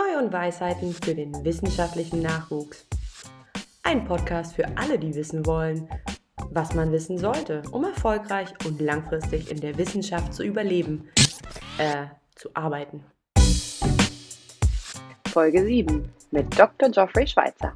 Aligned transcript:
Neu- 0.00 0.18
und 0.18 0.32
Weisheiten 0.32 0.94
für 0.94 1.14
den 1.14 1.44
wissenschaftlichen 1.44 2.22
Nachwuchs. 2.22 2.86
Ein 3.82 4.04
Podcast 4.06 4.54
für 4.54 4.64
alle, 4.78 4.98
die 4.98 5.14
wissen 5.14 5.44
wollen, 5.44 5.90
was 6.50 6.74
man 6.74 6.90
wissen 6.90 7.18
sollte, 7.18 7.62
um 7.70 7.84
erfolgreich 7.84 8.48
und 8.64 8.80
langfristig 8.80 9.50
in 9.50 9.60
der 9.60 9.76
Wissenschaft 9.76 10.32
zu 10.32 10.42
überleben, 10.42 11.08
äh, 11.76 12.06
zu 12.34 12.48
arbeiten. 12.54 13.04
Folge 15.28 15.66
7 15.66 16.08
mit 16.30 16.58
Dr. 16.58 16.88
Geoffrey 16.88 17.26
Schweitzer. 17.26 17.74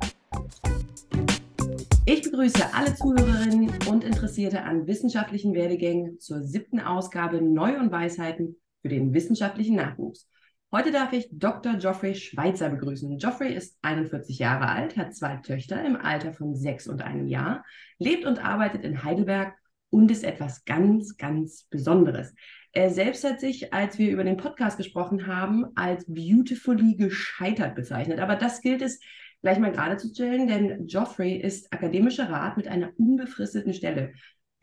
Ich 2.06 2.22
begrüße 2.22 2.72
alle 2.72 2.94
Zuhörerinnen 2.94 3.70
und 3.88 4.02
Interessierte 4.02 4.62
an 4.62 4.86
wissenschaftlichen 4.86 5.52
Werdegängen 5.54 6.20
zur 6.20 6.42
siebten 6.42 6.80
Ausgabe 6.80 7.42
Neu- 7.42 7.78
und 7.78 7.92
Weisheiten 7.92 8.56
für 8.80 8.88
den 8.88 9.12
wissenschaftlichen 9.12 9.76
Nachwuchs. 9.76 10.26
Heute 10.74 10.90
darf 10.90 11.12
ich 11.12 11.28
Dr. 11.30 11.74
Geoffrey 11.74 12.16
Schweitzer 12.16 12.68
begrüßen. 12.68 13.16
Geoffrey 13.18 13.54
ist 13.54 13.78
41 13.82 14.40
Jahre 14.40 14.68
alt, 14.68 14.96
hat 14.96 15.14
zwei 15.14 15.36
Töchter 15.36 15.86
im 15.86 15.94
Alter 15.94 16.32
von 16.32 16.56
sechs 16.56 16.88
und 16.88 17.00
einem 17.00 17.28
Jahr, 17.28 17.64
lebt 18.00 18.26
und 18.26 18.44
arbeitet 18.44 18.82
in 18.82 19.04
Heidelberg 19.04 19.54
und 19.90 20.10
ist 20.10 20.24
etwas 20.24 20.64
ganz, 20.64 21.16
ganz 21.16 21.68
Besonderes. 21.70 22.34
Er 22.72 22.90
selbst 22.90 23.22
hat 23.22 23.38
sich, 23.38 23.72
als 23.72 23.98
wir 23.98 24.10
über 24.10 24.24
den 24.24 24.36
Podcast 24.36 24.76
gesprochen 24.76 25.28
haben, 25.28 25.66
als 25.76 26.06
beautifully 26.06 26.96
gescheitert 26.96 27.76
bezeichnet. 27.76 28.18
Aber 28.18 28.34
das 28.34 28.60
gilt 28.60 28.82
es 28.82 28.98
gleich 29.42 29.60
mal 29.60 29.70
gerade 29.70 29.96
zu 29.96 30.08
stellen, 30.08 30.48
denn 30.48 30.88
Geoffrey 30.88 31.36
ist 31.36 31.72
akademischer 31.72 32.28
Rat 32.28 32.56
mit 32.56 32.66
einer 32.66 32.90
unbefristeten 32.98 33.74
Stelle. 33.74 34.14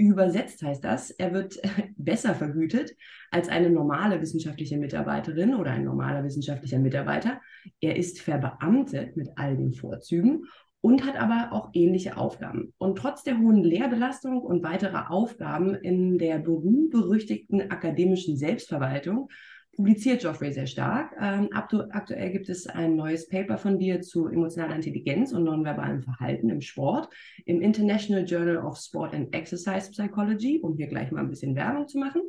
Übersetzt 0.02 0.64
heißt 0.64 0.84
das, 0.84 1.12
er 1.12 1.32
wird 1.32 1.62
besser 1.96 2.34
vergütet 2.34 2.96
als 3.30 3.50
eine 3.50 3.70
normale 3.70 4.20
wissenschaftliche 4.20 4.80
Mitarbeiterin 4.80 5.54
oder 5.54 5.72
ein 5.72 5.84
normaler 5.84 6.24
wissenschaftlicher 6.24 6.80
Mitarbeiter. 6.80 7.40
Er 7.82 7.98
ist 7.98 8.20
verbeamtet 8.20 9.16
mit 9.16 9.30
all 9.36 9.56
den 9.56 9.74
Vorzügen 9.74 10.46
und 10.82 11.06
hat 11.06 11.18
aber 11.18 11.56
auch 11.56 11.70
ähnliche 11.74 12.18
Aufgaben. 12.18 12.74
Und 12.80 12.98
trotz 12.98 13.22
der 13.22 13.38
hohen 13.38 13.64
Lehrbelastung 13.64 14.42
und 14.42 14.64
weiterer 14.64 15.12
Aufgaben 15.12 15.76
in 15.76 16.18
der 16.18 16.40
berühmt-berüchtigten 16.40 17.70
akademischen 17.70 18.38
Selbstverwaltung 18.38 19.30
publiziert 19.76 20.22
Geoffrey 20.22 20.52
sehr 20.52 20.68
stark. 20.68 21.16
Ähm, 21.20 21.50
aktuell 21.54 22.32
gibt 22.32 22.50
es 22.50 22.68
ein 22.68 22.96
neues 22.96 23.28
Paper 23.28 23.58
von 23.58 23.80
dir 23.80 24.02
zu 24.02 24.28
emotionaler 24.28 24.76
Intelligenz 24.76 25.32
und 25.32 25.44
nonverbalem 25.44 26.02
Verhalten 26.02 26.50
im 26.50 26.62
Sport 26.62 27.10
im 27.46 27.62
International 27.62 28.26
Journal 28.26 28.58
of 28.58 28.78
Sport 28.78 29.14
and 29.14 29.34
Exercise 29.34 29.90
Psychology, 29.92 30.60
um 30.62 30.76
hier 30.76 30.88
gleich 30.88 31.12
mal 31.12 31.22
ein 31.22 31.30
bisschen 31.30 31.56
Werbung 31.56 31.88
zu 31.88 31.98
machen. 31.98 32.22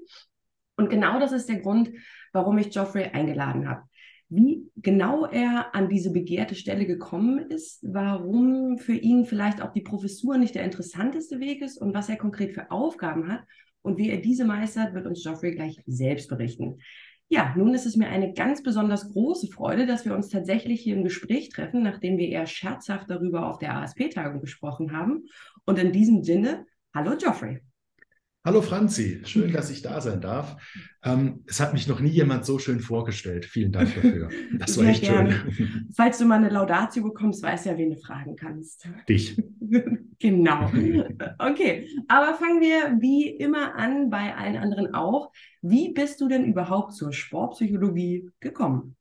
Und 0.76 0.88
genau 0.88 1.18
das 1.20 1.32
ist 1.32 1.48
der 1.48 1.60
Grund, 1.60 1.90
warum 2.32 2.58
ich 2.58 2.70
Geoffrey 2.70 3.04
eingeladen 3.04 3.68
habe. 3.68 3.82
Wie 4.28 4.70
genau 4.76 5.26
er 5.26 5.74
an 5.74 5.90
diese 5.90 6.10
begehrte 6.10 6.54
Stelle 6.54 6.86
gekommen 6.86 7.50
ist, 7.50 7.80
warum 7.82 8.78
für 8.78 8.94
ihn 8.94 9.26
vielleicht 9.26 9.60
auch 9.60 9.74
die 9.74 9.82
Professur 9.82 10.38
nicht 10.38 10.54
der 10.54 10.64
interessanteste 10.64 11.38
Weg 11.38 11.60
ist 11.60 11.76
und 11.76 11.92
was 11.92 12.08
er 12.08 12.16
konkret 12.16 12.54
für 12.54 12.70
Aufgaben 12.70 13.28
hat 13.28 13.42
und 13.82 13.98
wie 13.98 14.08
er 14.08 14.22
diese 14.22 14.46
meistert, 14.46 14.94
wird 14.94 15.06
uns 15.06 15.22
Geoffrey 15.22 15.54
gleich 15.54 15.82
selbst 15.86 16.30
berichten. 16.30 16.78
Ja, 17.32 17.54
nun 17.56 17.72
ist 17.72 17.86
es 17.86 17.96
mir 17.96 18.08
eine 18.08 18.34
ganz 18.34 18.62
besonders 18.62 19.10
große 19.10 19.46
Freude, 19.46 19.86
dass 19.86 20.04
wir 20.04 20.14
uns 20.14 20.28
tatsächlich 20.28 20.82
hier 20.82 20.94
im 20.94 21.02
Gespräch 21.02 21.48
treffen, 21.48 21.82
nachdem 21.82 22.18
wir 22.18 22.28
eher 22.28 22.46
scherzhaft 22.46 23.08
darüber 23.08 23.48
auf 23.48 23.58
der 23.58 23.74
ASP-Tagung 23.74 24.42
gesprochen 24.42 24.94
haben. 24.94 25.24
Und 25.64 25.78
in 25.78 25.92
diesem 25.92 26.22
Sinne, 26.24 26.66
hallo 26.92 27.16
Geoffrey. 27.16 27.62
Hallo 28.44 28.60
Franzi, 28.60 29.20
schön, 29.22 29.52
dass 29.52 29.70
ich 29.70 29.82
da 29.82 30.00
sein 30.00 30.20
darf. 30.20 30.56
Ähm, 31.04 31.44
es 31.46 31.60
hat 31.60 31.74
mich 31.74 31.86
noch 31.86 32.00
nie 32.00 32.10
jemand 32.10 32.44
so 32.44 32.58
schön 32.58 32.80
vorgestellt. 32.80 33.44
Vielen 33.44 33.70
Dank 33.70 33.94
dafür. 33.94 34.30
Das 34.58 34.76
war 34.76 34.86
echt 34.86 35.04
gerne. 35.04 35.32
schön. 35.52 35.88
Falls 35.94 36.18
du 36.18 36.24
mal 36.24 36.38
eine 36.38 36.48
Laudatio 36.48 37.04
bekommst, 37.04 37.40
weißt 37.44 37.66
ja, 37.66 37.78
wen 37.78 37.90
du 37.90 37.98
fragen 37.98 38.34
kannst. 38.34 38.88
Dich. 39.08 39.40
genau. 40.18 40.72
Okay, 41.38 41.88
aber 42.08 42.34
fangen 42.34 42.60
wir 42.60 43.00
wie 43.00 43.28
immer 43.28 43.76
an, 43.76 44.10
bei 44.10 44.34
allen 44.34 44.56
anderen 44.56 44.92
auch. 44.92 45.30
Wie 45.60 45.92
bist 45.92 46.20
du 46.20 46.26
denn 46.26 46.44
überhaupt 46.44 46.94
zur 46.94 47.12
Sportpsychologie 47.12 48.28
gekommen? 48.40 48.96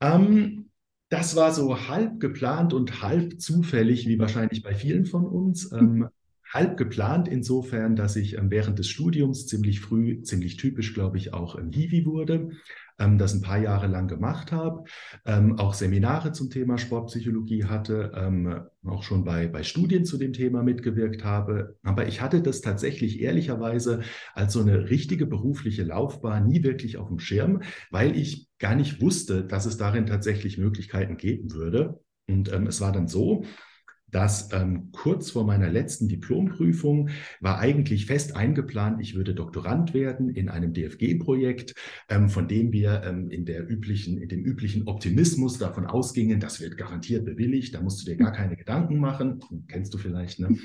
Ähm, 0.00 0.70
das 1.10 1.36
war 1.36 1.52
so 1.52 1.88
halb 1.88 2.18
geplant 2.18 2.72
und 2.72 3.02
halb 3.02 3.38
zufällig, 3.42 4.08
wie 4.08 4.18
wahrscheinlich 4.18 4.62
bei 4.62 4.74
vielen 4.74 5.04
von 5.04 5.26
uns. 5.26 5.70
Ähm, 5.72 6.08
halb 6.52 6.76
geplant 6.76 7.28
insofern, 7.28 7.96
dass 7.96 8.16
ich 8.16 8.36
ähm, 8.36 8.50
während 8.50 8.78
des 8.78 8.88
Studiums 8.88 9.46
ziemlich 9.46 9.80
früh, 9.80 10.22
ziemlich 10.22 10.56
typisch, 10.56 10.94
glaube 10.94 11.16
ich, 11.16 11.32
auch 11.32 11.54
im 11.54 11.70
Hiwi 11.70 12.04
wurde, 12.04 12.50
ähm, 12.98 13.18
das 13.18 13.34
ein 13.34 13.40
paar 13.40 13.58
Jahre 13.58 13.86
lang 13.86 14.08
gemacht 14.08 14.52
habe, 14.52 14.84
ähm, 15.24 15.58
auch 15.58 15.74
Seminare 15.74 16.32
zum 16.32 16.50
Thema 16.50 16.76
Sportpsychologie 16.76 17.64
hatte, 17.64 18.12
ähm, 18.14 18.60
auch 18.84 19.02
schon 19.02 19.24
bei, 19.24 19.48
bei 19.48 19.62
Studien 19.62 20.04
zu 20.04 20.18
dem 20.18 20.32
Thema 20.32 20.62
mitgewirkt 20.62 21.24
habe. 21.24 21.76
Aber 21.82 22.06
ich 22.06 22.20
hatte 22.20 22.42
das 22.42 22.60
tatsächlich 22.60 23.20
ehrlicherweise 23.20 24.00
als 24.34 24.52
so 24.52 24.60
eine 24.60 24.90
richtige 24.90 25.26
berufliche 25.26 25.84
Laufbahn 25.84 26.46
nie 26.46 26.62
wirklich 26.62 26.98
auf 26.98 27.08
dem 27.08 27.18
Schirm, 27.18 27.62
weil 27.90 28.16
ich 28.16 28.48
gar 28.58 28.74
nicht 28.74 29.00
wusste, 29.00 29.44
dass 29.44 29.66
es 29.66 29.76
darin 29.76 30.06
tatsächlich 30.06 30.58
Möglichkeiten 30.58 31.16
geben 31.16 31.52
würde. 31.52 32.00
Und 32.28 32.52
ähm, 32.52 32.66
es 32.66 32.80
war 32.80 32.92
dann 32.92 33.08
so, 33.08 33.44
dass 34.10 34.52
ähm, 34.52 34.90
kurz 34.92 35.30
vor 35.30 35.44
meiner 35.44 35.68
letzten 35.68 36.08
Diplomprüfung 36.08 37.10
war 37.40 37.58
eigentlich 37.58 38.06
fest 38.06 38.36
eingeplant, 38.36 39.00
ich 39.00 39.14
würde 39.14 39.34
Doktorand 39.34 39.94
werden 39.94 40.30
in 40.30 40.48
einem 40.48 40.72
DFG-Projekt, 40.72 41.74
ähm, 42.08 42.28
von 42.28 42.48
dem 42.48 42.72
wir 42.72 43.02
ähm, 43.04 43.30
in, 43.30 43.44
der 43.44 43.68
üblichen, 43.68 44.18
in 44.18 44.28
dem 44.28 44.44
üblichen 44.44 44.86
Optimismus 44.86 45.58
davon 45.58 45.86
ausgingen, 45.86 46.40
das 46.40 46.60
wird 46.60 46.76
garantiert 46.76 47.24
bewilligt, 47.24 47.74
da 47.74 47.80
musst 47.80 48.00
du 48.00 48.10
dir 48.10 48.16
gar 48.16 48.32
keine 48.32 48.56
Gedanken 48.56 48.98
machen. 48.98 49.40
Kennst 49.68 49.94
du 49.94 49.98
vielleicht, 49.98 50.40
ne? 50.40 50.48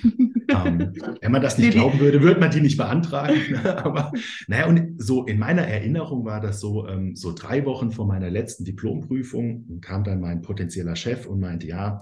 ähm, 0.50 0.94
wenn 1.22 1.32
man 1.32 1.42
das 1.42 1.58
nicht 1.58 1.72
glauben 1.72 2.00
würde, 2.00 2.22
würde 2.22 2.40
man 2.40 2.52
die 2.52 2.62
nicht 2.62 2.78
beantragen. 2.78 3.36
Ne? 3.52 3.86
Aber 3.86 4.12
naja, 4.48 4.68
und 4.68 5.02
so 5.02 5.26
in 5.26 5.40
meiner 5.40 5.64
Erinnerung 5.64 6.26
war 6.26 6.42
das 6.42 6.60
so, 6.60 6.88
ähm, 6.88 7.16
so 7.16 7.34
drei 7.34 7.66
Wochen 7.66 7.92
vor 7.92 8.08
meiner 8.08 8.30
letzten 8.30 8.66
Diplomprüfung 8.66 9.80
kam 9.82 10.04
dann 10.04 10.22
mein 10.22 10.42
potenzieller 10.42 10.96
Chef 10.96 11.26
und 11.26 11.40
meinte, 11.40 11.68
ja, 11.68 12.00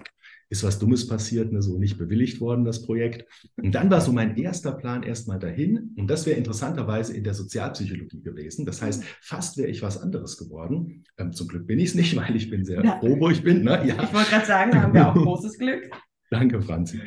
ist 0.49 0.63
was 0.63 0.79
Dummes 0.79 1.07
passiert, 1.07 1.51
ne, 1.51 1.61
so 1.61 1.77
nicht 1.77 1.97
bewilligt 1.97 2.39
worden, 2.41 2.65
das 2.65 2.83
Projekt. 2.83 3.25
Und 3.55 3.73
dann 3.75 3.89
war 3.89 4.01
so 4.01 4.11
mein 4.11 4.37
erster 4.37 4.73
Plan 4.73 5.03
erstmal 5.03 5.39
dahin. 5.39 5.93
Und 5.97 6.07
das 6.07 6.25
wäre 6.25 6.37
interessanterweise 6.37 7.15
in 7.15 7.23
der 7.23 7.33
Sozialpsychologie 7.33 8.21
gewesen. 8.21 8.65
Das 8.65 8.81
heißt, 8.81 9.03
fast 9.21 9.57
wäre 9.57 9.69
ich 9.69 9.81
was 9.81 10.01
anderes 10.01 10.37
geworden. 10.37 11.03
Ähm, 11.17 11.33
zum 11.33 11.47
Glück 11.47 11.67
bin 11.67 11.79
ich 11.79 11.89
es 11.89 11.95
nicht, 11.95 12.15
weil 12.17 12.35
ich 12.35 12.49
bin 12.49 12.65
sehr 12.65 12.83
ja. 12.83 12.99
froh, 12.99 13.19
wo 13.19 13.29
ich 13.29 13.43
bin. 13.43 13.63
Ne? 13.63 13.83
Ja. 13.85 14.03
Ich 14.03 14.13
wollte 14.13 14.29
gerade 14.29 14.45
sagen, 14.45 14.71
da 14.71 14.81
haben 14.81 14.93
wir 14.93 15.07
auch 15.07 15.15
großes 15.23 15.57
Glück. 15.57 15.89
Danke, 16.29 16.61
Franzi. 16.61 16.99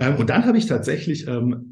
Ähm, 0.00 0.16
und 0.16 0.30
dann 0.30 0.46
habe 0.46 0.56
ich 0.56 0.66
tatsächlich 0.66 1.28
ähm, 1.28 1.69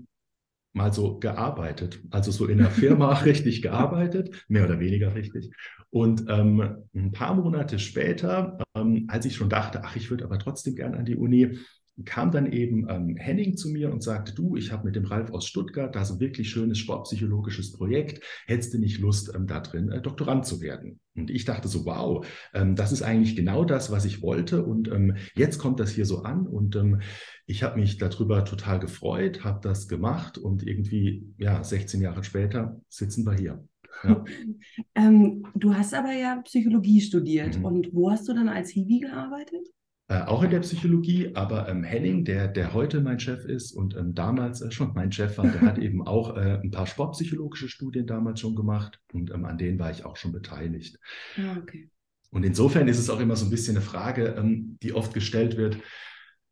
mal 0.73 0.93
so 0.93 1.19
gearbeitet, 1.19 2.01
also 2.11 2.31
so 2.31 2.47
in 2.47 2.59
der 2.59 2.71
Firma 2.71 3.13
richtig 3.25 3.63
gearbeitet, 3.63 4.45
mehr 4.49 4.65
oder 4.65 4.81
weniger 4.81 5.15
richtig. 5.15 5.51
Und 5.91 6.25
ähm, 6.29 6.85
ein 6.95 7.13
paar 7.13 7.35
Monate 7.35 7.79
später, 7.79 8.59
ähm, 8.75 9.07
als 9.09 9.25
ich 9.25 9.37
schon 9.37 9.49
dachte, 9.49 9.83
ach, 9.85 9.97
ich 9.97 10.11
würde 10.11 10.25
aber 10.25 10.39
trotzdem 10.39 10.75
gern 10.75 10.95
an 10.95 11.07
die 11.07 11.17
Uni, 11.17 11.59
kam 12.05 12.31
dann 12.31 12.53
eben 12.53 12.87
ähm, 12.89 13.17
Henning 13.17 13.57
zu 13.57 13.71
mir 13.71 13.93
und 13.93 14.03
sagte, 14.03 14.33
du, 14.33 14.57
ich 14.57 14.73
habe 14.73 14.85
mit 14.85 14.97
dem 14.97 15.05
Ralf 15.05 15.31
aus 15.31 15.47
Stuttgart 15.47 15.95
da 15.95 16.05
so 16.05 16.15
ein 16.15 16.21
wirklich 16.21 16.49
schönes 16.51 16.79
sportpsychologisches 16.79 17.73
Projekt, 17.73 18.23
hättest 18.47 18.75
du 18.75 18.79
nicht 18.79 19.01
Lust, 19.01 19.33
ähm, 19.35 19.47
da 19.47 19.61
drin 19.61 19.91
äh, 19.91 20.01
Doktorand 20.01 20.47
zu 20.47 20.61
werden? 20.61 21.01
Und 21.17 21.31
ich 21.31 21.45
dachte 21.45 21.67
so, 21.67 21.85
wow, 21.85 22.25
ähm, 22.55 22.77
das 22.77 22.93
ist 22.93 23.03
eigentlich 23.03 23.35
genau 23.35 23.65
das, 23.65 23.91
was 23.91 24.05
ich 24.05 24.23
wollte 24.23 24.65
und 24.65 24.89
ähm, 24.89 25.17
jetzt 25.35 25.59
kommt 25.59 25.81
das 25.81 25.91
hier 25.91 26.07
so 26.07 26.23
an 26.23 26.47
und 26.47 26.77
ähm, 26.77 27.01
ich 27.49 27.63
habe 27.63 27.81
mich 27.81 27.97
darüber 27.97 28.45
total 28.45 28.79
gefreut, 28.79 29.43
habe 29.43 29.61
das 29.63 29.89
gemacht 29.89 30.37
und 30.37 30.63
irgendwie, 30.63 31.33
ja, 31.39 31.65
16 31.65 32.03
Jahre 32.03 32.23
später 32.23 32.79
sitzen 32.91 33.25
wir 33.25 33.35
hier. 33.35 33.67
Ja. 34.05 34.23
ähm, 34.95 35.47
du 35.55 35.75
hast 35.75 35.95
aber 35.95 36.13
ja 36.13 36.43
Psychologie 36.45 37.01
studiert. 37.01 37.59
Mhm. 37.59 37.65
Und 37.65 37.95
wo 37.95 38.11
hast 38.11 38.29
du 38.29 38.35
dann 38.35 38.51
als 38.51 38.69
Hiwi 38.69 39.01
gearbeitet? 39.01 39.67
Äh, 40.09 40.25
auch 40.25 40.43
in 40.43 40.51
der 40.51 40.61
Psychologie, 40.61 41.35
aber 41.35 41.71
ähm, 41.71 41.85
Henning, 41.85 42.27
der, 42.27 42.49
der 42.49 42.75
heute 42.75 43.01
mein 43.01 43.19
Chef 43.19 43.47
ist 43.47 43.73
und 43.73 43.97
ähm, 43.97 44.15
damals 44.15 44.61
äh, 44.61 44.71
schon 44.71 44.93
mein 44.95 45.11
Chef 45.11 45.39
war, 45.39 45.47
der 45.47 45.63
hat 45.63 45.79
eben 45.79 46.07
auch 46.07 46.37
äh, 46.37 46.61
ein 46.63 46.71
paar 46.71 46.87
sportpsychologische 46.87 47.71
Studien 47.71 48.07
damals 48.07 48.41
schon 48.41 48.57
gemacht 48.57 49.01
und 49.15 49.31
ähm, 49.31 49.47
an 49.47 49.57
denen 49.57 49.79
war 49.79 49.91
ich 49.91 50.05
auch 50.05 50.17
schon 50.17 50.33
beteiligt. 50.33 50.99
Ah, 51.39 51.57
okay. 51.63 51.89
Und 52.31 52.45
insofern 52.45 52.89
ist 52.89 52.99
es 52.99 53.09
auch 53.09 53.21
immer 53.21 53.37
so 53.37 53.47
ein 53.47 53.51
bisschen 53.51 53.77
eine 53.77 53.85
Frage, 53.85 54.35
ähm, 54.39 54.79
die 54.83 54.93
oft 54.93 55.15
gestellt 55.15 55.57
wird. 55.57 55.79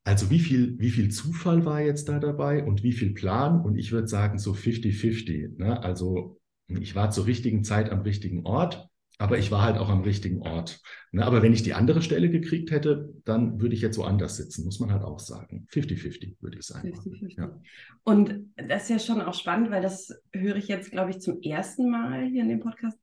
Also 0.06 0.30
wie 0.30 0.38
viel, 0.38 0.78
wie 0.78 0.90
viel 0.90 1.10
Zufall 1.10 1.64
war 1.64 1.80
jetzt 1.80 2.08
da 2.08 2.18
dabei 2.18 2.64
und 2.64 2.82
wie 2.82 2.92
viel 2.92 3.12
Plan? 3.12 3.60
Und 3.60 3.76
ich 3.76 3.92
würde 3.92 4.06
sagen 4.06 4.38
so 4.38 4.52
50-50. 4.52 5.58
Ne? 5.58 5.82
Also 5.82 6.38
ich 6.68 6.94
war 6.94 7.10
zur 7.10 7.26
richtigen 7.26 7.64
Zeit 7.64 7.90
am 7.90 8.02
richtigen 8.02 8.46
Ort 8.46 8.88
aber 9.18 9.38
ich 9.38 9.50
war 9.50 9.62
halt 9.62 9.78
auch 9.78 9.88
am 9.88 10.02
richtigen 10.02 10.42
Ort. 10.42 10.80
Ne, 11.10 11.24
aber 11.24 11.42
wenn 11.42 11.52
ich 11.52 11.62
die 11.62 11.74
andere 11.74 12.02
Stelle 12.02 12.30
gekriegt 12.30 12.70
hätte, 12.70 13.14
dann 13.24 13.60
würde 13.60 13.74
ich 13.74 13.80
jetzt 13.80 13.96
woanders 13.96 14.36
sitzen, 14.36 14.64
muss 14.64 14.78
man 14.78 14.92
halt 14.92 15.02
auch 15.02 15.18
sagen. 15.18 15.66
50-50 15.72 16.36
würde 16.40 16.58
ich 16.58 16.66
sagen. 16.66 16.94
50 16.94 17.36
Ja. 17.38 17.58
Und 18.04 18.50
das 18.56 18.84
ist 18.84 18.88
ja 18.90 18.98
schon 18.98 19.22
auch 19.22 19.34
spannend, 19.34 19.70
weil 19.70 19.82
das 19.82 20.14
höre 20.32 20.56
ich 20.56 20.68
jetzt, 20.68 20.90
glaube 20.90 21.10
ich, 21.10 21.20
zum 21.20 21.40
ersten 21.40 21.90
Mal 21.90 22.26
hier 22.26 22.42
in 22.42 22.50
dem 22.50 22.60
Podcast, 22.60 22.98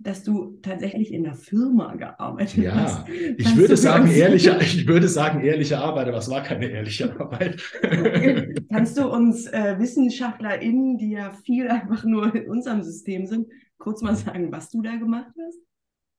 dass 0.00 0.22
du 0.22 0.58
tatsächlich 0.62 1.12
in 1.12 1.24
der 1.24 1.34
Firma 1.34 1.96
gearbeitet 1.96 2.62
ja, 2.62 2.74
hast. 2.74 3.08
Ja, 3.08 3.14
ich 3.36 3.56
würde 3.56 3.76
sagen 3.76 4.08
ehrliche, 4.08 4.56
ich 4.60 4.86
würde 4.86 5.08
sagen 5.08 5.40
ehrliche 5.40 5.78
Arbeit, 5.78 6.08
aber 6.08 6.18
es 6.18 6.30
war 6.30 6.42
keine 6.42 6.66
ehrliche 6.66 7.18
Arbeit. 7.18 7.60
Kannst 8.70 8.96
du 8.96 9.08
uns 9.08 9.46
äh, 9.46 9.76
WissenschaftlerInnen, 9.78 10.98
die 10.98 11.10
ja 11.10 11.32
viel 11.44 11.68
einfach 11.68 12.04
nur 12.04 12.32
in 12.34 12.48
unserem 12.48 12.82
System 12.82 13.26
sind, 13.26 13.48
kurz 13.78 14.00
mal 14.00 14.14
sagen, 14.14 14.52
was 14.52 14.70
du 14.70 14.82
da 14.82 14.94
gemacht 14.94 15.32
hast? 15.36 15.58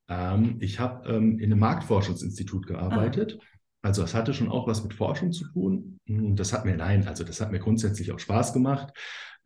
Ähm, 0.10 0.58
ich 0.60 0.80
habe 0.80 1.08
ähm, 1.10 1.40
in 1.40 1.52
einem 1.52 1.60
Marktforschungsinstitut 1.60 2.68
gearbeitet. 2.68 3.38
Ah. 3.40 3.46
Also 3.82 4.04
es 4.04 4.14
hatte 4.14 4.34
schon 4.34 4.50
auch 4.50 4.68
was 4.68 4.84
mit 4.84 4.94
Forschung 4.94 5.32
zu 5.32 5.46
tun. 5.54 6.00
Und 6.10 6.36
das 6.36 6.52
hat 6.52 6.66
mir, 6.66 6.76
nein, 6.76 7.08
also 7.08 7.24
das 7.24 7.40
hat 7.40 7.52
mir 7.52 7.60
grundsätzlich 7.60 8.12
auch 8.12 8.20
Spaß 8.20 8.52
gemacht. 8.52 8.94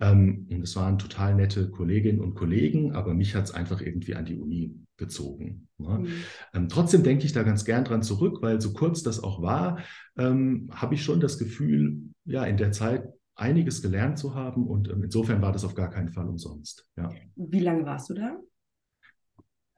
Ähm, 0.04 0.48
und 0.52 0.64
es 0.64 0.76
waren 0.76 1.00
total 1.00 1.34
nette 1.34 1.70
Kolleginnen 1.70 2.20
und 2.20 2.36
Kollegen, 2.36 2.92
aber 2.92 3.14
mich 3.14 3.36
hat 3.36 3.46
es 3.46 3.52
einfach 3.52 3.80
irgendwie 3.80 4.16
an 4.16 4.26
die 4.26 4.38
Uni 4.38 4.76
gezogen. 4.98 5.70
Ne? 5.78 6.00
Mhm. 6.00 6.08
Ähm, 6.54 6.70
trotzdem 6.70 7.04
denke 7.04 7.26
ich 7.26 7.32
da 7.32 7.44
ganz 7.44 7.64
gern 7.64 7.86
dran 7.86 8.04
zurück, 8.04 8.40
weil 8.42 8.60
so 8.60 8.74
kurz 8.74 9.02
das 9.02 9.24
auch 9.24 9.42
war, 9.42 9.80
ähm, 10.18 10.70
habe 10.74 10.96
ich 10.96 11.04
schon 11.04 11.22
das 11.22 11.38
Gefühl, 11.40 12.02
ja, 12.26 12.44
in 12.44 12.58
der 12.58 12.74
Zeit 12.74 13.08
einiges 13.36 13.82
gelernt 13.82 14.20
zu 14.20 14.36
haben 14.36 14.68
und 14.68 14.90
ähm, 14.90 15.04
insofern 15.04 15.42
war 15.42 15.54
das 15.54 15.64
auf 15.64 15.74
gar 15.74 15.90
keinen 15.90 16.10
Fall 16.10 16.28
umsonst. 16.28 16.86
Ja. 16.98 17.10
Wie 17.36 17.62
lange 17.62 17.86
warst 17.86 18.10
du 18.10 18.16
da? 18.16 18.38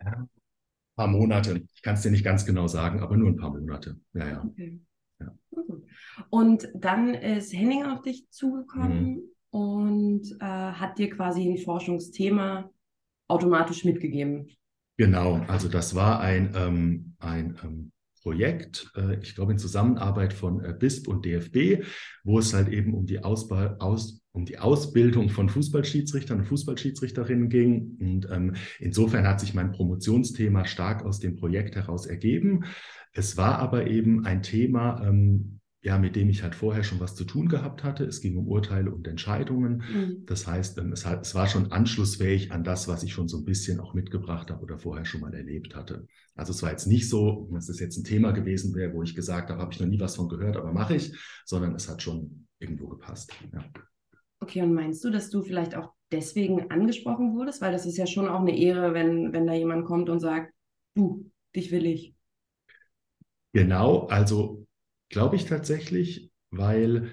Ja, 0.02 0.12
ein 0.12 0.30
paar 0.96 1.08
Monate. 1.08 1.62
Ich 1.76 1.84
kann 1.84 1.94
es 1.94 2.02
dir 2.02 2.12
nicht 2.12 2.26
ganz 2.26 2.48
genau 2.48 2.68
sagen, 2.68 3.00
aber 3.00 3.16
nur 3.16 3.30
ein 3.30 3.38
paar 3.38 3.52
Monate. 3.52 4.00
Ja, 4.14 4.28
ja. 4.28 4.44
Okay. 4.44 4.82
ja. 5.20 5.32
Und 6.32 6.68
dann 6.74 7.14
ist 7.14 7.54
Henning 7.54 7.86
auf 7.86 8.02
dich 8.02 8.28
zugekommen. 8.32 9.14
Mhm 9.14 9.35
und 9.56 10.34
äh, 10.42 10.46
hat 10.46 10.98
dir 10.98 11.10
quasi 11.10 11.50
ein 11.50 11.58
Forschungsthema 11.58 12.70
automatisch 13.30 13.86
mitgegeben. 13.86 14.50
Genau, 14.98 15.46
also 15.48 15.70
das 15.70 15.96
war 15.96 16.20
ein, 16.20 16.54
ähm, 16.58 17.16
ein 17.20 17.58
ähm, 17.64 17.92
Projekt, 18.22 18.92
äh, 18.98 19.18
ich 19.22 19.34
glaube 19.34 19.54
in 19.54 19.58
Zusammenarbeit 19.58 20.34
von 20.34 20.62
äh, 20.62 20.76
BISP 20.78 21.08
und 21.08 21.24
DFB, 21.24 21.86
wo 22.26 22.40
es 22.40 22.54
halt 22.54 22.68
eben 22.68 22.94
um 22.94 23.06
die, 23.06 23.24
Ausba 23.24 23.78
aus, 23.80 24.22
um 24.34 24.44
die 24.44 24.60
Ausbildung 24.60 25.30
von 25.30 25.48
Fußballschiedsrichtern 25.48 26.40
und 26.40 26.46
Fußballschiedsrichterinnen 26.48 27.48
ging. 27.48 27.96
Und 28.02 28.28
ähm, 28.30 28.56
insofern 28.80 29.26
hat 29.26 29.40
sich 29.40 29.54
mein 29.54 29.72
Promotionsthema 29.72 30.66
stark 30.66 31.06
aus 31.06 31.22
dem 31.22 31.38
Projekt 31.38 31.78
heraus 31.78 32.08
ergeben. 32.08 32.66
Es 33.14 33.38
war 33.38 33.60
aber 33.60 33.88
eben 33.88 34.26
ein 34.26 34.44
Thema, 34.44 35.02
ähm, 35.08 35.55
ja, 35.86 36.00
mit 36.00 36.16
dem 36.16 36.32
ich 36.32 36.42
halt 36.42 36.56
vorher 36.56 36.84
schon 36.84 37.00
was 37.00 37.14
zu 37.14 37.26
tun 37.26 37.48
gehabt 37.48 37.84
hatte. 37.84 38.06
Es 38.06 38.20
ging 38.20 38.38
um 38.38 38.48
Urteile 38.48 38.90
und 38.90 39.08
Entscheidungen. 39.08 39.84
Mhm. 39.94 40.26
Das 40.26 40.48
heißt, 40.48 40.80
ähm, 40.80 40.92
es, 40.92 41.06
hat, 41.06 41.22
es 41.22 41.36
war 41.36 41.46
schon 41.48 41.72
anschlussfähig 41.72 42.52
an 42.52 42.64
das, 42.64 42.88
was 42.88 43.04
ich 43.04 43.14
schon 43.14 43.28
so 43.28 43.38
ein 43.38 43.46
bisschen 43.46 43.80
auch 43.80 43.94
mitgebracht 43.94 44.50
habe 44.50 44.64
oder 44.64 44.80
vorher 44.80 45.06
schon 45.06 45.22
mal 45.22 45.36
erlebt 45.36 45.76
hatte. 45.76 46.08
Also 46.34 46.54
es 46.54 46.64
war 46.64 46.72
jetzt 46.72 46.88
nicht 46.88 47.08
so, 47.08 47.48
dass 47.54 47.70
es 47.70 47.80
jetzt 47.80 47.98
ein 47.98 48.04
Thema 48.04 48.32
gewesen 48.32 48.74
wäre, 48.74 48.96
wo 48.96 49.04
ich 49.04 49.14
gesagt 49.14 49.52
habe, 49.52 49.62
habe 49.62 49.74
ich 49.74 49.80
noch 49.80 49.86
nie 49.86 50.00
was 50.00 50.16
von 50.16 50.28
gehört, 50.28 50.58
aber 50.58 50.74
mache 50.74 50.96
ich, 50.96 51.16
sondern 51.46 51.76
es 51.76 51.88
hat 51.88 52.02
schon 52.02 52.48
irgendwo 52.58 52.88
gepasst. 52.88 53.32
Ja. 53.54 53.64
Okay, 54.40 54.64
und 54.64 54.74
meinst 54.74 55.04
du, 55.04 55.12
dass 55.12 55.30
du 55.30 55.44
vielleicht 55.44 55.76
auch 55.76 55.94
deswegen 56.12 56.72
angesprochen 56.72 57.36
wurdest? 57.36 57.62
Weil 57.62 57.72
das 57.72 57.86
ist 57.86 57.98
ja 57.98 58.08
schon 58.08 58.28
auch 58.28 58.40
eine 58.40 58.58
Ehre, 58.58 58.96
wenn, 58.96 59.34
wenn 59.34 59.46
da 59.46 59.54
jemand 59.54 59.86
kommt 59.86 60.10
und 60.10 60.20
sagt, 60.20 60.52
du, 60.96 61.30
dich 61.56 61.72
will 61.72 61.86
ich. 61.86 62.16
Genau, 63.54 64.08
also 64.08 64.65
Glaube 65.10 65.36
ich 65.36 65.46
tatsächlich, 65.46 66.32
weil, 66.52 67.10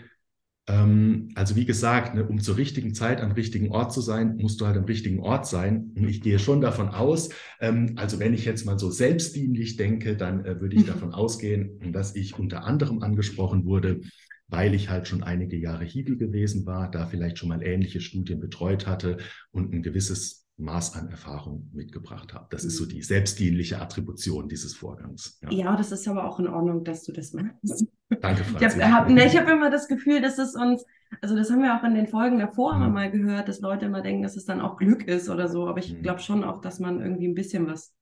ähm, 0.66 1.30
also 1.34 1.56
wie 1.56 1.66
gesagt, 1.66 2.14
ne, 2.14 2.26
um 2.26 2.40
zur 2.40 2.56
richtigen 2.56 2.94
Zeit 2.94 3.20
am 3.20 3.32
richtigen 3.32 3.70
Ort 3.70 3.92
zu 3.92 4.00
sein, 4.00 4.36
musst 4.36 4.60
du 4.60 4.66
halt 4.66 4.76
am 4.76 4.84
richtigen 4.84 5.20
Ort 5.20 5.46
sein. 5.46 5.92
Und 5.96 6.08
ich 6.08 6.22
gehe 6.22 6.38
schon 6.38 6.60
davon 6.60 6.88
aus, 6.88 7.30
ähm, 7.60 7.94
also 7.96 8.18
wenn 8.18 8.34
ich 8.34 8.44
jetzt 8.44 8.64
mal 8.64 8.78
so 8.78 8.90
selbstdienlich 8.90 9.76
denke, 9.76 10.16
dann 10.16 10.44
äh, 10.44 10.60
würde 10.60 10.76
ich 10.76 10.86
davon 10.86 11.12
ausgehen, 11.12 11.92
dass 11.92 12.16
ich 12.16 12.38
unter 12.38 12.64
anderem 12.64 13.02
angesprochen 13.02 13.64
wurde, 13.66 14.00
weil 14.48 14.74
ich 14.74 14.90
halt 14.90 15.08
schon 15.08 15.22
einige 15.22 15.56
Jahre 15.56 15.84
Hiwi 15.84 16.16
gewesen 16.16 16.66
war, 16.66 16.90
da 16.90 17.06
vielleicht 17.06 17.38
schon 17.38 17.48
mal 17.48 17.62
ähnliche 17.62 18.00
Studien 18.00 18.40
betreut 18.40 18.86
hatte 18.86 19.18
und 19.50 19.72
ein 19.72 19.82
gewisses 19.82 20.41
Maß 20.58 20.96
an 20.96 21.08
Erfahrung 21.08 21.68
mitgebracht 21.72 22.34
habe. 22.34 22.46
Das 22.50 22.64
ist 22.64 22.76
so 22.76 22.84
mhm. 22.84 22.90
die 22.90 23.02
selbstdienliche 23.02 23.80
Attribution 23.80 24.48
dieses 24.48 24.74
Vorgangs. 24.74 25.38
Ja. 25.42 25.50
ja, 25.50 25.76
das 25.76 25.92
ist 25.92 26.06
aber 26.06 26.28
auch 26.28 26.38
in 26.38 26.46
Ordnung, 26.46 26.84
dass 26.84 27.04
du 27.04 27.12
das 27.12 27.32
machst. 27.32 27.86
Danke, 28.20 28.44
Franz. 28.44 28.74
Ich 28.76 28.82
habe 28.82 28.92
hab, 28.92 29.08
ne, 29.08 29.28
hab 29.28 29.48
immer 29.48 29.70
das 29.70 29.88
Gefühl, 29.88 30.20
dass 30.20 30.38
es 30.38 30.54
uns, 30.54 30.84
also 31.20 31.34
das 31.34 31.50
haben 31.50 31.62
wir 31.62 31.76
auch 31.76 31.84
in 31.84 31.94
den 31.94 32.06
Folgen 32.06 32.38
davor 32.38 32.76
mhm. 32.76 32.92
mal 32.92 33.10
gehört, 33.10 33.48
dass 33.48 33.60
Leute 33.60 33.86
immer 33.86 34.02
denken, 34.02 34.22
dass 34.22 34.36
es 34.36 34.44
dann 34.44 34.60
auch 34.60 34.76
Glück 34.76 35.08
ist 35.08 35.28
oder 35.28 35.48
so. 35.48 35.66
Aber 35.66 35.78
ich 35.78 35.94
mhm. 35.94 36.02
glaube 36.02 36.20
schon 36.20 36.44
auch, 36.44 36.60
dass 36.60 36.78
man 36.78 37.00
irgendwie 37.00 37.28
ein 37.28 37.34
bisschen 37.34 37.66
was 37.66 37.94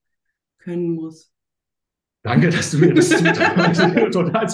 können 0.58 0.94
muss. 0.94 1.32
Danke, 2.22 2.50
dass 2.50 2.72
du 2.72 2.78
mir 2.78 2.92
das 2.92 3.08
zutraust. 3.10 3.80
Total 4.12 4.48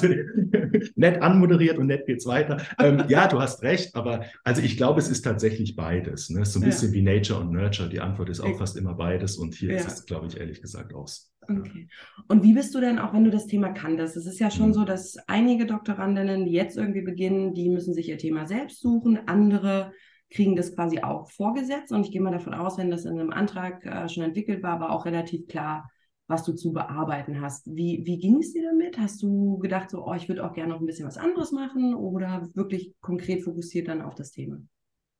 nett 0.96 1.22
anmoderiert 1.22 1.78
und 1.78 1.86
nett 1.86 2.06
geht's 2.06 2.26
weiter. 2.26 2.62
Ähm, 2.78 3.04
ja, 3.08 3.28
du 3.28 3.40
hast 3.40 3.62
recht, 3.62 3.94
aber 3.94 4.24
also 4.42 4.62
ich 4.62 4.76
glaube, 4.76 4.98
es 4.98 5.08
ist 5.08 5.22
tatsächlich 5.22 5.76
beides. 5.76 6.30
Ne? 6.30 6.44
So 6.44 6.58
ein 6.58 6.62
ja. 6.62 6.68
bisschen 6.68 6.92
wie 6.92 7.02
Nature 7.02 7.40
und 7.40 7.52
Nurture. 7.52 7.88
Die 7.88 8.00
Antwort 8.00 8.28
ist 8.30 8.40
auch 8.40 8.50
ich, 8.50 8.56
fast 8.56 8.76
immer 8.76 8.94
beides 8.94 9.36
und 9.36 9.54
hier 9.54 9.72
ja. 9.72 9.76
ist 9.76 9.86
es, 9.86 10.06
glaube 10.06 10.26
ich, 10.26 10.38
ehrlich 10.38 10.60
gesagt 10.60 10.94
aus. 10.94 11.32
Okay. 11.48 11.88
Und 12.26 12.42
wie 12.42 12.54
bist 12.54 12.74
du 12.74 12.80
denn, 12.80 12.98
auch 12.98 13.12
wenn 13.12 13.24
du 13.24 13.30
das 13.30 13.46
Thema 13.46 13.68
kanntest? 13.68 14.16
Es 14.16 14.26
ist 14.26 14.40
ja 14.40 14.50
schon 14.50 14.68
mhm. 14.68 14.74
so, 14.74 14.84
dass 14.84 15.16
einige 15.28 15.66
Doktorandinnen, 15.66 16.44
die 16.44 16.52
jetzt 16.52 16.76
irgendwie 16.76 17.02
beginnen, 17.02 17.54
die 17.54 17.68
müssen 17.68 17.94
sich 17.94 18.08
ihr 18.08 18.18
Thema 18.18 18.46
selbst 18.46 18.80
suchen. 18.80 19.20
Andere 19.26 19.92
kriegen 20.30 20.56
das 20.56 20.74
quasi 20.74 21.00
auch 21.00 21.30
vorgesetzt. 21.30 21.92
Und 21.92 22.04
ich 22.04 22.10
gehe 22.10 22.20
mal 22.20 22.32
davon 22.32 22.54
aus, 22.54 22.78
wenn 22.78 22.90
das 22.90 23.04
in 23.04 23.18
einem 23.18 23.30
Antrag 23.30 23.84
äh, 23.86 24.08
schon 24.08 24.24
entwickelt 24.24 24.62
war, 24.62 24.80
war 24.80 24.90
auch 24.90 25.04
relativ 25.04 25.46
klar, 25.46 25.88
was 26.28 26.44
du 26.44 26.52
zu 26.52 26.72
bearbeiten 26.72 27.40
hast. 27.40 27.66
Wie, 27.66 28.02
wie 28.04 28.18
ging 28.18 28.38
es 28.38 28.52
dir 28.52 28.64
damit? 28.70 28.98
Hast 28.98 29.22
du 29.22 29.58
gedacht, 29.58 29.90
so, 29.90 30.06
oh, 30.06 30.14
ich 30.14 30.28
würde 30.28 30.44
auch 30.44 30.54
gerne 30.54 30.72
noch 30.72 30.80
ein 30.80 30.86
bisschen 30.86 31.06
was 31.06 31.18
anderes 31.18 31.52
machen 31.52 31.94
oder 31.94 32.48
wirklich 32.54 32.94
konkret 33.00 33.44
fokussiert 33.44 33.88
dann 33.88 34.02
auf 34.02 34.14
das 34.14 34.32
Thema? 34.32 34.58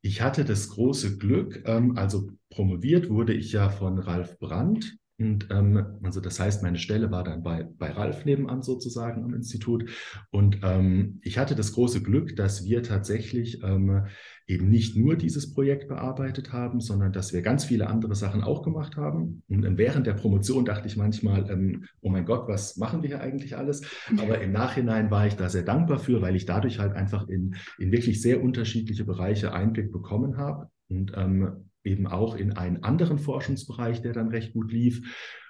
Ich 0.02 0.20
hatte 0.20 0.44
das 0.44 0.68
große 0.68 1.18
Glück, 1.18 1.62
ähm, 1.66 1.96
also 1.96 2.30
promoviert 2.50 3.08
wurde 3.10 3.34
ich 3.34 3.52
ja 3.52 3.70
von 3.70 3.98
Ralf 3.98 4.38
Brandt. 4.38 4.96
Und 5.18 5.48
ähm, 5.50 5.98
also 6.02 6.20
das 6.20 6.38
heißt, 6.38 6.62
meine 6.62 6.78
Stelle 6.78 7.10
war 7.10 7.24
dann 7.24 7.42
bei, 7.42 7.66
bei 7.78 7.90
Ralf 7.90 8.24
nebenan 8.24 8.62
sozusagen 8.62 9.24
am 9.24 9.34
Institut. 9.34 9.88
Und 10.30 10.60
ähm, 10.62 11.20
ich 11.22 11.38
hatte 11.38 11.54
das 11.54 11.72
große 11.72 12.02
Glück, 12.02 12.36
dass 12.36 12.64
wir 12.64 12.82
tatsächlich 12.82 13.62
ähm, 13.62 14.06
eben 14.48 14.68
nicht 14.68 14.96
nur 14.96 15.16
dieses 15.16 15.52
Projekt 15.52 15.88
bearbeitet 15.88 16.52
haben, 16.52 16.80
sondern 16.80 17.12
dass 17.12 17.32
wir 17.32 17.42
ganz 17.42 17.64
viele 17.64 17.88
andere 17.88 18.14
Sachen 18.14 18.44
auch 18.44 18.62
gemacht 18.62 18.96
haben. 18.96 19.42
Und 19.48 19.76
während 19.76 20.06
der 20.06 20.14
Promotion 20.14 20.64
dachte 20.64 20.86
ich 20.86 20.96
manchmal, 20.96 21.50
ähm, 21.50 21.84
oh 22.00 22.10
mein 22.10 22.24
Gott, 22.24 22.46
was 22.46 22.76
machen 22.76 23.02
wir 23.02 23.08
hier 23.08 23.20
eigentlich 23.20 23.56
alles? 23.56 23.82
Aber 24.18 24.40
im 24.40 24.52
Nachhinein 24.52 25.10
war 25.10 25.26
ich 25.26 25.34
da 25.34 25.48
sehr 25.48 25.64
dankbar 25.64 25.98
für, 25.98 26.22
weil 26.22 26.36
ich 26.36 26.46
dadurch 26.46 26.78
halt 26.78 26.92
einfach 26.92 27.28
in, 27.28 27.56
in 27.78 27.90
wirklich 27.90 28.22
sehr 28.22 28.42
unterschiedliche 28.42 29.04
Bereiche 29.04 29.52
Einblick 29.52 29.90
bekommen 29.90 30.36
habe 30.36 30.70
und 30.88 31.12
ähm, 31.16 31.70
eben 31.82 32.06
auch 32.06 32.36
in 32.36 32.52
einen 32.52 32.84
anderen 32.84 33.18
Forschungsbereich, 33.18 34.00
der 34.02 34.12
dann 34.12 34.28
recht 34.28 34.52
gut 34.52 34.70
lief. 34.70 35.02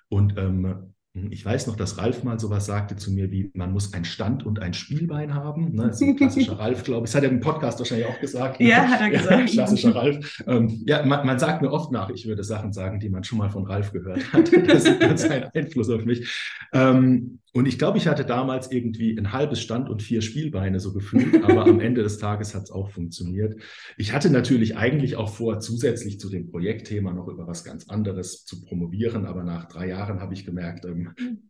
Und 0.09 0.39
ähm, 0.39 0.95
ich 1.31 1.45
weiß 1.45 1.67
noch, 1.67 1.77
dass 1.77 1.97
Ralf 1.99 2.25
mal 2.25 2.39
sowas 2.39 2.67
sagte 2.67 2.97
zu 2.97 3.11
mir 3.11 3.31
wie, 3.31 3.51
man 3.55 3.73
muss 3.73 3.95
ein 3.95 4.05
Stand- 4.05 4.45
und 4.45 4.61
ein 4.61 4.75
Spielbein 4.75 5.35
haben. 5.35 5.75
Ne? 5.75 5.87
Das 5.87 6.01
ist 6.01 6.07
ein 6.07 6.17
klassischer 6.17 6.53
Ralf, 6.59 6.85
glaube 6.85 7.07
ich. 7.07 7.13
Das 7.13 7.17
hat 7.17 7.25
er 7.25 7.31
im 7.31 7.41
Podcast 7.41 7.79
wahrscheinlich 7.79 8.07
auch 8.07 8.21
gesagt. 8.21 8.61
Ne? 8.61 8.69
Ja, 8.69 8.87
hat 8.87 9.01
er 9.01 9.11
gesagt. 9.11 9.31
Ja, 9.31 9.45
klassischer 9.47 9.95
Ralf. 9.95 10.43
Ähm, 10.47 10.83
ja, 10.87 11.05
man, 11.05 11.27
man, 11.27 11.39
sagt 11.39 11.63
mir 11.63 11.73
oft 11.73 11.91
nach, 11.91 12.11
ich 12.11 12.27
würde 12.27 12.45
Sachen 12.45 12.73
sagen, 12.73 13.01
die 13.01 13.09
man 13.09 13.25
schon 13.25 13.39
mal 13.39 13.49
von 13.49 13.65
Ralf 13.67 13.93
gehört 13.93 14.33
hat. 14.33 14.51
Das 14.67 14.85
ist 14.85 15.31
ein 15.31 15.45
Einfluss 15.55 15.89
auf 15.91 16.05
mich. 16.05 16.29
Ähm, 16.73 17.39
und 17.57 17.67
ich 17.67 17.79
glaube, 17.79 17.97
ich 17.97 18.07
hatte 18.07 18.27
damals 18.27 18.71
irgendwie 18.71 19.17
ein 19.17 19.33
halbes 19.33 19.63
Stand 19.63 19.89
und 19.89 20.03
vier 20.03 20.21
Spielbeine 20.21 20.79
so 20.79 20.93
gefühlt, 20.93 21.43
aber 21.43 21.65
am 21.65 21.81
Ende 21.81 22.03
des 22.03 22.19
Tages 22.19 22.55
hat 22.55 22.65
es 22.65 22.71
auch 22.71 22.91
funktioniert. 22.91 23.59
Ich 23.97 24.13
hatte 24.13 24.29
natürlich 24.29 24.77
eigentlich 24.77 25.17
auch 25.17 25.31
vor, 25.31 25.59
zusätzlich 25.61 26.21
zu 26.21 26.29
dem 26.29 26.51
Projektthema 26.51 27.15
noch 27.15 27.29
über 27.29 27.47
was 27.47 27.65
ganz 27.65 27.89
anderes 27.89 28.45
zu 28.45 28.61
promovieren, 28.61 29.25
aber 29.25 29.43
nach 29.43 29.69
drei 29.69 29.89
Jahren 29.89 30.21
habe 30.21 30.35
ich 30.35 30.45
gemerkt, 30.45 30.85
ähm, 30.85 31.06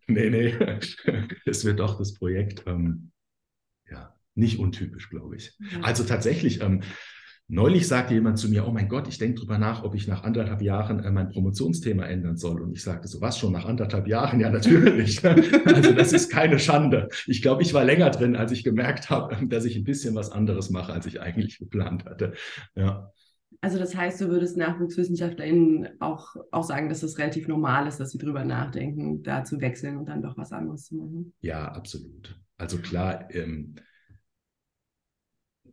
nee, 0.06 0.30
nee, 0.30 0.54
es 1.46 1.64
wird 1.64 1.80
doch 1.80 1.98
das 1.98 2.14
Projekt. 2.14 2.64
Ähm, 2.66 3.12
ja, 3.90 4.14
nicht 4.34 4.58
untypisch, 4.58 5.10
glaube 5.10 5.36
ich. 5.36 5.56
Also 5.82 6.04
tatsächlich, 6.04 6.60
ähm, 6.60 6.82
Neulich 7.48 7.86
sagte 7.86 8.12
jemand 8.12 8.40
zu 8.40 8.48
mir, 8.48 8.66
oh 8.66 8.72
mein 8.72 8.88
Gott, 8.88 9.06
ich 9.06 9.18
denke 9.18 9.38
drüber 9.38 9.56
nach, 9.56 9.84
ob 9.84 9.94
ich 9.94 10.08
nach 10.08 10.24
anderthalb 10.24 10.62
Jahren 10.62 11.04
äh, 11.04 11.12
mein 11.12 11.28
Promotionsthema 11.28 12.04
ändern 12.04 12.36
soll. 12.36 12.60
Und 12.60 12.72
ich 12.72 12.82
sagte 12.82 13.06
so, 13.06 13.20
was 13.20 13.38
schon 13.38 13.52
nach 13.52 13.66
anderthalb 13.66 14.08
Jahren? 14.08 14.40
Ja, 14.40 14.50
natürlich. 14.50 15.24
also 15.64 15.92
das 15.92 16.12
ist 16.12 16.28
keine 16.28 16.58
Schande. 16.58 17.08
Ich 17.26 17.42
glaube, 17.42 17.62
ich 17.62 17.72
war 17.72 17.84
länger 17.84 18.10
drin, 18.10 18.34
als 18.34 18.50
ich 18.50 18.64
gemerkt 18.64 19.10
habe, 19.10 19.46
dass 19.46 19.64
ich 19.64 19.76
ein 19.76 19.84
bisschen 19.84 20.16
was 20.16 20.32
anderes 20.32 20.70
mache, 20.70 20.92
als 20.92 21.06
ich 21.06 21.20
eigentlich 21.20 21.58
geplant 21.60 22.04
hatte. 22.04 22.32
Ja. 22.74 23.12
Also 23.66 23.80
das 23.80 23.96
heißt, 23.96 24.20
du 24.20 24.28
würdest 24.28 24.56
NachwuchswissenschaftlerInnen 24.56 26.00
auch, 26.00 26.36
auch 26.52 26.62
sagen, 26.62 26.88
dass 26.88 27.02
es 27.02 27.18
relativ 27.18 27.48
normal 27.48 27.88
ist, 27.88 27.98
dass 27.98 28.12
sie 28.12 28.18
drüber 28.18 28.44
nachdenken, 28.44 29.24
da 29.24 29.42
zu 29.42 29.60
wechseln 29.60 29.96
und 29.96 30.08
dann 30.08 30.22
doch 30.22 30.36
was 30.36 30.52
anderes 30.52 30.84
zu 30.84 30.94
machen? 30.94 31.32
Ja, 31.40 31.66
absolut. 31.72 32.40
Also 32.58 32.78
klar, 32.78 33.28
ähm, 33.34 33.74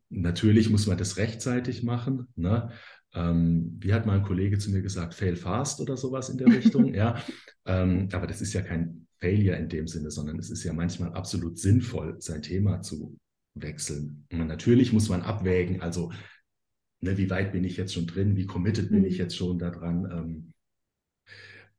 Natürlich 0.09 0.71
muss 0.71 0.87
man 0.87 0.97
das 0.97 1.17
rechtzeitig 1.17 1.83
machen. 1.83 2.27
Ne? 2.35 2.71
Ähm, 3.13 3.77
wie 3.79 3.93
hat 3.93 4.07
mal 4.07 4.17
ein 4.17 4.23
Kollege 4.23 4.57
zu 4.57 4.71
mir 4.71 4.81
gesagt, 4.81 5.13
fail 5.13 5.35
fast 5.35 5.79
oder 5.79 5.95
sowas 5.95 6.29
in 6.29 6.37
der 6.37 6.47
Richtung, 6.47 6.93
ja. 6.95 7.21
Ähm, 7.65 8.09
aber 8.11 8.25
das 8.25 8.41
ist 8.41 8.53
ja 8.53 8.61
kein 8.61 9.07
Failure 9.19 9.57
in 9.57 9.69
dem 9.69 9.87
Sinne, 9.87 10.09
sondern 10.09 10.39
es 10.39 10.49
ist 10.49 10.63
ja 10.63 10.73
manchmal 10.73 11.13
absolut 11.13 11.59
sinnvoll, 11.59 12.15
sein 12.19 12.41
Thema 12.41 12.81
zu 12.81 13.19
wechseln. 13.55 14.25
Und 14.31 14.47
natürlich 14.47 14.93
muss 14.93 15.09
man 15.09 15.21
abwägen, 15.21 15.81
also 15.81 16.11
ne, 17.03 17.17
wie 17.17 17.29
weit 17.29 17.51
bin 17.51 17.63
ich 17.63 17.77
jetzt 17.77 17.93
schon 17.93 18.07
drin, 18.07 18.35
wie 18.35 18.45
committed 18.45 18.89
bin 18.89 19.05
ich 19.05 19.13
mhm. 19.13 19.19
jetzt 19.19 19.37
schon 19.37 19.59
daran. 19.59 20.09
Ähm, 20.11 20.53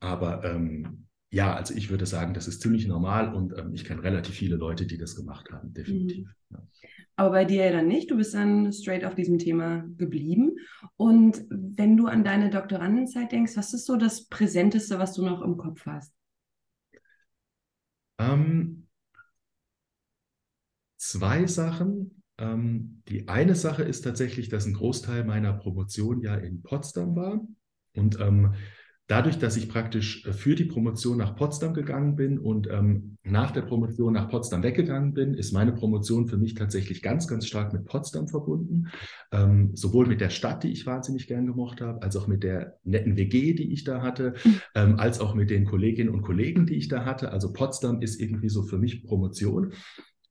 aber 0.01 0.45
ähm, 0.45 1.07
ja, 1.31 1.55
also 1.57 1.75
ich 1.75 1.91
würde 1.91 2.07
sagen, 2.07 2.35
das 2.35 2.47
ist 2.47 2.61
ziemlich 2.61 2.87
normal 2.87 3.35
und 3.35 3.59
ähm, 3.59 3.75
ich 3.75 3.85
kenne 3.85 4.03
relativ 4.03 4.35
viele 4.37 4.57
Leute, 4.57 4.87
die 4.87 4.99
das 4.99 5.17
gemacht 5.17 5.51
haben, 5.51 5.73
definitiv. 5.73 6.27
Mhm. 6.27 6.57
Ja. 6.57 6.63
Aber 7.17 7.31
bei 7.31 7.45
dir 7.45 7.65
ja 7.67 7.73
dann 7.73 7.89
nicht. 7.89 8.11
Du 8.11 8.17
bist 8.17 8.35
dann 8.35 8.73
straight 8.73 9.05
auf 9.05 9.15
diesem 9.15 9.39
Thema 9.39 9.85
geblieben. 9.97 10.57
Und 10.97 11.45
wenn 11.49 11.97
du 11.97 12.07
an 12.07 12.25
deine 12.25 12.51
Doktorandenzeit 12.51 13.33
denkst, 13.33 13.57
was 13.57 13.73
ist 13.73 13.87
so 13.87 13.97
das 13.97 14.27
Präsenteste, 14.27 14.99
was 14.99 15.15
du 15.15 15.25
noch 15.25 15.43
im 15.43 15.57
Kopf 15.57 15.87
hast? 15.87 16.13
Ähm, 18.19 18.89
zwei 20.97 21.47
Sachen. 21.47 22.14
Ähm, 22.39 23.03
die 23.09 23.29
eine 23.29 23.55
Sache 23.55 23.83
ist 23.83 24.03
tatsächlich, 24.03 24.49
dass 24.49 24.67
ein 24.67 24.75
Großteil 24.75 25.25
meiner 25.25 25.53
Promotion 25.53 26.21
ja 26.21 26.35
in 26.35 26.63
Potsdam 26.63 27.15
war. 27.15 27.41
Und 27.95 28.19
ähm, 28.21 28.55
dadurch, 29.07 29.39
dass 29.39 29.57
ich 29.57 29.69
praktisch 29.69 30.27
äh, 30.27 30.33
für 30.33 30.55
die 30.55 30.65
Promotion 30.65 31.19
nach 31.19 31.37
Potsdam 31.37 31.75
gegangen 31.75 32.17
bin 32.17 32.39
und 32.39 32.69
ähm, 32.71 33.19
nach 33.23 33.51
der 33.51 33.63
Promotion 33.63 34.15
nach 34.15 34.29
Potsdam 34.29 34.63
weggegangen 34.63 35.13
bin, 35.13 35.35
ist 35.35 35.53
meine 35.53 35.73
Promotion 35.73 36.27
für 36.27 36.39
mich 36.39 36.55
tatsächlich 36.55 37.03
ganz, 37.03 37.29
ganz 37.29 37.47
stark 37.47 37.73
mit 37.73 37.85
Potsdam 37.85 38.29
verbunden. 38.29 38.89
Ähm, 39.31 39.71
sowohl 39.75 40.07
mit 40.07 40.21
der 40.21 40.31
Stadt, 40.31 40.65
die 40.65 40.73
ich 40.73 40.87
wahnsinnig 40.87 41.27
gern 41.27 41.47
gemocht 41.47 41.81
habe, 41.81 42.03
als 42.03 42.17
auch 42.17 42.27
mit 42.27 42.43
der 42.43 42.79
netten 42.85 43.17
WG, 43.17 43.55
die 43.55 43.73
ich 43.73 43.85
da 43.85 44.03
hatte, 44.03 44.35
mhm. 44.45 44.61
ähm, 44.75 44.99
als 44.99 45.21
auch 45.21 45.35
mit 45.35 45.51
den 45.51 45.67
Kolleginnen 45.67 46.11
und 46.11 46.23
Kollegen, 46.23 46.67
die 46.67 46.77
ich 46.77 46.89
da 46.89 47.05
hatte. 47.05 47.31
Also 47.31 47.53
Potsdam 47.53 48.01
ist 48.01 48.21
irgendwie 48.21 48.49
so 48.49 48.63
für 48.63 48.79
mich 48.79 49.05
Promotion. 49.05 49.73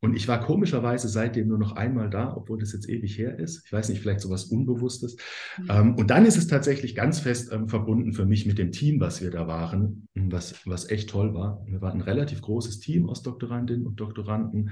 Und 0.04 0.18
ich 0.18 0.28
war 0.28 0.42
komischerweise 0.42 1.08
seitdem 1.08 1.48
nur 1.48 1.58
noch 1.58 1.78
einmal 1.78 2.10
da, 2.10 2.36
obwohl 2.36 2.60
das 2.60 2.74
jetzt 2.74 2.90
ewig 2.90 3.18
her 3.18 3.40
ist. 3.40 3.64
Ich 3.66 3.72
weiß 3.72 3.88
nicht, 3.88 4.02
vielleicht 4.02 4.20
sowas 4.20 4.44
Unbewusstes. 4.44 5.16
Mhm. 5.58 5.68
Ähm, 5.70 5.96
und 5.96 6.10
dann 6.10 6.26
ist 6.26 6.36
es 6.36 6.48
tatsächlich 6.48 6.94
ganz 6.94 7.22
fest 7.22 7.54
ähm, 7.54 7.70
verbunden 7.70 8.12
für 8.12 8.26
mich 8.26 8.46
mit 8.46 8.58
dem 8.58 8.74
Team, 8.74 9.00
was 9.00 9.22
wir 9.22 9.32
da 9.32 9.48
waren, 9.48 10.10
was, 10.14 10.56
was 10.68 10.90
echt 10.90 11.10
toll 11.10 11.34
war. 11.34 11.66
Wir 11.68 11.80
waren 11.80 12.00
ein 12.00 12.02
relativ 12.02 12.42
großes 12.42 12.82
Team 12.82 13.08
aus 13.08 13.24
Doktorandinnen 13.24 13.88
und 13.88 13.98
Doktoranden. 13.98 14.72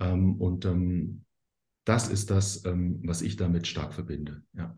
Ähm, 0.00 0.34
und 0.40 0.68
das 1.84 2.08
ist 2.08 2.30
das, 2.30 2.64
was 2.64 3.22
ich 3.22 3.36
damit 3.36 3.66
stark 3.66 3.92
verbinde. 3.92 4.42
Ja. 4.54 4.76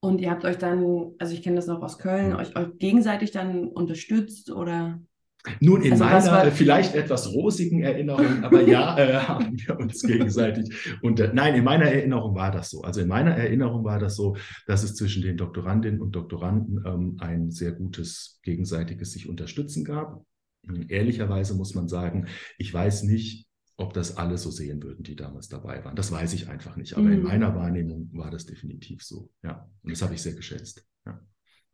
Und 0.00 0.20
ihr 0.20 0.30
habt 0.30 0.44
euch 0.44 0.58
dann, 0.58 1.12
also 1.18 1.34
ich 1.34 1.42
kenne 1.42 1.56
das 1.56 1.66
noch 1.66 1.82
aus 1.82 1.98
Köln, 1.98 2.30
mhm. 2.30 2.36
euch, 2.36 2.56
euch 2.56 2.78
gegenseitig 2.78 3.30
dann 3.30 3.68
unterstützt 3.68 4.50
oder? 4.50 5.00
Nun, 5.60 5.82
in 5.82 5.92
also 6.00 6.30
meiner 6.30 6.50
vielleicht 6.52 6.94
etwas 6.94 7.32
rosigen 7.32 7.82
Erinnerung, 7.82 8.42
aber 8.44 8.62
ja, 8.62 8.96
äh, 8.98 9.14
haben 9.14 9.56
wir 9.58 9.78
uns 9.78 10.02
gegenseitig. 10.02 10.96
Und 11.02 11.20
äh, 11.20 11.30
nein, 11.34 11.54
in 11.54 11.64
meiner 11.64 11.84
Erinnerung 11.84 12.34
war 12.34 12.50
das 12.50 12.70
so. 12.70 12.82
Also 12.82 13.02
in 13.02 13.08
meiner 13.08 13.32
Erinnerung 13.32 13.84
war 13.84 13.98
das 13.98 14.16
so, 14.16 14.36
dass 14.66 14.82
es 14.84 14.94
zwischen 14.94 15.22
den 15.22 15.36
Doktorandinnen 15.36 16.00
und 16.00 16.12
Doktoranden 16.12 16.82
ähm, 16.86 17.16
ein 17.20 17.50
sehr 17.50 17.72
gutes 17.72 18.40
gegenseitiges 18.42 19.12
sich 19.12 19.28
unterstützen 19.28 19.84
gab. 19.84 20.24
Und 20.66 20.90
ehrlicherweise 20.90 21.54
muss 21.54 21.74
man 21.74 21.88
sagen, 21.88 22.26
ich 22.56 22.72
weiß 22.72 23.02
nicht, 23.02 23.46
ob 23.76 23.92
das 23.92 24.16
alle 24.16 24.38
so 24.38 24.50
sehen 24.50 24.82
würden, 24.82 25.02
die 25.02 25.16
damals 25.16 25.48
dabei 25.48 25.84
waren. 25.84 25.96
Das 25.96 26.10
weiß 26.10 26.32
ich 26.32 26.48
einfach 26.48 26.76
nicht. 26.76 26.96
Aber 26.96 27.06
mhm. 27.06 27.12
in 27.12 27.22
meiner 27.22 27.54
Wahrnehmung 27.54 28.08
war 28.12 28.30
das 28.30 28.46
definitiv 28.46 29.02
so. 29.02 29.30
Ja, 29.42 29.68
und 29.82 29.92
das 29.92 30.00
habe 30.00 30.14
ich 30.14 30.22
sehr 30.22 30.34
geschätzt. 30.34 30.86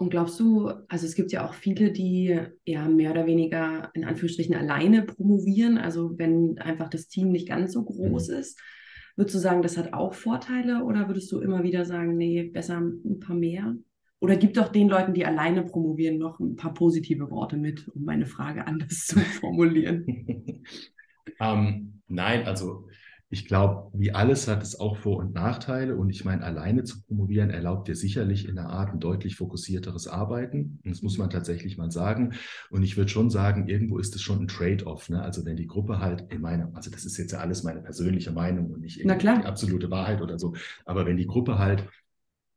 Und 0.00 0.08
glaubst 0.08 0.40
du, 0.40 0.70
also 0.88 1.04
es 1.04 1.14
gibt 1.14 1.30
ja 1.30 1.46
auch 1.46 1.52
viele, 1.52 1.92
die 1.92 2.40
ja 2.64 2.88
mehr 2.88 3.10
oder 3.10 3.26
weniger 3.26 3.90
in 3.92 4.06
Anführungsstrichen 4.06 4.54
alleine 4.54 5.02
promovieren, 5.02 5.76
also 5.76 6.16
wenn 6.16 6.58
einfach 6.58 6.88
das 6.88 7.08
Team 7.08 7.30
nicht 7.30 7.46
ganz 7.46 7.74
so 7.74 7.84
groß 7.84 8.30
mhm. 8.30 8.36
ist, 8.36 8.58
würdest 9.16 9.34
du 9.34 9.38
sagen, 9.38 9.60
das 9.60 9.76
hat 9.76 9.92
auch 9.92 10.14
Vorteile 10.14 10.84
oder 10.84 11.06
würdest 11.08 11.30
du 11.30 11.40
immer 11.40 11.62
wieder 11.64 11.84
sagen, 11.84 12.16
nee, 12.16 12.44
besser 12.44 12.80
ein 12.80 13.20
paar 13.20 13.36
mehr? 13.36 13.76
Oder 14.20 14.36
gibt 14.36 14.56
doch 14.56 14.68
den 14.68 14.88
Leuten, 14.88 15.12
die 15.12 15.26
alleine 15.26 15.64
promovieren, 15.64 16.16
noch 16.16 16.40
ein 16.40 16.56
paar 16.56 16.72
positive 16.72 17.30
Worte 17.30 17.58
mit, 17.58 17.86
um 17.88 18.02
meine 18.02 18.24
Frage 18.24 18.66
anders 18.66 19.04
zu 19.04 19.20
formulieren? 19.20 20.06
ähm, 21.40 22.00
nein, 22.08 22.46
also 22.46 22.88
ich 23.32 23.46
glaube, 23.46 23.90
wie 23.96 24.10
alles 24.12 24.48
hat 24.48 24.60
es 24.60 24.80
auch 24.80 24.96
Vor- 24.96 25.18
und 25.18 25.34
Nachteile. 25.34 25.94
Und 25.94 26.10
ich 26.10 26.24
meine, 26.24 26.42
alleine 26.42 26.82
zu 26.82 27.00
promovieren 27.02 27.50
erlaubt 27.50 27.86
dir 27.86 27.94
sicherlich 27.94 28.48
in 28.48 28.56
der 28.56 28.70
Art 28.70 28.92
ein 28.92 28.98
deutlich 28.98 29.36
fokussierteres 29.36 30.08
Arbeiten. 30.08 30.80
Und 30.84 30.90
das 30.90 31.02
muss 31.02 31.16
man 31.16 31.30
tatsächlich 31.30 31.78
mal 31.78 31.92
sagen. 31.92 32.34
Und 32.70 32.82
ich 32.82 32.96
würde 32.96 33.08
schon 33.08 33.30
sagen, 33.30 33.68
irgendwo 33.68 33.98
ist 33.98 34.16
es 34.16 34.22
schon 34.22 34.40
ein 34.42 34.48
Trade-off. 34.48 35.08
Ne? 35.10 35.22
Also 35.22 35.44
wenn 35.44 35.56
die 35.56 35.68
Gruppe 35.68 36.00
halt 36.00 36.26
in 36.32 36.40
meiner, 36.40 36.74
also 36.74 36.90
das 36.90 37.04
ist 37.04 37.18
jetzt 37.18 37.30
ja 37.30 37.38
alles 37.38 37.62
meine 37.62 37.82
persönliche 37.82 38.32
Meinung 38.32 38.68
und 38.72 38.80
nicht 38.80 38.98
die 38.98 39.08
absolute 39.46 39.90
Wahrheit 39.92 40.22
oder 40.22 40.36
so. 40.36 40.54
Aber 40.84 41.06
wenn 41.06 41.16
die 41.16 41.28
Gruppe 41.28 41.56
halt 41.56 41.88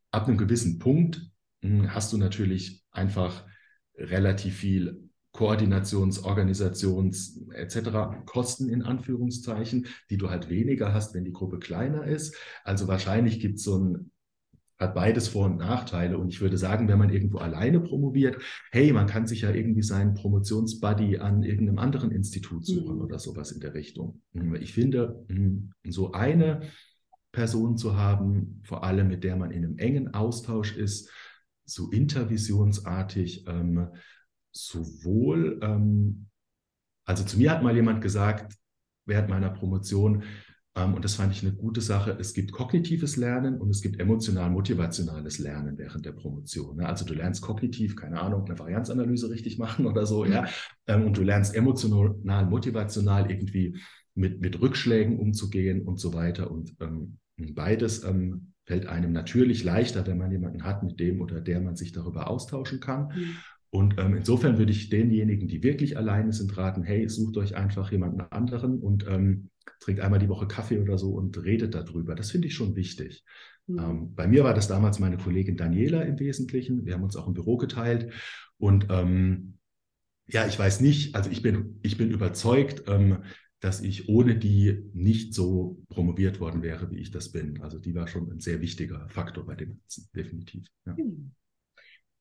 ab 0.09 0.27
einem 0.27 0.37
gewissen 0.37 0.79
Punkt 0.79 1.21
hm, 1.61 1.93
hast 1.93 2.11
du 2.13 2.17
natürlich 2.17 2.83
einfach 2.89 3.45
relativ 3.95 4.57
viel 4.57 5.02
Koordinations-, 5.33 6.23
Organisations- 6.23 7.39
etc. 7.53 8.25
Kosten 8.25 8.69
in 8.69 8.83
Anführungszeichen, 8.83 9.87
die 10.09 10.17
du 10.17 10.29
halt 10.29 10.49
weniger 10.49 10.93
hast, 10.93 11.13
wenn 11.13 11.25
die 11.25 11.31
Gruppe 11.33 11.59
kleiner 11.59 12.05
ist. 12.05 12.35
Also 12.63 12.87
wahrscheinlich 12.87 13.39
gibt 13.39 13.57
es 13.57 13.63
so 13.63 13.77
ein 13.77 14.11
hat 14.79 14.95
beides 14.95 15.29
Vor- 15.29 15.45
und 15.45 15.57
Nachteile. 15.57 16.17
Und 16.17 16.29
ich 16.29 16.41
würde 16.41 16.57
sagen, 16.57 16.87
wenn 16.87 16.97
man 16.97 17.09
irgendwo 17.09 17.37
alleine 17.37 17.79
promoviert, 17.79 18.37
hey, 18.71 18.91
man 18.91 19.07
kann 19.07 19.27
sich 19.27 19.41
ja 19.41 19.51
irgendwie 19.51 19.81
seinen 19.81 20.13
Promotionsbuddy 20.13 21.19
an 21.19 21.43
irgendeinem 21.43 21.79
anderen 21.79 22.11
Institut 22.11 22.65
suchen 22.65 22.97
mhm. 22.97 23.01
oder 23.01 23.19
sowas 23.19 23.51
in 23.51 23.61
der 23.61 23.73
Richtung. 23.73 24.21
Ich 24.59 24.73
finde, 24.73 25.23
hm, 25.29 25.71
so 25.87 26.11
eine 26.11 26.61
Person 27.31 27.77
zu 27.77 27.95
haben, 27.95 28.61
vor 28.65 28.83
allem 28.83 29.07
mit 29.07 29.23
der 29.23 29.35
man 29.35 29.51
in 29.51 29.63
einem 29.63 29.77
engen 29.77 30.13
Austausch 30.13 30.75
ist, 30.75 31.09
so 31.65 31.89
intervisionsartig, 31.89 33.45
ähm, 33.47 33.87
sowohl, 34.53 35.59
ähm, 35.61 36.27
also 37.05 37.23
zu 37.23 37.37
mir 37.37 37.51
hat 37.51 37.63
mal 37.63 37.75
jemand 37.75 38.01
gesagt, 38.01 38.55
während 39.05 39.29
meiner 39.29 39.49
Promotion, 39.49 40.23
ähm, 40.75 40.93
und 40.93 41.03
das 41.03 41.15
fand 41.15 41.33
ich 41.33 41.43
eine 41.43 41.53
gute 41.53 41.81
Sache, 41.81 42.17
es 42.19 42.33
gibt 42.33 42.51
kognitives 42.51 43.17
Lernen 43.17 43.59
und 43.59 43.69
es 43.69 43.81
gibt 43.81 43.99
emotional-motivationales 43.99 45.39
Lernen 45.39 45.77
während 45.77 46.05
der 46.05 46.13
Promotion. 46.13 46.77
Ne? 46.77 46.87
Also 46.87 47.05
du 47.05 47.13
lernst 47.13 47.41
kognitiv, 47.41 47.95
keine 47.95 48.21
Ahnung, 48.21 48.45
eine 48.45 48.57
Varianzanalyse 48.57 49.29
richtig 49.29 49.57
machen 49.57 49.85
oder 49.85 50.05
so, 50.05 50.25
ja, 50.25 50.45
ähm, 50.87 51.05
und 51.05 51.17
du 51.17 51.23
lernst 51.23 51.55
emotional-motivational 51.55 53.29
irgendwie 53.29 53.77
mit, 54.15 54.41
mit 54.41 54.61
Rückschlägen 54.61 55.19
umzugehen 55.19 55.81
und 55.83 55.99
so 55.99 56.13
weiter. 56.13 56.51
Und 56.51 56.75
ähm, 56.79 57.17
beides 57.37 58.03
ähm, 58.03 58.53
fällt 58.65 58.87
einem 58.87 59.11
natürlich 59.11 59.63
leichter, 59.63 60.05
wenn 60.07 60.17
man 60.17 60.31
jemanden 60.31 60.63
hat, 60.63 60.83
mit 60.83 60.99
dem 60.99 61.21
oder 61.21 61.41
der 61.41 61.59
man 61.59 61.75
sich 61.75 61.91
darüber 61.91 62.29
austauschen 62.29 62.79
kann. 62.79 63.07
Mhm. 63.07 63.37
Und 63.73 63.95
ähm, 63.97 64.15
insofern 64.15 64.59
würde 64.59 64.71
ich 64.71 64.89
denjenigen, 64.89 65.47
die 65.47 65.63
wirklich 65.63 65.97
alleine 65.97 66.31
sind, 66.31 66.55
raten, 66.55 66.83
hey, 66.83 67.09
sucht 67.09 67.37
euch 67.37 67.55
einfach 67.55 67.91
jemanden 67.91 68.21
anderen 68.21 68.77
und 68.77 69.07
ähm, 69.07 69.49
trinkt 69.79 69.99
einmal 69.99 70.19
die 70.19 70.29
Woche 70.29 70.47
Kaffee 70.47 70.77
oder 70.77 70.99
so 70.99 71.13
und 71.13 71.43
redet 71.43 71.73
darüber. 71.73 72.13
Das 72.13 72.29
finde 72.29 72.49
ich 72.49 72.53
schon 72.53 72.75
wichtig. 72.75 73.23
Mhm. 73.65 73.79
Ähm, 73.79 74.13
bei 74.13 74.27
mir 74.27 74.43
war 74.43 74.53
das 74.53 74.67
damals 74.67 74.99
meine 74.99 75.17
Kollegin 75.17 75.57
Daniela 75.57 76.03
im 76.03 76.19
Wesentlichen. 76.19 76.85
Wir 76.85 76.93
haben 76.93 77.03
uns 77.03 77.15
auch 77.15 77.25
im 77.25 77.33
Büro 77.33 77.57
geteilt. 77.57 78.13
Und 78.59 78.85
ähm, 78.91 79.57
ja, 80.27 80.45
ich 80.45 80.59
weiß 80.59 80.79
nicht, 80.81 81.15
also 81.15 81.31
ich 81.31 81.41
bin, 81.41 81.79
ich 81.81 81.97
bin 81.97 82.11
überzeugt, 82.11 82.83
ähm, 82.85 83.23
dass 83.59 83.81
ich 83.81 84.07
ohne 84.07 84.37
die 84.37 84.83
nicht 84.93 85.33
so 85.33 85.81
promoviert 85.89 86.39
worden 86.39 86.61
wäre, 86.61 86.91
wie 86.91 86.99
ich 86.99 87.09
das 87.09 87.31
bin. 87.31 87.59
Also 87.63 87.79
die 87.79 87.95
war 87.95 88.07
schon 88.07 88.31
ein 88.31 88.39
sehr 88.39 88.61
wichtiger 88.61 89.09
Faktor 89.09 89.47
bei 89.47 89.55
dem 89.55 89.79
Ganzen, 89.79 90.09
definitiv. 90.15 90.67
Ja. 90.85 90.95
Mhm. 90.95 91.31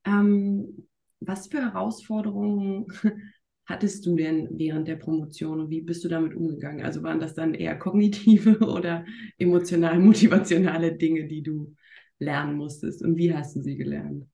Ähm, 0.06 0.86
was 1.26 1.48
für 1.48 1.60
Herausforderungen 1.60 2.86
hattest 3.66 4.06
du 4.06 4.16
denn 4.16 4.48
während 4.52 4.88
der 4.88 4.96
Promotion 4.96 5.60
und 5.60 5.70
wie 5.70 5.82
bist 5.82 6.04
du 6.04 6.08
damit 6.08 6.34
umgegangen? 6.34 6.84
Also 6.84 7.02
waren 7.02 7.20
das 7.20 7.34
dann 7.34 7.54
eher 7.54 7.78
kognitive 7.78 8.58
oder 8.60 9.04
emotional 9.38 9.98
motivationale 9.98 10.96
Dinge, 10.96 11.26
die 11.28 11.42
du 11.42 11.74
lernen 12.18 12.56
musstest 12.56 13.02
und 13.02 13.16
wie 13.16 13.34
hast 13.34 13.56
du 13.56 13.62
sie 13.62 13.76
gelernt? 13.76 14.26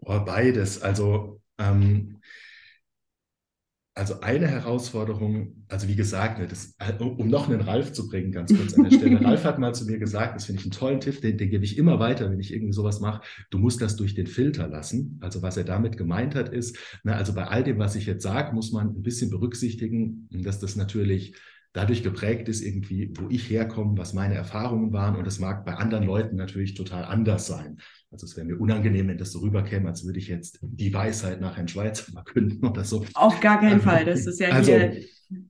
Boah, 0.00 0.24
beides. 0.24 0.80
Also 0.80 1.40
ähm, 1.58 2.18
also 3.98 4.20
eine 4.20 4.46
Herausforderung, 4.46 5.64
also 5.68 5.88
wie 5.88 5.96
gesagt, 5.96 6.38
ne, 6.38 6.46
das, 6.46 6.76
um 7.00 7.26
noch 7.26 7.48
einen 7.48 7.60
Ralf 7.60 7.92
zu 7.92 8.08
bringen, 8.08 8.30
ganz 8.30 8.56
kurz 8.56 8.74
an 8.74 8.84
der 8.84 8.92
Stelle. 8.92 9.20
Ralf 9.24 9.42
hat 9.42 9.58
mal 9.58 9.74
zu 9.74 9.86
mir 9.86 9.98
gesagt, 9.98 10.36
das 10.36 10.44
finde 10.44 10.60
ich 10.60 10.66
einen 10.66 10.72
tollen 10.72 11.00
Tipp, 11.00 11.20
den, 11.20 11.36
den 11.36 11.50
gebe 11.50 11.64
ich 11.64 11.76
immer 11.76 11.98
weiter, 11.98 12.30
wenn 12.30 12.38
ich 12.38 12.52
irgendwie 12.52 12.72
sowas 12.72 13.00
mache. 13.00 13.22
Du 13.50 13.58
musst 13.58 13.82
das 13.82 13.96
durch 13.96 14.14
den 14.14 14.28
Filter 14.28 14.68
lassen. 14.68 15.18
Also 15.20 15.42
was 15.42 15.56
er 15.56 15.64
damit 15.64 15.96
gemeint 15.96 16.36
hat, 16.36 16.48
ist, 16.48 16.78
na, 17.02 17.12
ne, 17.12 17.18
also 17.18 17.34
bei 17.34 17.48
all 17.48 17.64
dem, 17.64 17.80
was 17.80 17.96
ich 17.96 18.06
jetzt 18.06 18.22
sage, 18.22 18.54
muss 18.54 18.70
man 18.70 18.86
ein 18.86 19.02
bisschen 19.02 19.30
berücksichtigen, 19.30 20.28
dass 20.30 20.60
das 20.60 20.76
natürlich 20.76 21.34
dadurch 21.72 22.02
geprägt 22.02 22.48
ist 22.48 22.62
irgendwie, 22.62 23.12
wo 23.14 23.28
ich 23.28 23.48
herkomme, 23.50 23.98
was 23.98 24.14
meine 24.14 24.34
Erfahrungen 24.34 24.92
waren. 24.92 25.16
Und 25.16 25.26
das 25.26 25.38
mag 25.38 25.64
bei 25.64 25.74
anderen 25.74 26.04
Leuten 26.04 26.36
natürlich 26.36 26.74
total 26.74 27.04
anders 27.04 27.46
sein. 27.46 27.78
Also 28.10 28.26
es 28.26 28.36
wäre 28.36 28.46
mir 28.46 28.58
unangenehm, 28.58 29.08
wenn 29.08 29.18
das 29.18 29.32
so 29.32 29.40
rüberkäme, 29.40 29.88
als 29.88 30.04
würde 30.04 30.18
ich 30.18 30.28
jetzt 30.28 30.58
die 30.62 30.92
Weisheit 30.94 31.40
nach 31.40 31.56
Herrn 31.56 31.68
Schweizer 31.68 32.04
verkünden 32.12 32.66
oder 32.66 32.84
so. 32.84 33.04
Auf 33.14 33.40
gar 33.40 33.60
keinen 33.60 33.80
Fall. 33.80 34.04
Das 34.04 34.26
ist 34.26 34.40
ja 34.40 34.48
also, 34.48 34.72
hier. 34.72 35.02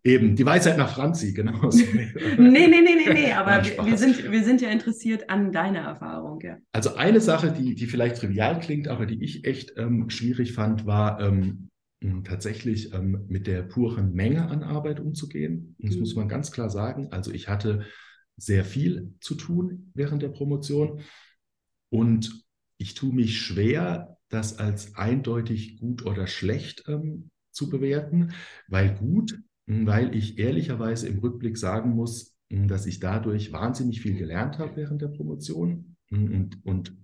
Eben, 0.02 0.34
die 0.34 0.44
Weisheit 0.44 0.76
nach 0.76 0.92
Franzi, 0.92 1.32
genau. 1.32 1.68
nee, 1.72 2.08
nee, 2.36 2.66
nee, 2.66 2.80
nee, 2.82 3.12
nee, 3.12 3.32
aber 3.36 3.64
wir, 3.64 3.86
wir, 3.86 3.96
sind, 3.96 4.30
wir 4.30 4.42
sind 4.42 4.60
ja 4.60 4.70
interessiert 4.70 5.30
an 5.30 5.52
deiner 5.52 5.80
Erfahrung, 5.80 6.40
ja. 6.40 6.58
Also 6.72 6.96
eine 6.96 7.20
Sache, 7.20 7.52
die, 7.52 7.76
die 7.76 7.86
vielleicht 7.86 8.16
trivial 8.16 8.58
klingt, 8.58 8.88
aber 8.88 9.06
die 9.06 9.22
ich 9.22 9.44
echt 9.44 9.74
ähm, 9.76 10.10
schwierig 10.10 10.52
fand, 10.52 10.84
war 10.84 11.20
ähm, 11.20 11.68
tatsächlich 12.24 12.92
ähm, 12.92 13.24
mit 13.28 13.46
der 13.46 13.62
puren 13.62 14.12
Menge 14.12 14.48
an 14.48 14.62
Arbeit 14.62 15.00
umzugehen. 15.00 15.74
Das 15.78 15.94
mhm. 15.94 16.00
muss 16.00 16.14
man 16.14 16.28
ganz 16.28 16.52
klar 16.52 16.70
sagen. 16.70 17.08
Also 17.10 17.32
ich 17.32 17.48
hatte 17.48 17.86
sehr 18.36 18.64
viel 18.64 19.14
zu 19.20 19.34
tun 19.34 19.90
während 19.94 20.22
der 20.22 20.28
Promotion 20.28 21.00
und 21.90 22.44
ich 22.76 22.94
tue 22.94 23.12
mich 23.12 23.40
schwer, 23.40 24.16
das 24.28 24.58
als 24.58 24.94
eindeutig 24.94 25.78
gut 25.78 26.04
oder 26.06 26.26
schlecht 26.26 26.84
ähm, 26.86 27.30
zu 27.50 27.68
bewerten, 27.68 28.32
weil 28.68 28.94
gut, 28.94 29.40
hm, 29.66 29.86
weil 29.86 30.14
ich 30.14 30.38
ehrlicherweise 30.38 31.08
im 31.08 31.18
Rückblick 31.18 31.58
sagen 31.58 31.90
muss, 31.90 32.36
hm, 32.50 32.68
dass 32.68 32.86
ich 32.86 33.00
dadurch 33.00 33.52
wahnsinnig 33.52 34.00
viel 34.00 34.16
gelernt 34.16 34.58
habe 34.58 34.76
während 34.76 35.02
der 35.02 35.08
Promotion 35.08 35.96
hm, 36.08 36.32
und, 36.32 36.66
und 36.66 36.96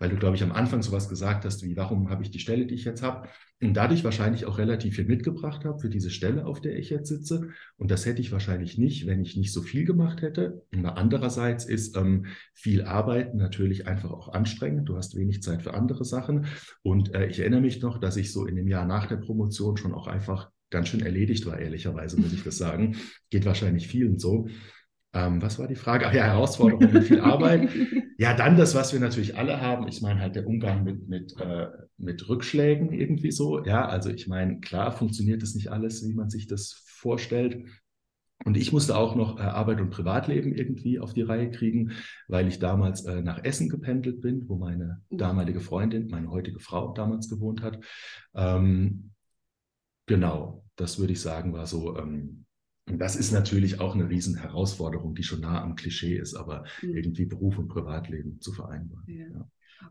weil 0.00 0.08
du, 0.08 0.16
glaube 0.16 0.34
ich, 0.34 0.42
am 0.42 0.50
Anfang 0.50 0.82
sowas 0.82 1.08
gesagt 1.08 1.44
hast, 1.44 1.62
wie, 1.62 1.76
warum 1.76 2.08
habe 2.08 2.22
ich 2.22 2.30
die 2.30 2.38
Stelle, 2.38 2.66
die 2.66 2.74
ich 2.74 2.84
jetzt 2.84 3.02
habe? 3.02 3.28
Und 3.60 3.74
dadurch 3.74 4.02
wahrscheinlich 4.02 4.46
auch 4.46 4.56
relativ 4.56 4.96
viel 4.96 5.04
mitgebracht 5.04 5.66
habe 5.66 5.78
für 5.78 5.90
diese 5.90 6.08
Stelle, 6.08 6.46
auf 6.46 6.62
der 6.62 6.78
ich 6.78 6.88
jetzt 6.88 7.08
sitze. 7.08 7.50
Und 7.76 7.90
das 7.90 8.06
hätte 8.06 8.22
ich 8.22 8.32
wahrscheinlich 8.32 8.78
nicht, 8.78 9.06
wenn 9.06 9.20
ich 9.20 9.36
nicht 9.36 9.52
so 9.52 9.60
viel 9.60 9.84
gemacht 9.84 10.22
hätte. 10.22 10.62
Und 10.72 10.86
andererseits 10.86 11.66
ist 11.66 11.98
ähm, 11.98 12.26
viel 12.54 12.82
Arbeiten 12.82 13.36
natürlich 13.36 13.86
einfach 13.86 14.10
auch 14.10 14.32
anstrengend. 14.32 14.88
Du 14.88 14.96
hast 14.96 15.16
wenig 15.16 15.42
Zeit 15.42 15.62
für 15.62 15.74
andere 15.74 16.06
Sachen. 16.06 16.46
Und 16.82 17.14
äh, 17.14 17.26
ich 17.26 17.38
erinnere 17.38 17.60
mich 17.60 17.82
noch, 17.82 18.00
dass 18.00 18.16
ich 18.16 18.32
so 18.32 18.46
in 18.46 18.56
dem 18.56 18.68
Jahr 18.68 18.86
nach 18.86 19.06
der 19.06 19.18
Promotion 19.18 19.76
schon 19.76 19.92
auch 19.92 20.06
einfach 20.06 20.50
ganz 20.70 20.88
schön 20.88 21.02
erledigt 21.02 21.44
war, 21.44 21.58
ehrlicherweise, 21.58 22.18
muss 22.18 22.32
ich 22.32 22.42
das 22.42 22.56
sagen. 22.56 22.96
Geht 23.28 23.44
wahrscheinlich 23.44 23.86
vielen 23.86 24.18
so. 24.18 24.48
Ähm, 25.12 25.42
was 25.42 25.58
war 25.58 25.66
die 25.66 25.74
Frage? 25.74 26.06
Ach 26.06 26.14
ja, 26.14 26.24
Herausforderungen 26.24 26.96
und 26.96 27.02
viel 27.02 27.20
Arbeit. 27.20 27.68
Ja, 28.20 28.34
dann 28.34 28.58
das, 28.58 28.74
was 28.74 28.92
wir 28.92 29.00
natürlich 29.00 29.38
alle 29.38 29.62
haben. 29.62 29.88
Ich 29.88 30.02
meine 30.02 30.20
halt 30.20 30.36
der 30.36 30.46
Umgang 30.46 30.84
mit, 30.84 31.08
mit, 31.08 31.40
äh, 31.40 31.68
mit 31.96 32.28
Rückschlägen 32.28 32.92
irgendwie 32.92 33.30
so. 33.30 33.64
Ja, 33.64 33.88
also 33.88 34.10
ich 34.10 34.28
meine, 34.28 34.60
klar 34.60 34.92
funktioniert 34.92 35.40
das 35.40 35.54
nicht 35.54 35.72
alles, 35.72 36.06
wie 36.06 36.12
man 36.12 36.28
sich 36.28 36.46
das 36.46 36.82
vorstellt. 36.84 37.64
Und 38.44 38.58
ich 38.58 38.72
musste 38.72 38.98
auch 38.98 39.14
noch 39.14 39.38
äh, 39.38 39.42
Arbeit 39.42 39.80
und 39.80 39.88
Privatleben 39.88 40.54
irgendwie 40.54 40.98
auf 40.98 41.14
die 41.14 41.22
Reihe 41.22 41.50
kriegen, 41.50 41.92
weil 42.28 42.46
ich 42.46 42.58
damals 42.58 43.06
äh, 43.06 43.22
nach 43.22 43.42
Essen 43.42 43.70
gependelt 43.70 44.20
bin, 44.20 44.46
wo 44.50 44.56
meine 44.56 45.00
damalige 45.10 45.60
Freundin, 45.60 46.08
meine 46.08 46.30
heutige 46.30 46.60
Frau 46.60 46.92
damals 46.92 47.30
gewohnt 47.30 47.62
hat. 47.62 47.82
Ähm, 48.34 49.12
genau, 50.04 50.62
das 50.76 50.98
würde 50.98 51.14
ich 51.14 51.22
sagen, 51.22 51.54
war 51.54 51.66
so 51.66 51.96
ähm, 51.96 52.44
und 52.90 52.98
das 52.98 53.14
ist 53.14 53.30
natürlich 53.30 53.78
auch 53.78 53.94
eine 53.94 54.08
Riesenherausforderung, 54.08 55.14
die 55.14 55.22
schon 55.22 55.40
nah 55.40 55.62
am 55.62 55.76
Klischee 55.76 56.16
ist, 56.16 56.34
aber 56.34 56.64
mhm. 56.82 56.96
irgendwie 56.96 57.24
Beruf 57.24 57.56
und 57.56 57.68
Privatleben 57.68 58.40
zu 58.40 58.52
vereinbaren. 58.52 59.04
Ja. 59.06 59.26
Ja. 59.26 59.48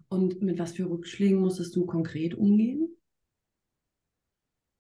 Und 0.10 0.42
mit 0.42 0.60
was 0.60 0.74
für 0.74 0.90
Rückschlägen 0.90 1.40
musstest 1.40 1.76
du 1.76 1.86
konkret 1.86 2.36
umgehen? 2.36 2.90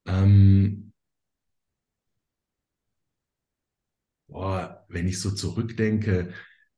Ähm, 0.05 0.91
boah, 4.27 4.85
wenn 4.89 5.07
ich 5.07 5.21
so 5.21 5.31
zurückdenke, 5.31 6.33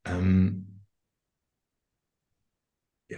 ähm, 0.06 0.84
ja. 3.10 3.18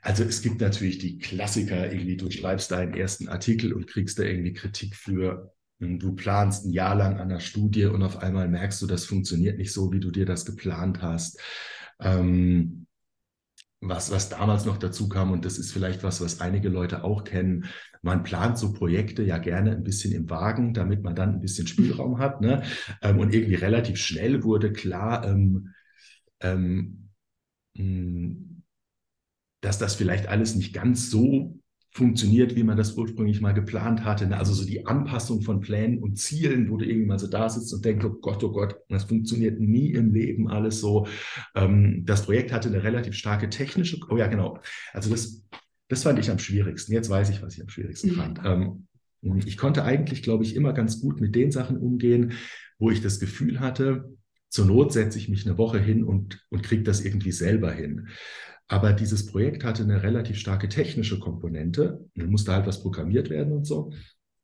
Also 0.00 0.22
es 0.24 0.40
gibt 0.40 0.60
natürlich 0.60 0.98
die 0.98 1.18
Klassiker, 1.18 1.92
irgendwie 1.92 2.16
du 2.16 2.30
schreibst 2.30 2.70
deinen 2.70 2.94
ersten 2.94 3.28
Artikel 3.28 3.72
und 3.72 3.86
kriegst 3.88 4.18
da 4.18 4.22
irgendwie 4.22 4.52
Kritik 4.54 4.94
für 4.94 5.55
Du 5.78 6.14
planst 6.14 6.64
ein 6.64 6.70
Jahr 6.70 6.94
lang 6.94 7.18
an 7.18 7.28
der 7.28 7.40
Studie 7.40 7.84
und 7.84 8.02
auf 8.02 8.22
einmal 8.22 8.48
merkst 8.48 8.80
du, 8.80 8.86
das 8.86 9.04
funktioniert 9.04 9.58
nicht 9.58 9.72
so, 9.72 9.92
wie 9.92 10.00
du 10.00 10.10
dir 10.10 10.24
das 10.24 10.46
geplant 10.46 11.02
hast. 11.02 11.38
Ähm, 12.00 12.86
was, 13.80 14.10
was 14.10 14.30
damals 14.30 14.64
noch 14.64 14.78
dazu 14.78 15.08
kam, 15.08 15.32
und 15.32 15.44
das 15.44 15.58
ist 15.58 15.72
vielleicht 15.72 16.02
was, 16.02 16.22
was 16.22 16.40
einige 16.40 16.70
Leute 16.70 17.04
auch 17.04 17.24
kennen, 17.24 17.66
man 18.02 18.22
plant 18.22 18.56
so 18.56 18.72
Projekte 18.72 19.22
ja 19.22 19.36
gerne 19.38 19.72
ein 19.72 19.84
bisschen 19.84 20.12
im 20.12 20.30
Wagen, 20.30 20.72
damit 20.72 21.02
man 21.02 21.14
dann 21.14 21.34
ein 21.34 21.40
bisschen 21.40 21.66
Spielraum 21.66 22.18
hat. 22.18 22.40
Ne? 22.40 22.62
Ähm, 23.02 23.18
und 23.18 23.34
irgendwie 23.34 23.54
relativ 23.56 23.98
schnell 23.98 24.44
wurde 24.44 24.72
klar, 24.72 25.26
ähm, 25.26 25.74
ähm, 26.40 27.10
hm, 27.76 28.62
dass 29.60 29.78
das 29.78 29.94
vielleicht 29.94 30.28
alles 30.28 30.54
nicht 30.54 30.72
ganz 30.72 31.10
so 31.10 31.58
funktioniert, 31.96 32.54
wie 32.56 32.62
man 32.62 32.76
das 32.76 32.96
ursprünglich 32.96 33.40
mal 33.40 33.52
geplant 33.52 34.04
hatte. 34.04 34.26
Ne? 34.26 34.36
Also 34.36 34.52
so 34.52 34.66
die 34.66 34.86
Anpassung 34.86 35.40
von 35.40 35.60
Plänen 35.60 36.02
und 36.02 36.18
Zielen, 36.18 36.70
wo 36.70 36.76
du 36.76 36.84
irgendwie 36.84 37.06
mal 37.06 37.18
so 37.18 37.26
da 37.26 37.48
sitzt 37.48 37.72
und 37.72 37.84
denkst, 37.84 38.04
oh 38.04 38.18
Gott, 38.20 38.44
oh 38.44 38.52
Gott, 38.52 38.76
das 38.90 39.04
funktioniert 39.04 39.58
nie 39.58 39.92
im 39.92 40.12
Leben 40.12 40.48
alles 40.48 40.80
so. 40.80 41.06
Ähm, 41.54 42.02
das 42.04 42.26
Projekt 42.26 42.52
hatte 42.52 42.68
eine 42.68 42.82
relativ 42.82 43.14
starke 43.14 43.48
technische, 43.48 43.98
oh 44.10 44.16
ja, 44.18 44.26
genau. 44.26 44.58
Also 44.92 45.08
das, 45.08 45.42
das 45.88 46.02
fand 46.02 46.18
ich 46.18 46.30
am 46.30 46.38
schwierigsten. 46.38 46.92
Jetzt 46.92 47.08
weiß 47.08 47.30
ich, 47.30 47.40
was 47.42 47.54
ich 47.54 47.62
am 47.62 47.70
schwierigsten 47.70 48.10
mhm. 48.10 48.14
fand. 48.14 48.40
Ähm, 48.44 48.86
ich 49.46 49.56
konnte 49.56 49.82
eigentlich, 49.82 50.22
glaube 50.22 50.44
ich, 50.44 50.54
immer 50.54 50.74
ganz 50.74 51.00
gut 51.00 51.22
mit 51.22 51.34
den 51.34 51.50
Sachen 51.50 51.78
umgehen, 51.78 52.34
wo 52.78 52.90
ich 52.90 53.00
das 53.00 53.18
Gefühl 53.20 53.58
hatte, 53.60 54.04
zur 54.50 54.66
Not 54.66 54.92
setze 54.92 55.18
ich 55.18 55.30
mich 55.30 55.46
eine 55.46 55.56
Woche 55.56 55.78
hin 55.78 56.04
und, 56.04 56.44
und 56.50 56.62
kriege 56.62 56.82
das 56.82 57.00
irgendwie 57.00 57.32
selber 57.32 57.72
hin. 57.72 58.08
Aber 58.68 58.92
dieses 58.92 59.26
Projekt 59.26 59.64
hatte 59.64 59.82
eine 59.82 60.02
relativ 60.02 60.38
starke 60.38 60.68
technische 60.68 61.18
Komponente. 61.18 62.04
Da 62.14 62.26
musste 62.26 62.52
halt 62.52 62.66
was 62.66 62.82
programmiert 62.82 63.30
werden 63.30 63.52
und 63.52 63.64
so. 63.66 63.92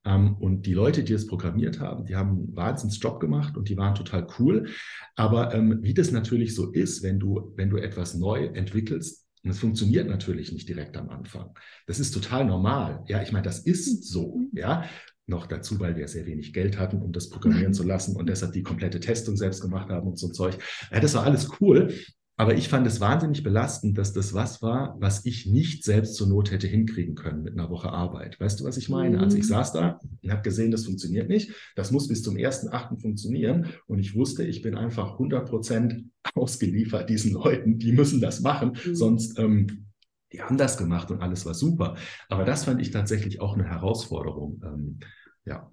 Ähm, 0.04 0.36
und 0.36 0.66
die 0.66 0.74
Leute, 0.74 1.04
die 1.04 1.12
es 1.12 1.26
programmiert 1.26 1.80
haben, 1.80 2.06
die 2.06 2.16
haben 2.16 2.30
einen 2.30 2.56
Wahnsinnsjob 2.56 3.20
gemacht 3.20 3.56
und 3.56 3.68
die 3.68 3.76
waren 3.76 3.94
total 3.94 4.26
cool. 4.38 4.68
Aber 5.16 5.54
ähm, 5.54 5.78
wie 5.82 5.94
das 5.94 6.12
natürlich 6.12 6.54
so 6.54 6.70
ist, 6.70 7.02
wenn 7.02 7.18
du, 7.18 7.52
wenn 7.56 7.70
du 7.70 7.76
etwas 7.76 8.14
neu 8.14 8.46
entwickelst, 8.46 9.22
und 9.44 9.50
es 9.50 9.58
funktioniert 9.58 10.06
natürlich 10.06 10.52
nicht 10.52 10.68
direkt 10.68 10.96
am 10.96 11.10
Anfang. 11.10 11.50
Das 11.88 11.98
ist 11.98 12.12
total 12.12 12.44
normal. 12.44 13.02
Ja, 13.08 13.22
ich 13.22 13.32
meine, 13.32 13.44
das 13.44 13.58
ist 13.58 14.04
so. 14.08 14.40
Ja, 14.52 14.84
noch 15.26 15.46
dazu, 15.46 15.80
weil 15.80 15.96
wir 15.96 16.06
sehr 16.06 16.26
wenig 16.26 16.52
Geld 16.52 16.78
hatten, 16.78 17.02
um 17.02 17.12
das 17.12 17.28
programmieren 17.30 17.74
zu 17.74 17.82
lassen 17.82 18.16
und 18.16 18.28
deshalb 18.28 18.52
die 18.52 18.62
komplette 18.62 19.00
Testung 19.00 19.36
selbst 19.36 19.60
gemacht 19.60 19.88
haben 19.90 20.06
und 20.06 20.18
so 20.18 20.28
ein 20.28 20.34
Zeug. 20.34 20.58
Ja, 20.92 21.00
das 21.00 21.14
war 21.14 21.24
alles 21.24 21.50
cool. 21.60 21.92
Aber 22.36 22.54
ich 22.54 22.68
fand 22.68 22.86
es 22.86 23.00
wahnsinnig 23.00 23.42
belastend, 23.42 23.98
dass 23.98 24.12
das 24.14 24.32
was 24.32 24.62
war, 24.62 24.96
was 24.98 25.26
ich 25.26 25.46
nicht 25.46 25.84
selbst 25.84 26.14
zur 26.14 26.28
Not 26.28 26.50
hätte 26.50 26.66
hinkriegen 26.66 27.14
können 27.14 27.42
mit 27.42 27.52
einer 27.52 27.68
Woche 27.68 27.90
Arbeit. 27.90 28.40
Weißt 28.40 28.58
du, 28.58 28.64
was 28.64 28.78
ich 28.78 28.88
meine? 28.88 29.20
Also 29.20 29.36
ich 29.36 29.44
mhm. 29.44 29.48
saß 29.48 29.72
da 29.72 30.00
und 30.22 30.30
habe 30.30 30.42
gesehen, 30.42 30.70
das 30.70 30.86
funktioniert 30.86 31.28
nicht. 31.28 31.52
Das 31.76 31.90
muss 31.90 32.08
bis 32.08 32.22
zum 32.22 32.36
1.8. 32.36 33.00
funktionieren. 33.00 33.66
Und 33.86 33.98
ich 33.98 34.16
wusste, 34.16 34.44
ich 34.44 34.62
bin 34.62 34.76
einfach 34.76 35.12
100 35.12 35.48
Prozent 35.48 36.06
ausgeliefert 36.34 37.10
diesen 37.10 37.32
Leuten. 37.32 37.78
Die 37.78 37.92
müssen 37.92 38.20
das 38.20 38.40
machen. 38.40 38.78
Mhm. 38.82 38.94
Sonst, 38.94 39.38
ähm, 39.38 39.88
die 40.32 40.40
haben 40.40 40.56
das 40.56 40.78
gemacht 40.78 41.10
und 41.10 41.20
alles 41.20 41.44
war 41.44 41.54
super. 41.54 41.96
Aber 42.30 42.44
das 42.44 42.64
fand 42.64 42.80
ich 42.80 42.90
tatsächlich 42.90 43.42
auch 43.42 43.54
eine 43.54 43.64
Herausforderung. 43.64 44.62
Ähm, 44.64 45.00
ja. 45.44 45.70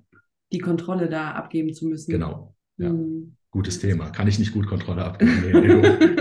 Die 0.51 0.59
Kontrolle 0.59 1.07
da 1.07 1.31
abgeben 1.31 1.73
zu 1.73 1.87
müssen. 1.87 2.11
Genau. 2.11 2.53
Ja. 2.75 2.91
Mhm. 2.91 3.37
Gutes 3.51 3.79
Thema. 3.79 4.11
Kann 4.11 4.27
ich 4.27 4.37
nicht 4.37 4.53
gut 4.53 4.67
Kontrolle 4.67 5.03
abgeben. 5.03 5.41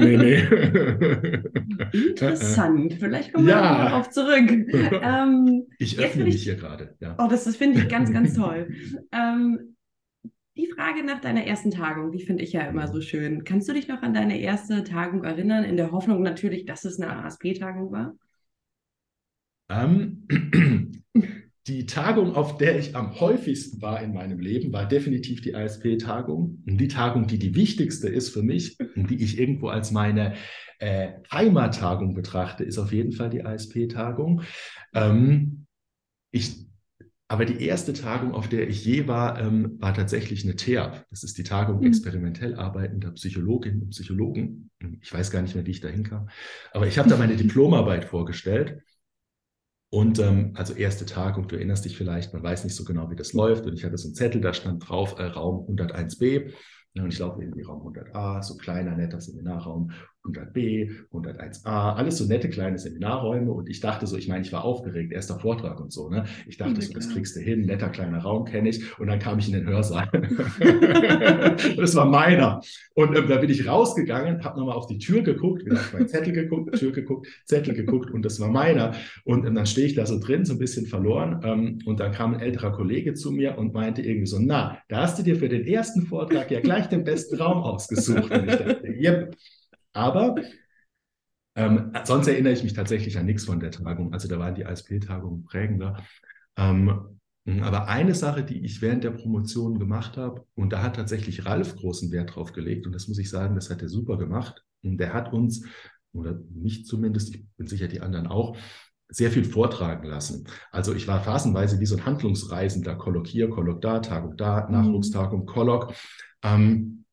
Nee, 0.01 0.17
nee, 0.17 0.17
nee. 0.17 2.09
Interessant. 2.09 2.95
Vielleicht 2.95 3.35
kommen 3.35 3.47
wir 3.47 3.53
ja. 3.53 3.85
darauf 3.85 4.09
zurück. 4.11 4.49
Ähm, 5.01 5.67
ich 5.79 5.99
öffne 5.99 6.25
mich 6.25 6.43
hier 6.43 6.57
gerade. 6.57 6.97
Ja. 7.01 7.17
Oh, 7.19 7.29
das, 7.29 7.45
das 7.45 7.57
finde 7.57 7.81
ich 7.81 7.89
ganz, 7.89 8.13
ganz 8.13 8.35
toll. 8.37 8.73
Ähm, 9.13 9.77
die 10.57 10.67
Frage 10.67 11.05
nach 11.05 11.21
deiner 11.21 11.45
ersten 11.45 11.71
Tagung, 11.71 12.13
die 12.13 12.23
finde 12.23 12.43
ich 12.43 12.53
ja 12.53 12.63
immer 12.63 12.89
so 12.89 13.01
schön. 13.01 13.45
Kannst 13.45 13.69
du 13.69 13.75
dich 13.75 13.89
noch 13.89 14.03
an 14.03 14.15
deine 14.15 14.41
erste 14.41 14.83
Tagung 14.83 15.25
erinnern, 15.25 15.65
in 15.65 15.77
der 15.77 15.93
Hoffnung 15.93 16.23
natürlich, 16.23 16.65
dass 16.65 16.85
es 16.85 16.99
eine 16.99 17.25
ASP-Tagung 17.25 17.93
war? 17.93 18.17
Ähm, 19.69 20.27
Die 21.69 21.85
Tagung, 21.85 22.35
auf 22.35 22.57
der 22.57 22.79
ich 22.79 22.97
am 22.97 23.21
häufigsten 23.21 23.83
war 23.83 24.03
in 24.03 24.15
meinem 24.15 24.41
Leben, 24.41 24.73
war 24.73 24.89
definitiv 24.89 25.43
die 25.43 25.55
ASP-Tagung. 25.55 26.63
Die 26.65 26.89
Tagung, 26.89 27.27
die 27.27 27.39
die 27.39 27.55
wichtigste 27.55 28.09
ist 28.09 28.31
für 28.31 28.43
mich 28.43 28.79
und 28.97 29.11
die 29.11 29.23
ich 29.23 29.39
irgendwo 29.39 29.69
als 29.69 29.91
meine 29.91 30.35
äh, 30.79 31.11
Heimattagung 31.31 32.15
betrachte, 32.15 32.65
ist 32.65 32.79
auf 32.79 32.93
jeden 32.93 33.13
Fall 33.13 33.29
die 33.29 33.45
ASP-Tagung. 33.45 34.43
Ähm, 34.95 35.67
ich 36.31 36.67
aber 37.31 37.45
die 37.45 37.63
erste 37.63 37.93
Tagung, 37.93 38.33
auf 38.33 38.49
der 38.49 38.67
ich 38.71 38.83
je 38.87 39.07
war, 39.07 39.39
ähm, 39.39 39.77
war 39.81 39.93
tatsächlich 39.93 40.45
eine 40.45 40.57
TEAP. 40.57 41.05
Das 41.11 41.23
ist 41.23 41.37
die 41.37 41.43
Tagung 41.43 41.81
mhm. 41.81 41.89
experimentell 41.89 42.55
arbeitender 42.55 43.11
Psychologinnen 43.11 43.83
und 43.83 43.91
Psychologen. 43.91 44.71
Ich 45.03 45.13
weiß 45.13 45.31
gar 45.31 45.43
nicht 45.43 45.55
mehr, 45.55 45.67
wie 45.67 45.73
ich 45.73 45.83
da 45.83 45.89
hinkam. 45.89 46.31
Aber 46.73 46.87
ich 46.87 46.99
habe 46.99 47.11
da 47.11 47.19
meine 47.19 47.37
Diplomarbeit 47.37 48.07
vorgestellt. 48.07 48.81
Und 49.91 50.19
ähm, 50.19 50.53
also 50.55 50.75
erste 50.75 51.07
Tagung, 51.07 51.49
du 51.49 51.57
erinnerst 51.57 51.85
dich 51.85 51.97
vielleicht, 51.97 52.35
man 52.35 52.43
weiß 52.43 52.65
nicht 52.65 52.77
so 52.77 52.85
genau, 52.85 53.11
wie 53.11 53.17
das 53.17 53.33
läuft. 53.33 53.67
Und 53.67 53.75
ich 53.75 53.85
hatte 53.85 53.97
so 53.97 54.09
einen 54.09 54.15
Zettel, 54.15 54.41
da 54.41 54.53
stand 54.53 54.89
drauf 54.89 55.19
äh, 55.19 55.25
Raum 55.25 55.67
101b. 55.67 56.53
Und 56.95 57.13
ich 57.13 57.19
laufe 57.19 57.41
irgendwie 57.41 57.63
Raum 57.63 57.87
100a, 57.87 58.43
so 58.43 58.57
kleiner, 58.57 58.97
netter 58.97 59.21
Seminarraum, 59.21 59.93
100b, 60.29 60.91
101a, 61.13 61.95
alles 61.95 62.19
so 62.19 62.27
nette 62.27 62.49
kleine 62.49 62.79
Seminarräume. 62.79 63.53
Und 63.53 63.69
ich 63.69 63.81
dachte 63.81 64.07
so, 64.07 64.17
ich 64.17 64.29
meine, 64.29 64.43
ich 64.43 64.53
war 64.53 64.65
aufgeregt, 64.65 65.13
erster 65.13 65.39
Vortrag 65.39 65.81
und 65.81 65.93
so. 65.93 66.09
Ne? 66.09 66.25
Ich 66.47 66.57
dachte 66.57 66.75
ja, 66.75 66.81
so, 66.81 66.93
das 66.93 67.09
kriegst 67.11 67.37
du 67.37 67.41
hin, 67.41 67.67
netter 67.67 67.89
kleiner 67.89 68.19
Raum 68.19 68.45
kenne 68.45 68.69
ich. 68.69 68.99
Und 68.99 69.09
dann 69.09 69.19
kam 69.19 69.39
ich 69.39 69.49
in 69.49 69.55
den 69.55 69.67
Hörsaal. 69.67 70.09
das 71.77 71.95
war 71.95 72.07
meiner. 72.07 72.61
Und 72.95 73.17
ähm, 73.17 73.29
da 73.29 73.37
bin 73.37 73.51
ich 73.51 73.67
rausgegangen, 73.67 74.45
habe 74.45 74.59
nochmal 74.59 74.77
auf 74.77 74.87
die 74.87 74.99
Tür 74.99 75.23
geguckt, 75.23 75.65
wieder 75.65 75.77
auf 75.77 75.93
meinen 75.93 76.09
Zettel 76.09 76.33
geguckt, 76.33 76.79
Tür 76.79 76.93
geguckt, 76.93 77.29
Zettel 77.45 77.75
geguckt 77.75 78.11
und 78.11 78.25
das 78.25 78.41
war 78.41 78.49
meiner. 78.49 78.95
Und 79.25 79.47
ähm, 79.47 79.55
dann 79.55 79.67
stehe 79.67 79.87
ich 79.87 79.95
da 79.95 80.07
so 80.07 80.19
drin, 80.19 80.45
so 80.45 80.55
ein 80.55 80.59
bisschen 80.59 80.87
verloren. 80.87 81.41
Ähm, 81.45 81.79
und 81.85 82.01
dann 82.01 82.13
kam 82.13 82.35
ein 82.35 82.41
älterer 82.41 82.73
Kollege 82.73 83.15
zu 83.15 83.31
mir 83.31 83.59
und 83.59 83.75
meinte 83.75 84.03
irgendwie 84.03 84.27
so, 84.27 84.39
na, 84.41 84.79
da 84.89 85.03
hast 85.03 85.19
du 85.19 85.23
dir 85.23 85.37
für 85.37 85.49
den 85.49 85.67
ersten 85.67 86.03
Vortrag 86.03 86.51
ja 86.51 86.61
gleich 86.61 86.89
den 86.89 87.05
besten 87.05 87.37
Raum 87.37 87.63
ausgesucht. 87.63 88.31
Und 88.31 88.49
ich 88.49 88.57
dachte, 88.57 88.89
yep. 88.89 89.37
Aber 89.99 90.37
ähm, 91.57 91.93
sonst 92.05 92.29
erinnere 92.29 92.53
ich 92.53 92.63
mich 92.63 92.73
tatsächlich 92.73 93.19
an 93.19 93.27
nichts 93.27 93.45
von 93.47 93.59
der 93.59 93.73
Tagung. 93.73 94.13
Also 94.13 94.29
da 94.29 94.39
waren 94.39 94.55
die 94.55 94.65
ASP-Tagungen 94.65 95.45
prägender. 95.45 96.05
Ähm, 96.57 97.19
aber 97.63 97.89
eine 97.89 98.15
Sache, 98.15 98.45
die 98.45 98.65
ich 98.65 98.81
während 98.81 99.03
der 99.03 99.11
Promotion 99.11 99.79
gemacht 99.79 100.17
habe, 100.17 100.47
und 100.55 100.73
da 100.73 100.83
hat 100.83 100.97
tatsächlich 100.97 101.47
Ralf 101.47 101.75
großen 101.75 102.13
Wert 102.13 102.37
drauf 102.37 102.53
gelegt, 102.53 102.87
und 102.87 102.93
das 102.93 103.09
muss 103.09 103.19
ich 103.19 103.29
sagen, 103.29 103.57
das 103.57 103.71
hat 103.71 103.83
er 103.83 103.89
super 103.89 104.19
gemacht. 104.19 104.63
Und 104.83 104.99
der 104.99 105.15
hat 105.15 105.33
uns, 105.33 105.65
oder 106.13 106.39
mich 106.55 106.87
zumindest, 106.87 107.35
ich 107.35 107.45
bin 107.57 107.67
sicher 107.67 107.89
die 107.89 108.01
anderen 108.01 108.29
auch, 108.29 108.57
sehr 109.09 109.33
viel 109.33 109.45
vortragen 109.45 110.07
lassen. 110.07 110.47
Also 110.71 110.95
ich 110.95 111.09
war 111.09 111.25
phasenweise 111.25 111.81
wie 111.81 111.87
so 111.87 111.97
ein 111.97 112.07
Handlungsreisender, 112.07 112.95
Kolloq 112.95 113.27
hier, 113.27 113.51
Kolloq 113.51 113.81
da, 113.81 113.99
Tagung 113.99 114.37
da, 114.37 114.67
mhm. 114.67 114.73
Nachwuchstagung, 114.75 115.45
Kolloq. 115.47 115.93
Ähm, 116.45 117.05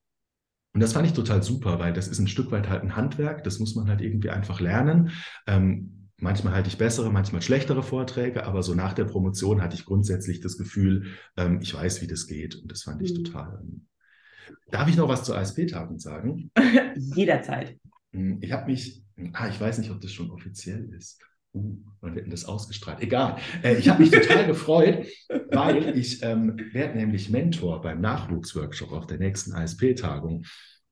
und 0.75 0.81
das 0.81 0.91
fand 0.91 1.07
ich 1.07 1.13
total 1.13 1.41
super, 1.41 1.79
weil 1.79 1.93
das 1.93 2.09
ist 2.09 2.19
ein 2.19 2.27
Stück 2.27 2.51
weit 2.51 2.67
halt 2.67 2.83
ein 2.83 2.97
Handwerk, 2.97 3.45
das 3.45 3.59
muss 3.59 3.75
man 3.75 3.88
halt 3.88 4.01
irgendwie 4.01 4.29
einfach 4.29 4.59
lernen. 4.59 5.11
Ähm, 5.47 6.09
manchmal 6.17 6.53
halte 6.53 6.67
ich 6.67 6.77
bessere, 6.77 7.09
manchmal 7.09 7.41
schlechtere 7.41 7.81
Vorträge, 7.81 8.45
aber 8.45 8.61
so 8.61 8.75
nach 8.75 8.91
der 8.91 9.05
Promotion 9.05 9.61
hatte 9.61 9.75
ich 9.75 9.85
grundsätzlich 9.85 10.41
das 10.41 10.57
Gefühl, 10.57 11.13
ähm, 11.38 11.61
ich 11.61 11.73
weiß, 11.73 12.01
wie 12.01 12.07
das 12.07 12.27
geht. 12.27 12.55
Und 12.55 12.69
das 12.69 12.83
fand 12.83 13.01
ich 13.01 13.17
mhm. 13.17 13.23
total. 13.23 13.61
Ähm, 13.63 13.88
darf 14.69 14.89
ich 14.89 14.97
noch 14.97 15.07
was 15.07 15.23
zur 15.23 15.38
ASP-Tagung 15.38 15.97
sagen? 15.97 16.51
Jederzeit. 17.15 17.79
Hm, 18.11 18.39
ich 18.41 18.51
habe 18.51 18.69
mich, 18.69 19.01
ah, 19.31 19.47
ich 19.47 19.61
weiß 19.61 19.77
nicht, 19.77 19.91
ob 19.91 20.01
das 20.01 20.11
schon 20.11 20.29
offiziell 20.29 20.93
ist. 20.93 21.21
Uh, 21.55 21.77
wann 22.01 22.15
wird 22.15 22.25
denn 22.25 22.31
das 22.31 22.45
ausgestrahlt? 22.45 23.01
Egal. 23.01 23.37
Äh, 23.63 23.77
ich 23.77 23.87
habe 23.87 24.01
mich 24.01 24.11
total 24.11 24.45
gefreut, 24.47 25.07
weil 25.51 25.97
ich 25.97 26.21
ähm, 26.21 26.57
werde 26.73 26.97
nämlich 26.97 27.29
Mentor 27.29 27.81
beim 27.81 28.01
Nachwuchsworkshop 28.01 28.91
auf 28.91 29.07
der 29.07 29.19
nächsten 29.19 29.53
ASP-Tagung. 29.53 30.45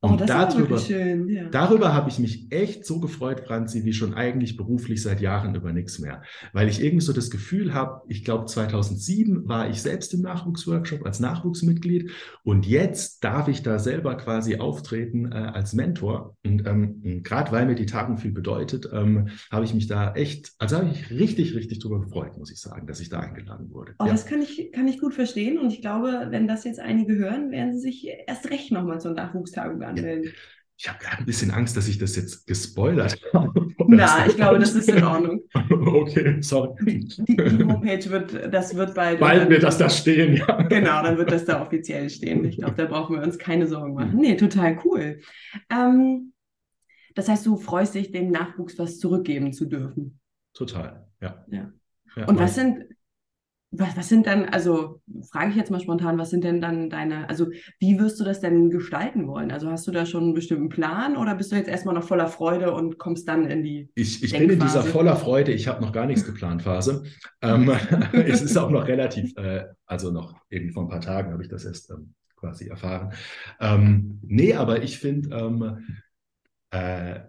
Und 0.04 0.22
oh, 0.22 0.26
darüber, 0.26 0.80
schön, 0.80 1.30
ja. 1.30 1.46
darüber 1.48 1.94
habe 1.94 2.10
ich 2.10 2.20
mich 2.20 2.52
echt 2.52 2.86
so 2.86 3.00
gefreut, 3.00 3.44
Franzi, 3.48 3.86
wie 3.86 3.94
schon 3.94 4.14
eigentlich 4.14 4.58
beruflich 4.58 5.02
seit 5.02 5.22
Jahren 5.22 5.56
über 5.56 5.72
nichts 5.72 5.98
mehr. 5.98 6.24
Weil 6.52 6.68
ich 6.68 6.84
irgendwie 6.84 7.06
so 7.06 7.14
das 7.14 7.32
Gefühl 7.32 7.74
habe, 7.74 8.02
ich 8.10 8.26
glaube 8.26 8.46
2007 8.46 9.48
war 9.48 9.70
ich 9.70 9.82
selbst 9.82 10.14
im 10.14 10.20
Nachwuchsworkshop 10.20 11.06
als 11.06 11.22
Nachwuchsmitglied 11.22 12.12
und 12.44 12.66
jetzt 12.66 13.24
darf 13.24 13.48
ich 13.48 13.64
da 13.64 13.80
selber 13.80 14.16
quasi 14.16 14.58
auftreten 14.58 15.32
äh, 15.32 15.36
als 15.36 15.72
Mentor. 15.72 16.36
Und 16.44 16.68
ähm, 16.68 17.24
gerade 17.24 17.54
weil 17.54 17.66
mir 17.66 17.76
die 17.76 17.86
Tagung 17.86 18.18
viel 18.18 18.34
bedeutet, 18.34 18.90
ähm, 18.92 19.30
habe 19.50 19.64
ich 19.64 19.74
mich 19.74 19.88
da 19.88 20.14
echt, 20.16 20.52
also 20.60 20.76
habe 20.76 20.90
ich 20.92 21.12
richtig, 21.12 21.56
richtig 21.56 21.80
drüber 21.80 22.02
gefreut, 22.02 22.38
muss 22.38 22.52
ich 22.52 22.60
sagen, 22.60 22.88
dass 22.88 23.00
ich 23.00 23.08
da 23.08 23.22
eingeladen 23.22 23.72
wurde. 23.72 23.94
Oh, 24.00 24.06
ja. 24.06 24.12
das 24.12 24.26
kann 24.26 24.42
ich, 24.42 24.70
kann 24.74 24.90
ich 24.90 25.00
gut 25.00 25.14
verstehen 25.14 25.60
und 25.60 25.72
ich 25.72 25.80
glaube, 25.80 26.28
wenn 26.30 26.46
das 26.46 26.66
jetzt 26.66 26.82
einige 26.82 27.16
hören, 27.16 27.52
werden 27.52 27.74
sie 27.74 27.80
sich 27.80 28.10
erst 28.28 28.50
recht 28.50 28.70
nochmal 28.74 29.00
zur 29.00 29.14
Nachwuchstagung 29.14 29.80
an 29.94 30.06
anmelden. 30.06 30.34
Ich 30.76 30.90
habe 30.90 31.00
gerade 31.00 31.20
ein 31.20 31.26
bisschen 31.26 31.52
Angst, 31.52 31.78
dass 31.78 31.88
ich 31.88 31.98
das 31.98 32.16
jetzt 32.16 32.48
gespoilert 32.48 33.18
habe. 33.34 33.68
Na, 33.88 34.26
ich 34.26 34.36
glaube, 34.36 34.60
das 34.60 34.74
ist 34.74 34.90
in 34.90 35.04
Ordnung. 35.04 35.42
okay, 35.70 36.42
sorry. 36.42 36.76
Die, 36.82 37.36
die, 37.38 37.64
Homepage 37.64 38.10
wird, 38.10 38.54
das 38.54 38.76
wird 38.76 38.96
bald. 38.96 39.20
Bald 39.20 39.50
wird 39.50 39.64
das 39.64 39.78
da 39.78 39.90
stehen, 39.90 40.36
ja. 40.36 40.62
Genau, 40.64 41.04
dann 41.04 41.18
wird 41.18 41.32
das 41.32 41.46
da 41.46 41.62
offiziell 41.62 42.10
stehen. 42.10 42.44
Ich 42.46 42.58
glaube, 42.58 42.76
da 42.76 42.86
brauchen 42.86 43.16
wir 43.16 43.24
uns 43.24 43.38
keine 43.38 43.68
Sorgen 43.68 43.94
machen. 43.94 44.18
Nee, 44.18 44.36
total 44.36 44.80
cool. 44.84 45.22
Ähm, 45.70 46.34
das 47.16 47.30
heißt, 47.30 47.46
du 47.46 47.58
freust 47.58 47.94
dich, 47.96 48.12
dem 48.12 48.32
Nachwuchs 48.32 48.78
was 48.80 49.00
zurückgeben 49.00 49.54
zu 49.54 49.66
dürfen. 49.66 50.20
Total, 50.54 51.08
ja. 51.22 51.46
ja. 51.50 51.72
ja 52.16 52.26
Und 52.26 52.40
was 52.40 52.56
sind, 52.56 52.86
was, 53.76 53.98
was 53.98 54.08
sind 54.08 54.28
dann, 54.28 54.46
also 54.46 55.02
frage 55.32 55.50
ich 55.50 55.56
jetzt 55.56 55.72
mal 55.72 55.80
spontan, 55.80 56.18
was 56.18 56.30
sind 56.30 56.44
denn 56.44 56.62
dann 56.62 56.90
deine, 56.90 57.28
also 57.28 57.48
wie 57.80 58.00
wirst 58.00 58.20
du 58.20 58.24
das 58.24 58.40
denn 58.40 58.70
gestalten 58.70 59.28
wollen? 59.28 59.52
Also 59.52 59.70
hast 59.70 59.88
du 59.88 59.92
da 59.92 60.06
schon 60.06 60.24
einen 60.24 60.34
bestimmten 60.34 60.70
Plan 60.70 61.18
oder 61.18 61.34
bist 61.36 61.52
du 61.52 61.56
jetzt 61.56 61.68
erstmal 61.68 61.96
noch 61.96 62.04
voller 62.04 62.28
Freude 62.28 62.74
und 62.74 63.00
kommst 63.00 63.28
dann 63.28 63.46
in 63.46 63.64
die. 63.64 63.90
Ich, 63.96 64.24
ich 64.24 64.32
bin 64.32 64.50
in 64.50 64.60
dieser 64.60 64.84
voller 64.84 65.16
Freude, 65.16 65.52
ich 65.52 65.68
habe 65.68 65.82
noch 65.82 65.92
gar 65.92 66.06
nichts 66.06 66.26
geplant 66.26 66.62
Phase. 66.62 67.04
ähm, 67.42 67.72
es 68.14 68.44
ist 68.44 68.58
auch 68.58 68.70
noch 68.70 68.88
relativ, 68.88 69.36
äh, 69.38 69.66
also 69.86 70.12
noch 70.12 70.36
irgendwie 70.50 70.74
vor 70.74 70.84
ein 70.84 70.90
paar 70.90 71.02
Tagen 71.02 71.34
habe 71.34 71.42
ich 71.42 71.50
das 71.50 71.66
erst 71.66 71.90
ähm, 71.90 72.14
quasi 72.36 72.68
erfahren. 72.68 73.14
Ähm, 73.60 74.20
nee, 74.22 74.54
aber 74.54 74.84
ich 74.84 75.00
finde, 75.00 75.36
ähm, 75.36 76.00
äh, 76.70 77.20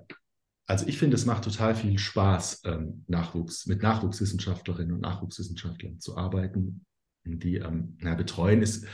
also 0.66 0.86
ich 0.86 0.98
finde, 0.98 1.16
es 1.16 1.26
macht 1.26 1.44
total 1.44 1.74
viel 1.74 1.98
Spaß, 1.98 2.62
ähm, 2.64 3.04
Nachwuchs, 3.06 3.66
mit 3.66 3.82
Nachwuchswissenschaftlerinnen 3.82 4.94
und 4.94 5.00
Nachwuchswissenschaftlern 5.00 6.00
zu 6.00 6.16
arbeiten. 6.16 6.84
Die 7.24 7.56
ähm, 7.56 7.96
na, 8.00 8.14
betreuen 8.14 8.62
ist 8.62 8.86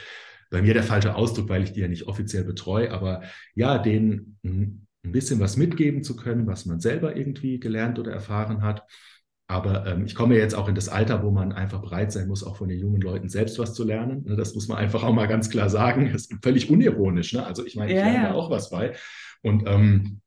bei 0.50 0.62
mir 0.62 0.74
der 0.74 0.82
falsche 0.82 1.14
Ausdruck, 1.14 1.48
weil 1.48 1.62
ich 1.62 1.72
die 1.72 1.80
ja 1.80 1.88
nicht 1.88 2.08
offiziell 2.08 2.44
betreue, 2.44 2.90
aber 2.90 3.22
ja, 3.54 3.78
denen 3.78 4.38
ein 4.42 5.12
bisschen 5.12 5.40
was 5.40 5.56
mitgeben 5.56 6.02
zu 6.02 6.16
können, 6.16 6.46
was 6.46 6.66
man 6.66 6.80
selber 6.80 7.16
irgendwie 7.16 7.60
gelernt 7.60 7.98
oder 7.98 8.12
erfahren 8.12 8.62
hat. 8.62 8.84
Aber 9.46 9.86
ähm, 9.86 10.04
ich 10.06 10.14
komme 10.14 10.36
jetzt 10.36 10.54
auch 10.54 10.68
in 10.68 10.76
das 10.76 10.88
Alter, 10.88 11.24
wo 11.24 11.30
man 11.30 11.52
einfach 11.52 11.80
bereit 11.80 12.12
sein 12.12 12.28
muss, 12.28 12.44
auch 12.44 12.56
von 12.56 12.68
den 12.68 12.78
jungen 12.78 13.00
Leuten 13.00 13.28
selbst 13.28 13.58
was 13.58 13.74
zu 13.74 13.84
lernen. 13.84 14.24
Ne, 14.24 14.36
das 14.36 14.54
muss 14.54 14.68
man 14.68 14.78
einfach 14.78 15.02
auch 15.02 15.12
mal 15.12 15.26
ganz 15.26 15.50
klar 15.50 15.68
sagen. 15.68 16.10
Das 16.12 16.26
ist 16.26 16.34
völlig 16.42 16.70
unironisch. 16.70 17.32
Ne? 17.32 17.44
Also 17.44 17.66
ich 17.66 17.74
meine, 17.74 17.90
ich 17.90 17.98
ja, 17.98 18.04
lerne 18.04 18.28
ja. 18.28 18.34
auch 18.34 18.50
was 18.50 18.70
bei. 18.70 18.94
Und 19.42 19.64
ähm, 19.66 20.20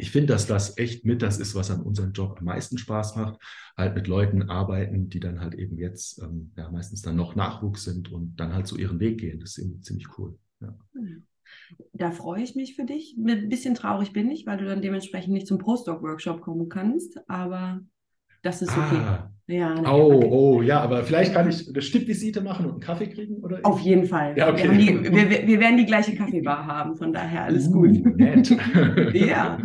ich 0.00 0.10
finde, 0.10 0.32
dass 0.32 0.46
das 0.46 0.78
echt 0.78 1.04
mit 1.04 1.22
das 1.22 1.38
ist, 1.38 1.54
was 1.54 1.70
an 1.70 1.82
unserem 1.82 2.12
Job 2.12 2.36
am 2.38 2.44
meisten 2.46 2.78
Spaß 2.78 3.16
macht. 3.16 3.38
Halt 3.76 3.94
mit 3.94 4.06
Leuten 4.06 4.48
arbeiten, 4.48 5.08
die 5.08 5.20
dann 5.20 5.40
halt 5.40 5.54
eben 5.54 5.78
jetzt 5.78 6.20
ähm, 6.22 6.52
ja, 6.56 6.70
meistens 6.70 7.02
dann 7.02 7.16
noch 7.16 7.36
Nachwuchs 7.36 7.84
sind 7.84 8.10
und 8.10 8.36
dann 8.36 8.54
halt 8.54 8.66
so 8.66 8.76
ihren 8.76 9.00
Weg 9.00 9.18
gehen. 9.18 9.40
Das 9.40 9.58
ist 9.58 9.84
ziemlich 9.84 10.18
cool. 10.18 10.38
Ja. 10.60 10.76
Da 11.92 12.10
freue 12.10 12.42
ich 12.42 12.54
mich 12.54 12.76
für 12.76 12.84
dich. 12.84 13.16
Ein 13.16 13.48
bisschen 13.48 13.74
traurig 13.74 14.12
bin 14.12 14.30
ich, 14.30 14.46
weil 14.46 14.58
du 14.58 14.64
dann 14.64 14.82
dementsprechend 14.82 15.32
nicht 15.32 15.46
zum 15.46 15.58
Postdoc-Workshop 15.58 16.40
kommen 16.40 16.68
kannst, 16.68 17.28
aber 17.28 17.80
das 18.42 18.62
ist 18.62 18.70
okay. 18.70 18.96
Ah, 18.96 19.30
ja, 19.46 19.74
oh, 19.92 20.14
okay. 20.14 20.28
oh, 20.30 20.62
ja, 20.62 20.80
aber 20.80 21.02
vielleicht 21.02 21.34
kann 21.34 21.48
ich 21.48 21.68
eine 21.68 21.82
Stippvisite 21.82 22.40
machen 22.40 22.66
und 22.66 22.72
einen 22.72 22.80
Kaffee 22.80 23.08
kriegen, 23.08 23.42
oder? 23.42 23.58
Auf 23.64 23.80
jeden 23.80 24.06
Fall. 24.06 24.38
Ja, 24.38 24.48
okay. 24.48 24.70
wir, 24.70 24.78
die, 24.78 25.12
wir, 25.12 25.46
wir, 25.48 25.60
werden 25.60 25.76
die 25.76 25.86
gleiche 25.86 26.14
Kaffeebar 26.14 26.66
haben, 26.66 26.96
von 26.96 27.12
daher 27.12 27.44
alles 27.44 27.66
uh, 27.66 27.72
gut. 27.72 28.16
Nett. 28.16 28.48
ja. 29.12 29.58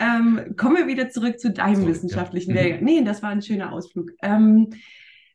Ähm, 0.00 0.56
kommen 0.56 0.76
wir 0.76 0.88
wieder 0.88 1.10
zurück 1.10 1.38
zu 1.38 1.52
deinem 1.52 1.76
Sorry, 1.76 1.88
wissenschaftlichen 1.90 2.56
ja. 2.56 2.64
Weg. 2.64 2.82
Nee, 2.82 3.04
das 3.04 3.22
war 3.22 3.30
ein 3.30 3.42
schöner 3.42 3.72
Ausflug. 3.72 4.10
Ähm, 4.20 4.70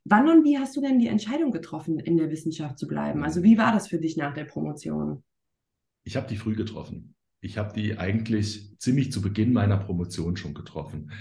wann 0.04 0.28
und 0.28 0.43
wie 0.43 0.58
hast 0.58 0.76
du 0.76 0.82
denn 0.82 1.00
die 1.00 1.08
Entscheidung 1.08 1.52
getroffen, 1.52 1.98
in 1.98 2.17
der 2.17 2.30
Wissenschaft 2.30 2.78
zu 2.78 2.88
bleiben? 2.88 3.24
Also 3.24 3.43
wie 3.43 3.58
war 3.58 3.71
das 3.71 3.88
für 3.88 3.98
dich 3.98 4.17
nach 4.17 4.34
der 4.34 4.43
Promotion? 4.43 5.24
Ich 6.04 6.17
habe 6.17 6.28
die 6.28 6.36
früh 6.36 6.56
getroffen. 6.56 7.15
Ich 7.45 7.58
habe 7.58 7.73
die 7.73 7.97
eigentlich 7.97 8.75
ziemlich 8.79 9.12
zu 9.12 9.21
Beginn 9.21 9.53
meiner 9.53 9.77
Promotion 9.77 10.36
schon 10.36 10.53
getroffen, 10.53 11.12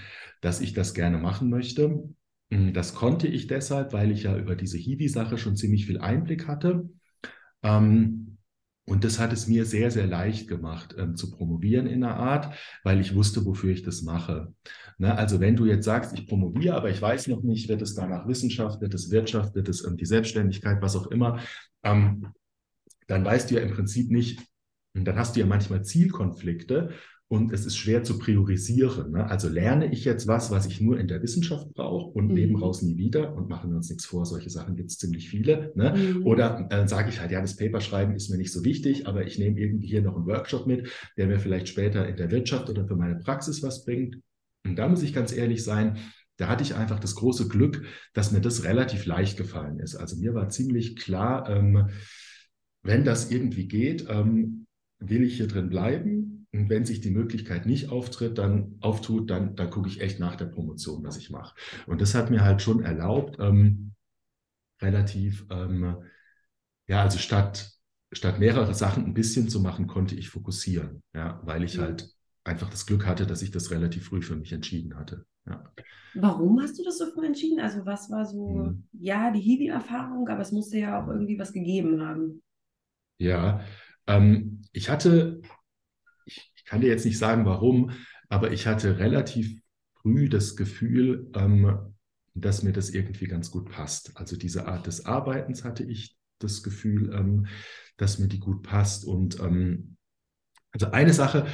dass 0.41 0.59
ich 0.59 0.73
das 0.73 0.93
gerne 0.93 1.19
machen 1.19 1.49
möchte. 1.49 2.09
Hm, 2.51 2.73
das 2.73 2.95
konnte 2.95 3.27
ich 3.27 3.47
deshalb, 3.47 3.93
weil 3.93 4.11
ich 4.11 4.23
ja 4.23 4.37
über 4.37 4.55
diese 4.55 4.77
Hiwi-Sache 4.77 5.37
schon 5.37 5.55
ziemlich 5.55 5.85
viel 5.85 5.99
Einblick 5.99 6.47
hatte. 6.47 6.89
Ähm, 7.63 8.37
und 8.87 9.03
das 9.03 9.19
hat 9.19 9.33
es 9.33 9.47
mir 9.47 9.65
sehr, 9.65 9.89
sehr 9.89 10.05
leicht 10.05 10.47
gemacht, 10.47 10.95
ähm, 10.97 11.15
zu 11.15 11.31
promovieren 11.31 11.87
in 11.87 12.03
einer 12.03 12.17
Art, 12.17 12.55
weil 12.83 12.99
ich 12.99 13.15
wusste, 13.15 13.45
wofür 13.45 13.71
ich 13.71 13.81
das 13.81 14.03
mache. 14.03 14.53
Ne, 14.97 15.15
also 15.15 15.39
wenn 15.39 15.55
du 15.55 15.65
jetzt 15.65 15.85
sagst, 15.85 16.13
ich 16.13 16.27
promoviere, 16.27 16.75
aber 16.75 16.89
ich 16.89 17.01
weiß 17.01 17.27
noch 17.27 17.41
nicht, 17.41 17.67
wird 17.67 17.81
es 17.81 17.95
danach 17.95 18.27
Wissenschaft, 18.27 18.81
wird 18.81 18.93
es 18.93 19.11
Wirtschaft, 19.11 19.55
wird 19.55 19.69
es 19.69 19.83
ähm, 19.85 19.97
die 19.97 20.05
Selbstständigkeit, 20.05 20.81
was 20.81 20.95
auch 20.95 21.07
immer, 21.07 21.39
dann 21.83 22.33
weißt 23.07 23.51
du 23.51 23.55
ja 23.55 23.61
im 23.61 23.71
Prinzip 23.71 24.09
nicht, 24.09 24.41
und 24.95 25.05
dann 25.05 25.17
hast 25.17 25.35
du 25.35 25.41
ja 25.41 25.45
manchmal 25.45 25.83
Zielkonflikte 25.83 26.91
und 27.27 27.51
es 27.51 27.65
ist 27.65 27.77
schwer 27.77 28.03
zu 28.03 28.19
priorisieren. 28.19 29.11
Ne? 29.11 29.29
Also 29.29 29.49
lerne 29.49 29.91
ich 29.91 30.05
jetzt 30.05 30.27
was, 30.27 30.51
was 30.51 30.67
ich 30.67 30.79
nur 30.79 30.99
in 30.99 31.07
der 31.07 31.23
Wissenschaft 31.23 31.73
brauche 31.73 32.11
und 32.11 32.27
mhm. 32.27 32.33
neben 32.33 32.55
raus 32.55 32.81
nie 32.81 32.97
wieder 32.97 33.35
und 33.35 33.49
machen 33.49 33.71
wir 33.71 33.77
uns 33.77 33.89
nichts 33.89 34.05
vor, 34.05 34.25
solche 34.25 34.49
Sachen 34.49 34.75
gibt 34.75 34.91
es 34.91 34.99
ziemlich 34.99 35.29
viele. 35.29 35.71
Ne? 35.75 35.95
Mhm. 35.95 36.25
Oder 36.25 36.67
äh, 36.69 36.87
sage 36.87 37.09
ich 37.09 37.19
halt, 37.19 37.31
ja, 37.31 37.41
das 37.41 37.55
Paper 37.55 37.81
schreiben 37.81 38.15
ist 38.15 38.29
mir 38.29 38.37
nicht 38.37 38.51
so 38.51 38.63
wichtig, 38.63 39.07
aber 39.07 39.25
ich 39.25 39.39
nehme 39.39 39.59
irgendwie 39.59 39.87
hier 39.87 40.03
noch 40.03 40.15
einen 40.15 40.27
Workshop 40.27 40.67
mit, 40.67 40.87
der 41.17 41.27
mir 41.27 41.39
vielleicht 41.39 41.67
später 41.67 42.07
in 42.07 42.15
der 42.15 42.29
Wirtschaft 42.29 42.69
oder 42.69 42.87
für 42.87 42.95
meine 42.95 43.15
Praxis 43.15 43.63
was 43.63 43.85
bringt. 43.85 44.17
Und 44.63 44.75
da 44.77 44.87
muss 44.87 45.03
ich 45.03 45.13
ganz 45.13 45.35
ehrlich 45.35 45.63
sein, 45.63 45.97
da 46.37 46.47
hatte 46.47 46.63
ich 46.63 46.75
einfach 46.75 46.99
das 46.99 47.15
große 47.15 47.47
Glück, 47.47 47.85
dass 48.13 48.31
mir 48.31 48.41
das 48.41 48.63
relativ 48.65 49.05
leicht 49.05 49.37
gefallen 49.37 49.79
ist. 49.79 49.95
Also 49.95 50.17
mir 50.17 50.33
war 50.35 50.49
ziemlich 50.49 50.95
klar, 50.95 51.49
ähm, 51.49 51.89
wenn 52.83 53.03
das 53.03 53.31
irgendwie 53.31 53.67
geht, 53.67 54.05
ähm, 54.09 54.64
will 54.99 55.23
ich 55.23 55.37
hier 55.37 55.47
drin 55.47 55.69
bleiben. 55.69 56.47
Und 56.51 56.69
wenn 56.69 56.85
sich 56.85 57.01
die 57.01 57.11
Möglichkeit 57.11 57.65
nicht 57.65 57.89
auftritt, 57.89 58.37
dann 58.37 58.77
auftut, 58.79 59.29
dann, 59.29 59.55
dann 59.55 59.69
gucke 59.69 59.89
ich 59.89 60.01
echt 60.01 60.19
nach 60.19 60.35
der 60.35 60.45
Promotion, 60.45 61.03
was 61.03 61.17
ich 61.17 61.29
mache. 61.29 61.55
Und 61.85 62.01
das 62.01 62.15
hat 62.15 62.29
mir 62.29 62.43
halt 62.43 62.61
schon 62.61 62.81
erlaubt, 62.81 63.37
ähm, 63.39 63.93
relativ, 64.81 65.45
ähm, 65.49 65.97
ja, 66.87 67.01
also 67.01 67.17
statt, 67.17 67.71
statt 68.11 68.39
mehrere 68.39 68.73
Sachen 68.73 69.05
ein 69.05 69.13
bisschen 69.13 69.49
zu 69.49 69.59
machen, 69.59 69.87
konnte 69.87 70.15
ich 70.15 70.29
fokussieren, 70.29 71.03
ja, 71.13 71.41
weil 71.43 71.63
ich 71.63 71.77
mhm. 71.77 71.81
halt 71.81 72.09
einfach 72.45 72.69
das 72.69 72.85
Glück 72.85 73.05
hatte, 73.05 73.25
dass 73.25 73.41
ich 73.41 73.51
das 73.51 73.71
relativ 73.71 74.05
früh 74.05 74.21
für 74.21 74.35
mich 74.35 74.53
entschieden 74.53 74.95
hatte. 74.95 75.25
Ja. 75.47 75.63
Warum 76.15 76.61
hast 76.61 76.79
du 76.79 76.83
das 76.83 76.97
so 76.97 77.05
früh 77.07 77.25
entschieden? 77.25 77.59
Also 77.59 77.85
was 77.85 78.09
war 78.09 78.25
so, 78.25 78.47
mhm. 78.47 78.87
ja, 78.93 79.31
die 79.31 79.41
Hiwi-Erfahrung, 79.41 80.27
aber 80.29 80.41
es 80.41 80.51
musste 80.51 80.77
ja 80.77 81.01
auch 81.01 81.07
irgendwie 81.07 81.37
was 81.37 81.51
gegeben 81.51 82.01
haben. 82.01 82.41
Ja, 83.17 83.61
ähm, 84.07 84.61
ich 84.75 84.89
hatte, 84.89 85.41
ich, 86.25 86.51
ich, 86.55 86.65
kann 86.65 86.81
dir 86.81 86.89
jetzt 86.89 87.05
nicht 87.05 87.17
sagen, 87.17 87.45
warum, 87.45 87.91
aber 88.27 88.51
ich 88.51 88.67
hatte 88.67 88.99
relativ 88.99 89.61
früh 90.01 90.27
das 90.27 90.55
Gefühl, 90.55 91.31
ähm, 91.35 91.95
dass 92.33 92.63
mir 92.63 92.73
das 92.73 92.89
irgendwie 92.89 93.27
ganz 93.27 93.51
gut 93.51 93.69
passt. 93.69 94.17
Also 94.17 94.35
diese 94.35 94.67
Art 94.67 94.87
des 94.87 95.05
Arbeitens 95.05 95.63
hatte 95.63 95.83
ich 95.83 96.17
das 96.39 96.61
Gefühl, 96.63 97.13
ähm, 97.13 97.47
dass 97.97 98.19
mir 98.19 98.27
die 98.27 98.39
gut 98.39 98.63
passt. 98.63 99.05
Und 99.05 99.39
ähm, 99.39 99.95
also 100.71 100.91
eine 100.91 101.13
Sache, 101.13 101.47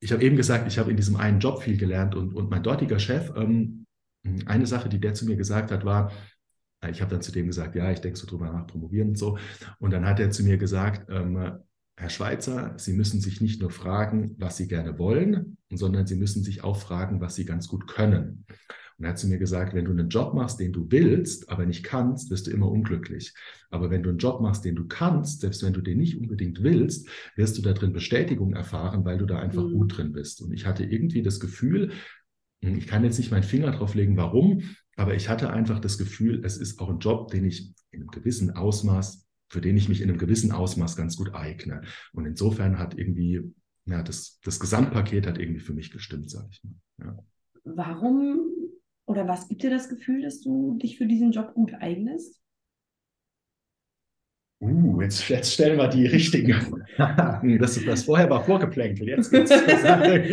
ich 0.00 0.12
habe 0.12 0.22
eben 0.22 0.36
gesagt, 0.36 0.66
ich 0.66 0.78
habe 0.78 0.90
in 0.90 0.96
diesem 0.96 1.16
einen 1.16 1.40
Job 1.40 1.62
viel 1.62 1.76
gelernt 1.76 2.14
und, 2.14 2.34
und 2.34 2.50
mein 2.50 2.62
dortiger 2.62 2.98
Chef, 2.98 3.30
ähm, 3.36 3.86
eine 4.46 4.66
Sache, 4.66 4.88
die 4.88 5.00
der 5.00 5.12
zu 5.12 5.26
mir 5.26 5.36
gesagt 5.36 5.70
hat, 5.70 5.84
war, 5.84 6.10
ich 6.90 7.02
habe 7.02 7.10
dann 7.10 7.22
zu 7.22 7.32
dem 7.32 7.46
gesagt, 7.46 7.74
ja, 7.74 7.90
ich 7.90 8.00
denke 8.00 8.18
so 8.18 8.26
drüber 8.26 8.50
nach, 8.50 8.66
promovieren 8.66 9.10
und 9.10 9.18
so. 9.18 9.38
Und 9.78 9.90
dann 9.90 10.06
hat 10.06 10.20
er 10.20 10.30
zu 10.30 10.42
mir 10.42 10.56
gesagt, 10.56 11.10
ähm, 11.10 11.58
Herr 11.96 12.10
Schweizer, 12.10 12.74
Sie 12.76 12.92
müssen 12.92 13.20
sich 13.20 13.40
nicht 13.40 13.60
nur 13.60 13.70
fragen, 13.70 14.34
was 14.38 14.56
Sie 14.56 14.66
gerne 14.66 14.98
wollen, 14.98 15.58
sondern 15.70 16.06
Sie 16.06 16.16
müssen 16.16 16.42
sich 16.42 16.64
auch 16.64 16.76
fragen, 16.76 17.20
was 17.20 17.36
Sie 17.36 17.44
ganz 17.44 17.68
gut 17.68 17.86
können. 17.86 18.46
Und 18.96 19.04
er 19.04 19.10
hat 19.10 19.18
zu 19.18 19.26
mir 19.26 19.38
gesagt, 19.38 19.74
wenn 19.74 19.84
du 19.84 19.90
einen 19.90 20.08
Job 20.08 20.34
machst, 20.34 20.60
den 20.60 20.72
du 20.72 20.86
willst, 20.90 21.48
aber 21.48 21.66
nicht 21.66 21.82
kannst, 21.82 22.30
wirst 22.30 22.46
du 22.46 22.50
immer 22.52 22.70
unglücklich. 22.70 23.34
Aber 23.70 23.90
wenn 23.90 24.02
du 24.02 24.10
einen 24.10 24.18
Job 24.18 24.40
machst, 24.40 24.64
den 24.64 24.76
du 24.76 24.86
kannst, 24.86 25.40
selbst 25.40 25.64
wenn 25.64 25.72
du 25.72 25.80
den 25.80 25.98
nicht 25.98 26.18
unbedingt 26.18 26.62
willst, 26.62 27.08
wirst 27.36 27.58
du 27.58 27.62
da 27.62 27.72
drin 27.72 27.92
Bestätigung 27.92 28.54
erfahren, 28.54 29.04
weil 29.04 29.18
du 29.18 29.26
da 29.26 29.38
einfach 29.38 29.64
mhm. 29.64 29.72
gut 29.72 29.96
drin 29.96 30.12
bist. 30.12 30.42
Und 30.42 30.52
ich 30.52 30.66
hatte 30.66 30.84
irgendwie 30.84 31.22
das 31.22 31.40
Gefühl, 31.40 31.92
hm, 32.62 32.76
ich 32.76 32.86
kann 32.86 33.04
jetzt 33.04 33.18
nicht 33.18 33.32
meinen 33.32 33.42
Finger 33.42 33.72
drauf 33.72 33.94
legen, 33.94 34.16
warum, 34.16 34.62
aber 34.96 35.14
ich 35.14 35.28
hatte 35.28 35.50
einfach 35.50 35.80
das 35.80 35.98
Gefühl, 35.98 36.44
es 36.44 36.56
ist 36.56 36.78
auch 36.78 36.88
ein 36.88 37.00
Job, 37.00 37.30
den 37.32 37.44
ich 37.44 37.74
in 37.90 38.02
einem 38.02 38.10
gewissen 38.10 38.52
Ausmaß, 38.52 39.23
für 39.54 39.60
den 39.60 39.76
ich 39.76 39.88
mich 39.88 40.02
in 40.02 40.08
einem 40.08 40.18
gewissen 40.18 40.50
Ausmaß 40.50 40.96
ganz 40.96 41.16
gut 41.16 41.32
eigne. 41.32 41.82
Und 42.12 42.26
insofern 42.26 42.80
hat 42.80 42.98
irgendwie, 42.98 43.40
ja, 43.86 44.02
das, 44.02 44.40
das 44.42 44.58
Gesamtpaket 44.58 45.28
hat 45.28 45.38
irgendwie 45.38 45.60
für 45.60 45.74
mich 45.74 45.92
gestimmt, 45.92 46.28
sage 46.28 46.48
ich 46.50 46.60
mal. 46.64 46.74
Ja. 46.98 47.18
Warum 47.62 48.50
oder 49.06 49.28
was 49.28 49.46
gibt 49.46 49.62
dir 49.62 49.70
das 49.70 49.88
Gefühl, 49.88 50.22
dass 50.22 50.40
du 50.40 50.76
dich 50.78 50.98
für 50.98 51.06
diesen 51.06 51.30
Job 51.30 51.54
gut 51.54 51.72
eignest? 51.74 52.40
Uh, 54.60 55.00
jetzt, 55.00 55.28
jetzt 55.28 55.52
stellen 55.52 55.78
wir 55.78 55.86
die 55.86 56.06
richtigen. 56.06 56.84
das, 57.60 57.84
das 57.84 58.02
vorher 58.02 58.28
war 58.30 58.44
vorgeplänkelt. 58.44 59.08
Jetzt 59.08 59.30
geht's. 59.30 59.50
naja, 59.84 60.32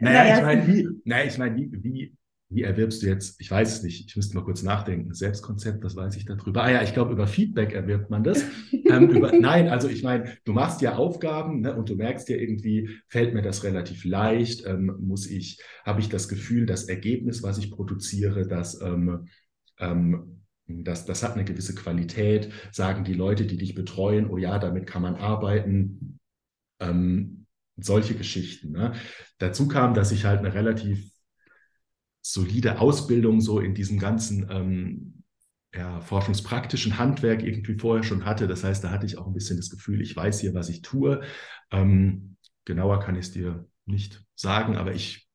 naja, 0.00 0.36
ich 0.36 0.44
meine, 0.44 0.66
wie, 0.66 0.88
naja, 1.04 1.24
ich 1.24 1.38
mein, 1.38 1.56
wie, 1.56 1.70
wie, 1.72 2.17
wie 2.50 2.62
erwirbst 2.62 3.02
du 3.02 3.06
jetzt, 3.06 3.40
ich 3.40 3.50
weiß 3.50 3.76
es 3.76 3.82
nicht, 3.82 4.08
ich 4.08 4.16
müsste 4.16 4.34
mal 4.34 4.44
kurz 4.44 4.62
nachdenken, 4.62 5.12
Selbstkonzept, 5.12 5.84
was 5.84 5.96
weiß 5.96 6.16
ich 6.16 6.24
darüber? 6.24 6.64
Ah 6.64 6.70
ja, 6.70 6.82
ich 6.82 6.94
glaube, 6.94 7.12
über 7.12 7.26
Feedback 7.26 7.72
erwirbt 7.72 8.08
man 8.08 8.24
das. 8.24 8.42
ähm, 8.72 9.10
über, 9.16 9.32
nein, 9.32 9.68
also 9.68 9.88
ich 9.88 10.02
meine, 10.02 10.36
du 10.44 10.52
machst 10.54 10.80
ja 10.80 10.96
Aufgaben 10.96 11.60
ne, 11.60 11.76
und 11.76 11.90
du 11.90 11.96
merkst 11.96 12.28
ja 12.30 12.36
irgendwie, 12.36 12.88
fällt 13.08 13.34
mir 13.34 13.42
das 13.42 13.64
relativ 13.64 14.04
leicht, 14.04 14.64
ähm, 14.66 14.96
muss 14.98 15.26
ich, 15.26 15.60
habe 15.84 16.00
ich 16.00 16.08
das 16.08 16.28
Gefühl, 16.28 16.64
das 16.64 16.84
Ergebnis, 16.84 17.42
was 17.42 17.58
ich 17.58 17.70
produziere, 17.70 18.46
das, 18.46 18.80
ähm, 18.80 19.28
ähm, 19.78 20.42
das, 20.66 21.04
das 21.04 21.22
hat 21.22 21.34
eine 21.34 21.44
gewisse 21.44 21.74
Qualität, 21.74 22.50
sagen 22.72 23.04
die 23.04 23.14
Leute, 23.14 23.44
die 23.44 23.58
dich 23.58 23.74
betreuen, 23.74 24.28
oh 24.30 24.38
ja, 24.38 24.58
damit 24.58 24.86
kann 24.86 25.02
man 25.02 25.16
arbeiten. 25.16 26.18
Ähm, 26.80 27.46
solche 27.80 28.14
Geschichten. 28.14 28.72
Ne? 28.72 28.92
Dazu 29.38 29.68
kam, 29.68 29.94
dass 29.94 30.12
ich 30.12 30.24
halt 30.24 30.40
eine 30.40 30.52
relativ 30.52 31.10
solide 32.32 32.78
Ausbildung 32.80 33.40
so 33.40 33.58
in 33.58 33.74
diesem 33.74 33.98
ganzen 33.98 34.46
ähm, 34.50 35.22
ja, 35.74 36.00
forschungspraktischen 36.00 36.98
Handwerk 36.98 37.42
irgendwie 37.42 37.78
vorher 37.78 38.02
schon 38.02 38.26
hatte. 38.26 38.46
Das 38.46 38.64
heißt, 38.64 38.84
da 38.84 38.90
hatte 38.90 39.06
ich 39.06 39.16
auch 39.16 39.26
ein 39.26 39.32
bisschen 39.32 39.56
das 39.56 39.70
Gefühl, 39.70 40.02
ich 40.02 40.14
weiß 40.14 40.40
hier, 40.40 40.52
was 40.52 40.68
ich 40.68 40.82
tue. 40.82 41.22
Ähm, 41.70 42.36
genauer 42.66 43.00
kann 43.00 43.16
ich 43.16 43.26
es 43.26 43.32
dir 43.32 43.66
nicht 43.86 44.22
sagen, 44.34 44.76
aber 44.76 44.92
ich, 44.92 45.30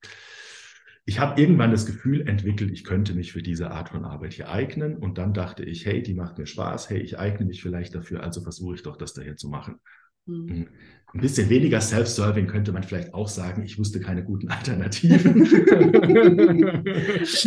ich 1.05 1.19
habe 1.19 1.41
irgendwann 1.41 1.71
das 1.71 1.87
Gefühl 1.87 2.27
entwickelt, 2.27 2.71
ich 2.71 2.83
könnte 2.83 3.15
mich 3.15 3.31
für 3.31 3.41
diese 3.41 3.71
Art 3.71 3.89
von 3.89 4.05
Arbeit 4.05 4.33
hier 4.33 4.49
eignen. 4.49 4.95
Und 4.95 5.17
dann 5.17 5.33
dachte 5.33 5.63
ich, 5.63 5.87
hey, 5.87 6.03
die 6.03 6.13
macht 6.13 6.37
mir 6.37 6.45
Spaß, 6.45 6.91
hey, 6.91 6.99
ich 6.99 7.17
eigne 7.17 7.47
mich 7.47 7.63
vielleicht 7.63 7.95
dafür, 7.95 8.21
also 8.21 8.41
versuche 8.41 8.75
ich 8.75 8.83
doch, 8.83 8.97
das 8.97 9.13
da 9.13 9.23
hier 9.23 9.35
zu 9.35 9.49
machen. 9.49 9.79
Mhm. 10.25 10.67
Ein 11.13 11.21
bisschen 11.21 11.47
weniger 11.49 11.79
Self-Serving 11.79 12.47
könnte 12.47 12.71
man 12.71 12.81
vielleicht 12.81 13.13
auch 13.13 13.27
sagen, 13.27 13.61
ich 13.63 13.77
wusste 13.77 13.99
keine 13.99 14.23
guten 14.23 14.47
Alternativen. 14.51 15.43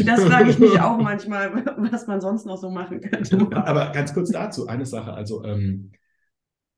das 0.07 0.25
frage 0.25 0.51
ich 0.51 0.59
mich 0.61 0.81
auch 0.81 0.99
manchmal, 0.99 1.65
was 1.91 2.07
man 2.07 2.21
sonst 2.21 2.47
noch 2.47 2.59
so 2.59 2.71
machen 2.71 3.01
könnte. 3.01 3.49
Aber 3.57 3.91
ganz 3.93 4.15
kurz 4.15 4.31
dazu, 4.31 4.69
eine 4.69 4.87
Sache. 4.87 5.13
Also 5.15 5.43
ähm, 5.45 5.91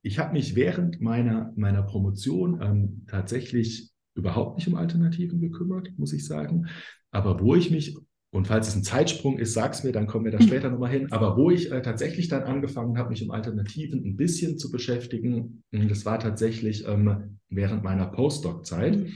ich 0.02 0.18
habe 0.18 0.32
mich 0.32 0.56
während 0.56 1.02
meiner, 1.02 1.52
meiner 1.56 1.82
Promotion 1.82 2.58
ähm, 2.62 3.04
tatsächlich 3.06 3.90
überhaupt 4.14 4.56
nicht 4.56 4.68
um 4.68 4.74
Alternativen 4.74 5.40
gekümmert, 5.40 5.90
muss 5.98 6.14
ich 6.14 6.26
sagen. 6.26 6.68
Aber 7.11 7.38
wo 7.40 7.54
ich 7.54 7.70
mich 7.70 7.98
und 8.30 8.46
falls 8.46 8.68
es 8.68 8.76
ein 8.76 8.84
Zeitsprung 8.84 9.38
ist, 9.38 9.54
sag's 9.54 9.84
mir, 9.84 9.92
dann 9.92 10.06
kommen 10.06 10.26
wir 10.26 10.32
da 10.32 10.40
später 10.42 10.70
nochmal 10.70 10.90
hin. 10.90 11.10
Aber 11.12 11.36
wo 11.36 11.50
ich 11.50 11.72
äh, 11.72 11.80
tatsächlich 11.82 12.28
dann 12.28 12.42
angefangen 12.42 12.98
habe, 12.98 13.10
mich 13.10 13.22
um 13.22 13.30
Alternativen 13.30 14.04
ein 14.04 14.16
bisschen 14.16 14.58
zu 14.58 14.70
beschäftigen, 14.70 15.62
hm, 15.72 15.88
das 15.88 16.04
war 16.04 16.18
tatsächlich 16.18 16.86
ähm, 16.86 17.38
während 17.48 17.82
meiner 17.84 18.06
Postdoc-Zeit. 18.06 19.06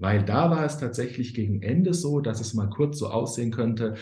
Weil 0.00 0.24
da 0.24 0.50
war 0.50 0.64
es 0.64 0.78
tatsächlich 0.78 1.34
gegen 1.34 1.60
Ende 1.60 1.92
so, 1.92 2.20
dass 2.20 2.40
es 2.40 2.54
mal 2.54 2.70
kurz 2.70 2.98
so 2.98 3.08
aussehen 3.08 3.50
könnte, 3.50 3.94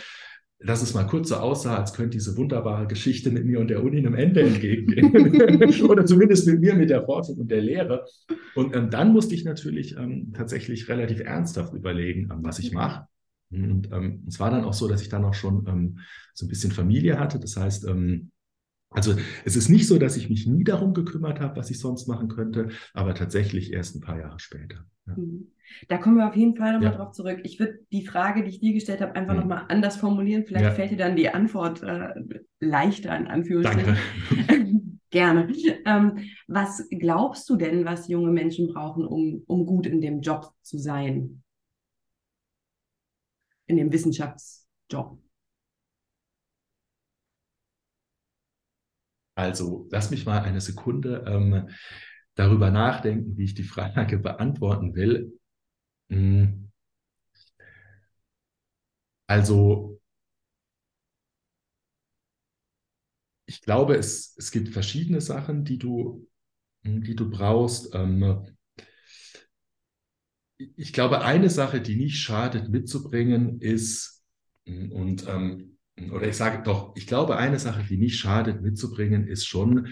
dass 0.58 0.82
es 0.82 0.94
mal 0.94 1.04
kurz 1.04 1.30
so 1.30 1.36
aussah, 1.36 1.76
als 1.76 1.92
könnte 1.92 2.16
diese 2.16 2.36
wunderbare 2.36 2.86
Geschichte 2.86 3.30
mit 3.30 3.44
mir 3.44 3.60
und 3.60 3.68
der 3.68 3.82
Uni 3.82 3.98
einem 3.98 4.14
Ende 4.14 4.42
entgegengehen. 4.42 5.82
Oder 5.88 6.04
zumindest 6.06 6.46
mit 6.46 6.60
mir, 6.60 6.74
mit 6.74 6.90
der 6.90 7.04
Forschung 7.04 7.38
und 7.38 7.50
der 7.50 7.62
Lehre. 7.62 8.04
Und 8.54 8.76
ähm, 8.76 8.90
dann 8.90 9.12
musste 9.12 9.34
ich 9.34 9.44
natürlich 9.44 9.96
ähm, 9.96 10.32
tatsächlich 10.34 10.88
relativ 10.88 11.20
ernsthaft 11.20 11.74
überlegen, 11.74 12.28
ähm, 12.30 12.38
was 12.42 12.58
ich 12.58 12.72
mache. 12.72 13.06
Und 13.50 13.90
ähm, 13.92 14.24
es 14.26 14.40
war 14.40 14.50
dann 14.50 14.64
auch 14.64 14.74
so, 14.74 14.88
dass 14.88 15.02
ich 15.02 15.08
dann 15.08 15.24
auch 15.24 15.34
schon 15.34 15.66
ähm, 15.68 15.98
so 16.34 16.46
ein 16.46 16.48
bisschen 16.48 16.72
Familie 16.72 17.18
hatte. 17.18 17.38
Das 17.38 17.56
heißt, 17.56 17.86
ähm, 17.86 18.30
also 18.90 19.14
es 19.44 19.56
ist 19.56 19.68
nicht 19.68 19.86
so, 19.86 19.98
dass 19.98 20.16
ich 20.16 20.30
mich 20.30 20.46
nie 20.46 20.64
darum 20.64 20.94
gekümmert 20.94 21.40
habe, 21.40 21.56
was 21.56 21.70
ich 21.70 21.78
sonst 21.78 22.06
machen 22.06 22.28
könnte, 22.28 22.68
aber 22.94 23.14
tatsächlich 23.14 23.72
erst 23.72 23.96
ein 23.96 24.00
paar 24.00 24.18
Jahre 24.18 24.38
später. 24.38 24.84
Ja. 25.06 25.14
Mhm. 25.16 25.48
Da 25.88 25.98
kommen 25.98 26.16
wir 26.16 26.28
auf 26.28 26.36
jeden 26.36 26.56
Fall 26.56 26.74
nochmal 26.74 26.92
ja. 26.92 26.96
drauf 26.96 27.12
zurück. 27.12 27.40
Ich 27.42 27.58
würde 27.58 27.80
die 27.90 28.06
Frage, 28.06 28.44
die 28.44 28.50
ich 28.50 28.60
dir 28.60 28.72
gestellt 28.72 29.00
habe, 29.00 29.14
einfach 29.16 29.34
mhm. 29.34 29.40
nochmal 29.40 29.64
anders 29.68 29.96
formulieren. 29.96 30.44
Vielleicht 30.46 30.64
ja. 30.64 30.70
fällt 30.70 30.92
dir 30.92 30.96
dann 30.96 31.16
die 31.16 31.28
Antwort 31.28 31.82
äh, 31.82 32.14
leichter 32.60 33.16
in 33.16 33.26
Anführungsstrichen. 33.26 33.96
Danke. 34.46 34.80
Gerne. 35.10 35.48
Ähm, 35.84 36.18
was 36.46 36.88
glaubst 36.90 37.48
du 37.48 37.56
denn, 37.56 37.84
was 37.84 38.08
junge 38.08 38.30
Menschen 38.30 38.68
brauchen, 38.68 39.06
um, 39.06 39.42
um 39.46 39.66
gut 39.66 39.86
in 39.86 40.00
dem 40.00 40.20
Job 40.20 40.52
zu 40.62 40.78
sein? 40.78 41.42
In 43.66 43.76
dem 43.76 43.92
Wissenschaftsjob? 43.92 45.18
Also, 49.34 49.86
lass 49.90 50.10
mich 50.10 50.24
mal 50.26 50.40
eine 50.42 50.60
Sekunde 50.60 51.24
ähm, 51.26 51.68
darüber 52.34 52.70
nachdenken, 52.70 53.36
wie 53.36 53.44
ich 53.44 53.54
die 53.54 53.64
Frage 53.64 54.18
beantworten 54.18 54.94
will. 54.94 55.38
Hm. 56.10 56.70
Also, 59.28 60.00
ich 63.46 63.62
glaube, 63.62 63.96
es, 63.96 64.34
es 64.36 64.50
gibt 64.50 64.68
verschiedene 64.70 65.20
Sachen, 65.20 65.64
die 65.64 65.78
du, 65.78 66.26
die 66.84 67.14
du 67.16 67.30
brauchst. 67.30 67.94
Ähm, 67.94 68.55
ich 70.58 70.92
glaube, 70.92 71.22
eine 71.22 71.50
Sache, 71.50 71.80
die 71.80 71.96
nicht 71.96 72.18
schadet 72.18 72.68
mitzubringen, 72.68 73.60
ist, 73.60 74.24
und 74.66 75.26
ähm, 75.28 75.76
oder 76.12 76.28
ich 76.28 76.36
sage 76.36 76.62
doch, 76.62 76.94
ich 76.96 77.06
glaube, 77.06 77.36
eine 77.36 77.58
Sache, 77.58 77.84
die 77.88 77.96
nicht 77.96 78.18
schadet 78.18 78.60
mitzubringen, 78.60 79.26
ist 79.26 79.46
schon 79.46 79.88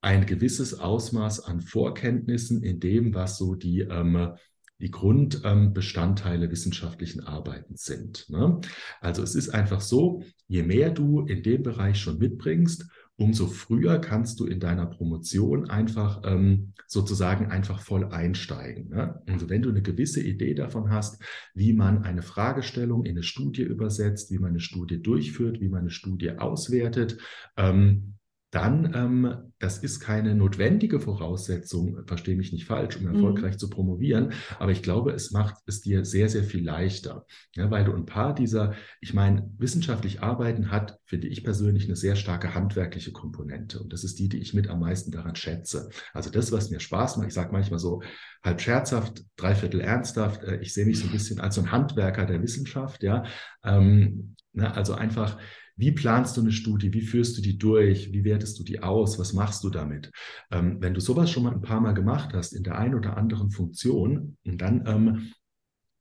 ein 0.00 0.24
gewisses 0.24 0.78
Ausmaß 0.78 1.40
an 1.40 1.60
Vorkenntnissen 1.60 2.62
in 2.62 2.80
dem, 2.80 3.14
was 3.14 3.36
so 3.36 3.54
die, 3.54 3.80
ähm, 3.80 4.30
die 4.78 4.90
Grundbestandteile 4.90 6.46
ähm, 6.46 6.50
wissenschaftlichen 6.50 7.20
Arbeitens 7.20 7.84
sind. 7.84 8.30
Ne? 8.30 8.60
Also 9.02 9.22
es 9.22 9.34
ist 9.34 9.50
einfach 9.50 9.82
so, 9.82 10.22
je 10.48 10.62
mehr 10.62 10.90
du 10.90 11.20
in 11.26 11.42
dem 11.42 11.62
Bereich 11.62 12.00
schon 12.00 12.18
mitbringst, 12.18 12.86
umso 13.20 13.46
früher 13.48 13.98
kannst 13.98 14.40
du 14.40 14.46
in 14.46 14.60
deiner 14.60 14.86
Promotion 14.86 15.68
einfach 15.68 16.22
ähm, 16.24 16.72
sozusagen 16.86 17.50
einfach 17.50 17.80
voll 17.80 18.06
einsteigen. 18.06 18.88
Ne? 18.88 19.20
Also 19.26 19.50
wenn 19.50 19.60
du 19.60 19.68
eine 19.68 19.82
gewisse 19.82 20.22
Idee 20.22 20.54
davon 20.54 20.90
hast, 20.90 21.22
wie 21.54 21.74
man 21.74 22.02
eine 22.02 22.22
Fragestellung 22.22 23.04
in 23.04 23.12
eine 23.12 23.22
Studie 23.22 23.62
übersetzt, 23.62 24.30
wie 24.30 24.38
man 24.38 24.50
eine 24.50 24.60
Studie 24.60 25.02
durchführt, 25.02 25.60
wie 25.60 25.68
man 25.68 25.80
eine 25.80 25.90
Studie 25.90 26.38
auswertet, 26.38 27.18
ähm, 27.58 28.14
dann, 28.50 28.92
ähm, 28.94 29.52
das 29.60 29.78
ist 29.78 30.00
keine 30.00 30.34
notwendige 30.34 30.98
Voraussetzung, 30.98 32.04
verstehe 32.06 32.36
mich 32.36 32.52
nicht 32.52 32.64
falsch, 32.64 32.96
um 32.96 33.04
mhm. 33.04 33.14
erfolgreich 33.14 33.54
mhm. 33.54 33.58
zu 33.58 33.70
promovieren, 33.70 34.32
aber 34.58 34.72
ich 34.72 34.82
glaube, 34.82 35.12
es 35.12 35.30
macht 35.30 35.56
es 35.66 35.80
dir 35.80 36.04
sehr, 36.04 36.28
sehr 36.28 36.42
viel 36.42 36.64
leichter, 36.64 37.26
ja, 37.54 37.70
weil 37.70 37.84
du 37.84 37.94
ein 37.94 38.06
paar 38.06 38.34
dieser, 38.34 38.74
ich 39.00 39.14
meine, 39.14 39.48
wissenschaftlich 39.58 40.22
arbeiten 40.22 40.70
hat, 40.72 40.98
finde 41.04 41.28
ich 41.28 41.44
persönlich, 41.44 41.84
eine 41.84 41.96
sehr 41.96 42.16
starke 42.16 42.54
handwerkliche 42.54 43.12
Komponente 43.12 43.78
und 43.78 43.92
das 43.92 44.02
ist 44.02 44.18
die, 44.18 44.28
die 44.28 44.38
ich 44.38 44.52
mit 44.52 44.68
am 44.68 44.80
meisten 44.80 45.12
daran 45.12 45.36
schätze. 45.36 45.88
Also 46.12 46.30
das, 46.30 46.50
was 46.50 46.70
mir 46.70 46.80
Spaß 46.80 47.18
macht, 47.18 47.28
ich 47.28 47.34
sage 47.34 47.52
manchmal 47.52 47.78
so 47.78 48.02
halb 48.42 48.60
scherzhaft, 48.60 49.24
dreiviertel 49.36 49.80
ernsthaft, 49.80 50.42
äh, 50.42 50.56
ich 50.56 50.74
sehe 50.74 50.86
mich 50.86 50.98
so 50.98 51.06
ein 51.06 51.12
bisschen 51.12 51.38
als 51.38 51.54
so 51.54 51.60
ein 51.60 51.70
Handwerker 51.70 52.26
der 52.26 52.42
Wissenschaft, 52.42 53.04
ja, 53.04 53.22
ähm, 53.62 54.34
na, 54.52 54.72
also 54.72 54.94
einfach 54.94 55.38
wie 55.80 55.92
planst 55.92 56.36
du 56.36 56.42
eine 56.42 56.52
Studie? 56.52 56.92
Wie 56.92 57.00
führst 57.00 57.36
du 57.36 57.42
die 57.42 57.58
durch? 57.58 58.12
Wie 58.12 58.24
wertest 58.24 58.58
du 58.58 58.64
die 58.64 58.82
aus? 58.82 59.18
Was 59.18 59.32
machst 59.32 59.64
du 59.64 59.70
damit? 59.70 60.10
Ähm, 60.50 60.76
wenn 60.80 60.94
du 60.94 61.00
sowas 61.00 61.30
schon 61.30 61.42
mal 61.42 61.52
ein 61.52 61.62
paar 61.62 61.80
Mal 61.80 61.92
gemacht 61.92 62.34
hast 62.34 62.52
in 62.52 62.62
der 62.62 62.78
einen 62.78 62.94
oder 62.94 63.16
anderen 63.16 63.50
Funktion, 63.50 64.36
dann 64.44 64.84
ähm, 64.86 65.32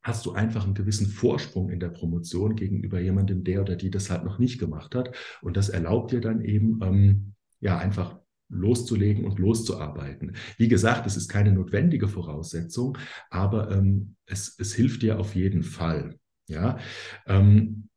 hast 0.04 0.26
du 0.26 0.34
einfach 0.34 0.65
einen 0.65 0.74
gewissen 0.76 1.08
Vorsprung 1.08 1.70
in 1.70 1.80
der 1.80 1.89
Promotion 1.89 2.56
gegenüber 2.56 3.00
jemandem, 3.00 3.44
der 3.44 3.62
oder 3.62 3.76
die 3.76 3.89
das 3.89 4.10
halt 4.10 4.24
noch 4.24 4.39
nicht 4.39 4.60
gemacht 4.60 4.96
hat. 4.96 5.15
Und 5.42 5.58
das 5.58 5.70
erlaubt 5.70 6.12
dir 6.12 6.22
dann 6.22 6.42
eben, 6.42 6.80
ähm, 6.82 7.34
ja, 7.60 7.78
einfach 7.78 8.20
loszulegen 8.50 9.26
und 9.26 9.39
loszuarbeiten. 9.39 10.36
Wie 10.58 10.68
gesagt, 10.68 11.06
es 11.06 11.15
ist 11.15 11.30
keine 11.30 11.52
notwendige 11.52 12.08
Voraussetzung, 12.08 12.98
aber 13.30 13.72
ähm, 13.72 14.15
es, 14.26 14.56
es 14.58 14.74
hilft 14.74 15.04
dir 15.04 15.20
auf 15.20 15.36
jeden 15.36 15.63
Fall. 15.63 16.18
Ja, 16.48 16.80
ähm, 17.28 17.88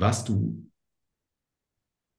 was 0.00 0.24
du, 0.24 0.70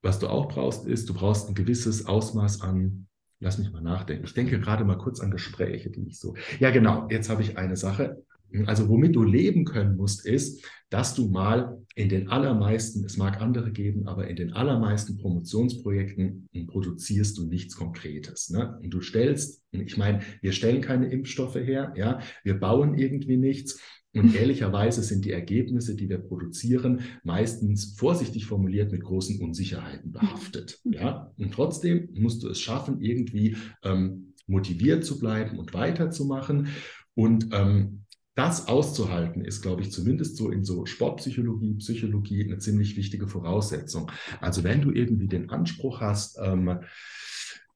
was 0.01 0.19
du 0.19 0.27
auch 0.27 0.47
brauchst, 0.47 0.85
ist, 0.85 1.09
du 1.09 1.13
brauchst 1.13 1.47
ein 1.47 1.55
gewisses 1.55 2.05
Ausmaß 2.05 2.61
an, 2.61 3.07
lass 3.39 3.57
mich 3.57 3.71
mal 3.71 3.81
nachdenken. 3.81 4.25
Ich 4.25 4.33
denke 4.33 4.59
gerade 4.59 4.85
mal 4.85 4.97
kurz 4.97 5.19
an 5.19 5.31
Gespräche, 5.31 5.89
die 5.89 6.07
ich 6.07 6.19
so. 6.19 6.35
Ja, 6.59 6.71
genau, 6.71 7.07
jetzt 7.09 7.29
habe 7.29 7.41
ich 7.41 7.57
eine 7.57 7.75
Sache. 7.75 8.23
Also 8.65 8.87
womit 8.87 9.15
du 9.15 9.23
leben 9.23 9.65
können 9.65 9.97
musst, 9.97 10.25
ist, 10.25 10.65
dass 10.89 11.13
du 11.13 11.27
mal 11.27 11.77
in 11.95 12.07
den 12.07 12.29
allermeisten, 12.29 13.03
es 13.03 13.17
mag 13.17 13.41
andere 13.41 13.71
geben, 13.71 14.07
aber 14.07 14.27
in 14.27 14.37
den 14.37 14.53
allermeisten 14.53 15.17
Promotionsprojekten 15.17 16.47
produzierst 16.67 17.37
du 17.37 17.45
nichts 17.45 17.75
Konkretes. 17.75 18.49
Ne? 18.49 18.79
Und 18.81 18.91
du 18.91 19.01
stellst, 19.01 19.63
ich 19.71 19.97
meine, 19.97 20.21
wir 20.41 20.53
stellen 20.53 20.81
keine 20.81 21.07
Impfstoffe 21.07 21.55
her, 21.55 21.93
ja, 21.97 22.21
wir 22.43 22.57
bauen 22.57 22.97
irgendwie 22.97 23.37
nichts. 23.37 23.81
Und 24.19 24.35
ehrlicherweise 24.35 25.03
sind 25.03 25.25
die 25.25 25.31
Ergebnisse, 25.31 25.95
die 25.95 26.09
wir 26.09 26.19
produzieren, 26.19 27.01
meistens 27.23 27.95
vorsichtig 27.97 28.45
formuliert 28.45 28.91
mit 28.91 29.03
großen 29.03 29.39
Unsicherheiten 29.41 30.11
behaftet. 30.11 30.79
Ja? 30.85 31.31
Und 31.37 31.53
trotzdem 31.53 32.09
musst 32.13 32.43
du 32.43 32.49
es 32.49 32.59
schaffen, 32.59 33.01
irgendwie 33.01 33.57
ähm, 33.83 34.33
motiviert 34.47 35.05
zu 35.05 35.19
bleiben 35.19 35.59
und 35.59 35.73
weiterzumachen. 35.73 36.67
Und 37.13 37.49
ähm, 37.51 38.03
das 38.35 38.67
auszuhalten, 38.67 39.43
ist, 39.43 39.63
glaube 39.63 39.81
ich, 39.81 39.91
zumindest 39.91 40.37
so 40.37 40.51
in 40.51 40.63
so 40.63 40.85
Sportpsychologie, 40.85 41.73
Psychologie 41.75 42.43
eine 42.43 42.59
ziemlich 42.59 42.95
wichtige 42.95 43.27
Voraussetzung. 43.27 44.11
Also 44.39 44.63
wenn 44.63 44.81
du 44.81 44.91
irgendwie 44.91 45.27
den 45.27 45.49
Anspruch 45.49 46.01
hast, 46.01 46.37
ähm, 46.39 46.79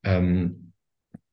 ähm, 0.04 0.71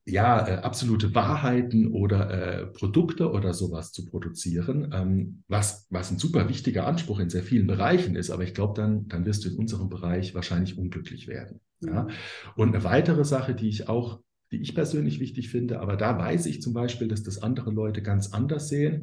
ja, 0.09 0.47
äh, 0.47 0.55
absolute 0.57 1.15
Wahrheiten 1.15 1.89
oder 1.93 2.31
äh, 2.31 2.67
Produkte 2.67 3.31
oder 3.31 3.53
sowas 3.53 3.93
zu 3.93 4.07
produzieren, 4.07 4.91
ähm, 4.93 5.43
was, 5.49 5.87
was 5.91 6.11
ein 6.11 6.19
super 6.19 6.49
wichtiger 6.49 6.87
Anspruch 6.87 7.21
in 7.21 7.31
sehr 7.31 7.43
vielen 7.43 7.67
Bereichen 7.67 8.17
ist. 8.17 8.31
Aber 8.31 8.43
ich 8.43 8.55
glaube, 8.55 8.81
dann, 8.81 9.07
dann 9.09 9.27
wirst 9.27 9.45
du 9.45 9.51
in 9.51 9.57
unserem 9.57 9.89
Bereich 9.89 10.35
wahrscheinlich 10.35 10.79
unglücklich 10.79 11.29
werden. 11.29 11.61
Ja? 11.81 12.05
Mhm. 12.05 12.11
Und 12.57 12.75
eine 12.75 12.85
weitere 12.85 13.25
Sache, 13.25 13.55
die 13.55 13.69
ich 13.69 13.89
auch, 13.89 14.21
die 14.51 14.63
ich 14.63 14.75
persönlich 14.75 15.21
wichtig 15.21 15.51
finde, 15.51 15.81
aber 15.81 15.97
da 15.97 16.19
weiß 16.19 16.47
ich 16.47 16.63
zum 16.63 16.73
Beispiel, 16.73 17.09
dass 17.09 17.23
das 17.23 17.43
andere 17.43 17.71
Leute 17.71 18.03
ganz 18.03 18.33
anders 18.33 18.69
sehen. 18.69 19.03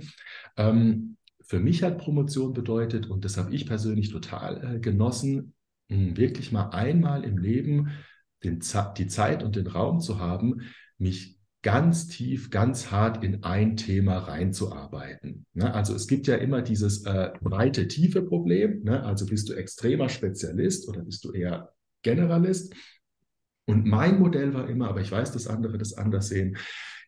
Ähm, 0.57 1.17
für 1.43 1.59
mich 1.59 1.83
hat 1.83 1.99
Promotion 1.99 2.53
bedeutet, 2.53 3.07
und 3.07 3.23
das 3.23 3.37
habe 3.37 3.53
ich 3.53 3.67
persönlich 3.67 4.09
total 4.09 4.75
äh, 4.75 4.79
genossen, 4.79 5.53
wirklich 5.87 6.51
mal 6.51 6.69
einmal 6.69 7.23
im 7.23 7.37
Leben 7.37 7.91
den, 8.43 8.59
die 8.97 9.05
Zeit 9.05 9.43
und 9.43 9.55
den 9.55 9.67
Raum 9.67 9.99
zu 9.99 10.19
haben, 10.19 10.61
mich 10.97 11.38
ganz 11.62 12.08
tief, 12.08 12.51
ganz 12.51 12.91
hart 12.91 13.23
in 13.23 13.43
ein 13.43 13.75
Thema 13.75 14.19
reinzuarbeiten. 14.19 15.47
Ne? 15.53 15.73
Also 15.73 15.95
es 15.95 16.08
gibt 16.08 16.27
ja 16.27 16.36
immer 16.36 16.62
dieses 16.62 17.05
äh, 17.05 17.31
breite, 17.41 17.88
tiefe 17.88 18.21
Problem. 18.21 18.84
Ne? 18.84 19.03
Also 19.03 19.25
bist 19.25 19.49
du 19.49 19.53
extremer 19.53 20.08
Spezialist 20.08 20.88
oder 20.88 21.01
bist 21.01 21.25
du 21.25 21.31
eher 21.31 21.73
Generalist? 22.03 22.75
Und 23.65 23.88
mein 23.88 24.19
Modell 24.19 24.53
war 24.53 24.69
immer, 24.69 24.89
aber 24.89 25.01
ich 25.01 25.12
weiß, 25.12 25.31
dass 25.31 25.47
andere 25.47 25.79
das 25.79 25.93
anders 25.93 26.27
sehen, 26.27 26.55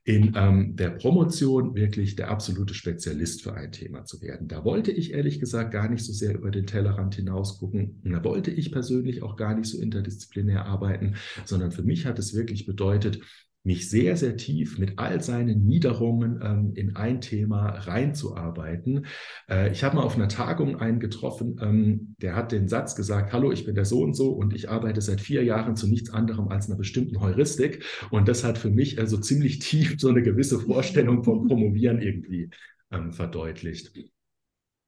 in 0.08 0.34
ähm, 0.36 0.76
der 0.78 0.92
Promotion 0.92 1.76
wirklich 1.76 2.16
der 2.16 2.32
absolute 2.32 2.74
Spezialist 2.74 3.44
für 3.44 3.54
ein 3.54 3.74
Thema 3.74 4.06
zu 4.06 4.22
werden. 4.22 4.48
Da 4.48 4.64
wollte 4.64 4.90
ich 4.90 5.14
ehrlich 5.14 5.40
gesagt 5.42 5.72
gar 5.72 5.90
nicht 5.90 6.04
so 6.04 6.14
sehr 6.14 6.34
über 6.34 6.50
den 6.50 6.66
Tellerrand 6.66 7.14
hinaus 7.14 7.60
gucken. 7.60 8.02
Da 8.06 8.24
wollte 8.24 8.50
ich 8.50 8.72
persönlich 8.72 9.22
auch 9.22 9.36
gar 9.36 9.54
nicht 9.54 9.70
so 9.70 9.80
interdisziplinär 9.80 10.66
arbeiten, 10.66 11.16
sondern 11.44 11.72
für 11.72 11.84
mich 11.84 12.06
hat 12.06 12.18
es 12.20 12.34
wirklich 12.34 12.66
bedeutet, 12.66 13.20
mich 13.68 13.90
sehr, 13.90 14.16
sehr 14.16 14.38
tief 14.38 14.80
mit 14.80 14.98
all 14.98 15.22
seinen 15.22 15.66
Niederungen 15.66 16.40
ähm, 16.42 16.72
in 16.74 16.96
ein 16.96 17.20
Thema 17.20 17.68
reinzuarbeiten. 17.72 19.06
Äh, 19.50 19.74
ich 19.74 19.84
habe 19.84 19.98
mal 19.98 20.04
auf 20.04 20.16
einer 20.16 20.30
Tagung 20.30 20.78
einen 20.78 21.02
getroffen, 21.02 21.60
ähm, 21.62 22.16
der 22.22 22.36
hat 22.36 22.54
den 22.54 22.70
Satz 22.70 22.96
gesagt, 22.96 23.34
hallo, 23.34 23.52
ich 23.52 23.66
bin 23.66 23.76
der 23.76 23.84
so 23.84 24.00
und 24.02 24.16
so 24.16 24.32
und 24.32 24.56
ich 24.56 24.70
arbeite 24.70 25.02
seit 25.02 25.20
vier 25.20 25.44
Jahren 25.44 25.76
zu 25.76 25.88
nichts 25.88 26.10
anderem 26.10 26.48
als 26.48 26.68
einer 26.68 26.78
bestimmten 26.78 27.20
Heuristik. 27.20 27.84
Und 28.10 28.30
das 28.30 28.46
hat 28.46 28.58
für 28.58 28.72
mich 28.72 29.00
also 29.00 29.18
ziemlich 29.18 29.60
tief 29.60 29.96
so 30.00 30.08
eine 30.08 30.24
gewisse 30.24 30.60
Vorstellung 30.62 31.26
vom 31.26 31.46
Promovieren 31.48 32.02
irgendwie 32.02 32.50
ähm, 32.90 33.12
verdeutlicht. 33.12 33.92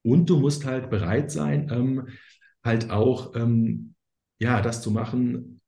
Und 0.02 0.30
du 0.30 0.38
musst 0.38 0.64
halt 0.64 0.88
bereit 0.88 1.30
sein, 1.30 1.68
ähm, 1.70 2.08
halt 2.64 2.90
auch 2.90 3.34
ähm, 3.36 3.94
ja, 4.38 4.62
das 4.62 4.80
zu 4.80 4.90
machen, 4.90 5.59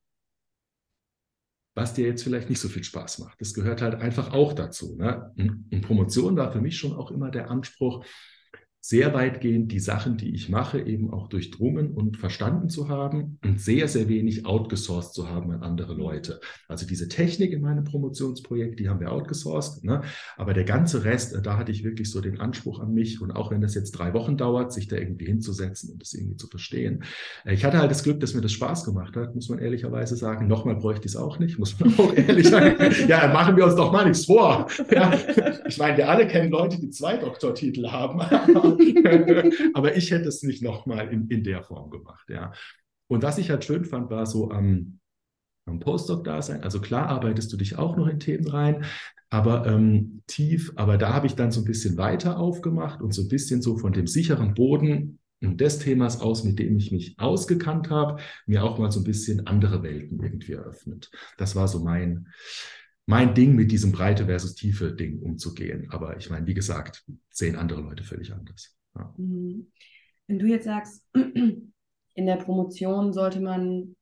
was 1.74 1.94
dir 1.94 2.06
jetzt 2.06 2.22
vielleicht 2.22 2.50
nicht 2.50 2.60
so 2.60 2.68
viel 2.68 2.84
Spaß 2.84 3.20
macht. 3.20 3.40
Das 3.40 3.54
gehört 3.54 3.80
halt 3.80 3.94
einfach 3.94 4.32
auch 4.32 4.52
dazu. 4.52 4.96
Ne? 4.96 5.32
Und 5.36 5.80
Promotion 5.82 6.36
war 6.36 6.52
für 6.52 6.60
mich 6.60 6.76
schon 6.76 6.92
auch 6.92 7.10
immer 7.10 7.30
der 7.30 7.50
Anspruch, 7.50 8.04
sehr 8.84 9.14
weitgehend 9.14 9.70
die 9.70 9.78
Sachen, 9.78 10.16
die 10.16 10.34
ich 10.34 10.48
mache, 10.48 10.80
eben 10.80 11.12
auch 11.12 11.28
durchdrungen 11.28 11.92
und 11.92 12.16
verstanden 12.16 12.68
zu 12.68 12.88
haben 12.88 13.38
und 13.44 13.60
sehr, 13.60 13.86
sehr 13.86 14.08
wenig 14.08 14.44
outgesourced 14.44 15.14
zu 15.14 15.30
haben 15.30 15.52
an 15.52 15.62
andere 15.62 15.94
Leute. 15.94 16.40
Also 16.66 16.84
diese 16.84 17.08
Technik 17.08 17.52
in 17.52 17.62
meinem 17.62 17.84
Promotionsprojekt, 17.84 18.80
die 18.80 18.88
haben 18.88 18.98
wir 18.98 19.12
outgesourced, 19.12 19.84
ne? 19.84 20.02
aber 20.36 20.52
der 20.52 20.64
ganze 20.64 21.04
Rest, 21.04 21.32
äh, 21.32 21.40
da 21.40 21.58
hatte 21.58 21.70
ich 21.70 21.84
wirklich 21.84 22.10
so 22.10 22.20
den 22.20 22.40
Anspruch 22.40 22.80
an 22.80 22.92
mich 22.92 23.20
und 23.22 23.30
auch 23.30 23.52
wenn 23.52 23.60
das 23.60 23.76
jetzt 23.76 23.92
drei 23.92 24.14
Wochen 24.14 24.36
dauert, 24.36 24.72
sich 24.72 24.88
da 24.88 24.96
irgendwie 24.96 25.26
hinzusetzen 25.26 25.92
und 25.92 26.02
das 26.02 26.12
irgendwie 26.12 26.36
zu 26.36 26.48
verstehen. 26.48 27.04
Äh, 27.44 27.54
ich 27.54 27.64
hatte 27.64 27.78
halt 27.78 27.92
das 27.92 28.02
Glück, 28.02 28.18
dass 28.18 28.34
mir 28.34 28.40
das 28.40 28.50
Spaß 28.50 28.84
gemacht 28.84 29.14
hat, 29.14 29.36
muss 29.36 29.48
man 29.48 29.60
ehrlicherweise 29.60 30.16
sagen. 30.16 30.48
Nochmal 30.48 30.74
bräuchte 30.74 31.06
ich 31.06 31.12
es 31.12 31.16
auch 31.16 31.38
nicht, 31.38 31.56
muss 31.56 31.78
man 31.78 31.94
auch 31.98 32.16
ehrlich 32.16 32.48
sagen. 32.48 32.74
ja, 33.06 33.28
machen 33.28 33.56
wir 33.56 33.64
uns 33.64 33.76
doch 33.76 33.92
mal 33.92 34.08
nichts 34.08 34.26
vor. 34.26 34.66
Ja? 34.90 35.12
Ich 35.68 35.78
meine, 35.78 35.96
wir 35.98 36.10
alle 36.10 36.26
kennen 36.26 36.50
Leute, 36.50 36.80
die 36.80 36.90
zwei 36.90 37.16
Doktortitel 37.16 37.86
haben. 37.86 38.20
Aber 39.74 39.96
ich 39.96 40.10
hätte 40.10 40.28
es 40.28 40.42
nicht 40.42 40.62
nochmal 40.62 41.12
in, 41.12 41.28
in 41.28 41.44
der 41.44 41.62
Form 41.62 41.90
gemacht, 41.90 42.28
ja. 42.28 42.52
Und 43.08 43.22
was 43.22 43.38
ich 43.38 43.50
halt 43.50 43.64
schön 43.64 43.84
fand, 43.84 44.10
war 44.10 44.26
so 44.26 44.50
am, 44.50 44.98
am 45.66 45.80
Postdoc-Dasein. 45.80 46.62
Also 46.62 46.80
klar 46.80 47.08
arbeitest 47.08 47.52
du 47.52 47.56
dich 47.56 47.76
auch 47.76 47.96
noch 47.96 48.06
in 48.06 48.20
Themen 48.20 48.46
rein, 48.48 48.84
aber 49.28 49.66
ähm, 49.66 50.22
tief. 50.26 50.72
Aber 50.76 50.96
da 50.96 51.12
habe 51.12 51.26
ich 51.26 51.34
dann 51.34 51.52
so 51.52 51.60
ein 51.60 51.66
bisschen 51.66 51.96
weiter 51.96 52.38
aufgemacht 52.38 53.02
und 53.02 53.12
so 53.12 53.22
ein 53.22 53.28
bisschen 53.28 53.60
so 53.60 53.76
von 53.76 53.92
dem 53.92 54.06
sicheren 54.06 54.54
Boden 54.54 55.18
des 55.42 55.78
Themas 55.78 56.20
aus, 56.20 56.44
mit 56.44 56.58
dem 56.58 56.76
ich 56.76 56.92
mich 56.92 57.18
ausgekannt 57.18 57.90
habe, 57.90 58.22
mir 58.46 58.62
auch 58.62 58.78
mal 58.78 58.92
so 58.92 59.00
ein 59.00 59.04
bisschen 59.04 59.46
andere 59.46 59.82
Welten 59.82 60.22
irgendwie 60.22 60.52
eröffnet. 60.52 61.10
Das 61.36 61.56
war 61.56 61.66
so 61.68 61.80
mein, 61.80 62.28
mein 63.06 63.34
Ding, 63.34 63.54
mit 63.54 63.72
diesem 63.72 63.92
Breite 63.92 64.26
versus 64.26 64.54
Tiefe 64.54 64.92
Ding 64.92 65.20
umzugehen. 65.20 65.88
Aber 65.90 66.16
ich 66.16 66.30
meine, 66.30 66.46
wie 66.46 66.54
gesagt, 66.54 67.04
sehen 67.30 67.56
andere 67.56 67.80
Leute 67.80 68.04
völlig 68.04 68.32
anders. 68.32 68.76
Ja. 68.94 69.14
Mhm. 69.16 69.72
Wenn 70.26 70.38
du 70.38 70.46
jetzt 70.46 70.64
sagst, 70.64 71.04
in 71.14 72.26
der 72.26 72.36
Promotion 72.36 73.12
sollte 73.12 73.40
man 73.40 73.96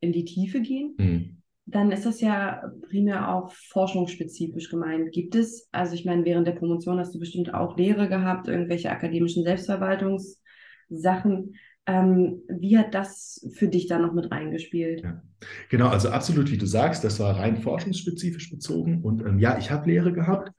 in 0.00 0.12
die 0.12 0.24
Tiefe 0.24 0.60
gehen, 0.60 0.94
mhm. 0.98 1.42
dann 1.66 1.92
ist 1.92 2.06
das 2.06 2.20
ja 2.20 2.70
primär 2.88 3.34
auch 3.34 3.52
forschungsspezifisch 3.52 4.70
gemeint. 4.70 5.12
Gibt 5.12 5.34
es, 5.34 5.68
also 5.72 5.94
ich 5.94 6.04
meine, 6.04 6.24
während 6.24 6.46
der 6.46 6.52
Promotion 6.52 6.98
hast 6.98 7.14
du 7.14 7.18
bestimmt 7.18 7.52
auch 7.52 7.76
Lehre 7.76 8.08
gehabt, 8.08 8.48
irgendwelche 8.48 8.90
akademischen 8.90 9.44
Selbstverwaltungssachen. 9.44 11.56
Ähm, 11.86 12.42
wie 12.48 12.78
hat 12.78 12.94
das 12.94 13.48
für 13.54 13.68
dich 13.68 13.86
da 13.86 13.98
noch 13.98 14.12
mit 14.12 14.30
reingespielt? 14.30 15.02
Ja. 15.02 15.22
Genau, 15.70 15.88
also 15.88 16.08
absolut, 16.08 16.50
wie 16.50 16.58
du 16.58 16.66
sagst, 16.66 17.04
das 17.04 17.20
war 17.20 17.38
rein 17.38 17.58
forschungsspezifisch 17.58 18.50
bezogen. 18.50 19.02
Und 19.02 19.20
ähm, 19.22 19.38
ja, 19.38 19.58
ich 19.58 19.70
habe 19.70 19.88
Lehre 19.88 20.12
gehabt 20.12 20.50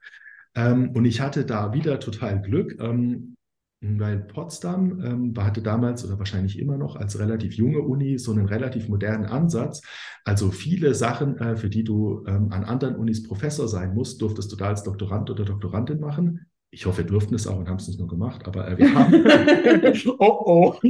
ähm, 0.54 0.90
und 0.94 1.04
ich 1.04 1.20
hatte 1.20 1.44
da 1.44 1.72
wieder 1.72 2.00
total 2.00 2.40
Glück. 2.40 2.80
Ähm, 2.80 3.36
weil 3.80 4.18
Potsdam 4.18 5.00
ähm, 5.04 5.34
hatte 5.36 5.62
damals 5.62 6.04
oder 6.04 6.18
wahrscheinlich 6.18 6.58
immer 6.58 6.76
noch 6.76 6.96
als 6.96 7.18
relativ 7.18 7.54
junge 7.54 7.80
Uni 7.80 8.18
so 8.18 8.32
einen 8.32 8.46
relativ 8.46 8.88
modernen 8.88 9.26
Ansatz. 9.26 9.82
Also 10.24 10.50
viele 10.50 10.94
Sachen, 10.94 11.38
äh, 11.38 11.56
für 11.56 11.70
die 11.70 11.84
du 11.84 12.24
ähm, 12.26 12.50
an 12.50 12.64
anderen 12.64 12.96
Unis 12.96 13.22
Professor 13.22 13.68
sein 13.68 13.94
musst, 13.94 14.20
durftest 14.20 14.50
du 14.50 14.56
da 14.56 14.68
als 14.68 14.82
Doktorand 14.82 15.30
oder 15.30 15.44
Doktorandin 15.44 16.00
machen. 16.00 16.46
Ich 16.70 16.84
hoffe, 16.84 16.98
wir 16.98 17.06
durften 17.06 17.34
es 17.34 17.46
auch 17.46 17.58
und 17.58 17.68
haben 17.68 17.78
es 17.78 17.88
nicht 17.88 17.98
nur 17.98 18.08
gemacht, 18.08 18.46
aber 18.46 18.68
äh, 18.68 18.76
wir 18.76 18.94
haben. 18.94 19.14
oh, 20.18 20.74
oh. 20.74 20.80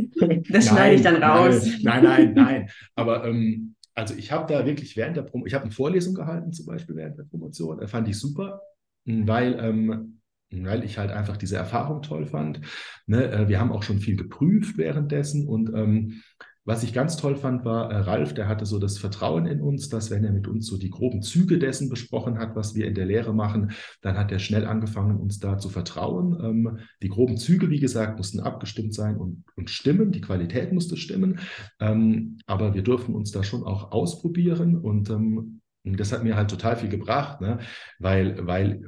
Das 0.51 0.67
schneide 0.67 0.97
ich 0.97 1.03
dann 1.03 1.23
raus. 1.23 1.65
Nein, 1.83 2.03
nein, 2.03 2.03
nein. 2.03 2.35
nein. 2.35 2.71
Aber 2.97 3.25
ähm, 3.25 3.75
also 3.95 4.15
ich 4.15 4.33
habe 4.33 4.53
da 4.53 4.65
wirklich 4.67 4.97
während 4.97 5.17
der 5.17 5.23
Promotion, 5.23 5.47
ich 5.47 5.55
habe 5.55 5.65
eine 5.65 5.73
Vorlesung 5.73 6.15
gehalten, 6.15 6.53
zum 6.53 6.67
Beispiel 6.67 6.97
während 6.97 7.19
der 7.19 7.25
Promotion, 7.25 7.81
äh, 7.81 7.87
fand 7.87 8.09
ich 8.09 8.19
super, 8.19 8.61
weil 9.05 9.59
ähm, 9.61 10.19
weil 10.51 10.85
ich 10.85 10.99
halt 10.99 11.11
einfach 11.11 11.37
diese 11.37 11.57
Erfahrung 11.57 12.03
toll 12.03 12.27
fand. 12.27 12.61
Ne, 13.07 13.31
äh, 13.31 13.49
wir 13.49 13.61
haben 13.61 13.73
auch 13.73 13.83
schon 13.83 13.99
viel 13.99 14.17
geprüft 14.17 14.79
währenddessen 14.79 15.47
und 15.47 15.73
ähm, 15.75 16.23
was 16.65 16.83
ich 16.83 16.93
ganz 16.93 17.17
toll 17.17 17.37
fand, 17.37 17.65
war 17.65 17.91
äh, 17.91 17.97
Ralf, 17.97 18.35
der 18.35 18.47
hatte 18.47 18.67
so 18.67 18.79
das 18.79 18.99
Vertrauen 18.99 19.47
in 19.47 19.61
uns, 19.61 19.89
dass 19.89 20.11
wenn 20.11 20.25
er 20.25 20.33
mit 20.33 20.47
uns 20.47 20.67
so 20.67 20.77
die 20.77 20.91
groben 20.91 21.23
Züge 21.23 21.59
dessen 21.59 21.89
besprochen 21.89 22.39
hat, 22.39 22.57
was 22.57 22.75
wir 22.75 22.87
in 22.87 22.95
der 22.95 23.07
Lehre 23.07 23.35
machen, 23.35 23.73
dann 24.03 24.19
hat 24.19 24.31
er 24.33 24.39
schnell 24.39 24.67
angefangen, 24.67 25.19
uns 25.19 25.39
da 25.39 25.59
zu 25.59 25.71
vertrauen. 25.71 26.39
Ähm, 26.43 26.79
die 27.03 27.09
groben 27.09 27.39
Züge, 27.39 27.71
wie 27.71 27.81
gesagt, 27.81 28.19
mussten 28.19 28.41
abgestimmt 28.41 28.95
sein 28.95 29.17
und, 29.17 29.45
und 29.57 29.71
stimmen. 29.71 30.13
Die 30.13 30.21
Qualität 30.21 30.73
musste 30.73 30.97
stimmen. 30.97 31.41
Ähm, 31.81 32.39
aber 32.47 32.75
wir 32.75 32.83
durften 32.83 33.15
uns 33.15 33.31
da 33.31 33.43
schon 33.43 33.65
auch 33.65 33.93
ausprobieren 33.93 34.77
und 34.77 35.11
ähm, 35.11 35.61
das 35.85 36.13
hat 36.13 36.23
mir 36.23 36.37
halt 36.37 36.51
total 36.51 36.77
viel 36.77 36.89
gebracht, 36.89 37.41
ne? 37.41 37.61
weil, 37.99 38.47
weil 38.47 38.83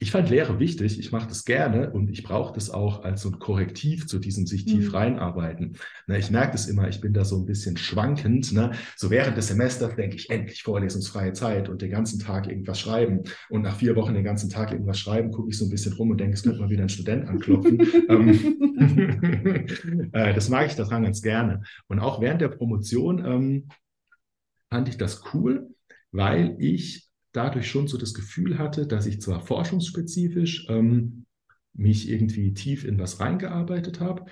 ich 0.00 0.12
fand 0.12 0.30
Lehre 0.30 0.60
wichtig, 0.60 1.00
ich 1.00 1.10
mache 1.10 1.26
das 1.26 1.44
gerne 1.44 1.90
und 1.90 2.08
ich 2.08 2.22
brauche 2.22 2.54
das 2.54 2.70
auch 2.70 3.02
als 3.02 3.22
so 3.22 3.30
ein 3.30 3.40
Korrektiv 3.40 4.06
zu 4.06 4.20
diesem 4.20 4.46
sich 4.46 4.64
tief 4.64 4.90
mhm. 4.90 4.94
reinarbeiten. 4.94 5.76
Ne, 6.06 6.18
ich 6.18 6.30
merke 6.30 6.52
das 6.52 6.68
immer, 6.68 6.88
ich 6.88 7.00
bin 7.00 7.12
da 7.12 7.24
so 7.24 7.36
ein 7.36 7.46
bisschen 7.46 7.76
schwankend. 7.76 8.52
Ne? 8.52 8.70
So 8.96 9.10
während 9.10 9.36
des 9.36 9.48
Semesters 9.48 9.96
denke 9.96 10.14
ich 10.14 10.30
endlich 10.30 10.62
vorlesungsfreie 10.62 11.32
Zeit 11.32 11.68
und 11.68 11.82
den 11.82 11.90
ganzen 11.90 12.20
Tag 12.20 12.46
irgendwas 12.46 12.78
schreiben. 12.78 13.24
Und 13.50 13.62
nach 13.62 13.76
vier 13.76 13.96
Wochen 13.96 14.14
den 14.14 14.22
ganzen 14.22 14.50
Tag 14.50 14.70
irgendwas 14.70 15.00
schreiben, 15.00 15.32
gucke 15.32 15.50
ich 15.50 15.58
so 15.58 15.64
ein 15.64 15.70
bisschen 15.70 15.94
rum 15.94 16.10
und 16.10 16.18
denke, 16.18 16.34
es 16.34 16.44
könnte 16.44 16.60
mal 16.60 16.70
wieder 16.70 16.82
ein 16.82 16.88
Student 16.88 17.26
anklopfen. 17.28 17.78
Ähm, 18.08 18.38
äh, 20.12 20.32
das 20.32 20.48
mag 20.48 20.66
ich 20.66 20.76
daran 20.76 21.02
ganz 21.02 21.20
gerne. 21.20 21.62
Und 21.88 21.98
auch 21.98 22.20
während 22.20 22.40
der 22.40 22.48
Promotion 22.48 23.24
ähm, 23.24 23.68
fand 24.70 24.88
ich 24.88 24.96
das 24.96 25.22
cool, 25.32 25.68
weil 26.10 26.56
ich 26.58 27.07
dadurch 27.38 27.70
schon 27.70 27.86
so 27.86 27.96
das 27.96 28.14
Gefühl 28.14 28.58
hatte, 28.58 28.88
dass 28.88 29.06
ich 29.06 29.20
zwar 29.20 29.40
forschungsspezifisch 29.40 30.66
ähm, 30.68 31.24
mich 31.72 32.10
irgendwie 32.10 32.52
tief 32.52 32.84
in 32.84 32.98
was 32.98 33.20
reingearbeitet 33.20 34.00
habe, 34.00 34.24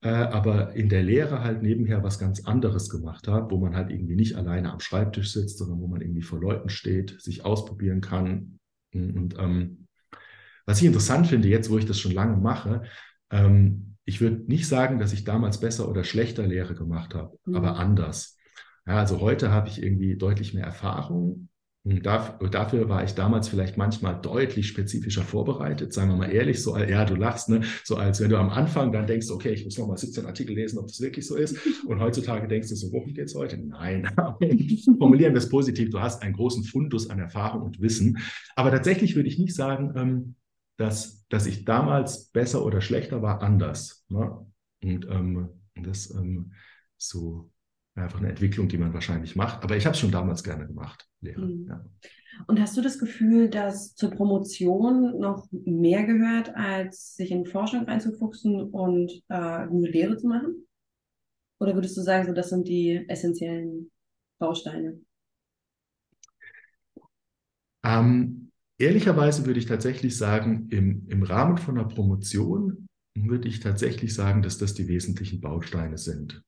äh, 0.00 0.08
aber 0.08 0.74
in 0.74 0.88
der 0.88 1.04
Lehre 1.04 1.44
halt 1.44 1.62
nebenher 1.62 2.02
was 2.02 2.18
ganz 2.18 2.44
anderes 2.44 2.90
gemacht 2.90 3.28
habe, 3.28 3.52
wo 3.52 3.58
man 3.58 3.76
halt 3.76 3.90
irgendwie 3.90 4.16
nicht 4.16 4.34
alleine 4.34 4.72
am 4.72 4.80
Schreibtisch 4.80 5.32
sitzt, 5.32 5.58
sondern 5.58 5.80
wo 5.80 5.86
man 5.86 6.00
irgendwie 6.00 6.22
vor 6.22 6.40
Leuten 6.40 6.68
steht, 6.68 7.20
sich 7.22 7.44
ausprobieren 7.44 8.00
kann. 8.00 8.58
Und 8.92 9.36
ähm, 9.38 9.86
was 10.66 10.80
ich 10.80 10.86
interessant 10.86 11.28
finde, 11.28 11.46
jetzt 11.46 11.70
wo 11.70 11.78
ich 11.78 11.86
das 11.86 12.00
schon 12.00 12.12
lange 12.12 12.38
mache, 12.38 12.82
ähm, 13.30 13.94
ich 14.04 14.20
würde 14.20 14.42
nicht 14.48 14.66
sagen, 14.66 14.98
dass 14.98 15.12
ich 15.12 15.22
damals 15.22 15.60
besser 15.60 15.88
oder 15.88 16.02
schlechter 16.02 16.44
Lehre 16.44 16.74
gemacht 16.74 17.14
habe, 17.14 17.38
mhm. 17.44 17.54
aber 17.54 17.76
anders. 17.76 18.36
Ja, 18.84 18.96
also 18.96 19.20
heute 19.20 19.52
habe 19.52 19.68
ich 19.68 19.80
irgendwie 19.80 20.16
deutlich 20.16 20.54
mehr 20.54 20.64
Erfahrung 20.64 21.48
Dafür 21.84 22.88
war 22.88 23.04
ich 23.04 23.14
damals 23.14 23.48
vielleicht 23.48 23.78
manchmal 23.78 24.20
deutlich 24.20 24.68
spezifischer 24.68 25.22
vorbereitet, 25.22 25.92
sagen 25.92 26.10
wir 26.10 26.16
mal 26.16 26.30
ehrlich, 26.30 26.62
so, 26.62 26.76
ja, 26.76 27.04
du 27.04 27.14
lachst, 27.14 27.48
ne? 27.48 27.62
so 27.84 27.96
als 27.96 28.20
wenn 28.20 28.28
du 28.28 28.36
am 28.36 28.50
Anfang 28.50 28.92
dann 28.92 29.06
denkst, 29.06 29.30
okay, 29.30 29.52
ich 29.52 29.64
muss 29.64 29.78
noch 29.78 29.86
mal 29.86 29.96
17 29.96 30.26
Artikel 30.26 30.54
lesen, 30.54 30.78
ob 30.78 30.88
das 30.88 31.00
wirklich 31.00 31.26
so 31.26 31.36
ist. 31.36 31.56
Und 31.86 32.00
heutzutage 32.00 32.46
denkst 32.46 32.68
du 32.68 32.74
so, 32.74 32.92
worum 32.92 33.14
geht's 33.14 33.34
heute? 33.34 33.56
Nein, 33.56 34.10
formulieren 34.98 35.32
wir 35.32 35.38
es 35.38 35.48
positiv, 35.48 35.90
du 35.90 36.00
hast 36.00 36.22
einen 36.22 36.34
großen 36.34 36.64
Fundus 36.64 37.08
an 37.08 37.20
Erfahrung 37.20 37.62
und 37.62 37.80
Wissen. 37.80 38.18
Aber 38.54 38.70
tatsächlich 38.70 39.16
würde 39.16 39.28
ich 39.28 39.38
nicht 39.38 39.54
sagen, 39.54 39.94
ähm, 39.96 40.34
dass, 40.76 41.26
dass 41.28 41.46
ich 41.46 41.64
damals 41.64 42.26
besser 42.26 42.64
oder 42.64 42.80
schlechter 42.80 43.22
war, 43.22 43.42
anders. 43.42 44.04
Ne? 44.08 44.46
Und 44.82 45.06
ähm, 45.10 45.48
das 45.74 46.10
ähm, 46.10 46.52
so 46.96 47.50
einfach 47.98 48.20
eine 48.20 48.30
Entwicklung, 48.30 48.68
die 48.68 48.78
man 48.78 48.94
wahrscheinlich 48.94 49.36
macht. 49.36 49.62
Aber 49.62 49.76
ich 49.76 49.86
habe 49.86 49.94
es 49.94 50.00
schon 50.00 50.10
damals 50.10 50.42
gerne 50.42 50.66
gemacht, 50.66 51.08
Lehre. 51.20 51.46
Mhm. 51.46 51.66
Ja. 51.68 51.84
Und 52.46 52.60
hast 52.60 52.76
du 52.76 52.82
das 52.82 52.98
Gefühl, 52.98 53.48
dass 53.50 53.94
zur 53.94 54.10
Promotion 54.10 55.18
noch 55.18 55.48
mehr 55.50 56.04
gehört, 56.04 56.54
als 56.54 57.16
sich 57.16 57.30
in 57.30 57.46
Forschung 57.46 57.84
reinzufuchsen 57.84 58.62
und 58.70 59.12
äh, 59.28 59.34
eine 59.34 59.88
Lehre 59.88 60.16
zu 60.16 60.28
machen? 60.28 60.66
Oder 61.60 61.74
würdest 61.74 61.96
du 61.96 62.02
sagen, 62.02 62.26
so 62.26 62.32
das 62.32 62.50
sind 62.50 62.68
die 62.68 63.04
essentiellen 63.08 63.90
Bausteine? 64.38 65.00
Ähm, 67.84 68.52
ehrlicherweise 68.78 69.44
würde 69.46 69.58
ich 69.58 69.66
tatsächlich 69.66 70.16
sagen, 70.16 70.68
im, 70.70 71.08
im 71.08 71.22
Rahmen 71.22 71.58
von 71.58 71.78
einer 71.78 71.88
Promotion 71.88 72.86
würde 73.16 73.48
ich 73.48 73.58
tatsächlich 73.60 74.14
sagen, 74.14 74.42
dass 74.42 74.58
das 74.58 74.74
die 74.74 74.86
wesentlichen 74.86 75.40
Bausteine 75.40 75.98
sind. 75.98 76.42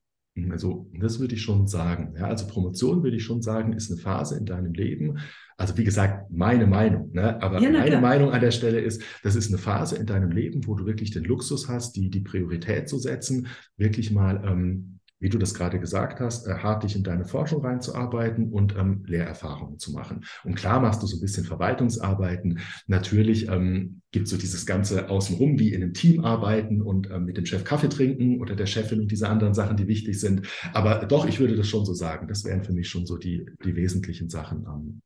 Also, 0.50 0.88
das 0.98 1.18
würde 1.18 1.34
ich 1.34 1.42
schon 1.42 1.66
sagen. 1.66 2.14
Ja, 2.16 2.28
also 2.28 2.46
Promotion 2.46 3.02
würde 3.02 3.16
ich 3.16 3.24
schon 3.24 3.42
sagen, 3.42 3.72
ist 3.72 3.90
eine 3.90 4.00
Phase 4.00 4.38
in 4.38 4.46
deinem 4.46 4.72
Leben. 4.72 5.18
Also, 5.56 5.76
wie 5.76 5.84
gesagt, 5.84 6.30
meine 6.30 6.66
Meinung. 6.66 7.10
Ne? 7.12 7.42
Aber 7.42 7.60
ja, 7.60 7.70
meine 7.70 8.00
Meinung 8.00 8.30
an 8.30 8.40
der 8.40 8.52
Stelle 8.52 8.80
ist, 8.80 9.02
das 9.22 9.34
ist 9.34 9.48
eine 9.48 9.58
Phase 9.58 9.96
in 9.96 10.06
deinem 10.06 10.30
Leben, 10.30 10.66
wo 10.66 10.74
du 10.76 10.86
wirklich 10.86 11.10
den 11.10 11.24
Luxus 11.24 11.68
hast, 11.68 11.96
die, 11.96 12.10
die 12.10 12.20
Priorität 12.20 12.88
zu 12.88 12.98
setzen, 12.98 13.48
wirklich 13.76 14.12
mal 14.12 14.42
ähm, 14.46 14.99
wie 15.20 15.28
du 15.28 15.38
das 15.38 15.54
gerade 15.54 15.78
gesagt 15.78 16.18
hast, 16.18 16.46
äh, 16.46 16.54
hart 16.54 16.82
dich 16.82 16.96
in 16.96 17.04
deine 17.04 17.26
Forschung 17.26 17.62
reinzuarbeiten 17.62 18.50
und 18.50 18.74
ähm, 18.76 19.04
Lehrerfahrungen 19.06 19.78
zu 19.78 19.92
machen. 19.92 20.24
Und 20.44 20.56
klar 20.56 20.80
machst 20.80 21.02
du 21.02 21.06
so 21.06 21.16
ein 21.16 21.20
bisschen 21.20 21.44
Verwaltungsarbeiten. 21.44 22.60
Natürlich 22.86 23.48
ähm, 23.48 24.00
gibt 24.12 24.28
so 24.28 24.38
dieses 24.38 24.64
ganze 24.66 25.10
Außenrum, 25.10 25.58
wie 25.58 25.72
in 25.72 25.82
einem 25.82 25.92
Team 25.92 26.24
arbeiten 26.24 26.80
und 26.80 27.10
ähm, 27.10 27.26
mit 27.26 27.36
dem 27.36 27.46
Chef 27.46 27.64
Kaffee 27.64 27.90
trinken 27.90 28.40
oder 28.40 28.56
der 28.56 28.66
Chefin 28.66 29.00
und 29.00 29.10
diese 29.10 29.28
anderen 29.28 29.54
Sachen, 29.54 29.76
die 29.76 29.86
wichtig 29.86 30.18
sind. 30.18 30.48
Aber 30.72 31.04
doch, 31.06 31.28
ich 31.28 31.38
würde 31.38 31.54
das 31.54 31.68
schon 31.68 31.84
so 31.84 31.92
sagen. 31.92 32.26
Das 32.26 32.44
wären 32.44 32.64
für 32.64 32.72
mich 32.72 32.88
schon 32.88 33.06
so 33.06 33.18
die, 33.18 33.46
die 33.64 33.76
wesentlichen 33.76 34.30
Sachen 34.30 34.66
am, 34.66 35.02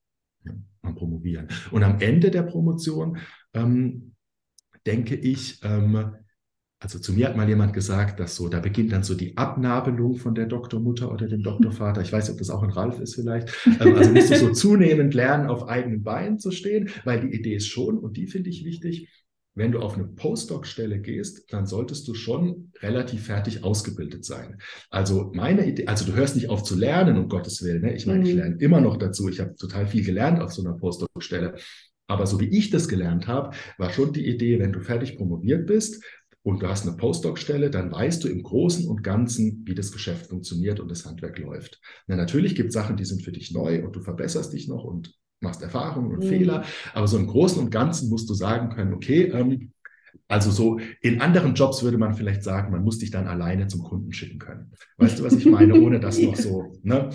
am 0.83 0.95
Promovieren. 0.95 1.49
Und 1.73 1.83
am 1.83 2.01
Ende 2.01 2.31
der 2.31 2.43
Promotion 2.43 3.19
ähm, 3.53 4.15
denke 4.87 5.17
ich, 5.17 5.61
ähm, 5.65 6.15
also 6.85 6.99
zu 6.99 7.15
mir 7.15 7.29
hat 7.29 7.37
mal 7.37 7.49
jemand 7.49 7.73
gesagt, 7.73 8.21
dass 8.21 8.37
so, 8.37 8.47
da 8.49 8.61
beginnt 8.61 8.93
dann 8.93 9.03
so 9.03 9.15
die 9.15 9.39
Abnabelung 9.39 10.17
von 10.17 10.35
der 10.35 10.45
Doktormutter 10.45 11.11
oder 11.11 11.27
dem 11.27 11.43
Doktorvater. 11.43 12.03
Ich 12.03 12.13
weiß 12.13 12.25
nicht, 12.25 12.35
ob 12.35 12.39
das 12.39 12.51
auch 12.51 12.63
ein 12.63 12.71
Ralf 12.71 13.01
ist 13.01 13.15
vielleicht. 13.15 13.49
Ähm, 13.81 13.97
also 13.97 14.13
musst 14.13 14.31
du 14.31 14.37
so 14.37 14.51
zunehmend 14.53 15.15
lernen, 15.15 15.49
auf 15.49 15.67
eigenen 15.67 16.03
Beinen 16.03 16.39
zu 16.39 16.51
stehen, 16.51 16.91
weil 17.05 17.21
die 17.21 17.35
Idee 17.35 17.57
ist 17.57 17.69
schon, 17.69 17.97
und 17.97 18.19
die 18.19 18.27
finde 18.27 18.51
ich 18.51 18.67
wichtig, 18.67 19.09
wenn 19.55 19.73
du 19.73 19.79
auf 19.79 19.95
eine 19.95 20.05
Postdoc-Stelle 20.05 21.01
gehst, 21.01 21.51
dann 21.53 21.65
solltest 21.65 22.07
du 22.07 22.13
schon 22.13 22.73
relativ 22.83 23.25
fertig 23.27 23.65
ausgebildet 23.65 24.27
sein. 24.27 24.59
Also 24.91 25.33
meine 25.35 25.67
Idee, 25.67 25.87
also 25.87 26.05
du 26.05 26.13
hörst 26.13 26.35
nicht 26.35 26.51
auf 26.51 26.65
zu 26.65 26.77
lernen, 26.77 27.17
um 27.17 27.29
Gottes 27.31 27.63
Willen. 27.63 27.81
Ne? 27.81 27.95
Ich 27.95 28.07
meine, 28.07 28.21
mhm. 28.21 28.27
ich 28.27 28.35
lerne 28.35 28.57
immer 28.59 28.83
noch 28.83 28.99
dazu. 28.99 29.31
Ich 29.31 29.41
habe 29.41 29.55
total 29.55 29.87
viel 29.87 30.05
gelernt 30.05 30.43
auf 30.43 30.53
so 30.53 30.63
einer 30.63 30.77
Postdoc-Stelle. 30.77 31.55
Aber 32.07 32.27
so 32.27 32.39
wie 32.39 32.49
ich 32.49 32.71
das 32.71 32.89
gelernt 32.89 33.29
habe, 33.29 33.57
war 33.79 33.91
schon 33.91 34.13
die 34.13 34.27
Idee, 34.27 34.59
wenn 34.59 34.73
du 34.73 34.81
fertig 34.81 35.17
promoviert 35.17 35.67
bist, 35.67 36.05
und 36.45 36.63
du 36.63 36.69
hast 36.69 36.87
eine 36.87 36.97
Postdoc-Stelle, 36.97 37.71
dann 37.71 37.91
weißt 37.91 38.23
du 38.23 38.29
im 38.29 38.43
Großen 38.43 38.87
und 38.87 39.03
Ganzen, 39.03 39.65
wie 39.67 39.75
das 39.75 39.91
Geschäft 39.93 40.27
funktioniert 40.27 40.79
und 40.79 40.91
das 40.91 41.07
Handwerk 41.07 41.39
läuft. 41.39 41.81
Na, 42.07 42.17
natürlich 42.17 42.55
gibt 42.55 42.69
es 42.69 42.75
Sachen, 42.75 42.97
die 42.97 43.07
sind 43.07 43.23
für 43.23 43.33
dich 43.33 43.51
neu 43.51 43.83
und 43.83 43.97
du 43.97 44.01
verbesserst 44.01 44.53
dich 44.53 44.69
noch 44.69 44.85
und 44.85 45.19
machst 45.41 45.63
Erfahrungen 45.63 46.13
und 46.13 46.23
mhm. 46.23 46.29
Fehler, 46.29 46.65
aber 46.93 47.09
so 47.09 47.17
im 47.17 47.27
Großen 47.27 47.61
und 47.63 47.71
Ganzen 47.71 48.11
musst 48.11 48.29
du 48.29 48.35
sagen 48.35 48.69
können, 48.69 48.93
okay, 48.93 49.23
ähm, 49.33 49.73
also 50.29 50.51
so 50.51 50.79
in 51.01 51.21
anderen 51.23 51.55
Jobs 51.55 51.83
würde 51.83 51.99
man 51.99 52.15
vielleicht 52.15 52.43
sagen, 52.43 52.73
man 52.73 52.85
muss 52.85 52.99
dich 52.99 53.11
dann 53.11 53.27
alleine 53.27 53.67
zum 53.67 53.83
Kunden 53.83 54.13
schicken 54.13 54.39
können. 54.39 54.71
Weißt 54.99 55.19
du, 55.19 55.25
was 55.25 55.35
ich 55.35 55.47
meine, 55.47 55.81
ohne 55.81 55.99
dass 55.99 56.21
noch 56.21 56.37
so, 56.37 56.79
ne? 56.83 57.11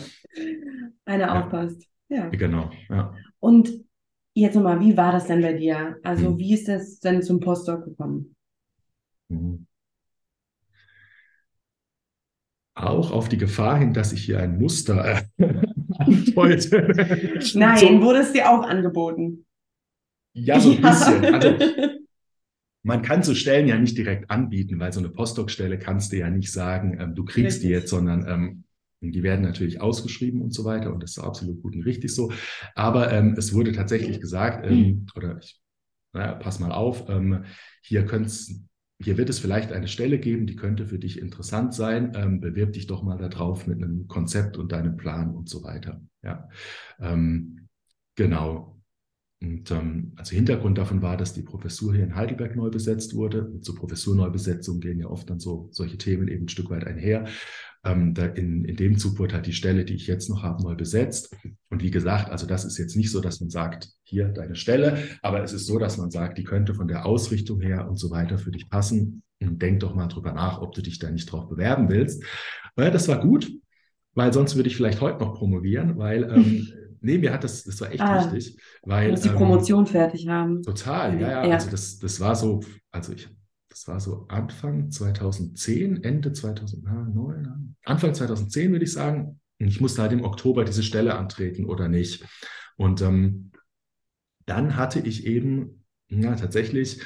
Einer 1.05 1.27
ja. 1.27 1.43
aufpasst. 1.43 1.87
Ja. 2.09 2.29
Genau, 2.29 2.71
ja. 2.89 3.13
Und 3.39 3.71
jetzt 4.33 4.55
nochmal, 4.55 4.79
wie 4.79 4.97
war 4.97 5.11
das 5.11 5.27
denn 5.27 5.41
bei 5.41 5.53
dir? 5.53 5.97
Also, 6.03 6.29
hm. 6.29 6.37
wie 6.39 6.53
ist 6.53 6.67
das 6.67 6.99
denn 6.99 7.21
zum 7.21 7.39
Postdoc 7.39 7.85
gekommen? 7.85 8.35
Mhm. 9.29 9.65
Auch 12.75 13.11
auf 13.11 13.27
die 13.29 13.37
Gefahr 13.37 13.77
hin, 13.77 13.93
dass 13.93 14.13
ich 14.13 14.23
hier 14.23 14.39
ein 14.39 14.57
Muster 14.57 15.05
äh, 15.05 15.21
heute. 16.35 17.39
Nein, 17.53 18.01
So. 18.01 18.01
wurde 18.01 18.19
es 18.19 18.31
dir 18.33 18.49
auch 18.49 18.63
angeboten? 18.63 19.45
Ja, 20.33 20.59
so 20.59 20.71
ein 20.71 20.81
Ja. 20.81 20.81
bisschen. 20.81 21.33
Also 21.33 21.57
man 22.83 23.01
kann 23.01 23.23
so 23.23 23.35
Stellen 23.35 23.67
ja 23.67 23.77
nicht 23.77 23.97
direkt 23.97 24.29
anbieten, 24.31 24.79
weil 24.79 24.93
so 24.93 24.99
eine 24.99 25.09
Postdoc-Stelle 25.09 25.79
kannst 25.79 26.11
du 26.11 26.17
ja 26.17 26.29
nicht 26.29 26.51
sagen, 26.51 26.97
ähm, 26.99 27.15
du 27.15 27.25
kriegst 27.25 27.63
die 27.63 27.67
Richtig. 27.67 27.71
jetzt, 27.81 27.89
sondern 27.89 28.25
ähm, 28.27 28.63
die 29.01 29.23
werden 29.23 29.41
natürlich 29.43 29.81
ausgeschrieben 29.81 30.41
und 30.41 30.53
so 30.53 30.65
weiter 30.65 30.93
und 30.93 31.03
das 31.03 31.11
ist 31.11 31.19
absolut 31.19 31.61
gut 31.61 31.75
und 31.75 31.83
richtig 31.83 32.13
so. 32.13 32.31
Aber 32.75 33.11
ähm, 33.11 33.35
es 33.37 33.53
wurde 33.53 33.71
tatsächlich 33.71 34.19
gesagt, 34.21 34.65
ähm, 34.65 35.05
oder 35.15 35.37
ich, 35.41 35.61
naja, 36.13 36.33
pass 36.35 36.59
mal 36.59 36.71
auf, 36.71 37.07
ähm, 37.09 37.45
hier 37.81 38.05
könnt's, 38.05 38.61
hier 39.01 39.17
wird 39.17 39.29
es 39.29 39.39
vielleicht 39.39 39.71
eine 39.71 39.87
Stelle 39.87 40.19
geben, 40.19 40.45
die 40.45 40.57
könnte 40.57 40.85
für 40.85 40.99
dich 40.99 41.19
interessant 41.19 41.73
sein. 41.73 42.11
Ähm, 42.15 42.41
bewirb 42.41 42.73
dich 42.73 42.87
doch 42.87 43.01
mal 43.01 43.17
da 43.17 43.29
drauf 43.29 43.65
mit 43.65 43.81
einem 43.81 44.07
Konzept 44.07 44.57
und 44.57 44.71
deinem 44.71 44.97
Plan 44.97 45.33
und 45.33 45.47
so 45.47 45.63
weiter. 45.63 46.01
Ja, 46.21 46.49
ähm, 46.99 47.69
genau. 48.15 48.75
Und 49.41 49.71
ähm, 49.71 50.11
also 50.17 50.35
Hintergrund 50.35 50.77
davon 50.77 51.01
war, 51.01 51.15
dass 51.15 51.33
die 51.33 51.43
Professur 51.43 51.95
hier 51.95 52.03
in 52.03 52.15
Heidelberg 52.15 52.57
neu 52.57 52.69
besetzt 52.69 53.15
wurde. 53.15 53.43
Mit 53.43 53.63
so 53.63 53.73
Professurneubesetzungen 53.73 54.81
gehen 54.81 54.99
ja 54.99 55.07
oft 55.07 55.29
dann 55.29 55.39
so 55.39 55.69
solche 55.71 55.97
Themen 55.97 56.27
eben 56.27 56.45
ein 56.45 56.49
Stück 56.49 56.69
weit 56.69 56.85
einher. 56.85 57.25
Ähm, 57.85 58.13
in, 58.35 58.65
in 58.65 58.75
dem 58.75 58.97
Zug 58.97 59.19
wurde 59.19 59.35
halt 59.35 59.45
die 59.47 59.53
Stelle, 59.53 59.85
die 59.85 59.93
ich 59.95 60.07
jetzt 60.07 60.29
noch 60.29 60.43
habe, 60.43 60.61
neu 60.63 60.75
besetzt. 60.75 61.35
Und 61.69 61.81
wie 61.81 61.91
gesagt, 61.91 62.29
also 62.29 62.45
das 62.45 62.65
ist 62.65 62.77
jetzt 62.77 62.95
nicht 62.95 63.11
so, 63.11 63.21
dass 63.21 63.39
man 63.39 63.49
sagt, 63.49 63.89
hier 64.03 64.27
deine 64.29 64.55
Stelle, 64.55 64.97
aber 65.21 65.43
es 65.43 65.53
ist 65.53 65.65
so, 65.65 65.79
dass 65.79 65.97
man 65.97 66.11
sagt, 66.11 66.37
die 66.37 66.43
könnte 66.43 66.73
von 66.73 66.87
der 66.87 67.05
Ausrichtung 67.05 67.61
her 67.61 67.87
und 67.89 67.97
so 67.97 68.09
weiter 68.11 68.37
für 68.37 68.51
dich 68.51 68.69
passen. 68.69 69.23
Und 69.41 69.61
denk 69.61 69.79
doch 69.79 69.95
mal 69.95 70.07
drüber 70.07 70.33
nach, 70.33 70.61
ob 70.61 70.73
du 70.73 70.81
dich 70.81 70.99
da 70.99 71.09
nicht 71.09 71.31
drauf 71.31 71.47
bewerben 71.47 71.87
willst. 71.89 72.21
Weil 72.75 72.91
das 72.91 73.07
war 73.07 73.21
gut, 73.21 73.49
weil 74.13 74.33
sonst 74.33 74.55
würde 74.55 74.67
ich 74.69 74.75
vielleicht 74.75 74.99
heute 75.01 75.19
noch 75.19 75.35
promovieren, 75.35 75.97
weil 75.97 76.23
ähm, 76.23 76.67
nee, 77.01 77.17
mir 77.17 77.31
hat 77.31 77.43
das, 77.45 77.63
das 77.63 77.79
war 77.79 77.91
echt 77.91 78.01
Ah, 78.01 78.31
wichtig, 78.31 78.57
Du 78.83 78.89
weil 78.91 79.11
musst 79.11 79.23
die 79.23 79.29
ähm, 79.29 79.35
Promotion 79.35 79.85
fertig 79.85 80.27
haben. 80.27 80.61
Total, 80.63 81.19
ja, 81.19 81.29
ja. 81.29 81.45
Ja. 81.45 81.53
Also 81.55 81.69
das, 81.69 81.99
das 81.99 82.19
war 82.19 82.35
so, 82.35 82.59
also 82.91 83.13
ich, 83.13 83.29
das 83.79 83.87
war 83.87 83.99
so 84.01 84.25
Anfang 84.27 84.91
2010, 84.91 86.03
Ende 86.03 86.33
2009, 86.33 87.77
Anfang 87.85 88.13
2010 88.13 88.73
würde 88.73 88.83
ich 88.83 88.91
sagen. 88.91 89.39
Ich 89.57 89.79
musste 89.79 90.01
halt 90.01 90.11
im 90.11 90.25
Oktober 90.25 90.65
diese 90.65 90.83
Stelle 90.83 91.15
antreten 91.15 91.63
oder 91.63 91.87
nicht. 91.87 92.25
Und 92.75 93.01
ähm, 93.01 93.53
dann 94.45 94.75
hatte 94.75 94.99
ich 94.99 95.25
eben, 95.25 95.85
ja, 96.09 96.35
tatsächlich, 96.35 97.01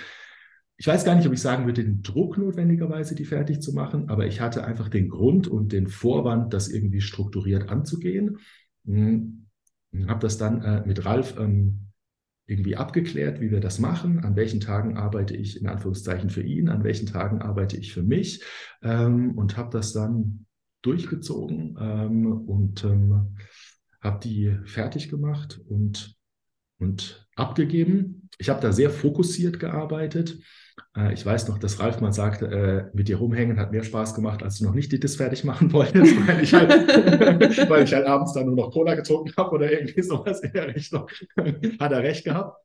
ich 0.77 0.87
weiß 0.87 1.05
gar 1.05 1.13
nicht, 1.13 1.27
ob 1.27 1.33
ich 1.33 1.41
sagen 1.41 1.67
würde, 1.67 1.83
den 1.83 2.01
Druck 2.01 2.39
notwendigerweise, 2.39 3.13
die 3.13 3.25
fertig 3.25 3.61
zu 3.61 3.73
machen, 3.73 4.09
aber 4.09 4.25
ich 4.25 4.41
hatte 4.41 4.63
einfach 4.63 4.89
den 4.89 5.09
Grund 5.09 5.47
und 5.47 5.73
den 5.73 5.87
Vorwand, 5.87 6.55
das 6.55 6.69
irgendwie 6.69 7.01
strukturiert 7.01 7.69
anzugehen. 7.69 8.39
Hm, 8.87 9.45
Habe 10.07 10.21
das 10.21 10.39
dann 10.39 10.63
äh, 10.63 10.83
mit 10.87 11.05
Ralf 11.05 11.35
ähm, 11.37 11.92
irgendwie 12.45 12.75
abgeklärt, 12.75 13.39
wie 13.39 13.51
wir 13.51 13.61
das 13.61 13.79
machen, 13.79 14.19
an 14.19 14.35
welchen 14.35 14.59
Tagen 14.59 14.97
arbeite 14.97 15.35
ich 15.35 15.59
in 15.59 15.67
Anführungszeichen 15.67 16.29
für 16.29 16.41
ihn, 16.41 16.69
an 16.69 16.83
welchen 16.83 17.05
Tagen 17.05 17.41
arbeite 17.41 17.77
ich 17.77 17.93
für 17.93 18.03
mich 18.03 18.43
ähm, 18.81 19.37
und 19.37 19.55
habe 19.55 19.69
das 19.71 19.93
dann 19.93 20.45
durchgezogen 20.81 21.77
ähm, 21.79 22.25
und 22.47 22.83
ähm, 22.83 23.37
habe 24.01 24.19
die 24.21 24.57
fertig 24.65 25.09
gemacht 25.09 25.61
und, 25.67 26.15
und 26.77 27.25
abgegeben. 27.35 28.29
Ich 28.37 28.49
habe 28.49 28.59
da 28.61 28.73
sehr 28.73 28.89
fokussiert 28.89 29.59
gearbeitet. 29.59 30.37
Äh, 30.95 31.13
ich 31.13 31.25
weiß 31.25 31.47
noch, 31.47 31.57
dass 31.57 31.79
Ralf 31.79 32.01
mal 32.01 32.13
sagte, 32.13 32.45
äh, 32.45 32.95
mit 32.95 33.07
dir 33.07 33.17
rumhängen 33.17 33.59
hat 33.59 33.71
mehr 33.71 33.83
Spaß 33.83 34.15
gemacht, 34.15 34.43
als 34.43 34.59
du 34.59 34.65
noch 34.65 34.73
nicht 34.73 34.91
die 34.91 34.99
Diss 34.99 35.15
fertig 35.15 35.43
machen 35.43 35.71
wolltest, 35.73 36.15
weil 36.27 36.43
ich 36.43 36.53
halt, 36.53 36.69
weil 37.69 37.83
ich 37.83 37.93
halt 37.93 38.05
abends 38.05 38.33
dann 38.33 38.45
nur 38.45 38.55
noch 38.55 38.71
Cola 38.71 38.95
getrunken 38.95 39.33
habe 39.37 39.51
oder 39.51 39.71
irgendwie 39.71 40.01
sowas 40.01 40.41
in 40.41 40.53
der 40.53 40.73
Richtung. 40.73 41.07
hat 41.79 41.91
er 41.91 42.03
recht 42.03 42.25
gehabt. 42.25 42.57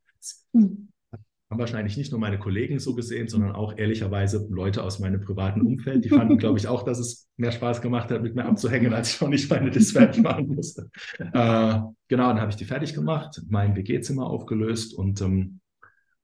Haben 1.51 1.61
wahrscheinlich 1.61 1.97
nicht 1.97 2.11
nur 2.11 2.21
meine 2.21 2.39
Kollegen 2.39 2.79
so 2.79 2.95
gesehen, 2.95 3.29
sondern 3.29 3.53
auch 3.53 3.79
ehrlicherweise 3.79 4.47
Leute 4.51 4.83
aus 4.83 4.99
meinem 4.99 5.23
privaten 5.23 5.63
Umfeld. 5.63 6.05
Die 6.05 6.11
fanden, 6.11 6.37
glaube 6.37 6.59
ich, 6.59 6.69
auch, 6.69 6.83
dass 6.83 6.99
es 6.99 7.27
mehr 7.39 7.53
Spaß 7.53 7.81
gemacht 7.81 8.11
hat, 8.11 8.23
mit 8.23 8.35
mir 8.35 8.45
abzuhängen, 8.45 8.93
als 8.93 9.13
ich 9.13 9.17
schon 9.17 9.31
nicht 9.31 9.49
meine 9.51 9.71
Diss 9.71 9.93
fertig 9.93 10.23
machen 10.23 10.49
musste. 10.49 10.91
Äh, 11.19 11.79
genau, 12.09 12.29
dann 12.29 12.41
habe 12.41 12.51
ich 12.51 12.57
die 12.57 12.67
fertig 12.67 12.93
gemacht, 12.93 13.41
mein 13.49 13.77
WG-Zimmer 13.77 14.27
aufgelöst 14.27 14.93
und 14.93 15.23
ähm, 15.23 15.61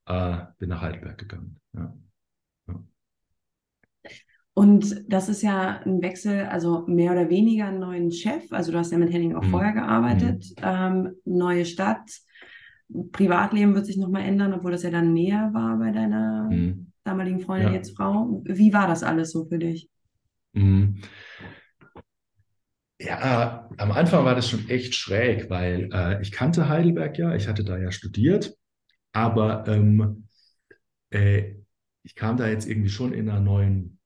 äh, 0.07 0.37
bin 0.59 0.69
nach 0.71 0.83
Heidelberg 0.83 1.19
gegangen. 1.19 1.61
Ja. 1.75 1.95
Und 4.57 5.05
das 5.09 5.29
ist 5.29 5.43
ja 5.43 5.81
ein 5.85 6.01
Wechsel, 6.01 6.45
also 6.47 6.85
mehr 6.87 7.11
oder 7.13 7.29
weniger 7.29 7.67
einen 7.67 7.81
neuen 7.81 8.13
Chef. 8.13 8.45
Also 8.53 8.71
du 8.71 8.79
hast 8.79 8.93
ja 8.93 8.99
mit 8.99 9.13
Henning 9.13 9.35
auch 9.35 9.43
Mhm. 9.43 9.51
vorher 9.51 9.73
gearbeitet. 9.73 10.47
Ähm, 10.63 11.13
neue 11.25 11.65
Stadt. 11.65 12.09
Privatleben 13.13 13.75
wird 13.75 13.87
sich 13.87 13.97
nochmal 13.97 14.23
ändern, 14.23 14.53
obwohl 14.53 14.71
das 14.71 14.85
ja 14.85 14.91
dann 14.91 15.13
näher 15.13 15.51
war 15.53 15.79
bei 15.79 15.91
deiner 15.91 16.45
Mhm. 16.51 16.87
damaligen 17.03 17.41
Freundin, 17.41 17.69
Ja. 17.69 17.75
jetzt 17.75 17.97
Frau. 17.97 18.43
Wie 18.45 18.73
war 18.73 18.87
das 18.87 19.03
alles 19.03 19.33
so 19.33 19.47
für 19.47 19.59
dich? 19.59 19.89
Mhm. 20.55 21.01
Ja, 23.01 23.69
am 23.77 23.93
Anfang 23.93 24.25
war 24.25 24.35
das 24.35 24.49
schon 24.49 24.69
echt 24.69 24.95
schräg, 24.95 25.51
weil 25.51 25.89
äh, 25.93 26.23
ich 26.23 26.31
kannte 26.33 26.69
Heidelberg 26.69 27.19
ja, 27.19 27.35
ich 27.35 27.49
hatte 27.49 27.65
da 27.65 27.77
ja 27.77 27.91
studiert, 27.91 28.55
aber 29.15 29.67
ähm, 29.69 30.29
äh, 31.11 31.55
ich 32.03 32.15
kam 32.15 32.37
da 32.37 32.49
jetzt 32.49 32.69
irgendwie 32.69 32.91
schon 32.91 33.12
in 33.12 33.29
einer 33.29 33.41
neuen 33.41 33.99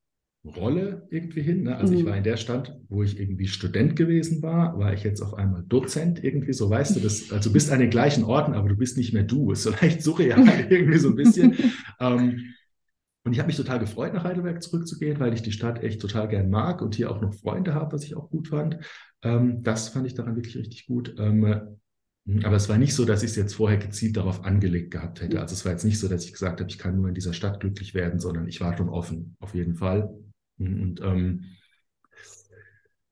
Rolle 0.45 1.07
irgendwie 1.11 1.43
hin. 1.43 1.65
Ne? 1.65 1.77
Also 1.77 1.95
ich 1.95 2.05
Mhm. 2.05 2.07
war 2.07 2.17
in 2.17 2.25
der 2.25 2.37
Stadt, 2.37 2.79
wo 2.89 3.03
ich 3.03 3.19
irgendwie 3.19 3.49
Student 3.49 3.97
gewesen 3.97 4.43
war, 4.43 4.79
war 4.79 4.93
ich 4.95 5.05
jetzt 5.05 5.21
auf 5.23 5.35
einmal 5.35 5.65
Dozent 5.65 6.23
irgendwie, 6.25 6.53
so 6.53 6.71
weißt 6.71 6.97
du 6.97 7.01
das, 7.01 7.31
also 7.33 7.51
du 7.51 7.53
bist 7.55 7.71
an 7.73 7.81
den 7.81 7.91
gleichen 7.91 8.25
Orten, 8.25 8.55
aber 8.55 8.69
du 8.69 8.77
bist 8.77 8.97
nicht 8.97 9.13
mehr 9.13 9.25
du. 9.25 9.51
Ist 9.53 9.65
so 9.65 9.71
leicht 9.71 10.03
surreal 10.03 10.45
irgendwie 10.71 10.99
so 10.99 11.09
ein 11.11 11.17
bisschen. 11.17 11.57
Ähm, 12.01 12.55
und 13.25 13.33
ich 13.33 13.39
habe 13.41 13.49
mich 13.49 13.57
total 13.57 13.79
gefreut, 13.81 14.15
nach 14.15 14.25
Heidelberg 14.25 14.63
zurückzugehen, 14.63 15.21
weil 15.21 15.35
ich 15.35 15.43
die 15.43 15.53
Stadt 15.53 15.83
echt 15.83 16.01
total 16.01 16.29
gern 16.29 16.49
mag 16.51 16.81
und 16.83 16.95
hier 16.95 17.11
auch 17.11 17.21
noch 17.21 17.35
Freunde 17.35 17.75
habe, 17.75 17.93
was 17.93 18.05
ich 18.05 18.17
auch 18.17 18.31
gut 18.31 18.49
fand. 18.49 18.79
Ähm, 19.23 19.63
das 19.63 19.91
fand 19.91 20.07
ich 20.07 20.15
daran 20.15 20.37
wirklich 20.37 20.57
richtig 20.57 20.87
gut. 20.87 21.15
Ähm, 21.19 21.79
aber 22.45 22.57
es 22.57 22.69
war 22.69 22.77
nicht 22.79 22.95
so, 22.95 23.05
dass 23.05 23.23
ich 23.23 23.31
es 23.31 23.37
jetzt 23.37 23.55
vorher 23.55 23.79
gezielt 23.79 24.17
darauf 24.17 24.45
angelegt 24.45 24.91
gehabt 24.91 25.21
hätte. 25.23 25.41
Also 25.41 25.55
es 25.55 25.65
war 25.65 25.73
jetzt 25.73 25.85
nicht 25.85 25.99
so, 25.99 26.09
dass 26.09 26.25
ich 26.25 26.33
gesagt 26.33 26.61
habe, 26.61 26.71
ich 26.71 26.79
kann 26.79 26.97
nur 26.97 27.09
in 27.09 27.15
dieser 27.15 27.33
Stadt 27.33 27.61
glücklich 27.61 27.95
werden, 27.95 28.21
sondern 28.21 28.47
ich 28.49 28.61
war 28.61 28.77
schon 28.77 28.89
offen, 28.91 29.37
auf 29.41 29.55
jeden 29.55 29.75
Fall. 29.77 30.11
Und 30.59 31.01
ähm, 31.03 31.45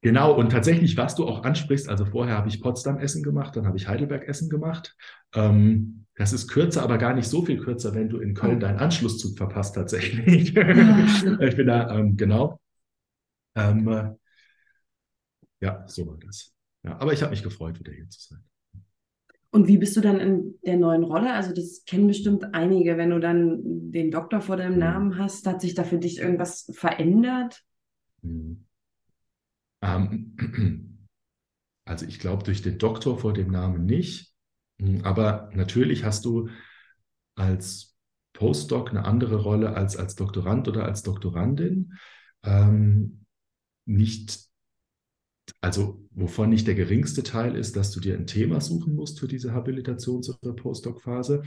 genau, 0.02 0.34
und 0.34 0.50
tatsächlich, 0.50 0.96
was 0.96 1.14
du 1.14 1.26
auch 1.26 1.44
ansprichst, 1.44 1.88
also 1.88 2.04
vorher 2.04 2.36
habe 2.36 2.48
ich 2.48 2.60
Potsdam 2.60 2.98
Essen 2.98 3.22
gemacht, 3.22 3.56
dann 3.56 3.66
habe 3.66 3.76
ich 3.76 3.88
Heidelberg 3.88 4.28
Essen 4.28 4.48
gemacht. 4.50 4.94
Ähm, 5.34 6.06
das 6.16 6.32
ist 6.32 6.48
kürzer, 6.48 6.82
aber 6.82 6.98
gar 6.98 7.14
nicht 7.14 7.28
so 7.28 7.44
viel 7.44 7.58
kürzer, 7.58 7.94
wenn 7.94 8.08
du 8.08 8.18
in 8.18 8.34
Köln 8.34 8.56
Oh. 8.56 8.60
deinen 8.60 8.78
Anschlusszug 8.78 9.36
verpasst 9.36 9.74
tatsächlich. 9.74 10.54
Ah. 10.56 11.38
ich 11.40 11.56
bin 11.56 11.66
da, 11.66 11.94
ähm, 11.96 12.16
genau. 12.16 12.58
Ähm, 13.54 13.88
äh, 13.88 14.10
ja, 15.60 15.84
so 15.86 16.06
war 16.06 16.18
das. 16.18 16.52
Ja, 16.82 16.98
aber 16.98 17.12
ich 17.12 17.22
habe 17.22 17.30
mich 17.30 17.42
gefreut, 17.42 17.78
wieder 17.78 17.92
hier 17.92 18.08
zu 18.08 18.20
sein. 18.20 18.45
Und 19.51 19.68
wie 19.68 19.78
bist 19.78 19.97
du 19.97 20.01
dann 20.01 20.20
in 20.20 20.55
der 20.64 20.76
neuen 20.76 21.05
Rolle? 21.05 21.32
Also 21.32 21.55
das 21.55 21.84
kennen 21.86 22.09
bestimmt 22.09 22.55
einige, 22.55 22.97
wenn 22.97 23.11
du 23.11 23.20
dann 23.20 23.90
den 23.90 24.11
Doktor 24.11 24.40
vor 24.40 24.57
deinem 24.57 24.74
Mhm. 24.74 24.80
Namen 24.80 25.18
hast, 25.18 25.47
hat 25.47 25.61
sich 25.61 25.74
da 25.74 25.84
für 25.84 25.99
dich 25.99 26.18
irgendwas 26.18 26.70
verändert? 26.74 27.62
Mhm. 28.22 28.66
Ähm, 29.82 30.36
also 31.86 32.07
ich 32.07 32.18
glaube, 32.18 32.44
durch 32.44 32.62
den 32.62 32.78
Doktor 32.78 33.18
vor 33.18 33.32
dem 33.32 33.51
Namen 33.51 33.86
nicht. 33.86 34.32
Mhm, 34.78 35.03
Aber 35.05 35.51
natürlich 35.55 36.05
hast 36.05 36.24
du 36.24 36.49
als 37.36 37.97
Postdoc 38.32 38.90
eine 38.90 39.05
andere 39.05 39.36
Rolle 39.36 39.74
als 39.74 39.97
als 39.97 40.14
Doktorand 40.14 40.68
oder 40.68 40.84
als 40.84 41.03
Doktorandin. 41.03 41.94
Ähm, 42.42 43.24
nicht, 43.86 44.40
also 45.61 46.03
wovon 46.11 46.51
nicht 46.51 46.66
der 46.66 46.74
geringste 46.74 47.22
Teil 47.22 47.57
ist, 47.57 47.76
dass 47.76 47.90
du 47.90 48.01
dir 48.01 48.14
ein 48.16 48.26
Thema 48.26 48.61
suchen 48.61 48.94
musst 48.94 49.20
für 49.20 49.28
diese 49.28 49.53
Habilitations- 49.53 50.30
oder 50.42 50.55
Postdoc-Phase. 50.55 51.42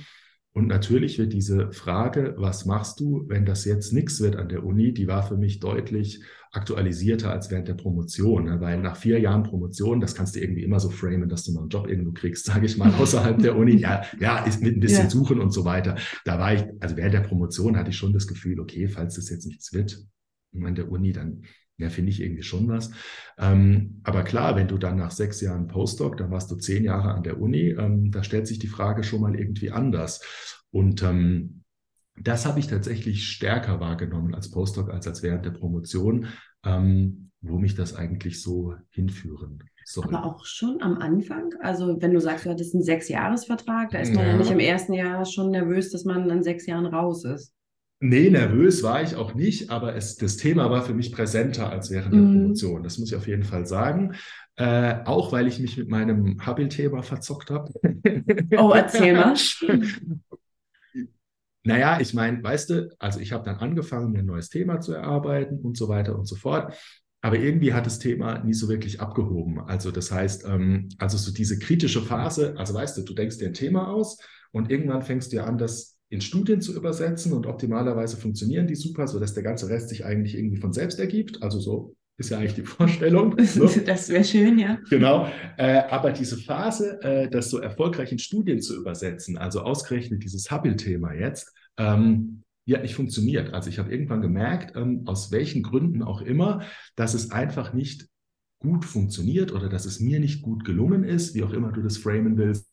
Und 0.51 0.67
natürlich 0.67 1.19
wird 1.19 1.31
diese 1.31 1.71
Frage, 1.71 2.33
was 2.37 2.65
machst 2.65 2.99
du, 2.99 3.23
wenn 3.27 3.45
das 3.45 3.65
jetzt 3.65 3.93
nichts 3.93 4.19
wird 4.19 4.35
an 4.35 4.49
der 4.49 4.63
Uni, 4.65 4.93
die 4.93 5.07
war 5.07 5.21
für 5.21 5.37
mich 5.37 5.59
deutlich 5.59 6.23
aktualisierter 6.51 7.31
als 7.31 7.51
während 7.51 7.67
der 7.67 7.75
Promotion, 7.75 8.45
ne? 8.45 8.59
weil 8.59 8.81
nach 8.81 8.97
vier 8.97 9.19
Jahren 9.19 9.43
Promotion, 9.43 10.01
das 10.01 10.15
kannst 10.15 10.35
du 10.35 10.39
irgendwie 10.39 10.63
immer 10.63 10.79
so 10.79 10.89
framen, 10.89 11.29
dass 11.29 11.43
du 11.43 11.53
mal 11.53 11.61
einen 11.61 11.69
Job 11.69 11.87
irgendwo 11.87 12.13
kriegst, 12.13 12.45
sage 12.47 12.65
ich 12.65 12.77
mal, 12.77 12.91
außerhalb 12.95 13.37
der 13.39 13.55
Uni. 13.55 13.75
Ja, 13.77 14.01
ja, 14.19 14.43
ist 14.43 14.61
mit 14.61 14.75
ein 14.75 14.79
bisschen 14.79 15.03
Ja. 15.05 15.09
Suchen 15.09 15.39
und 15.39 15.51
so 15.51 15.65
weiter. 15.65 15.97
Da 16.25 16.39
war 16.39 16.53
ich, 16.55 16.65
also 16.79 16.97
während 16.97 17.13
der 17.13 17.21
Promotion 17.21 17.77
hatte 17.77 17.91
ich 17.91 17.97
schon 17.97 18.13
das 18.13 18.25
Gefühl, 18.25 18.59
okay, 18.59 18.87
falls 18.87 19.15
das 19.15 19.29
jetzt 19.29 19.45
nichts 19.45 19.71
wird 19.71 20.03
an 20.55 20.73
der 20.73 20.91
Uni, 20.91 21.13
dann 21.13 21.43
ja, 21.79 21.89
finde 21.89 22.11
ich 22.11 22.21
irgendwie 22.21 22.43
schon 22.43 22.67
was. 22.67 22.91
Ähm, 23.37 24.01
aber 24.03 24.23
klar, 24.23 24.55
wenn 24.55 24.67
du 24.67 24.77
dann 24.77 24.97
nach 24.97 25.11
sechs 25.11 25.41
Jahren 25.41 25.67
Postdoc, 25.67 26.17
dann 26.17 26.29
warst 26.29 26.51
du 26.51 26.55
zehn 26.55 26.83
Jahre 26.83 27.13
an 27.13 27.23
der 27.23 27.41
Uni, 27.41 27.69
ähm, 27.69 28.11
da 28.11 28.23
stellt 28.23 28.47
sich 28.47 28.59
die 28.59 28.67
Frage 28.67 29.03
schon 29.03 29.21
mal 29.21 29.35
irgendwie 29.35 29.71
anders. 29.71 30.21
Und 30.71 31.01
ähm, 31.01 31.63
das 32.21 32.45
habe 32.45 32.59
ich 32.59 32.67
tatsächlich 32.67 33.27
stärker 33.27 33.79
wahrgenommen 33.79 34.35
als 34.35 34.51
Postdoc 34.51 34.91
als 34.91 35.07
als 35.07 35.23
während 35.23 35.45
der 35.45 35.51
Promotion. 35.51 36.27
Ähm, 36.63 37.29
wo 37.41 37.57
mich 37.57 37.75
das 37.75 37.95
eigentlich 37.95 38.41
so 38.41 38.75
hinführen 38.89 39.63
soll. 39.85 40.13
Aber 40.13 40.25
auch 40.25 40.45
schon 40.45 40.81
am 40.81 40.97
Anfang? 40.97 41.53
Also 41.61 42.01
wenn 42.01 42.13
du 42.13 42.19
sagst, 42.19 42.45
du 42.45 42.49
hattest 42.49 42.73
einen 42.73 42.83
Sechsjahresvertrag, 42.83 43.91
da 43.91 43.99
ist 43.99 44.13
man 44.13 44.25
ja. 44.25 44.31
ja 44.31 44.37
nicht 44.37 44.51
im 44.51 44.59
ersten 44.59 44.93
Jahr 44.93 45.25
schon 45.25 45.51
nervös, 45.51 45.91
dass 45.91 46.03
man 46.03 46.29
in 46.29 46.43
sechs 46.43 46.65
Jahren 46.65 46.85
raus 46.85 47.23
ist. 47.23 47.53
Nee, 48.01 48.29
nervös 48.29 48.81
war 48.81 49.03
ich 49.03 49.17
auch 49.17 49.33
nicht, 49.33 49.69
aber 49.69 49.95
es, 49.95 50.15
das 50.15 50.37
Thema 50.37 50.71
war 50.71 50.83
für 50.83 50.93
mich 50.93 51.11
präsenter 51.11 51.69
als 51.69 51.91
während 51.91 52.13
der 52.13 52.21
mhm. 52.21 52.33
Promotion. 52.33 52.83
Das 52.83 52.97
muss 52.97 53.11
ich 53.11 53.17
auf 53.17 53.27
jeden 53.27 53.43
Fall 53.43 53.65
sagen. 53.65 54.15
Äh, 54.55 55.03
auch 55.05 55.31
weil 55.33 55.47
ich 55.47 55.59
mich 55.59 55.77
mit 55.77 55.89
meinem 55.89 56.45
Hubble-Thema 56.45 57.03
verzockt 57.03 57.49
habe. 57.49 57.71
Oh, 58.57 58.71
erzähl 58.73 59.13
mal. 59.13 59.35
naja, 61.63 61.99
ich 61.99 62.13
meine, 62.13 62.41
weißt 62.41 62.69
du, 62.69 62.95
also 62.99 63.19
ich 63.19 63.33
habe 63.33 63.43
dann 63.43 63.57
angefangen, 63.57 64.11
mir 64.11 64.19
ein 64.19 64.25
neues 64.25 64.49
Thema 64.49 64.79
zu 64.79 64.93
erarbeiten 64.93 65.59
und 65.59 65.75
so 65.77 65.89
weiter 65.89 66.17
und 66.17 66.25
so 66.25 66.35
fort. 66.35 66.73
Aber 67.21 67.37
irgendwie 67.37 67.73
hat 67.73 67.85
das 67.85 67.99
Thema 67.99 68.39
nie 68.45 68.53
so 68.53 68.69
wirklich 68.69 69.01
abgehoben. 69.01 69.59
Also 69.59 69.91
das 69.91 70.09
heißt, 70.09 70.45
ähm, 70.45 70.87
also 70.99 71.17
so 71.17 71.33
diese 71.33 71.59
kritische 71.59 72.01
Phase, 72.01 72.55
also 72.57 72.73
weißt 72.73 72.97
du, 72.97 73.01
du 73.03 73.13
denkst 73.13 73.39
dir 73.39 73.47
ein 73.47 73.53
Thema 73.53 73.89
aus 73.89 74.19
und 74.51 74.71
irgendwann 74.71 75.01
fängst 75.01 75.33
du 75.33 75.43
an, 75.43 75.57
das 75.57 75.98
in 76.09 76.21
Studien 76.21 76.61
zu 76.61 76.75
übersetzen 76.75 77.33
und 77.33 77.45
optimalerweise 77.45 78.17
funktionieren 78.17 78.67
die 78.67 78.75
super, 78.75 79.07
sodass 79.07 79.33
der 79.33 79.43
ganze 79.43 79.69
Rest 79.69 79.89
sich 79.89 80.05
eigentlich 80.05 80.35
irgendwie 80.35 80.57
von 80.57 80.73
selbst 80.73 80.99
ergibt. 80.99 81.43
Also 81.43 81.59
so 81.59 81.95
ist 82.17 82.31
ja 82.31 82.39
eigentlich 82.39 82.55
die 82.55 82.63
Vorstellung. 82.65 83.35
So. 83.43 83.69
Das 83.85 84.09
wäre 84.09 84.23
schön, 84.23 84.57
ja. 84.57 84.79
Genau. 84.89 85.27
Äh, 85.57 85.83
aber 85.89 86.11
diese 86.11 86.37
Phase, 86.37 87.01
äh, 87.03 87.29
das 87.29 87.49
so 87.49 87.59
erfolgreich 87.59 88.11
in 88.11 88.19
Studien 88.19 88.61
zu 88.61 88.75
übersetzen, 88.75 89.37
also 89.37 89.61
ausgerechnet 89.61 90.23
dieses 90.23 90.49
Hubble-Thema 90.51 91.13
jetzt, 91.13 91.53
ähm, 91.77 92.43
die 92.67 92.75
hat 92.75 92.83
nicht 92.83 92.95
funktioniert. 92.95 93.53
Also 93.53 93.69
ich 93.69 93.79
habe 93.79 93.91
irgendwann 93.91 94.21
gemerkt, 94.21 94.75
ähm, 94.75 95.03
aus 95.05 95.31
welchen 95.31 95.63
Gründen 95.63 96.03
auch 96.03 96.21
immer, 96.21 96.63
dass 96.95 97.13
es 97.13 97.31
einfach 97.31 97.73
nicht 97.73 98.07
gut 98.59 98.83
funktioniert 98.83 99.53
oder 99.53 99.69
dass 99.69 99.85
es 99.85 99.99
mir 99.99 100.19
nicht 100.19 100.41
gut 100.41 100.65
gelungen 100.65 101.03
ist, 101.03 101.33
wie 101.33 101.43
auch 101.43 101.53
immer 101.53 101.71
du 101.71 101.81
das 101.81 101.97
framen 101.97 102.37
willst, 102.37 102.68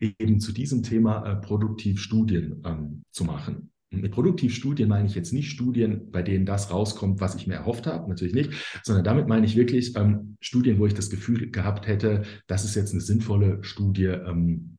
eben 0.00 0.40
zu 0.40 0.52
diesem 0.52 0.82
Thema 0.82 1.24
äh, 1.24 1.36
Produktivstudien 1.36 2.62
ähm, 2.64 3.02
zu 3.10 3.24
machen. 3.24 3.70
Mit 4.00 4.12
Produktivstudien 4.12 4.88
meine 4.88 5.06
ich 5.06 5.14
jetzt 5.14 5.32
nicht 5.32 5.50
Studien, 5.50 6.10
bei 6.10 6.22
denen 6.22 6.46
das 6.46 6.70
rauskommt, 6.70 7.20
was 7.20 7.34
ich 7.34 7.46
mir 7.46 7.54
erhofft 7.54 7.86
habe, 7.86 8.08
natürlich 8.08 8.34
nicht, 8.34 8.50
sondern 8.82 9.04
damit 9.04 9.28
meine 9.28 9.46
ich 9.46 9.56
wirklich 9.56 9.96
ähm, 9.96 10.36
Studien, 10.40 10.78
wo 10.78 10.86
ich 10.86 10.94
das 10.94 11.10
Gefühl 11.10 11.50
gehabt 11.50 11.86
hätte, 11.86 12.22
das 12.46 12.64
ist 12.64 12.74
jetzt 12.74 12.92
eine 12.92 13.00
sinnvolle 13.00 13.62
Studie, 13.62 14.06
ähm, 14.06 14.76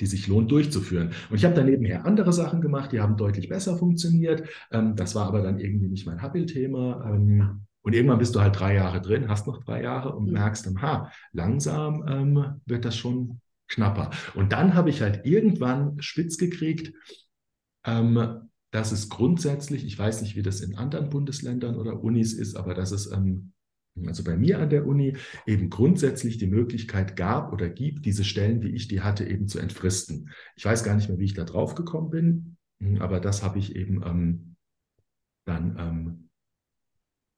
die 0.00 0.06
sich 0.06 0.26
lohnt 0.26 0.50
durchzuführen. 0.50 1.10
Und 1.30 1.36
ich 1.36 1.44
habe 1.44 1.54
dann 1.54 1.66
nebenher 1.66 2.04
andere 2.04 2.32
Sachen 2.32 2.60
gemacht, 2.60 2.92
die 2.92 3.00
haben 3.00 3.16
deutlich 3.16 3.48
besser 3.48 3.76
funktioniert. 3.76 4.48
Ähm, 4.72 4.96
das 4.96 5.14
war 5.14 5.26
aber 5.26 5.42
dann 5.42 5.60
irgendwie 5.60 5.88
nicht 5.88 6.06
mein 6.06 6.22
Hubble-Thema. 6.22 7.10
Ähm, 7.10 7.60
und 7.82 7.92
irgendwann 7.92 8.18
bist 8.18 8.34
du 8.34 8.40
halt 8.40 8.58
drei 8.58 8.74
Jahre 8.74 9.00
drin, 9.00 9.28
hast 9.28 9.46
noch 9.46 9.62
drei 9.62 9.82
Jahre 9.82 10.14
und 10.14 10.26
mhm. 10.26 10.32
merkst, 10.32 10.68
ha, 10.80 11.12
langsam 11.32 12.04
ähm, 12.08 12.60
wird 12.64 12.84
das 12.84 12.96
schon 12.96 13.40
knapper. 13.68 14.10
Und 14.34 14.52
dann 14.52 14.74
habe 14.74 14.90
ich 14.90 15.02
halt 15.02 15.24
irgendwann 15.24 16.00
spitz 16.00 16.38
gekriegt, 16.38 16.92
ähm, 17.84 18.48
dass 18.70 18.92
es 18.92 19.08
grundsätzlich, 19.08 19.84
ich 19.84 19.98
weiß 19.98 20.22
nicht, 20.22 20.36
wie 20.36 20.42
das 20.42 20.60
in 20.60 20.76
anderen 20.76 21.10
Bundesländern 21.10 21.76
oder 21.76 22.02
Unis 22.02 22.32
ist, 22.32 22.56
aber 22.56 22.74
dass 22.74 22.90
es 22.90 23.10
ähm, 23.10 23.52
also 24.06 24.24
bei 24.24 24.36
mir 24.36 24.58
an 24.58 24.70
der 24.70 24.86
Uni 24.86 25.16
eben 25.46 25.70
grundsätzlich 25.70 26.38
die 26.38 26.48
Möglichkeit 26.48 27.16
gab 27.16 27.52
oder 27.52 27.68
gibt, 27.68 28.04
diese 28.06 28.24
Stellen, 28.24 28.60
die 28.60 28.70
ich 28.70 28.88
die 28.88 29.02
hatte, 29.02 29.24
eben 29.24 29.46
zu 29.46 29.58
entfristen. 29.58 30.30
Ich 30.56 30.64
weiß 30.64 30.82
gar 30.82 30.96
nicht 30.96 31.08
mehr, 31.08 31.18
wie 31.18 31.24
ich 31.24 31.34
da 31.34 31.44
drauf 31.44 31.74
gekommen 31.74 32.10
bin, 32.10 32.56
hm, 32.80 33.00
aber 33.00 33.20
das 33.20 33.42
habe 33.42 33.58
ich 33.58 33.76
eben 33.76 34.02
ähm, 34.04 34.56
dann 35.46 35.76
ähm, 35.78 36.28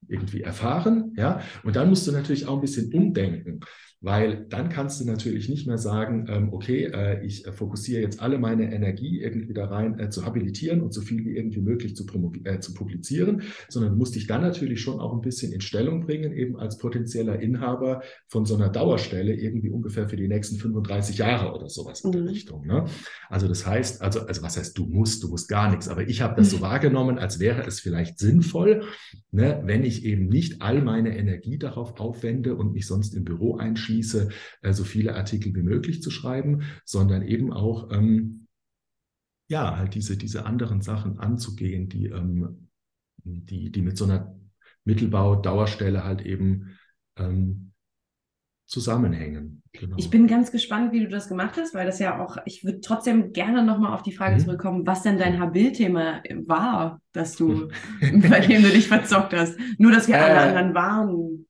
irgendwie 0.08 0.42
erfahren, 0.42 1.12
ja. 1.16 1.42
Und 1.64 1.76
dann 1.76 1.88
musst 1.88 2.06
du 2.06 2.12
natürlich 2.12 2.46
auch 2.46 2.54
ein 2.54 2.60
bisschen 2.60 2.92
umdenken. 2.92 3.60
Weil 4.02 4.46
dann 4.50 4.68
kannst 4.68 5.00
du 5.00 5.06
natürlich 5.06 5.48
nicht 5.48 5.66
mehr 5.66 5.78
sagen, 5.78 6.26
ähm, 6.28 6.52
okay, 6.52 6.84
äh, 6.84 7.24
ich 7.24 7.46
äh, 7.46 7.52
fokussiere 7.52 8.02
jetzt 8.02 8.20
alle 8.20 8.38
meine 8.38 8.70
Energie 8.72 9.20
irgendwie 9.20 9.54
da 9.54 9.66
rein 9.66 9.98
äh, 9.98 10.10
zu 10.10 10.26
habilitieren 10.26 10.82
und 10.82 10.92
so 10.92 11.00
viel 11.00 11.24
wie 11.24 11.34
irgendwie 11.34 11.60
möglich 11.60 11.96
zu, 11.96 12.04
äh, 12.44 12.60
zu 12.60 12.74
publizieren, 12.74 13.42
sondern 13.70 13.92
du 13.92 13.98
musst 13.98 14.14
dich 14.14 14.26
dann 14.26 14.42
natürlich 14.42 14.82
schon 14.82 15.00
auch 15.00 15.14
ein 15.14 15.22
bisschen 15.22 15.50
in 15.52 15.62
Stellung 15.62 16.04
bringen, 16.04 16.32
eben 16.32 16.58
als 16.58 16.76
potenzieller 16.76 17.40
Inhaber 17.40 18.02
von 18.28 18.44
so 18.44 18.54
einer 18.54 18.68
Dauerstelle 18.68 19.34
irgendwie 19.34 19.70
ungefähr 19.70 20.08
für 20.08 20.16
die 20.16 20.28
nächsten 20.28 20.56
35 20.56 21.16
Jahre 21.16 21.54
oder 21.54 21.70
sowas 21.70 22.02
in 22.02 22.12
der 22.12 22.20
mhm. 22.20 22.28
Richtung. 22.28 22.66
Ne? 22.66 22.84
Also 23.30 23.48
das 23.48 23.66
heißt, 23.66 24.02
also, 24.02 24.20
also 24.20 24.42
was 24.42 24.58
heißt, 24.58 24.76
du 24.76 24.84
musst, 24.84 25.22
du 25.22 25.28
musst 25.28 25.48
gar 25.48 25.70
nichts, 25.70 25.88
aber 25.88 26.06
ich 26.06 26.20
habe 26.20 26.36
das 26.36 26.50
so 26.50 26.60
wahrgenommen, 26.60 27.18
als 27.18 27.40
wäre 27.40 27.62
es 27.66 27.80
vielleicht 27.80 28.18
sinnvoll, 28.18 28.82
ne, 29.32 29.62
wenn 29.64 29.84
ich 29.84 30.04
eben 30.04 30.28
nicht 30.28 30.60
all 30.60 30.82
meine 30.82 31.16
Energie 31.16 31.58
darauf 31.58 31.98
aufwende 31.98 32.56
und 32.56 32.72
mich 32.72 32.86
sonst 32.86 33.14
im 33.14 33.24
Büro 33.24 33.56
einschließe, 33.56 33.85
schließe, 33.86 34.28
äh, 34.62 34.72
so 34.72 34.84
viele 34.84 35.14
Artikel 35.14 35.54
wie 35.54 35.62
möglich 35.62 36.02
zu 36.02 36.10
schreiben, 36.10 36.62
sondern 36.84 37.22
eben 37.22 37.52
auch 37.52 37.90
ähm, 37.92 38.46
ja, 39.48 39.76
halt 39.76 39.94
diese, 39.94 40.16
diese 40.16 40.44
anderen 40.44 40.82
Sachen 40.82 41.18
anzugehen, 41.18 41.88
die, 41.88 42.06
ähm, 42.06 42.68
die, 43.24 43.70
die 43.70 43.82
mit 43.82 43.96
so 43.96 44.04
einer 44.04 44.34
Mittelbau-Dauerstelle 44.84 46.04
halt 46.04 46.22
eben 46.22 46.76
ähm, 47.16 47.72
zusammenhängen. 48.66 49.62
Genau. 49.72 49.96
Ich 49.98 50.10
bin 50.10 50.26
ganz 50.26 50.50
gespannt, 50.50 50.92
wie 50.92 51.00
du 51.00 51.08
das 51.08 51.28
gemacht 51.28 51.56
hast, 51.56 51.74
weil 51.74 51.86
das 51.86 51.98
ja 51.98 52.20
auch, 52.20 52.38
ich 52.46 52.64
würde 52.64 52.80
trotzdem 52.80 53.32
gerne 53.32 53.64
nochmal 53.64 53.94
auf 53.94 54.02
die 54.02 54.12
Frage 54.12 54.36
mhm. 54.36 54.40
zurückkommen, 54.40 54.86
was 54.86 55.02
denn 55.02 55.18
dein 55.18 55.38
Habil-Thema 55.38 56.22
war, 56.46 57.00
dass 57.12 57.36
du, 57.36 57.68
bei 58.00 58.40
dem 58.40 58.62
du 58.62 58.70
dich 58.70 58.88
verzockt 58.88 59.32
hast. 59.34 59.56
Nur, 59.78 59.92
dass 59.92 60.08
wir 60.08 60.20
alle 60.20 60.34
äh, 60.34 60.48
anderen 60.48 60.74
waren. 60.74 61.45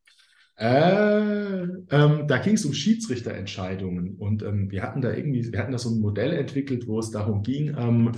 Äh, 0.59 1.61
ähm, 1.91 2.27
da 2.27 2.39
ging 2.39 2.55
es 2.55 2.65
um 2.65 2.73
Schiedsrichterentscheidungen 2.73 4.15
und 4.17 4.43
ähm, 4.43 4.71
wir 4.71 4.83
hatten 4.83 5.03
da 5.03 5.13
irgendwie, 5.13 5.53
wir 5.53 5.59
hatten 5.59 5.73
da 5.73 5.79
so 5.79 5.91
ein 5.91 6.01
Modell 6.01 6.33
entwickelt, 6.33 6.87
wo 6.87 6.99
es 6.99 7.11
darum 7.11 7.43
ging, 7.43 7.77
ähm, 7.77 8.13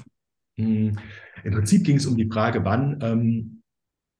mh, 0.56 0.92
im 1.42 1.52
Prinzip 1.52 1.84
ging 1.84 1.96
es 1.96 2.06
um 2.06 2.16
die 2.16 2.28
Frage, 2.30 2.64
wann 2.64 2.98
ähm, 3.02 3.57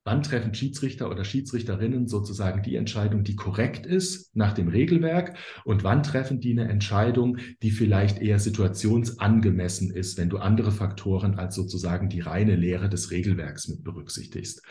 wann 0.09 0.23
treffen 0.23 0.55
Schiedsrichter 0.55 1.11
oder 1.11 1.23
Schiedsrichterinnen 1.23 2.09
sozusagen 2.09 2.63
die 2.63 2.77
Entscheidung, 2.77 3.25
die 3.25 3.37
korrekt 3.37 3.85
ist 3.85 4.35
nach 4.35 4.55
dem 4.55 4.69
Regelwerk 4.69 5.37
und 5.67 5.85
wann 5.85 6.03
treffen 6.03 6.41
die 6.41 6.53
eine 6.53 6.67
Entscheidung, 6.67 7.37
die 7.63 7.71
vielleicht 7.71 8.19
eher 8.19 8.39
situationsangemessen 8.39 9.91
ist, 9.91 10.17
wenn 10.17 10.31
du 10.31 10.39
andere 10.39 10.73
Faktoren 10.73 11.35
als 11.35 11.55
sozusagen 11.57 12.09
die 12.09 12.21
reine 12.21 12.57
Lehre 12.57 12.89
des 12.89 13.11
Regelwerks 13.11 13.69
mit 13.69 13.85
berücksichtigst. 13.85 14.63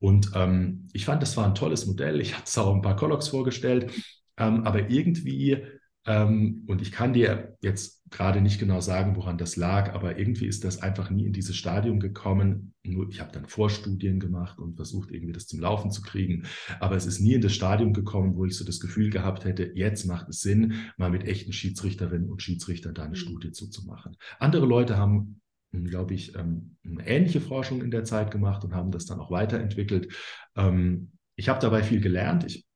Und 0.00 0.32
ähm, 0.34 0.88
ich 0.92 1.04
fand, 1.04 1.22
das 1.22 1.36
war 1.36 1.46
ein 1.46 1.54
tolles 1.54 1.86
Modell. 1.86 2.20
Ich 2.20 2.34
hatte 2.34 2.46
es 2.48 2.58
auch 2.58 2.74
ein 2.74 2.82
paar 2.82 2.96
Kollox 2.96 3.28
vorgestellt, 3.28 3.92
ähm, 4.38 4.64
aber 4.64 4.90
irgendwie 4.90 5.58
ähm, 6.04 6.64
und 6.66 6.82
ich 6.82 6.90
kann 6.90 7.12
dir 7.12 7.56
jetzt 7.60 7.99
gerade 8.10 8.40
nicht 8.40 8.58
genau 8.58 8.80
sagen, 8.80 9.16
woran 9.16 9.38
das 9.38 9.56
lag, 9.56 9.94
aber 9.94 10.18
irgendwie 10.18 10.46
ist 10.46 10.64
das 10.64 10.82
einfach 10.82 11.10
nie 11.10 11.26
in 11.26 11.32
dieses 11.32 11.56
Stadium 11.56 12.00
gekommen. 12.00 12.74
Nur 12.82 13.08
ich 13.08 13.20
habe 13.20 13.32
dann 13.32 13.46
Vorstudien 13.46 14.18
gemacht 14.18 14.58
und 14.58 14.76
versucht, 14.76 15.10
irgendwie 15.10 15.32
das 15.32 15.46
zum 15.46 15.60
Laufen 15.60 15.90
zu 15.90 16.02
kriegen. 16.02 16.44
Aber 16.80 16.96
es 16.96 17.06
ist 17.06 17.20
nie 17.20 17.34
in 17.34 17.40
das 17.40 17.54
Stadium 17.54 17.92
gekommen, 17.92 18.36
wo 18.36 18.44
ich 18.44 18.56
so 18.56 18.64
das 18.64 18.80
Gefühl 18.80 19.10
gehabt 19.10 19.44
hätte, 19.44 19.72
jetzt 19.74 20.06
macht 20.06 20.28
es 20.28 20.40
Sinn, 20.40 20.74
mal 20.96 21.10
mit 21.10 21.24
echten 21.24 21.52
Schiedsrichterinnen 21.52 22.28
und 22.28 22.42
Schiedsrichtern 22.42 22.94
da 22.94 23.02
eine 23.02 23.10
mhm. 23.10 23.16
Studie 23.16 23.52
zuzumachen. 23.52 24.16
Andere 24.38 24.66
Leute 24.66 24.96
haben 24.96 25.40
hm, 25.72 25.84
glaube 25.84 26.14
ich, 26.14 26.34
ähm, 26.34 26.76
eine 26.84 27.06
ähnliche 27.06 27.40
Forschung 27.40 27.82
in 27.82 27.90
der 27.90 28.04
Zeit 28.04 28.30
gemacht 28.30 28.64
und 28.64 28.74
haben 28.74 28.90
das 28.90 29.06
dann 29.06 29.20
auch 29.20 29.30
weiterentwickelt. 29.30 30.12
Ähm, 30.56 31.12
ich 31.36 31.48
habe 31.48 31.60
dabei 31.60 31.82
viel 31.82 32.00
gelernt. 32.00 32.44
Ich 32.44 32.66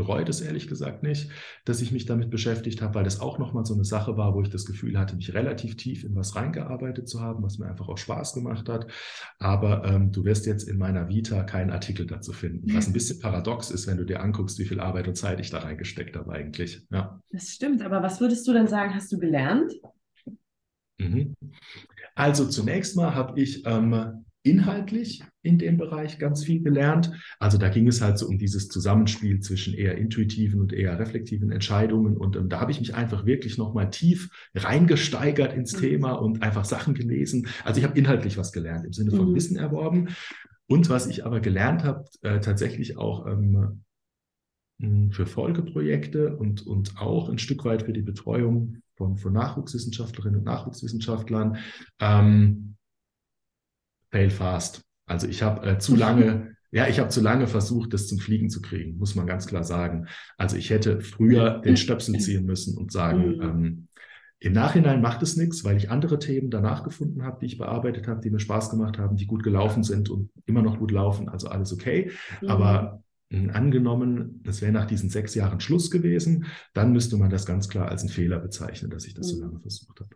bereue 0.00 0.24
es 0.24 0.40
ehrlich 0.40 0.66
gesagt 0.66 1.02
nicht, 1.02 1.30
dass 1.66 1.82
ich 1.82 1.92
mich 1.92 2.06
damit 2.06 2.30
beschäftigt 2.30 2.80
habe, 2.80 2.94
weil 2.94 3.04
das 3.04 3.20
auch 3.20 3.38
nochmal 3.38 3.66
so 3.66 3.74
eine 3.74 3.84
Sache 3.84 4.16
war, 4.16 4.34
wo 4.34 4.40
ich 4.40 4.48
das 4.48 4.64
Gefühl 4.64 4.98
hatte, 4.98 5.14
mich 5.14 5.34
relativ 5.34 5.76
tief 5.76 6.04
in 6.04 6.16
was 6.16 6.36
reingearbeitet 6.36 7.06
zu 7.06 7.20
haben, 7.20 7.42
was 7.42 7.58
mir 7.58 7.66
einfach 7.66 7.88
auch 7.88 7.98
Spaß 7.98 8.32
gemacht 8.32 8.68
hat. 8.70 8.86
Aber 9.38 9.84
ähm, 9.84 10.10
du 10.10 10.24
wirst 10.24 10.46
jetzt 10.46 10.68
in 10.68 10.78
meiner 10.78 11.08
Vita 11.10 11.42
keinen 11.42 11.70
Artikel 11.70 12.06
dazu 12.06 12.32
finden, 12.32 12.74
was 12.74 12.86
ein 12.86 12.94
bisschen 12.94 13.20
paradox 13.20 13.70
ist, 13.70 13.86
wenn 13.86 13.98
du 13.98 14.04
dir 14.04 14.22
anguckst, 14.22 14.58
wie 14.58 14.64
viel 14.64 14.80
Arbeit 14.80 15.06
und 15.06 15.16
Zeit 15.16 15.38
ich 15.38 15.50
da 15.50 15.58
reingesteckt 15.58 16.16
habe 16.16 16.32
eigentlich. 16.32 16.86
Ja. 16.90 17.20
Das 17.30 17.48
stimmt, 17.50 17.82
aber 17.82 18.02
was 18.02 18.20
würdest 18.20 18.48
du 18.48 18.54
denn 18.54 18.68
sagen, 18.68 18.94
hast 18.94 19.12
du 19.12 19.18
gelernt? 19.18 19.72
Mhm. 20.98 21.34
Also 22.14 22.46
zunächst 22.48 22.96
mal 22.96 23.14
habe 23.14 23.38
ich 23.38 23.66
ähm, 23.66 24.24
inhaltlich 24.42 25.22
in 25.42 25.58
dem 25.58 25.76
Bereich 25.76 26.18
ganz 26.18 26.44
viel 26.44 26.62
gelernt. 26.62 27.10
Also 27.38 27.58
da 27.58 27.68
ging 27.68 27.86
es 27.88 28.00
halt 28.00 28.18
so 28.18 28.26
um 28.26 28.38
dieses 28.38 28.68
Zusammenspiel 28.68 29.40
zwischen 29.40 29.74
eher 29.74 29.98
intuitiven 29.98 30.60
und 30.60 30.72
eher 30.72 30.98
reflektiven 30.98 31.50
Entscheidungen. 31.50 32.16
Und 32.16 32.36
ähm, 32.36 32.48
da 32.48 32.60
habe 32.60 32.72
ich 32.72 32.80
mich 32.80 32.94
einfach 32.94 33.26
wirklich 33.26 33.58
nochmal 33.58 33.90
tief 33.90 34.30
reingesteigert 34.54 35.52
ins 35.52 35.74
mhm. 35.76 35.80
Thema 35.80 36.12
und 36.12 36.42
einfach 36.42 36.64
Sachen 36.64 36.94
gelesen. 36.94 37.48
Also 37.64 37.78
ich 37.78 37.84
habe 37.84 37.98
inhaltlich 37.98 38.38
was 38.38 38.52
gelernt 38.52 38.86
im 38.86 38.92
Sinne 38.92 39.10
von 39.10 39.30
mhm. 39.30 39.34
Wissen 39.34 39.56
erworben. 39.56 40.08
Und 40.66 40.88
was 40.88 41.06
ich 41.06 41.26
aber 41.26 41.40
gelernt 41.40 41.84
habe, 41.84 42.04
äh, 42.22 42.40
tatsächlich 42.40 42.96
auch 42.96 43.26
ähm, 43.26 43.82
für 45.10 45.26
Folgeprojekte 45.26 46.36
und, 46.36 46.66
und 46.66 46.96
auch 46.98 47.28
ein 47.28 47.38
Stück 47.38 47.64
weit 47.64 47.82
für 47.82 47.92
die 47.92 48.02
Betreuung 48.02 48.78
von, 48.96 49.16
von 49.16 49.32
Nachwuchswissenschaftlerinnen 49.32 50.38
und 50.38 50.44
Nachwuchswissenschaftlern, 50.44 51.58
ähm, 52.00 52.76
fail 54.10 54.30
fast. 54.30 54.82
Also 55.06 55.26
ich 55.26 55.42
habe 55.42 55.66
äh, 55.68 55.78
zu 55.78 55.96
lange 55.96 56.50
Ja, 56.72 56.86
ich 56.86 57.00
habe 57.00 57.08
zu 57.08 57.20
lange 57.20 57.48
versucht, 57.48 57.92
das 57.92 58.06
zum 58.06 58.20
Fliegen 58.20 58.48
zu 58.48 58.62
kriegen, 58.62 58.96
muss 58.96 59.16
man 59.16 59.26
ganz 59.26 59.46
klar 59.46 59.64
sagen. 59.64 60.06
Also 60.38 60.56
ich 60.56 60.70
hätte 60.70 61.00
früher 61.00 61.58
den 61.58 61.76
Stöpsel 61.76 62.16
ziehen 62.20 62.46
müssen 62.46 62.78
und 62.78 62.92
sagen, 62.92 63.34
Mhm. 63.38 63.42
ähm, 63.42 63.88
im 64.38 64.52
Nachhinein 64.52 65.02
macht 65.02 65.20
es 65.22 65.36
nichts, 65.36 65.64
weil 65.64 65.76
ich 65.76 65.90
andere 65.90 66.18
Themen 66.18 66.48
danach 66.48 66.82
gefunden 66.84 67.24
habe, 67.24 67.38
die 67.40 67.46
ich 67.46 67.58
bearbeitet 67.58 68.06
habe, 68.06 68.20
die 68.20 68.30
mir 68.30 68.38
Spaß 68.38 68.70
gemacht 68.70 68.98
haben, 68.98 69.16
die 69.16 69.26
gut 69.26 69.42
gelaufen 69.42 69.82
sind 69.82 70.08
und 70.10 70.30
immer 70.46 70.62
noch 70.62 70.78
gut 70.78 70.92
laufen. 70.92 71.28
Also 71.28 71.48
alles 71.48 71.72
okay. 71.72 72.12
Mhm. 72.40 72.48
Aber 72.48 73.02
mh, 73.30 73.52
angenommen, 73.52 74.40
es 74.46 74.62
wäre 74.62 74.72
nach 74.72 74.86
diesen 74.86 75.10
sechs 75.10 75.34
Jahren 75.34 75.60
Schluss 75.60 75.90
gewesen, 75.90 76.46
dann 76.72 76.92
müsste 76.92 77.16
man 77.16 77.30
das 77.30 77.44
ganz 77.46 77.68
klar 77.68 77.88
als 77.88 78.02
einen 78.02 78.10
Fehler 78.10 78.38
bezeichnen, 78.38 78.90
dass 78.90 79.06
ich 79.06 79.14
das 79.14 79.28
so 79.28 79.36
Mhm. 79.36 79.42
lange 79.42 79.60
versucht 79.60 80.00
habe. 80.00 80.10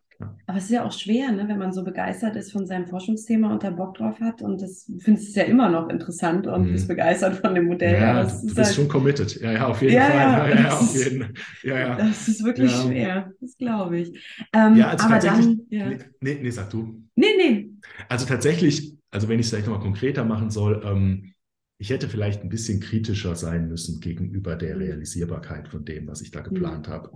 Aber 0.46 0.58
es 0.58 0.64
ist 0.64 0.70
ja 0.70 0.84
auch 0.84 0.92
schwer, 0.92 1.32
ne, 1.32 1.44
wenn 1.48 1.58
man 1.58 1.72
so 1.72 1.82
begeistert 1.84 2.36
ist 2.36 2.52
von 2.52 2.66
seinem 2.66 2.86
Forschungsthema 2.86 3.52
und 3.52 3.62
da 3.62 3.70
Bock 3.70 3.94
drauf 3.96 4.20
hat. 4.20 4.42
Und 4.42 4.62
das 4.62 4.90
findest 5.00 5.28
es 5.28 5.34
ja 5.34 5.42
immer 5.44 5.68
noch 5.68 5.88
interessant 5.88 6.46
und 6.46 6.66
Mhm. 6.68 6.72
bist 6.72 6.88
begeistert 6.88 7.36
von 7.36 7.54
dem 7.54 7.66
Modell. 7.66 7.94
Ja, 8.00 8.20
aber 8.20 8.30
du, 8.30 8.42
bist 8.46 8.56
halt- 8.58 8.74
schon 8.74 8.88
committed. 8.88 9.40
Ja, 9.40 9.52
ja, 9.52 9.66
auf 9.66 9.82
jeden 9.82 9.94
Ja, 9.94 10.02
Fall. 10.04 10.14
ja, 10.16 10.48
Ja, 10.48 10.54
ja, 10.56 10.62
das 10.64 10.74
auf 10.74 10.94
ist- 10.94 11.04
jeden 11.04 11.34
Ja, 11.62 11.78
ja. 11.78 11.96
Das 11.96 12.28
ist 12.28 12.44
wirklich 12.44 12.70
Ja. 12.72 12.82
schwer, 12.82 13.32
das 13.40 13.56
glaube 13.56 13.98
ich. 13.98 14.08
Ähm, 14.52 14.76
Ja, 14.76 14.88
also 14.90 15.04
aber 15.06 15.14
tatsächlich. 15.20 15.46
dann. 15.70 15.88
Nee, 15.90 15.98
nee, 16.20 16.38
nee, 16.42 16.50
sag 16.50 16.70
du. 16.70 17.02
Nee, 17.16 17.26
nee. 17.36 17.70
Also 18.08 18.26
tatsächlich, 18.26 18.96
also 19.10 19.28
wenn 19.28 19.38
ich 19.38 19.46
es 19.46 19.50
vielleicht 19.50 19.66
nochmal 19.66 19.82
konkreter 19.82 20.24
machen 20.24 20.50
soll, 20.50 20.82
ähm, 20.84 21.32
ich 21.78 21.90
hätte 21.90 22.08
vielleicht 22.08 22.42
ein 22.42 22.48
bisschen 22.48 22.80
kritischer 22.80 23.34
sein 23.34 23.68
müssen 23.68 24.00
gegenüber 24.00 24.54
der 24.56 24.76
Mhm. 24.76 24.82
Realisierbarkeit 24.82 25.68
von 25.68 25.84
dem, 25.84 26.06
was 26.06 26.22
ich 26.22 26.30
da 26.30 26.40
geplant 26.40 26.88
habe. 26.88 27.10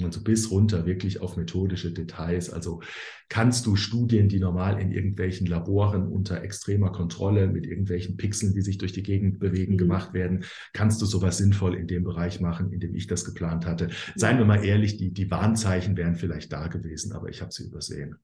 Und 0.00 0.12
so 0.14 0.22
bis 0.22 0.50
runter 0.50 0.86
wirklich 0.86 1.20
auf 1.20 1.36
methodische 1.36 1.92
Details. 1.92 2.50
Also 2.50 2.80
kannst 3.28 3.66
du 3.66 3.74
Studien, 3.74 4.28
die 4.28 4.38
normal 4.38 4.80
in 4.80 4.92
irgendwelchen 4.92 5.46
Laboren 5.46 6.06
unter 6.06 6.42
extremer 6.42 6.92
Kontrolle 6.92 7.48
mit 7.48 7.66
irgendwelchen 7.66 8.16
Pixeln, 8.16 8.52
die 8.54 8.60
sich 8.60 8.78
durch 8.78 8.92
die 8.92 9.02
Gegend 9.02 9.38
bewegen, 9.40 9.72
Mhm. 9.72 9.78
gemacht 9.78 10.14
werden, 10.14 10.44
kannst 10.72 11.02
du 11.02 11.06
sowas 11.06 11.38
sinnvoll 11.38 11.74
in 11.74 11.88
dem 11.88 12.04
Bereich 12.04 12.40
machen, 12.40 12.72
in 12.72 12.80
dem 12.80 12.94
ich 12.94 13.06
das 13.06 13.24
geplant 13.24 13.66
hatte. 13.66 13.88
Seien 14.14 14.38
wir 14.38 14.44
mal 14.44 14.64
ehrlich, 14.64 14.96
die, 14.98 15.12
die 15.12 15.30
Warnzeichen 15.30 15.96
wären 15.96 16.14
vielleicht 16.14 16.52
da 16.52 16.68
gewesen, 16.68 17.12
aber 17.12 17.28
ich 17.28 17.40
habe 17.42 17.52
sie 17.52 17.64
übersehen. 17.64 18.16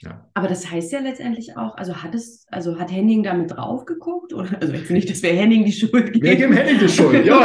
Ja. 0.00 0.30
Aber 0.34 0.46
das 0.46 0.70
heißt 0.70 0.92
ja 0.92 1.00
letztendlich 1.00 1.56
auch, 1.56 1.76
also 1.76 1.96
hat 2.02 2.14
es, 2.14 2.46
also 2.52 2.78
hat 2.78 2.92
Henning 2.92 3.24
damit 3.24 3.50
drauf 3.50 3.84
geguckt? 3.84 4.32
Oder, 4.32 4.56
also 4.60 4.72
jetzt 4.72 4.90
nicht, 4.92 5.10
dass 5.10 5.22
wir 5.22 5.30
Henning 5.30 5.64
die 5.64 5.72
Schuld 5.72 6.12
geben. 6.12 6.24
Wir 6.24 6.36
geben 6.36 6.52
Henning 6.52 6.78
die 6.78 6.88
Schuld, 6.88 7.24
ja. 7.26 7.40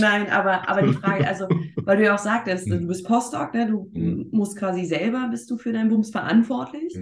Nein, 0.00 0.30
aber, 0.30 0.68
aber 0.68 0.86
die 0.86 0.92
Frage, 0.92 1.26
also, 1.26 1.46
weil 1.76 1.96
du 1.96 2.04
ja 2.04 2.14
auch 2.14 2.18
sagtest, 2.18 2.68
Mhm. 2.68 2.80
du 2.82 2.86
bist 2.86 3.04
Postdoc, 3.06 3.54
ne? 3.54 3.66
du 3.66 3.90
Mhm. 3.92 4.28
musst 4.30 4.56
quasi 4.56 4.84
selber, 4.84 5.28
bist 5.30 5.50
du 5.50 5.58
für 5.58 5.72
deinen 5.72 5.88
Bums 5.88 6.10
verantwortlich. 6.10 6.96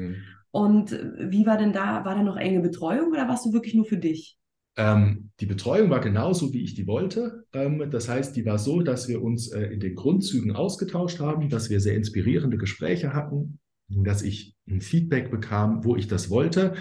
Und 0.51 0.93
äh, 0.93 1.31
wie 1.31 1.45
war 1.47 1.59
denn 1.59 1.73
da, 1.73 2.05
war 2.05 2.15
da 2.15 2.23
noch 2.23 2.37
enge 2.37 2.61
Betreuung 2.61 3.13
oder 3.13 3.29
warst 3.29 3.45
du 3.45 3.53
wirklich 3.53 3.75
nur 3.75 3.85
für 3.85 3.99
dich? 3.99 4.39
Ähm, 4.79 5.31
die 5.41 5.47
Betreuung 5.47 5.91
war 5.91 6.01
genauso, 6.01 6.53
wie 6.53 6.63
ich 6.63 6.75
die 6.75 6.87
wollte. 6.87 7.45
Ähm, 7.53 7.91
das 7.91 8.09
heißt, 8.09 8.37
die 8.37 8.45
war 8.47 8.59
so, 8.59 8.81
dass 8.83 9.09
wir 9.09 9.23
uns 9.23 9.51
äh, 9.53 9.65
in 9.67 9.81
den 9.81 9.95
Grundzügen 9.95 10.53
ausgetauscht 10.55 11.19
haben, 11.21 11.49
dass 11.49 11.69
wir 11.71 11.81
sehr 11.81 11.95
inspirierende 11.97 12.59
Gespräche 12.59 13.13
hatten, 13.15 13.59
dass 13.89 14.23
ich 14.23 14.57
ein 14.69 14.81
Feedback 14.81 15.31
bekam, 15.31 15.85
wo 15.85 15.97
ich 15.97 16.09
das 16.09 16.29
wollte, 16.31 16.75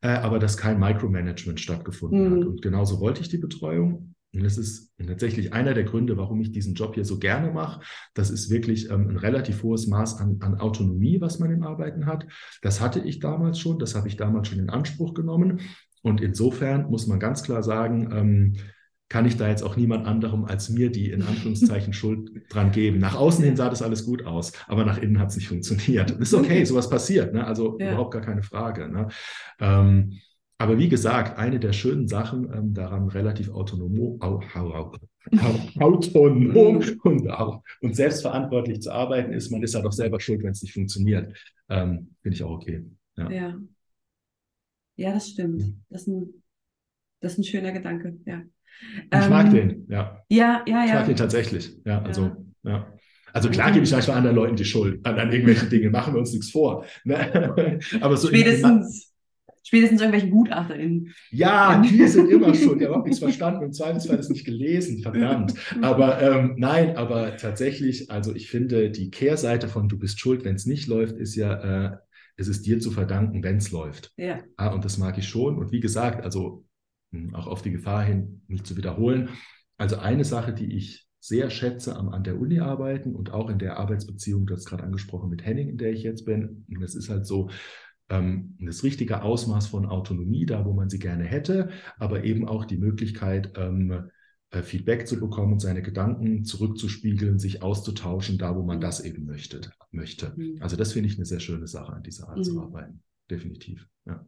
äh, 0.00 0.08
aber 0.08 0.38
dass 0.38 0.56
kein 0.56 0.78
Micromanagement 0.78 1.60
stattgefunden 1.60 2.28
Mhm. 2.30 2.36
hat. 2.40 2.46
Und 2.46 2.62
genauso 2.62 3.00
wollte 3.00 3.20
ich 3.20 3.28
die 3.28 3.38
Betreuung. 3.38 4.14
Und 4.34 4.44
das 4.44 4.56
ist 4.56 4.92
tatsächlich 5.06 5.52
einer 5.52 5.74
der 5.74 5.84
Gründe, 5.84 6.16
warum 6.16 6.40
ich 6.40 6.52
diesen 6.52 6.74
Job 6.74 6.94
hier 6.94 7.04
so 7.04 7.18
gerne 7.18 7.50
mache. 7.50 7.82
Das 8.14 8.30
ist 8.30 8.48
wirklich 8.48 8.88
ähm, 8.90 9.10
ein 9.10 9.16
relativ 9.18 9.62
hohes 9.62 9.86
Maß 9.88 10.18
an, 10.20 10.38
an 10.40 10.54
Autonomie, 10.54 11.20
was 11.20 11.38
man 11.38 11.50
im 11.50 11.64
Arbeiten 11.64 12.06
hat. 12.06 12.26
Das 12.62 12.80
hatte 12.80 13.00
ich 13.00 13.18
damals 13.18 13.58
schon, 13.58 13.78
das 13.78 13.94
habe 13.94 14.08
ich 14.08 14.16
damals 14.16 14.48
schon 14.48 14.58
in 14.58 14.70
Anspruch 14.70 15.12
genommen. 15.12 15.60
Und 16.02 16.20
insofern 16.22 16.86
muss 16.88 17.06
man 17.06 17.20
ganz 17.20 17.42
klar 17.42 17.62
sagen, 17.62 18.08
ähm, 18.12 18.52
kann 19.12 19.26
ich 19.26 19.36
da 19.36 19.46
jetzt 19.46 19.62
auch 19.62 19.76
niemand 19.76 20.06
anderem 20.06 20.46
als 20.46 20.70
mir 20.70 20.90
die 20.90 21.10
in 21.10 21.20
Anführungszeichen 21.20 21.92
Schuld 21.92 22.30
dran 22.48 22.72
geben. 22.72 22.98
Nach 22.98 23.14
außen 23.14 23.44
hin 23.44 23.56
sah 23.56 23.68
das 23.68 23.82
alles 23.82 24.06
gut 24.06 24.24
aus, 24.24 24.52
aber 24.68 24.86
nach 24.86 24.96
innen 24.96 25.18
hat 25.18 25.28
es 25.28 25.36
nicht 25.36 25.48
funktioniert. 25.48 26.12
Das 26.12 26.18
ist 26.32 26.34
okay, 26.34 26.64
sowas 26.64 26.88
passiert, 26.88 27.34
ne? 27.34 27.46
also 27.46 27.76
Ja. 27.78 27.88
überhaupt 27.92 28.12
gar 28.14 28.22
keine 28.22 28.42
Frage. 28.42 28.88
Ne? 28.88 29.08
Ähm, 29.60 30.14
aber 30.56 30.78
wie 30.78 30.88
gesagt, 30.88 31.38
eine 31.38 31.60
der 31.60 31.74
schönen 31.74 32.08
Sachen 32.08 32.50
ähm, 32.54 32.72
daran, 32.72 33.08
relativ 33.08 33.50
autonom, 33.50 34.16
au, 34.22 34.40
au, 34.54 34.70
au, 34.70 34.92
au, 35.40 35.82
autonom 35.84 36.56
und, 37.02 37.28
und 37.82 37.94
selbstverantwortlich 37.94 38.80
zu 38.80 38.92
arbeiten, 38.92 39.34
ist, 39.34 39.50
man 39.50 39.62
ist 39.62 39.74
halt 39.74 39.84
auch 39.84 39.92
selber 39.92 40.20
schuld, 40.20 40.42
wenn 40.42 40.52
es 40.52 40.62
nicht 40.62 40.72
funktioniert. 40.72 41.36
Ähm, 41.68 42.14
Finde 42.22 42.34
ich 42.34 42.42
auch 42.42 42.52
okay. 42.52 42.82
Ja. 43.18 43.30
Ja. 43.30 43.60
Ja, 44.96 45.12
das 45.12 45.28
stimmt. 45.28 45.64
Das 45.90 46.02
ist 46.02 46.08
ein, 46.08 46.42
das 47.20 47.32
ist 47.32 47.38
ein 47.40 47.44
schöner 47.44 47.72
Gedanke, 47.72 48.16
ja. 48.24 48.42
Ich 49.12 49.28
mag 49.28 49.46
Ähm, 49.46 49.52
den, 49.54 49.86
ja. 49.88 50.22
Ja, 50.28 50.62
ja, 50.66 50.84
Ich 50.84 50.90
ja. 50.90 50.94
mag 50.96 51.06
den 51.06 51.16
tatsächlich. 51.16 51.72
Ja, 51.84 52.02
also, 52.02 52.30
Ja. 52.62 52.70
ja. 52.70 52.86
Also 53.34 53.48
klar 53.48 53.72
gebe 53.72 53.84
ich 53.84 53.90
manchmal 53.92 54.18
anderen 54.18 54.36
Leuten 54.36 54.56
die 54.56 54.64
Schuld 54.64 55.04
an, 55.06 55.18
an 55.18 55.28
irgendwelchen 55.30 55.70
Dingen, 55.70 55.90
machen 55.90 56.12
wir 56.12 56.20
uns 56.20 56.32
nichts 56.32 56.50
vor. 56.50 56.84
Ne? 57.04 57.78
Aber 58.02 58.16
so 58.18 58.28
Spätestens, 58.28 59.10
spätestens 59.62 60.00
irgendwelchen 60.02 60.30
GutachterInnen. 60.30 61.14
ja, 61.30 61.80
die 61.80 62.06
sind 62.08 62.30
immer 62.30 62.48
schuld. 62.54 62.78
Die 62.80 62.84
haben 62.84 62.90
überhaupt 62.90 63.06
nichts 63.06 63.20
verstanden. 63.20 63.62
Im 63.62 63.72
Zweifelsfall 63.72 64.18
das 64.18 64.28
nicht 64.28 64.44
gelesen, 64.44 65.00
verdammt. 65.02 65.54
Aber 65.80 66.20
ähm, 66.20 66.56
nein, 66.58 66.96
aber 66.98 67.38
tatsächlich, 67.38 68.10
also 68.10 68.34
ich 68.34 68.50
finde, 68.50 68.90
die 68.90 69.10
Kehrseite 69.10 69.66
von 69.68 69.88
du 69.88 69.98
bist 69.98 70.20
schuld, 70.20 70.44
wenn 70.44 70.56
es 70.56 70.66
nicht 70.66 70.86
läuft, 70.86 71.16
ist 71.16 71.34
ja, 71.34 71.54
äh, 71.92 71.96
es 72.36 72.48
ist 72.48 72.66
dir 72.66 72.80
zu 72.80 72.90
verdanken, 72.90 73.42
wenn 73.42 73.56
es 73.56 73.70
läuft. 73.70 74.12
Ja. 74.18 74.40
Ah, 74.58 74.68
und 74.74 74.84
das 74.84 74.98
mag 74.98 75.16
ich 75.16 75.26
schon. 75.26 75.56
Und 75.56 75.72
wie 75.72 75.80
gesagt, 75.80 76.22
also 76.22 76.64
auch 77.34 77.46
auf 77.46 77.62
die 77.62 77.70
Gefahr 77.72 78.04
hin, 78.04 78.42
nicht 78.48 78.66
zu 78.66 78.76
wiederholen. 78.76 79.28
Also 79.78 79.96
eine 79.98 80.24
Sache, 80.24 80.52
die 80.52 80.74
ich 80.76 81.06
sehr 81.20 81.50
schätze 81.50 81.96
am, 81.96 82.08
an 82.08 82.24
der 82.24 82.38
Uni 82.40 82.58
arbeiten 82.58 83.14
und 83.14 83.30
auch 83.32 83.48
in 83.48 83.58
der 83.58 83.78
Arbeitsbeziehung, 83.78 84.46
du 84.46 84.54
hast 84.54 84.64
gerade 84.66 84.82
angesprochen 84.82 85.30
mit 85.30 85.44
Henning, 85.44 85.68
in 85.68 85.78
der 85.78 85.92
ich 85.92 86.02
jetzt 86.02 86.24
bin. 86.24 86.64
Und 86.68 86.80
das 86.80 86.94
ist 86.94 87.08
halt 87.08 87.26
so 87.26 87.48
ähm, 88.08 88.56
das 88.60 88.82
richtige 88.82 89.22
Ausmaß 89.22 89.68
von 89.68 89.86
Autonomie, 89.86 90.46
da 90.46 90.64
wo 90.64 90.72
man 90.72 90.90
sie 90.90 90.98
gerne 90.98 91.24
hätte, 91.24 91.70
aber 91.98 92.24
eben 92.24 92.46
auch 92.48 92.64
die 92.64 92.76
Möglichkeit, 92.78 93.52
ähm, 93.56 94.10
äh, 94.50 94.62
Feedback 94.62 95.06
zu 95.06 95.18
bekommen, 95.20 95.60
seine 95.60 95.80
Gedanken 95.82 96.44
zurückzuspiegeln, 96.44 97.38
sich 97.38 97.62
auszutauschen, 97.62 98.36
da 98.38 98.56
wo 98.56 98.62
man 98.64 98.80
das 98.80 99.00
eben 99.00 99.24
möchte. 99.24 99.60
möchte. 99.92 100.34
Also 100.60 100.76
das 100.76 100.92
finde 100.92 101.08
ich 101.08 101.16
eine 101.16 101.24
sehr 101.26 101.40
schöne 101.40 101.68
Sache 101.68 101.92
an 101.92 102.02
dieser 102.02 102.28
Art 102.28 102.44
zu 102.44 102.54
Mhm. 102.54 102.58
arbeiten. 102.58 103.02
Definitiv. 103.30 103.88
Ja. 104.06 104.26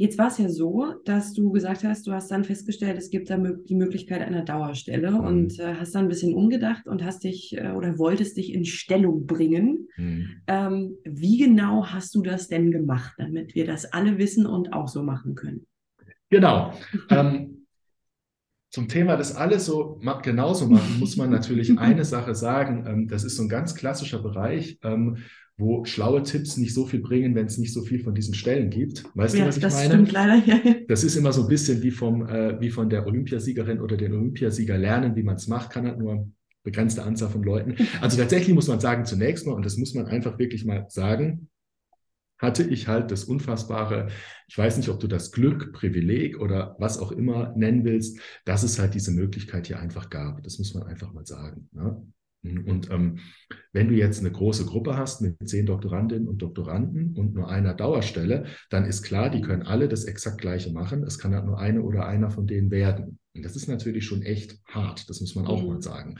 Jetzt 0.00 0.16
war 0.16 0.28
es 0.28 0.38
ja 0.38 0.48
so, 0.48 0.94
dass 1.04 1.34
du 1.34 1.50
gesagt 1.50 1.82
hast, 1.82 2.06
du 2.06 2.12
hast 2.12 2.30
dann 2.30 2.44
festgestellt, 2.44 2.96
es 2.96 3.10
gibt 3.10 3.30
da 3.30 3.36
die 3.36 3.74
Möglichkeit 3.74 4.22
einer 4.22 4.44
Dauerstelle 4.44 5.10
Mhm. 5.10 5.18
und 5.18 5.58
äh, 5.58 5.74
hast 5.74 5.92
dann 5.96 6.04
ein 6.04 6.08
bisschen 6.08 6.34
umgedacht 6.34 6.86
und 6.86 7.04
hast 7.04 7.24
dich 7.24 7.56
äh, 7.58 7.72
oder 7.72 7.98
wolltest 7.98 8.36
dich 8.36 8.54
in 8.54 8.64
Stellung 8.64 9.26
bringen. 9.26 9.88
Mhm. 9.96 10.28
Ähm, 10.46 10.96
wie 11.04 11.36
genau 11.38 11.86
hast 11.86 12.14
du 12.14 12.22
das 12.22 12.46
denn 12.46 12.70
gemacht, 12.70 13.14
damit 13.18 13.56
wir 13.56 13.66
das 13.66 13.92
alle 13.92 14.18
wissen 14.18 14.46
und 14.46 14.72
auch 14.72 14.86
so 14.86 15.02
machen 15.02 15.34
können? 15.34 15.66
Genau. 16.30 16.72
ähm, 17.10 17.66
zum 18.70 18.86
Thema, 18.86 19.16
das 19.16 19.34
alles 19.34 19.66
so 19.66 19.98
genauso 20.22 20.68
machen, 20.68 21.00
muss 21.00 21.16
man 21.16 21.30
natürlich 21.30 21.76
eine 21.78 22.04
Sache 22.04 22.36
sagen. 22.36 22.84
Ähm, 22.86 23.08
das 23.08 23.24
ist 23.24 23.36
so 23.36 23.42
ein 23.42 23.48
ganz 23.48 23.74
klassischer 23.74 24.22
Bereich, 24.22 24.78
ähm, 24.84 25.16
wo 25.58 25.84
schlaue 25.84 26.22
Tipps 26.22 26.56
nicht 26.56 26.72
so 26.72 26.86
viel 26.86 27.00
bringen, 27.00 27.34
wenn 27.34 27.46
es 27.46 27.58
nicht 27.58 27.72
so 27.72 27.82
viel 27.82 27.98
von 27.98 28.14
diesen 28.14 28.32
Stellen 28.32 28.70
gibt. 28.70 29.04
Weißt 29.14 29.34
du, 29.34 29.38
ja, 29.40 29.46
was 29.46 29.56
ich 29.56 29.62
das 29.62 29.74
meine? 29.74 29.88
stimmt 29.88 30.12
leider. 30.12 30.36
Ja. 30.46 30.60
Das 30.86 31.02
ist 31.02 31.16
immer 31.16 31.32
so 31.32 31.42
ein 31.42 31.48
bisschen 31.48 31.82
wie, 31.82 31.90
vom, 31.90 32.26
äh, 32.26 32.60
wie 32.60 32.70
von 32.70 32.88
der 32.88 33.06
Olympiasiegerin 33.06 33.80
oder 33.80 33.96
den 33.96 34.12
Olympiasieger 34.14 34.78
lernen, 34.78 35.16
wie 35.16 35.24
man 35.24 35.34
es 35.34 35.48
macht, 35.48 35.70
kann 35.70 35.84
halt 35.84 35.98
nur 35.98 36.30
begrenzte 36.62 37.02
Anzahl 37.02 37.28
von 37.28 37.42
Leuten. 37.42 37.76
Also 38.00 38.16
tatsächlich 38.16 38.54
muss 38.54 38.68
man 38.68 38.78
sagen, 38.78 39.04
zunächst 39.04 39.46
mal, 39.46 39.52
und 39.52 39.66
das 39.66 39.76
muss 39.76 39.94
man 39.94 40.06
einfach 40.06 40.38
wirklich 40.38 40.64
mal 40.64 40.86
sagen, 40.88 41.48
hatte 42.38 42.62
ich 42.62 42.86
halt 42.86 43.10
das 43.10 43.24
unfassbare, 43.24 44.08
ich 44.46 44.56
weiß 44.56 44.76
nicht, 44.76 44.88
ob 44.90 45.00
du 45.00 45.08
das 45.08 45.32
Glück, 45.32 45.72
Privileg 45.72 46.40
oder 46.40 46.76
was 46.78 46.98
auch 46.98 47.10
immer 47.10 47.52
nennen 47.56 47.84
willst, 47.84 48.20
dass 48.44 48.62
es 48.62 48.78
halt 48.78 48.94
diese 48.94 49.10
Möglichkeit 49.10 49.66
hier 49.66 49.80
einfach 49.80 50.08
gab. 50.08 50.42
Das 50.44 50.58
muss 50.58 50.72
man 50.74 50.84
einfach 50.84 51.12
mal 51.12 51.26
sagen. 51.26 51.68
Ne? 51.72 52.00
Und 52.42 52.90
ähm, 52.90 53.18
wenn 53.72 53.88
du 53.88 53.94
jetzt 53.94 54.20
eine 54.20 54.30
große 54.30 54.64
Gruppe 54.64 54.96
hast 54.96 55.20
mit 55.22 55.36
zehn 55.48 55.66
Doktorandinnen 55.66 56.28
und 56.28 56.38
Doktoranden 56.40 57.14
und 57.16 57.34
nur 57.34 57.48
einer 57.48 57.74
Dauerstelle, 57.74 58.46
dann 58.70 58.84
ist 58.84 59.02
klar, 59.02 59.28
die 59.28 59.40
können 59.40 59.62
alle 59.62 59.88
das 59.88 60.04
exakt 60.04 60.40
gleiche 60.40 60.72
machen. 60.72 61.02
Es 61.02 61.18
kann 61.18 61.34
halt 61.34 61.46
nur 61.46 61.58
eine 61.58 61.82
oder 61.82 62.06
einer 62.06 62.30
von 62.30 62.46
denen 62.46 62.70
werden. 62.70 63.18
Und 63.34 63.44
das 63.44 63.56
ist 63.56 63.68
natürlich 63.68 64.06
schon 64.06 64.22
echt 64.22 64.58
hart, 64.66 65.08
das 65.10 65.20
muss 65.20 65.34
man 65.34 65.46
auch 65.46 65.62
Mhm. 65.62 65.68
mal 65.68 65.82
sagen. 65.82 66.16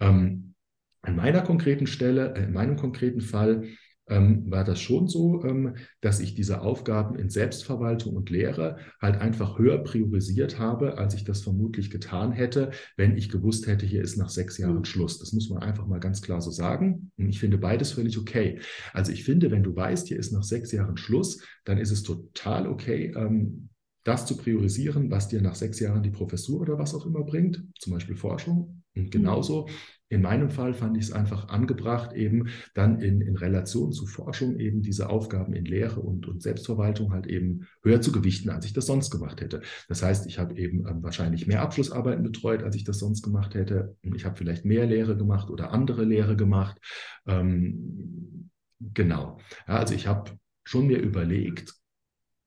Ähm, 0.00 0.54
an 1.02 1.16
meiner 1.16 1.42
konkreten 1.42 1.86
Stelle, 1.86 2.34
äh, 2.34 2.44
in 2.44 2.52
meinem 2.52 2.76
konkreten 2.76 3.20
Fall, 3.20 3.64
ähm, 4.08 4.50
war 4.50 4.64
das 4.64 4.80
schon 4.80 5.08
so, 5.08 5.42
ähm, 5.44 5.76
dass 6.00 6.20
ich 6.20 6.34
diese 6.34 6.60
Aufgaben 6.60 7.16
in 7.18 7.30
Selbstverwaltung 7.30 8.14
und 8.16 8.30
Lehre 8.30 8.76
halt 9.00 9.20
einfach 9.20 9.58
höher 9.58 9.78
priorisiert 9.78 10.58
habe, 10.58 10.98
als 10.98 11.14
ich 11.14 11.24
das 11.24 11.42
vermutlich 11.42 11.90
getan 11.90 12.32
hätte, 12.32 12.70
wenn 12.96 13.16
ich 13.16 13.28
gewusst 13.30 13.66
hätte, 13.66 13.86
hier 13.86 14.02
ist 14.02 14.16
nach 14.16 14.28
sechs 14.28 14.58
Jahren 14.58 14.78
Mhm. 14.78 14.84
Schluss. 14.84 15.18
Das 15.18 15.32
muss 15.32 15.48
man 15.48 15.62
einfach 15.62 15.86
mal 15.86 16.00
ganz 16.00 16.20
klar 16.22 16.40
so 16.40 16.50
sagen. 16.50 17.10
Und 17.16 17.28
ich 17.28 17.40
finde 17.40 17.58
beides 17.58 17.92
völlig 17.92 18.18
okay. 18.18 18.60
Also 18.92 19.12
ich 19.12 19.24
finde, 19.24 19.50
wenn 19.50 19.62
du 19.62 19.74
weißt, 19.74 20.08
hier 20.08 20.18
ist 20.18 20.32
nach 20.32 20.42
sechs 20.44 20.72
Jahren 20.72 20.96
Schluss, 20.96 21.42
dann 21.64 21.78
ist 21.78 21.90
es 21.90 22.02
total 22.02 22.66
okay, 22.66 23.12
ähm, 23.16 23.68
das 24.04 24.26
zu 24.26 24.36
priorisieren, 24.36 25.10
was 25.10 25.28
dir 25.28 25.40
nach 25.40 25.54
sechs 25.54 25.80
Jahren 25.80 26.02
die 26.02 26.10
Professur 26.10 26.60
oder 26.60 26.78
was 26.78 26.94
auch 26.94 27.06
immer 27.06 27.22
bringt, 27.24 27.64
zum 27.78 27.94
Beispiel 27.94 28.16
Forschung. 28.16 28.82
Und 28.94 29.10
genauso 29.10 29.66
in 30.14 30.22
meinem 30.22 30.48
Fall 30.48 30.74
fand 30.74 30.96
ich 30.96 31.04
es 31.04 31.12
einfach 31.12 31.48
angebracht, 31.48 32.12
eben 32.12 32.48
dann 32.74 33.00
in, 33.00 33.20
in 33.20 33.36
Relation 33.36 33.92
zu 33.92 34.06
Forschung 34.06 34.58
eben 34.58 34.80
diese 34.80 35.10
Aufgaben 35.10 35.54
in 35.54 35.64
Lehre 35.64 36.00
und, 36.00 36.28
und 36.28 36.40
Selbstverwaltung 36.40 37.12
halt 37.12 37.26
eben 37.26 37.66
höher 37.82 38.00
zu 38.00 38.12
gewichten, 38.12 38.50
als 38.50 38.64
ich 38.64 38.72
das 38.72 38.86
sonst 38.86 39.10
gemacht 39.10 39.40
hätte. 39.40 39.62
Das 39.88 40.02
heißt, 40.02 40.26
ich 40.26 40.38
habe 40.38 40.56
eben 40.56 40.86
ähm, 40.88 41.02
wahrscheinlich 41.02 41.46
mehr 41.46 41.62
Abschlussarbeiten 41.62 42.22
betreut, 42.22 42.62
als 42.62 42.76
ich 42.76 42.84
das 42.84 42.98
sonst 42.98 43.22
gemacht 43.22 43.54
hätte. 43.54 43.96
Ich 44.02 44.24
habe 44.24 44.36
vielleicht 44.36 44.64
mehr 44.64 44.86
Lehre 44.86 45.16
gemacht 45.16 45.50
oder 45.50 45.72
andere 45.72 46.04
Lehre 46.04 46.36
gemacht. 46.36 46.78
Ähm, 47.26 48.50
genau. 48.80 49.38
Ja, 49.66 49.78
also 49.78 49.94
ich 49.94 50.06
habe 50.06 50.30
schon 50.64 50.86
mir 50.86 50.98
überlegt, 50.98 51.74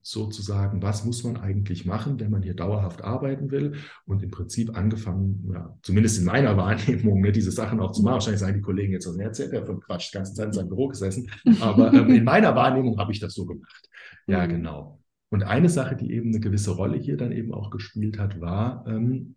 sozusagen, 0.09 0.81
was 0.81 1.03
muss 1.03 1.23
man 1.23 1.37
eigentlich 1.37 1.85
machen, 1.85 2.19
wenn 2.19 2.31
man 2.31 2.41
hier 2.41 2.53
dauerhaft 2.53 3.03
arbeiten 3.03 3.51
will 3.51 3.75
und 4.05 4.23
im 4.23 4.31
Prinzip 4.31 4.75
angefangen, 4.75 5.49
ja, 5.53 5.77
zumindest 5.81 6.19
in 6.19 6.25
meiner 6.25 6.55
Wahrnehmung, 6.57 7.21
ne, 7.21 7.31
diese 7.31 7.51
Sachen 7.51 7.79
auch 7.79 7.91
zu 7.91 8.03
machen. 8.03 8.13
Wahrscheinlich 8.13 8.39
sagen 8.39 8.55
die 8.55 8.61
Kollegen 8.61 8.93
jetzt, 8.93 9.07
was 9.07 9.17
erzählt 9.17 9.51
der 9.51 9.65
von 9.65 9.81
Quatsch, 9.81 10.11
die 10.11 10.17
ganze 10.17 10.33
Zeit 10.33 10.47
in 10.47 10.53
seinem 10.53 10.69
Büro 10.69 10.87
gesessen. 10.87 11.29
Aber 11.59 11.93
ähm, 11.93 12.09
in 12.09 12.23
meiner 12.23 12.55
Wahrnehmung 12.55 12.97
habe 12.97 13.11
ich 13.11 13.19
das 13.19 13.33
so 13.33 13.45
gemacht. 13.45 13.89
Ja, 14.27 14.45
mhm. 14.45 14.49
genau. 14.49 14.99
Und 15.29 15.43
eine 15.43 15.69
Sache, 15.69 15.97
die 15.97 16.13
eben 16.13 16.29
eine 16.29 16.39
gewisse 16.39 16.71
Rolle 16.71 16.97
hier 16.97 17.17
dann 17.17 17.33
eben 17.33 17.53
auch 17.53 17.69
gespielt 17.69 18.17
hat, 18.17 18.39
war, 18.39 18.85
ähm, 18.87 19.35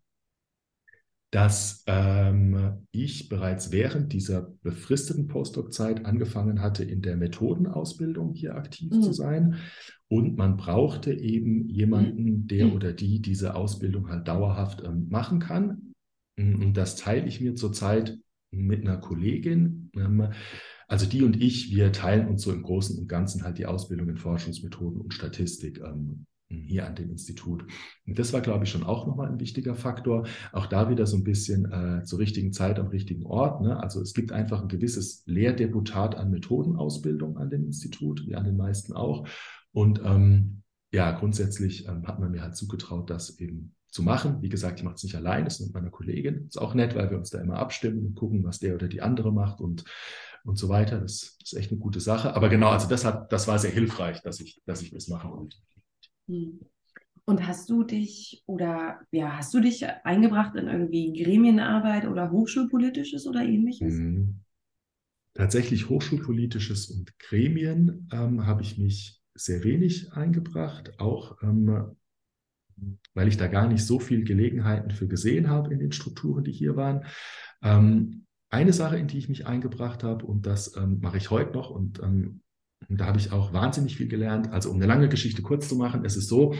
dass 1.31 1.85
ähm, 1.87 2.87
ich 2.91 3.29
bereits 3.29 3.71
während 3.71 4.13
dieser 4.13 4.53
befristeten 4.63 5.29
Postdoc-Zeit 5.29 6.05
angefangen 6.05 6.61
hatte, 6.61 6.83
in 6.83 7.03
der 7.03 7.17
Methodenausbildung 7.17 8.35
hier 8.35 8.57
aktiv 8.57 8.93
mhm. 8.93 9.03
zu 9.03 9.13
sein. 9.13 9.57
Und 10.09 10.37
man 10.37 10.57
brauchte 10.57 11.13
eben 11.13 11.69
jemanden, 11.69 12.49
der 12.49 12.67
mhm. 12.67 12.73
oder 12.73 12.93
die 12.93 13.23
diese 13.23 13.55
Ausbildung 13.55 14.09
halt 14.09 14.27
dauerhaft 14.27 14.83
ähm, 14.85 15.07
machen 15.09 15.39
kann. 15.39 15.93
Und 16.37 16.75
das 16.75 16.97
teile 16.97 17.27
ich 17.27 17.41
mir 17.41 17.55
zurzeit 17.55 18.19
mit 18.51 18.81
einer 18.81 18.97
Kollegin. 18.97 19.91
Ähm, 19.95 20.31
also 20.89 21.07
die 21.07 21.23
und 21.23 21.41
ich, 21.41 21.71
wir 21.71 21.93
teilen 21.93 22.29
uns 22.29 22.43
so 22.43 22.53
im 22.53 22.63
Großen 22.63 22.99
und 22.99 23.09
Ganzen 23.09 23.45
halt 23.45 23.59
die 23.59 23.67
Ausbildung 23.67 24.09
in 24.09 24.17
Forschungsmethoden 24.17 25.01
und 25.01 25.15
Statistik 25.15 25.81
ähm, 25.81 26.27
hier 26.51 26.87
an 26.87 26.97
dem 26.97 27.11
Institut. 27.11 27.65
Und 28.07 28.19
das 28.19 28.33
war, 28.33 28.41
glaube 28.41 28.65
ich, 28.65 28.71
schon 28.71 28.83
auch 28.83 29.07
nochmal 29.07 29.29
ein 29.29 29.41
wichtiger 29.41 29.75
Faktor. 29.75 30.27
Auch 30.53 30.67
da 30.67 30.91
wieder 30.91 31.07
so 31.07 31.17
ein 31.17 31.25
bisschen 31.25 31.71
äh, 31.71 32.05
zur 32.05 32.19
richtigen 32.19 32.53
Zeit 32.53 32.79
am 32.79 32.89
richtigen 32.89 33.25
Ort. 33.25 33.63
Ne? 33.63 33.81
Also 33.81 34.01
es 34.01 34.15
gibt 34.15 34.33
einfach 34.33 34.63
ein 34.63 34.69
gewisses 34.69 35.23
Lehrdeputat 35.27 36.17
an 36.17 36.31
Methodenausbildung 36.31 37.39
an 37.39 37.51
dem 37.51 37.65
Institut, 37.67 38.27
wie 38.27 38.35
an 38.35 38.45
den 38.45 38.57
meisten 38.57 38.93
auch. 38.93 39.29
Und 39.73 40.01
ähm, 40.05 40.63
ja, 40.93 41.13
grundsätzlich 41.13 41.87
ähm, 41.87 42.07
hat 42.07 42.19
man 42.19 42.33
mir 42.33 42.43
halt 42.43 42.57
zugetraut, 42.57 43.11
das 43.11 43.39
eben 43.39 43.75
zu 43.89 44.03
machen. 44.03 44.43
Wie 44.43 44.49
gesagt, 44.49 44.79
ich 44.79 44.85
mache 44.85 44.97
es 44.97 45.05
nicht 45.05 45.17
allein, 45.17 45.45
das 45.45 45.61
ist 45.61 45.67
mit 45.67 45.75
meiner 45.75 45.91
Kollegin. 45.91 46.47
Ist 46.47 46.61
auch 46.61 46.75
nett, 46.75 46.95
weil 46.95 47.11
wir 47.11 47.19
uns 47.19 47.31
da 47.31 47.41
immer 47.41 47.59
abstimmen 47.59 48.07
und 48.07 48.15
gucken, 48.15 48.45
was 48.45 48.59
der 48.59 48.75
oder 48.75 48.89
die 48.89 49.03
andere 49.03 49.33
macht 49.33 49.61
und, 49.61 49.85
und 50.45 50.59
so 50.59 50.69
weiter. 50.69 51.01
Das 51.01 51.37
ist 51.43 51.57
echt 51.57 51.71
eine 51.71 51.81
gute 51.81 52.01
Sache. 52.01 52.35
Aber 52.35 52.49
genau, 52.49 52.71
also 52.71 52.89
das 52.89 53.05
hat, 53.05 53.33
das 53.33 53.47
war 53.47 53.59
sehr 53.59 53.71
hilfreich, 53.71 54.23
dass 54.23 54.41
ich, 54.41 54.63
dass 54.67 54.83
ich 54.83 54.91
das 54.91 55.09
mache. 55.09 55.29
Und 55.29 55.55
hm. 55.55 55.70
Und 57.25 57.47
hast 57.47 57.71
du 57.71 57.85
dich 57.85 58.43
oder 58.47 59.01
ja, 59.13 59.37
hast 59.37 59.55
du 59.55 59.61
dich 59.61 59.87
eingebracht 60.05 60.57
in 60.57 60.67
irgendwie 60.67 61.13
Gremienarbeit 61.23 62.07
oder 62.07 62.31
Hochschulpolitisches 62.31 63.27
oder 63.27 63.43
ähnliches? 63.43 63.95
Mhm. 63.95 64.41
Tatsächlich 65.35 65.89
Hochschulpolitisches 65.89 66.91
und 66.91 67.17
Gremien 67.19 68.09
ähm, 68.13 68.47
habe 68.47 68.63
ich 68.63 68.79
mich 68.79 69.21
sehr 69.35 69.63
wenig 69.63 70.13
eingebracht, 70.13 70.99
auch 70.99 71.41
ähm, 71.43 71.97
weil 73.15 73.29
ich 73.29 73.37
da 73.37 73.47
gar 73.47 73.69
nicht 73.69 73.85
so 73.85 73.99
viele 74.01 74.25
Gelegenheiten 74.25 74.91
für 74.91 75.07
gesehen 75.07 75.49
habe 75.49 75.73
in 75.73 75.79
den 75.79 75.93
Strukturen, 75.93 76.45
die 76.45 76.53
hier 76.53 76.77
waren. 76.77 77.05
Ähm, 77.63 78.27
eine 78.49 78.73
Sache, 78.73 78.99
in 78.99 79.07
die 79.07 79.19
ich 79.19 79.29
mich 79.29 79.47
eingebracht 79.47 80.03
habe, 80.03 80.27
und 80.27 80.47
das 80.47 80.77
ähm, 80.77 80.99
mache 81.01 81.19
ich 81.19 81.31
heute 81.31 81.53
noch 81.53 81.71
und 81.71 82.01
ähm, 82.03 82.43
und 82.89 83.01
da 83.01 83.07
habe 83.07 83.19
ich 83.19 83.33
auch 83.33 83.53
wahnsinnig 83.53 83.97
viel 83.97 84.09
gelernt. 84.09 84.53
Also 84.53 84.71
um 84.71 84.77
eine 84.77 84.87
lange 84.87 85.09
Geschichte 85.09 85.43
kurz 85.43 85.69
zu 85.69 85.77
machen, 85.77 86.05
es 86.05 86.17
ist 86.17 86.29
so, 86.29 86.55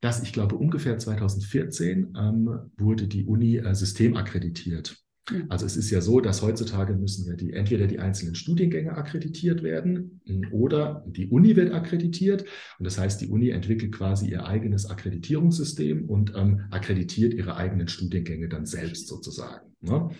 dass 0.00 0.22
ich 0.22 0.32
glaube, 0.32 0.56
ungefähr 0.56 0.98
2014 0.98 2.14
ähm, 2.18 2.70
wurde 2.78 3.06
die 3.06 3.24
Uni 3.24 3.58
äh, 3.58 3.74
systemakkreditiert. 3.74 4.96
Mhm. 5.30 5.46
Also 5.48 5.66
es 5.66 5.76
ist 5.76 5.90
ja 5.90 6.00
so, 6.00 6.20
dass 6.20 6.42
heutzutage 6.42 6.94
müssen 6.94 7.26
ja 7.26 7.34
die 7.34 7.52
entweder 7.52 7.86
die 7.86 7.98
einzelnen 7.98 8.34
Studiengänge 8.34 8.96
akkreditiert 8.96 9.62
werden 9.62 10.20
oder 10.50 11.04
die 11.06 11.28
Uni 11.28 11.54
wird 11.56 11.72
akkreditiert. 11.72 12.44
Und 12.78 12.84
das 12.86 12.98
heißt, 12.98 13.20
die 13.20 13.28
Uni 13.28 13.50
entwickelt 13.50 13.92
quasi 13.92 14.30
ihr 14.30 14.46
eigenes 14.46 14.86
Akkreditierungssystem 14.86 16.08
und 16.08 16.32
ähm, 16.34 16.62
akkreditiert 16.70 17.34
ihre 17.34 17.56
eigenen 17.56 17.88
Studiengänge 17.88 18.48
dann 18.48 18.66
selbst 18.66 19.08
sozusagen. 19.08 19.70
Ne? 19.82 20.10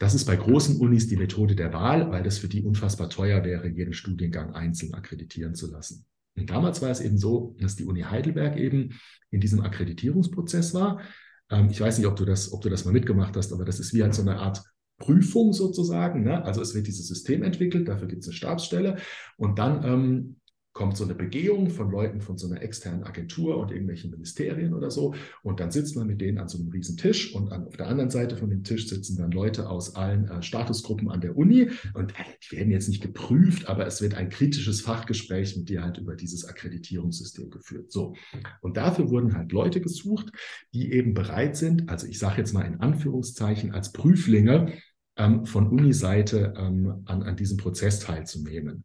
Das 0.00 0.14
ist 0.14 0.24
bei 0.24 0.34
großen 0.34 0.78
Unis 0.78 1.08
die 1.08 1.16
Methode 1.16 1.54
der 1.54 1.74
Wahl, 1.74 2.10
weil 2.10 2.22
das 2.22 2.38
für 2.38 2.48
die 2.48 2.62
unfassbar 2.62 3.10
teuer 3.10 3.44
wäre, 3.44 3.68
jeden 3.68 3.92
Studiengang 3.92 4.54
einzeln 4.54 4.94
akkreditieren 4.94 5.54
zu 5.54 5.70
lassen. 5.70 6.06
Und 6.38 6.48
damals 6.48 6.80
war 6.80 6.88
es 6.88 7.02
eben 7.02 7.18
so, 7.18 7.54
dass 7.60 7.76
die 7.76 7.84
Uni 7.84 8.00
Heidelberg 8.00 8.56
eben 8.56 8.98
in 9.30 9.40
diesem 9.40 9.60
Akkreditierungsprozess 9.60 10.72
war. 10.72 11.02
Ähm, 11.50 11.68
ich 11.70 11.78
weiß 11.78 11.98
nicht, 11.98 12.06
ob 12.06 12.16
du 12.16 12.24
das, 12.24 12.50
ob 12.50 12.62
du 12.62 12.70
das 12.70 12.86
mal 12.86 12.92
mitgemacht 12.92 13.36
hast, 13.36 13.52
aber 13.52 13.66
das 13.66 13.78
ist 13.78 13.92
wie 13.92 14.02
halt 14.02 14.14
so 14.14 14.22
eine 14.22 14.38
Art 14.38 14.62
Prüfung 14.96 15.52
sozusagen. 15.52 16.22
Ne? 16.22 16.42
Also 16.46 16.62
es 16.62 16.74
wird 16.74 16.86
dieses 16.86 17.06
System 17.06 17.42
entwickelt, 17.42 17.86
dafür 17.86 18.08
gibt 18.08 18.22
es 18.22 18.28
eine 18.28 18.36
Stabsstelle 18.36 18.96
und 19.36 19.58
dann 19.58 19.84
ähm, 19.84 20.36
kommt 20.80 20.96
so 20.96 21.04
eine 21.04 21.14
Begehung 21.14 21.68
von 21.68 21.90
Leuten 21.90 22.22
von 22.22 22.38
so 22.38 22.46
einer 22.46 22.62
externen 22.62 23.04
Agentur 23.04 23.58
und 23.58 23.70
irgendwelchen 23.70 24.10
Ministerien 24.10 24.72
oder 24.72 24.90
so. 24.90 25.14
Und 25.42 25.60
dann 25.60 25.70
sitzt 25.70 25.94
man 25.94 26.06
mit 26.06 26.22
denen 26.22 26.38
an 26.38 26.48
so 26.48 26.56
einem 26.56 26.70
riesen 26.70 26.96
Tisch 26.96 27.34
und 27.34 27.52
an, 27.52 27.66
auf 27.66 27.76
der 27.76 27.86
anderen 27.86 28.08
Seite 28.08 28.38
von 28.38 28.48
dem 28.48 28.64
Tisch 28.64 28.88
sitzen 28.88 29.18
dann 29.18 29.30
Leute 29.30 29.68
aus 29.68 29.94
allen 29.94 30.26
äh, 30.28 30.42
Statusgruppen 30.42 31.10
an 31.10 31.20
der 31.20 31.36
Uni. 31.36 31.68
Und 31.92 32.12
äh, 32.12 32.24
die 32.42 32.56
werden 32.56 32.72
jetzt 32.72 32.88
nicht 32.88 33.02
geprüft, 33.02 33.68
aber 33.68 33.86
es 33.86 34.00
wird 34.00 34.14
ein 34.14 34.30
kritisches 34.30 34.80
Fachgespräch 34.80 35.54
mit 35.58 35.68
dir 35.68 35.84
halt 35.84 35.98
über 35.98 36.16
dieses 36.16 36.46
Akkreditierungssystem 36.46 37.50
geführt. 37.50 37.92
So. 37.92 38.14
Und 38.62 38.78
dafür 38.78 39.10
wurden 39.10 39.36
halt 39.36 39.52
Leute 39.52 39.82
gesucht, 39.82 40.32
die 40.72 40.94
eben 40.94 41.12
bereit 41.12 41.58
sind, 41.58 41.90
also 41.90 42.06
ich 42.06 42.18
sage 42.18 42.38
jetzt 42.38 42.54
mal 42.54 42.64
in 42.64 42.80
Anführungszeichen 42.80 43.72
als 43.72 43.92
Prüflinge, 43.92 44.72
ähm, 45.16 45.44
von 45.44 45.68
Uniseite 45.68 46.54
ähm, 46.56 47.02
an, 47.04 47.22
an 47.22 47.36
diesem 47.36 47.58
Prozess 47.58 48.00
teilzunehmen. 48.00 48.84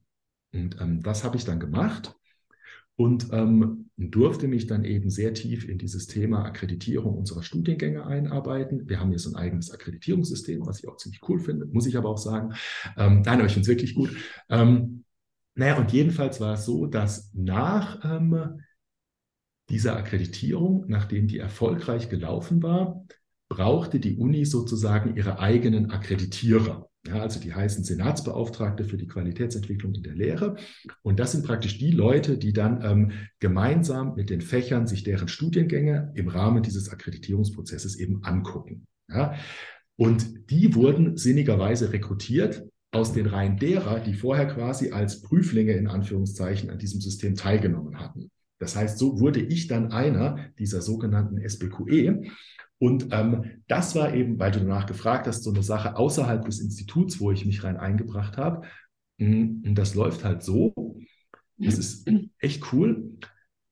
Und 0.56 0.80
ähm, 0.82 1.04
das 1.04 1.24
habe 1.24 1.36
ich 1.36 1.46
dann 1.46 1.60
gemacht 1.60 2.16
und 2.96 3.28
ähm, 3.34 3.90
durfte 3.98 4.48
mich 4.48 4.68
dann 4.68 4.86
eben 4.86 5.10
sehr 5.10 5.34
tief 5.34 5.68
in 5.68 5.78
dieses 5.78 6.08
Thema 6.08 6.46
Akkreditierung 6.46 7.18
unserer 7.18 7.44
Studiengänge 7.44 8.06
einarbeiten. 8.06 8.88
Wir 8.88 9.00
haben 9.00 9.10
hier 9.10 9.20
so 9.20 9.32
ein 9.32 9.36
eigenes 9.36 9.72
Akkreditierungssystem, 9.72 10.66
was 10.66 10.80
ich 10.80 10.88
auch 10.88 10.98
ziemlich 10.98 11.22
cool 11.28 11.40
finde, 11.40 11.66
muss 11.66 11.88
ich 11.88 11.98
aber 11.98 12.10
auch 12.10 12.18
sagen. 12.18 12.54
Ähm, 12.98 13.22
nein, 13.22 13.40
aber 13.40 13.46
ich 13.46 13.54
finde 13.54 13.64
es 13.64 13.68
wirklich 13.68 13.96
gut. 13.96 14.16
Ähm, 14.50 15.04
naja, 15.56 15.78
und 15.78 15.92
jedenfalls 15.92 16.40
war 16.40 16.54
es 16.54 16.66
so, 16.66 16.86
dass 16.86 17.32
nach 17.34 18.00
ähm, 18.04 18.62
dieser 19.70 19.98
Akkreditierung, 19.98 20.86
nachdem 20.88 21.28
die 21.28 21.40
erfolgreich 21.40 22.10
gelaufen 22.10 22.64
war, 22.64 23.06
brauchte 23.50 24.00
die 24.00 24.18
Uni 24.18 24.46
sozusagen 24.46 25.16
ihre 25.16 25.40
eigenen 25.40 25.92
Akkreditierer. 25.92 26.90
Ja, 27.08 27.22
also 27.22 27.40
die 27.40 27.54
heißen 27.54 27.84
Senatsbeauftragte 27.84 28.84
für 28.84 28.98
die 28.98 29.08
Qualitätsentwicklung 29.08 29.94
in 29.94 30.02
der 30.02 30.16
Lehre. 30.16 30.56
Und 31.04 31.20
das 31.20 31.34
sind 31.34 31.46
praktisch 31.46 31.78
die 31.78 31.92
Leute, 31.92 32.38
die 32.38 32.52
dann 32.52 32.82
ähm, 32.84 33.12
gemeinsam 33.40 34.16
mit 34.16 34.32
den 34.32 34.42
Fächern 34.42 34.88
sich 34.88 35.04
deren 35.04 35.28
Studiengänge 35.28 36.12
im 36.16 36.28
Rahmen 36.28 36.64
dieses 36.64 36.90
Akkreditierungsprozesses 36.90 37.98
eben 37.98 38.24
angucken. 38.24 38.88
Ja. 39.08 39.36
Und 39.98 40.50
die 40.50 40.74
wurden 40.74 41.16
sinnigerweise 41.16 41.94
rekrutiert 41.94 42.66
aus 42.92 43.14
den 43.14 43.28
Reihen 43.28 43.58
derer, 43.58 44.00
die 44.00 44.14
vorher 44.14 44.48
quasi 44.48 44.92
als 44.92 45.22
Prüflinge 45.22 45.74
in 45.74 45.88
Anführungszeichen 45.88 46.70
an 46.70 46.80
diesem 46.80 47.02
System 47.02 47.36
teilgenommen 47.36 48.00
hatten. 48.00 48.32
Das 48.58 48.76
heißt, 48.76 48.98
so 48.98 49.20
wurde 49.20 49.42
ich 49.42 49.68
dann 49.68 49.92
einer 49.92 50.40
dieser 50.58 50.82
sogenannten 50.82 51.38
SBQE. 51.38 52.24
Und 52.80 53.08
ähm, 53.12 53.62
das 53.68 53.96
war 53.96 54.14
eben, 54.14 54.38
weil 54.38 54.52
du 54.52 54.60
danach 54.60 54.86
gefragt 54.86 55.28
hast, 55.28 55.44
so 55.44 55.52
eine 55.52 55.64
Sache 55.64 55.96
außerhalb 55.96 56.46
des 56.46 56.60
Instituts, 56.60 57.20
wo 57.20 57.32
ich 57.32 57.46
mich 57.46 57.64
rein 57.64 57.78
eingebracht 57.78 58.38
habe. 58.38 58.68
Mm, 59.18 59.64
und 59.66 59.76
das 59.76 59.96
läuft 59.96 60.24
halt 60.24 60.44
so. 60.44 60.74
Das 61.58 61.78
ist 61.78 62.10
echt 62.40 62.74
cool. 62.74 63.18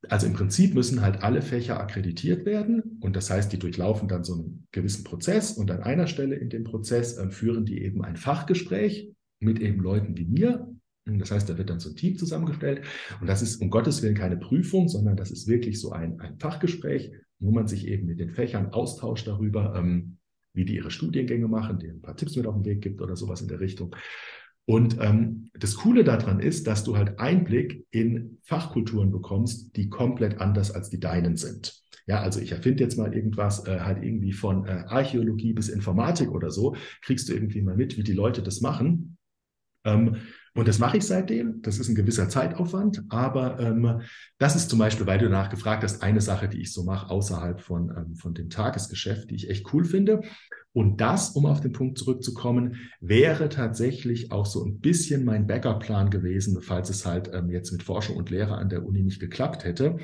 Also 0.09 0.27
im 0.27 0.33
Prinzip 0.33 0.73
müssen 0.73 1.01
halt 1.01 1.21
alle 1.21 1.41
Fächer 1.41 1.79
akkreditiert 1.79 2.45
werden. 2.45 2.99
Und 3.01 3.15
das 3.15 3.29
heißt, 3.29 3.51
die 3.51 3.59
durchlaufen 3.59 4.07
dann 4.07 4.23
so 4.23 4.33
einen 4.33 4.67
gewissen 4.71 5.03
Prozess. 5.03 5.51
Und 5.51 5.69
an 5.71 5.83
einer 5.83 6.07
Stelle 6.07 6.35
in 6.35 6.49
dem 6.49 6.63
Prozess 6.63 7.17
äh, 7.17 7.29
führen 7.29 7.65
die 7.65 7.81
eben 7.81 8.03
ein 8.03 8.15
Fachgespräch 8.15 9.11
mit 9.39 9.59
eben 9.59 9.81
Leuten 9.81 10.17
wie 10.17 10.25
mir. 10.25 10.67
Das 11.05 11.31
heißt, 11.31 11.49
da 11.49 11.57
wird 11.57 11.69
dann 11.69 11.81
so 11.81 11.89
ein 11.89 11.95
Team 11.97 12.17
zusammengestellt. 12.17 12.85
Und 13.19 13.27
das 13.27 13.41
ist 13.41 13.61
um 13.61 13.69
Gottes 13.69 14.01
Willen 14.01 14.15
keine 14.15 14.37
Prüfung, 14.37 14.87
sondern 14.87 15.17
das 15.17 15.31
ist 15.31 15.47
wirklich 15.47 15.79
so 15.79 15.91
ein, 15.91 16.19
ein 16.21 16.39
Fachgespräch 16.39 17.11
wo 17.43 17.51
man 17.51 17.67
sich 17.67 17.87
eben 17.87 18.07
mit 18.07 18.19
den 18.19 18.31
Fächern 18.31 18.71
austauscht 18.71 19.27
darüber, 19.27 19.75
ähm, 19.75 20.17
wie 20.53 20.65
die 20.65 20.75
ihre 20.75 20.91
Studiengänge 20.91 21.47
machen, 21.47 21.79
denen 21.79 21.97
ein 21.97 22.01
paar 22.01 22.15
Tipps 22.15 22.35
mit 22.35 22.45
auf 22.45 22.55
den 22.55 22.65
Weg 22.65 22.81
gibt 22.81 23.01
oder 23.01 23.15
sowas 23.15 23.41
in 23.41 23.47
der 23.47 23.59
Richtung. 23.59 23.95
Und 24.65 24.97
ähm, 25.01 25.49
das 25.53 25.75
Coole 25.75 26.05
daran 26.05 26.39
ist, 26.39 26.67
dass 26.67 26.85
du 26.85 26.95
halt 26.95 27.19
Einblick 27.19 27.85
in 27.91 28.37
Fachkulturen 28.43 29.11
bekommst, 29.11 29.75
die 29.75 29.89
komplett 29.89 30.39
anders 30.39 30.71
als 30.71 30.89
die 30.89 31.01
deinen 31.01 31.35
sind. 31.35 31.83
Ja, 32.05 32.21
also 32.21 32.39
ich 32.39 32.51
erfinde 32.51 32.83
jetzt 32.83 32.97
mal 32.97 33.13
irgendwas, 33.13 33.65
äh, 33.67 33.79
halt 33.81 34.03
irgendwie 34.03 34.31
von 34.31 34.65
äh, 34.65 34.85
Archäologie 34.87 35.53
bis 35.53 35.69
Informatik 35.69 36.31
oder 36.31 36.49
so, 36.49 36.75
kriegst 37.01 37.27
du 37.27 37.33
irgendwie 37.33 37.61
mal 37.61 37.75
mit, 37.75 37.97
wie 37.97 38.03
die 38.03 38.13
Leute 38.13 38.41
das 38.41 38.61
machen. 38.61 39.17
Ähm, 39.85 40.17
und 40.55 40.67
das 40.67 40.77
mache 40.77 40.97
ich 40.97 41.05
seitdem. 41.05 41.61
Das 41.63 41.79
ist 41.79 41.89
ein 41.89 41.95
gewisser 41.95 42.29
Zeitaufwand, 42.29 43.03
aber 43.09 43.59
ähm, 43.59 44.01
das 44.37 44.55
ist 44.55 44.69
zum 44.69 44.77
Beispiel, 44.77 45.07
weil 45.07 45.17
du 45.17 45.25
danach 45.25 45.49
gefragt 45.49 45.83
hast, 45.83 46.03
eine 46.03 46.21
Sache, 46.21 46.47
die 46.47 46.61
ich 46.61 46.71
so 46.71 46.83
mache 46.83 47.09
außerhalb 47.09 47.59
von, 47.59 47.89
ähm, 47.89 48.15
von 48.15 48.35
dem 48.35 48.49
Tagesgeschäft, 48.49 49.31
die 49.31 49.35
ich 49.35 49.49
echt 49.49 49.73
cool 49.73 49.83
finde. 49.83 50.21
Und 50.71 51.01
das, 51.01 51.31
um 51.31 51.45
auf 51.45 51.61
den 51.61 51.71
Punkt 51.71 51.97
zurückzukommen, 51.97 52.77
wäre 52.99 53.49
tatsächlich 53.49 54.31
auch 54.31 54.45
so 54.45 54.63
ein 54.63 54.79
bisschen 54.79 55.25
mein 55.25 55.47
Backup-Plan 55.47 56.09
gewesen, 56.09 56.61
falls 56.61 56.89
es 56.89 57.05
halt 57.05 57.31
ähm, 57.33 57.49
jetzt 57.49 57.71
mit 57.71 57.83
Forschung 57.83 58.17
und 58.17 58.29
Lehre 58.29 58.55
an 58.55 58.69
der 58.69 58.85
Uni 58.85 59.03
nicht 59.03 59.19
geklappt 59.19 59.63
hätte. 59.63 59.97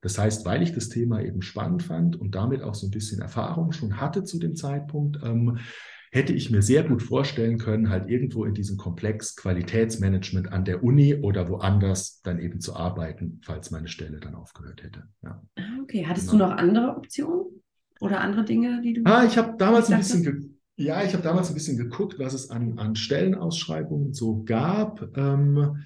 Das 0.00 0.18
heißt, 0.18 0.44
weil 0.44 0.62
ich 0.62 0.72
das 0.72 0.88
Thema 0.88 1.22
eben 1.22 1.42
spannend 1.42 1.84
fand 1.84 2.16
und 2.16 2.34
damit 2.34 2.62
auch 2.62 2.74
so 2.74 2.88
ein 2.88 2.90
bisschen 2.90 3.20
Erfahrung 3.20 3.70
schon 3.70 4.00
hatte 4.00 4.24
zu 4.24 4.40
dem 4.40 4.56
Zeitpunkt, 4.56 5.20
ähm, 5.24 5.58
hätte 6.12 6.34
ich 6.34 6.50
mir 6.50 6.60
sehr 6.60 6.84
gut 6.84 7.02
vorstellen 7.02 7.58
können, 7.58 7.88
halt 7.88 8.08
irgendwo 8.08 8.44
in 8.44 8.52
diesem 8.52 8.76
Komplex 8.76 9.34
Qualitätsmanagement 9.34 10.52
an 10.52 10.66
der 10.66 10.84
Uni 10.84 11.14
oder 11.14 11.48
woanders 11.48 12.20
dann 12.20 12.38
eben 12.38 12.60
zu 12.60 12.76
arbeiten, 12.76 13.40
falls 13.42 13.70
meine 13.70 13.88
Stelle 13.88 14.20
dann 14.20 14.34
aufgehört 14.34 14.82
hätte. 14.82 15.04
Ja. 15.22 15.42
Ah, 15.56 15.62
okay, 15.82 16.06
hattest 16.06 16.30
genau. 16.30 16.44
du 16.44 16.50
noch 16.50 16.58
andere 16.58 16.96
Optionen? 16.96 17.46
Oder 18.00 18.20
andere 18.20 18.44
Dinge, 18.44 18.82
die 18.82 18.94
du. 18.94 19.02
Ah, 19.04 19.24
ich 19.24 19.38
habe 19.38 19.56
damals 19.56 19.90
ein 19.90 19.98
bisschen, 19.98 20.58
ja, 20.76 21.02
ich 21.02 21.14
habe 21.14 21.22
damals 21.22 21.48
ein 21.48 21.54
bisschen 21.54 21.78
geguckt, 21.78 22.18
was 22.18 22.34
es 22.34 22.50
an, 22.50 22.78
an 22.78 22.96
Stellenausschreibungen 22.96 24.12
so 24.12 24.42
gab. 24.42 25.16
Ähm, 25.16 25.84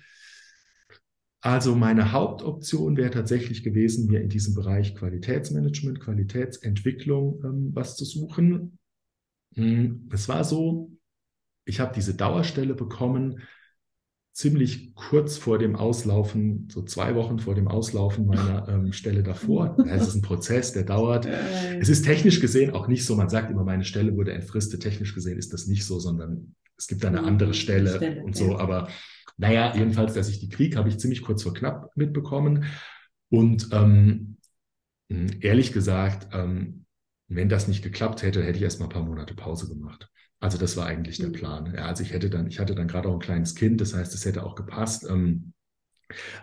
also 1.40 1.76
meine 1.76 2.10
Hauptoption 2.12 2.96
wäre 2.96 3.10
tatsächlich 3.10 3.62
gewesen, 3.62 4.08
mir 4.08 4.22
in 4.22 4.30
diesem 4.30 4.54
Bereich 4.54 4.96
Qualitätsmanagement, 4.96 6.00
Qualitätsentwicklung 6.00 7.42
ähm, 7.44 7.70
was 7.74 7.96
zu 7.96 8.04
suchen. 8.04 8.78
Hm, 9.56 10.08
es 10.12 10.28
war 10.28 10.44
so, 10.44 10.90
ich 11.64 11.80
habe 11.80 11.92
diese 11.94 12.14
Dauerstelle 12.14 12.74
bekommen, 12.74 13.40
ziemlich 14.32 14.94
kurz 14.94 15.38
vor 15.38 15.58
dem 15.58 15.76
Auslaufen, 15.76 16.68
so 16.70 16.82
zwei 16.82 17.14
Wochen 17.14 17.38
vor 17.38 17.54
dem 17.54 17.68
Auslaufen 17.68 18.26
meiner 18.26 18.68
ähm, 18.70 18.92
Stelle 18.92 19.22
davor. 19.22 19.76
Es 19.88 20.08
ist 20.08 20.14
ein 20.14 20.22
Prozess, 20.22 20.72
der 20.72 20.84
dauert. 20.84 21.26
Äh. 21.36 21.78
Es 21.78 21.88
ist 21.88 22.04
technisch 22.04 22.40
gesehen 22.40 22.72
auch 22.72 22.86
nicht 22.86 23.04
so, 23.04 23.16
man 23.16 23.30
sagt 23.30 23.50
immer, 23.50 23.64
meine 23.64 23.84
Stelle 23.84 24.14
wurde 24.14 24.32
entfristet. 24.32 24.82
Technisch 24.82 25.14
gesehen 25.14 25.38
ist 25.38 25.52
das 25.52 25.66
nicht 25.66 25.84
so, 25.84 25.98
sondern 25.98 26.54
es 26.76 26.86
gibt 26.86 27.02
da 27.02 27.08
eine 27.08 27.22
andere 27.22 27.54
Stelle, 27.54 27.96
Stelle 27.96 28.22
und 28.22 28.36
so. 28.36 28.52
Ja. 28.52 28.58
Aber 28.58 28.88
naja, 29.38 29.74
jedenfalls, 29.74 30.14
dass 30.14 30.28
ich 30.28 30.40
die 30.40 30.48
Krieg 30.48 30.76
habe 30.76 30.88
ich 30.88 30.98
ziemlich 30.98 31.22
kurz 31.22 31.42
vor 31.42 31.54
knapp 31.54 31.90
mitbekommen. 31.94 32.64
Und 33.28 33.68
ähm, 33.72 34.36
ehrlich 35.40 35.72
gesagt, 35.72 36.28
ähm, 36.32 36.85
wenn 37.28 37.48
das 37.48 37.68
nicht 37.68 37.82
geklappt 37.82 38.22
hätte, 38.22 38.42
hätte 38.42 38.56
ich 38.56 38.62
erst 38.62 38.80
mal 38.80 38.86
ein 38.86 38.92
paar 38.92 39.04
Monate 39.04 39.34
Pause 39.34 39.68
gemacht. 39.68 40.08
Also 40.38 40.58
das 40.58 40.76
war 40.76 40.86
eigentlich 40.86 41.18
der 41.18 41.28
mhm. 41.28 41.32
Plan. 41.32 41.74
Ja, 41.74 41.86
also 41.86 42.02
ich 42.02 42.12
hätte 42.12 42.30
dann, 42.30 42.46
ich 42.46 42.58
hatte 42.58 42.74
dann 42.74 42.88
gerade 42.88 43.08
auch 43.08 43.14
ein 43.14 43.20
kleines 43.20 43.54
Kind, 43.54 43.80
das 43.80 43.94
heißt, 43.94 44.14
es 44.14 44.24
hätte 44.24 44.44
auch 44.44 44.54
gepasst. 44.54 45.06
Ähm, 45.08 45.52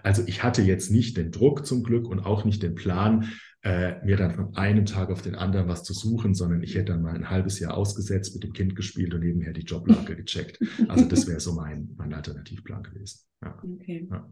also 0.02 0.24
ich 0.26 0.44
hatte 0.44 0.62
jetzt 0.62 0.92
nicht 0.92 1.16
den 1.16 1.32
Druck 1.32 1.66
zum 1.66 1.84
Glück 1.84 2.08
und 2.08 2.20
auch 2.20 2.44
nicht 2.44 2.64
den 2.64 2.76
Plan, 2.76 3.30
äh, 3.62 4.04
mir 4.04 4.18
dann 4.18 4.32
von 4.32 4.56
einem 4.58 4.86
Tag 4.86 5.10
auf 5.10 5.22
den 5.22 5.36
anderen 5.36 5.70
was 5.70 5.84
zu 5.84 5.94
suchen, 5.94 6.34
sondern 6.34 6.62
ich 6.64 6.76
hätte 6.76 6.92
dann 6.92 7.02
mal 7.02 7.16
ein 7.16 7.30
halbes 7.30 7.60
Jahr 7.60 7.78
ausgesetzt, 7.78 8.34
mit 8.34 8.44
dem 8.44 8.52
Kind 8.52 8.76
gespielt 8.76 9.14
und 9.14 9.22
nebenher 9.22 9.54
die 9.54 9.62
Joblage 9.62 10.18
gecheckt. 10.18 10.60
Also 10.90 11.06
das 11.06 11.28
wäre 11.28 11.40
so 11.40 11.54
mein, 11.54 11.90
mein 11.96 12.14
Alternativplan 12.14 12.84
gewesen. 12.84 13.22
Ja. 13.42 13.58
Okay. 13.64 14.08
Ja. 14.12 14.30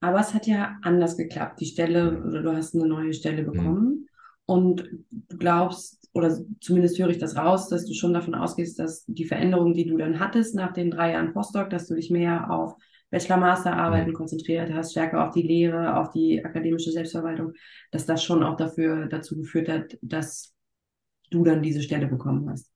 Aber 0.00 0.20
es 0.20 0.32
hat 0.32 0.46
ja 0.46 0.78
anders 0.82 1.16
geklappt. 1.16 1.60
Die 1.60 1.66
Stelle, 1.66 2.22
oder 2.22 2.42
du 2.42 2.52
hast 2.52 2.74
eine 2.74 2.86
neue 2.86 3.12
Stelle 3.12 3.42
mhm. 3.42 3.52
bekommen. 3.52 4.08
Und 4.46 4.88
du 5.10 5.36
glaubst, 5.36 6.08
oder 6.12 6.38
zumindest 6.60 6.98
höre 6.98 7.10
ich 7.10 7.18
das 7.18 7.36
raus, 7.36 7.68
dass 7.68 7.84
du 7.84 7.92
schon 7.92 8.14
davon 8.14 8.34
ausgehst, 8.34 8.78
dass 8.78 9.04
die 9.06 9.26
Veränderung, 9.26 9.74
die 9.74 9.86
du 9.86 9.96
dann 9.98 10.18
hattest 10.18 10.54
nach 10.54 10.72
den 10.72 10.90
drei 10.90 11.12
Jahren 11.12 11.32
Postdoc, 11.32 11.68
dass 11.68 11.86
du 11.86 11.94
dich 11.94 12.10
mehr 12.10 12.50
auf 12.50 12.74
Bachelor-Master-Arbeiten 13.10 14.10
mhm. 14.10 14.14
konzentriert 14.14 14.72
hast, 14.72 14.92
stärker 14.92 15.26
auf 15.26 15.34
die 15.34 15.42
Lehre, 15.42 15.96
auf 15.96 16.10
die 16.10 16.44
akademische 16.44 16.90
Selbstverwaltung, 16.90 17.52
dass 17.90 18.06
das 18.06 18.24
schon 18.24 18.42
auch 18.42 18.56
dafür 18.56 19.06
dazu 19.06 19.36
geführt 19.36 19.68
hat, 19.68 19.98
dass 20.00 20.54
du 21.30 21.44
dann 21.44 21.62
diese 21.62 21.82
Stelle 21.82 22.06
bekommen 22.06 22.48
hast. 22.48 22.70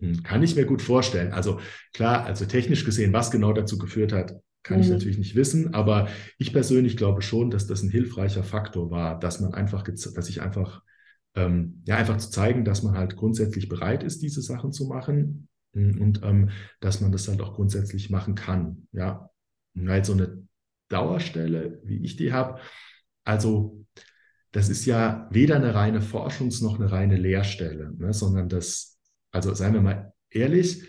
Hm, 0.00 0.22
kann 0.22 0.42
ich 0.42 0.56
mir 0.56 0.64
gut 0.64 0.82
vorstellen. 0.82 1.32
Also 1.32 1.60
klar, 1.92 2.24
also 2.24 2.46
technisch 2.46 2.84
gesehen, 2.84 3.12
was 3.12 3.30
genau 3.30 3.52
dazu 3.52 3.78
geführt 3.78 4.12
hat, 4.12 4.34
kann 4.62 4.78
mhm. 4.78 4.84
ich 4.84 4.90
natürlich 4.90 5.18
nicht 5.18 5.34
wissen, 5.34 5.74
aber 5.74 6.08
ich 6.38 6.52
persönlich 6.52 6.96
glaube 6.96 7.22
schon, 7.22 7.50
dass 7.50 7.66
das 7.66 7.82
ein 7.82 7.90
hilfreicher 7.90 8.42
Faktor 8.42 8.90
war, 8.90 9.18
dass 9.18 9.40
man 9.40 9.54
einfach, 9.54 9.82
dass 9.82 10.28
ich 10.28 10.42
einfach 10.42 10.82
ähm, 11.34 11.82
ja, 11.86 11.96
einfach 11.96 12.16
zu 12.18 12.30
zeigen, 12.30 12.64
dass 12.64 12.82
man 12.82 12.96
halt 12.96 13.16
grundsätzlich 13.16 13.68
bereit 13.68 14.02
ist, 14.02 14.22
diese 14.22 14.42
Sachen 14.42 14.72
zu 14.72 14.86
machen 14.86 15.48
hm, 15.74 16.00
und 16.00 16.20
ähm, 16.22 16.50
dass 16.80 17.00
man 17.00 17.12
das 17.12 17.28
halt 17.28 17.40
auch 17.40 17.54
grundsätzlich 17.54 18.10
machen 18.10 18.34
kann. 18.34 18.88
Ja, 18.92 19.30
halt 19.86 20.06
so 20.06 20.12
eine 20.12 20.46
Dauerstelle, 20.88 21.80
wie 21.84 22.04
ich 22.04 22.16
die 22.16 22.32
habe, 22.32 22.60
also 23.24 23.84
das 24.52 24.68
ist 24.68 24.84
ja 24.84 25.28
weder 25.30 25.56
eine 25.56 25.74
reine 25.74 26.00
Forschungs- 26.00 26.62
noch 26.62 26.78
eine 26.80 26.90
reine 26.90 27.16
Lehrstelle, 27.16 27.92
ne, 27.96 28.12
sondern 28.12 28.48
das, 28.48 28.98
also 29.30 29.54
seien 29.54 29.74
wir 29.74 29.80
mal 29.80 30.12
ehrlich, 30.30 30.88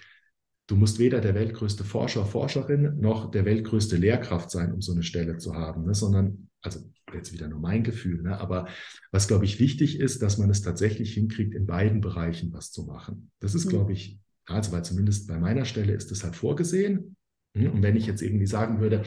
du 0.68 0.76
musst 0.76 0.98
weder 0.98 1.22
der 1.22 1.36
weltgrößte 1.36 1.84
Forscher, 1.84 2.26
Forscherin 2.26 3.00
noch 3.00 3.30
der 3.30 3.46
weltgrößte 3.46 3.98
Lehrkraft 3.98 4.50
sein, 4.50 4.74
um 4.74 4.82
so 4.82 4.94
eine 4.94 5.04
Stelle 5.04 5.38
zu 5.38 5.54
haben, 5.54 5.86
ne, 5.86 5.94
sondern 5.94 6.50
also 6.62 6.80
jetzt 7.14 7.34
wieder 7.34 7.48
nur 7.48 7.60
mein 7.60 7.84
Gefühl, 7.84 8.22
ne? 8.22 8.40
aber 8.40 8.68
was, 9.12 9.28
glaube 9.28 9.46
ich, 9.46 9.60
wichtig 9.60 10.00
ist, 10.00 10.22
dass 10.22 10.38
man 10.38 10.50
es 10.50 10.62
tatsächlich 10.62 11.14
hinkriegt, 11.14 11.56
in 11.56 11.66
beiden 11.66 12.02
Bereichen 12.02 12.54
was 12.54 12.72
zu 12.72 12.84
machen. 12.86 13.32
Das 13.40 13.56
ist, 13.56 13.66
mhm. 13.66 13.70
glaube 13.70 13.94
ich, 13.94 14.20
also 14.46 14.72
weil 14.72 14.86
zumindest 14.86 15.28
bei 15.28 15.38
meiner 15.38 15.66
Stelle 15.66 15.94
ist 15.94 16.12
das 16.12 16.24
halt 16.24 16.36
vorgesehen. 16.36 17.16
Hm? 17.56 17.72
Und 17.72 17.84
wenn 17.84 17.96
ich 17.96 18.06
jetzt 18.06 18.22
irgendwie 18.22 18.48
sagen 18.48 18.80
würde, 18.80 19.04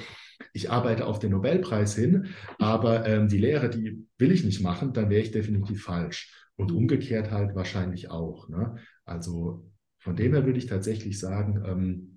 ich 0.52 0.70
arbeite 0.70 1.07
auf 1.07 1.18
den 1.18 1.30
Nobelpreis 1.30 1.94
hin, 1.94 2.28
aber 2.59 3.07
ähm, 3.07 3.28
die 3.28 3.38
Lehre, 3.38 3.70
die 3.70 4.07
will 4.18 4.32
ich 4.32 4.44
nicht 4.44 4.61
machen, 4.61 4.92
dann 4.92 5.11
wäre 5.11 5.22
ich 5.22 5.30
definitiv 5.30 5.84
falsch. 5.84 6.32
Und 6.57 6.70
mhm. 6.70 6.78
umgekehrt 6.78 7.30
halt 7.30 7.55
wahrscheinlich 7.55 8.11
auch. 8.11 8.48
Ne? 8.48 8.76
Also 9.05 9.70
von 9.98 10.16
dem 10.16 10.34
her 10.34 10.44
würde 10.44 10.59
ich 10.59 10.66
tatsächlich 10.66 11.18
sagen, 11.18 11.62
ähm, 11.66 12.13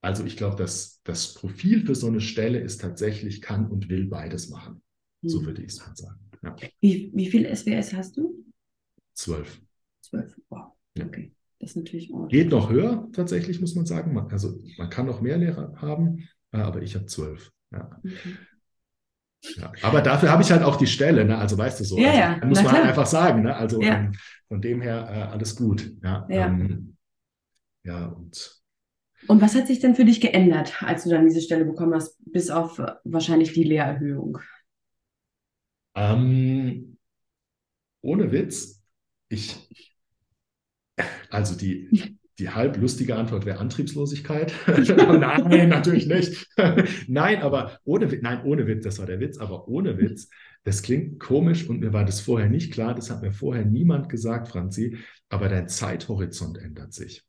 also 0.00 0.24
ich 0.24 0.36
glaube, 0.36 0.56
dass 0.56 1.00
das 1.04 1.34
Profil 1.34 1.84
für 1.84 1.94
so 1.94 2.06
eine 2.06 2.20
Stelle 2.20 2.58
ist 2.58 2.80
tatsächlich 2.80 3.42
kann 3.42 3.70
und 3.70 3.88
will 3.88 4.06
beides 4.06 4.48
machen. 4.48 4.82
Mhm. 5.22 5.28
So 5.28 5.38
hm. 5.40 5.46
würde 5.46 5.62
ich 5.62 5.72
es 5.72 5.80
mal 5.80 5.94
sagen. 5.94 6.20
Ja. 6.42 6.56
Wie, 6.80 7.10
wie 7.14 7.30
viel 7.30 7.54
SWS 7.54 7.92
hast 7.92 8.16
du? 8.16 8.44
Zwölf. 9.12 9.60
Zwölf, 10.00 10.34
wow. 10.48 10.72
Ja. 10.96 11.04
Okay. 11.04 11.32
Das 11.58 11.70
ist 11.70 11.76
natürlich 11.76 12.10
ordentlich. 12.10 12.42
Geht 12.42 12.50
noch 12.50 12.70
höher, 12.70 13.08
tatsächlich, 13.12 13.60
muss 13.60 13.74
man 13.74 13.84
sagen. 13.84 14.14
Man, 14.14 14.30
also 14.30 14.58
man 14.78 14.88
kann 14.88 15.04
noch 15.04 15.20
mehr 15.20 15.36
Lehrer 15.36 15.74
haben, 15.76 16.26
äh, 16.52 16.58
aber 16.58 16.80
ich 16.80 16.94
habe 16.94 17.04
zwölf. 17.04 17.52
Ja. 17.70 18.00
Okay. 18.02 18.36
Ja, 19.56 19.72
aber 19.82 20.02
dafür 20.02 20.30
habe 20.30 20.42
ich 20.42 20.50
halt 20.50 20.62
auch 20.62 20.76
die 20.76 20.86
Stelle, 20.86 21.24
ne? 21.24 21.38
also 21.38 21.56
weißt 21.56 21.80
du 21.80 21.84
so. 21.84 21.98
Ja, 21.98 22.10
also, 22.10 22.20
ja. 22.40 22.46
Muss 22.46 22.62
man 22.62 22.72
halt 22.72 22.84
einfach 22.84 23.06
sagen. 23.06 23.42
Ne? 23.42 23.56
Also 23.56 23.80
ja. 23.80 23.96
ähm, 23.96 24.12
von 24.48 24.60
dem 24.60 24.82
her 24.82 25.08
äh, 25.10 25.32
alles 25.32 25.56
gut. 25.56 25.94
Ja, 26.02 26.26
ja. 26.28 26.46
Ähm, 26.46 26.96
ja 27.84 28.06
und 28.06 28.59
und 29.30 29.40
was 29.40 29.54
hat 29.54 29.68
sich 29.68 29.78
denn 29.78 29.94
für 29.94 30.04
dich 30.04 30.20
geändert, 30.20 30.82
als 30.82 31.04
du 31.04 31.10
dann 31.10 31.24
diese 31.24 31.40
Stelle 31.40 31.64
bekommen 31.64 31.94
hast, 31.94 32.16
bis 32.32 32.50
auf 32.50 32.82
wahrscheinlich 33.04 33.52
die 33.52 33.62
Lehrerhöhung? 33.62 34.38
Ähm, 35.94 36.96
ohne 38.00 38.32
Witz, 38.32 38.82
ich, 39.28 39.68
also 41.30 41.56
die, 41.56 42.18
die 42.40 42.50
halb 42.50 42.76
lustige 42.76 43.14
Antwort 43.14 43.46
wäre 43.46 43.60
Antriebslosigkeit. 43.60 44.52
nein, 44.66 45.68
natürlich 45.68 46.08
nicht. 46.08 46.48
nein, 47.06 47.42
aber 47.42 47.78
ohne, 47.84 48.08
nein, 48.20 48.42
ohne 48.44 48.66
Witz, 48.66 48.82
das 48.82 48.98
war 48.98 49.06
der 49.06 49.20
Witz, 49.20 49.38
aber 49.38 49.68
ohne 49.68 49.96
Witz, 49.96 50.28
das 50.64 50.82
klingt 50.82 51.20
komisch 51.20 51.68
und 51.68 51.78
mir 51.78 51.92
war 51.92 52.04
das 52.04 52.20
vorher 52.20 52.48
nicht 52.48 52.72
klar, 52.72 52.96
das 52.96 53.12
hat 53.12 53.22
mir 53.22 53.30
vorher 53.30 53.64
niemand 53.64 54.08
gesagt, 54.08 54.48
Franzi, 54.48 54.96
aber 55.28 55.48
dein 55.48 55.68
Zeithorizont 55.68 56.58
ändert 56.58 56.92
sich. 56.92 57.24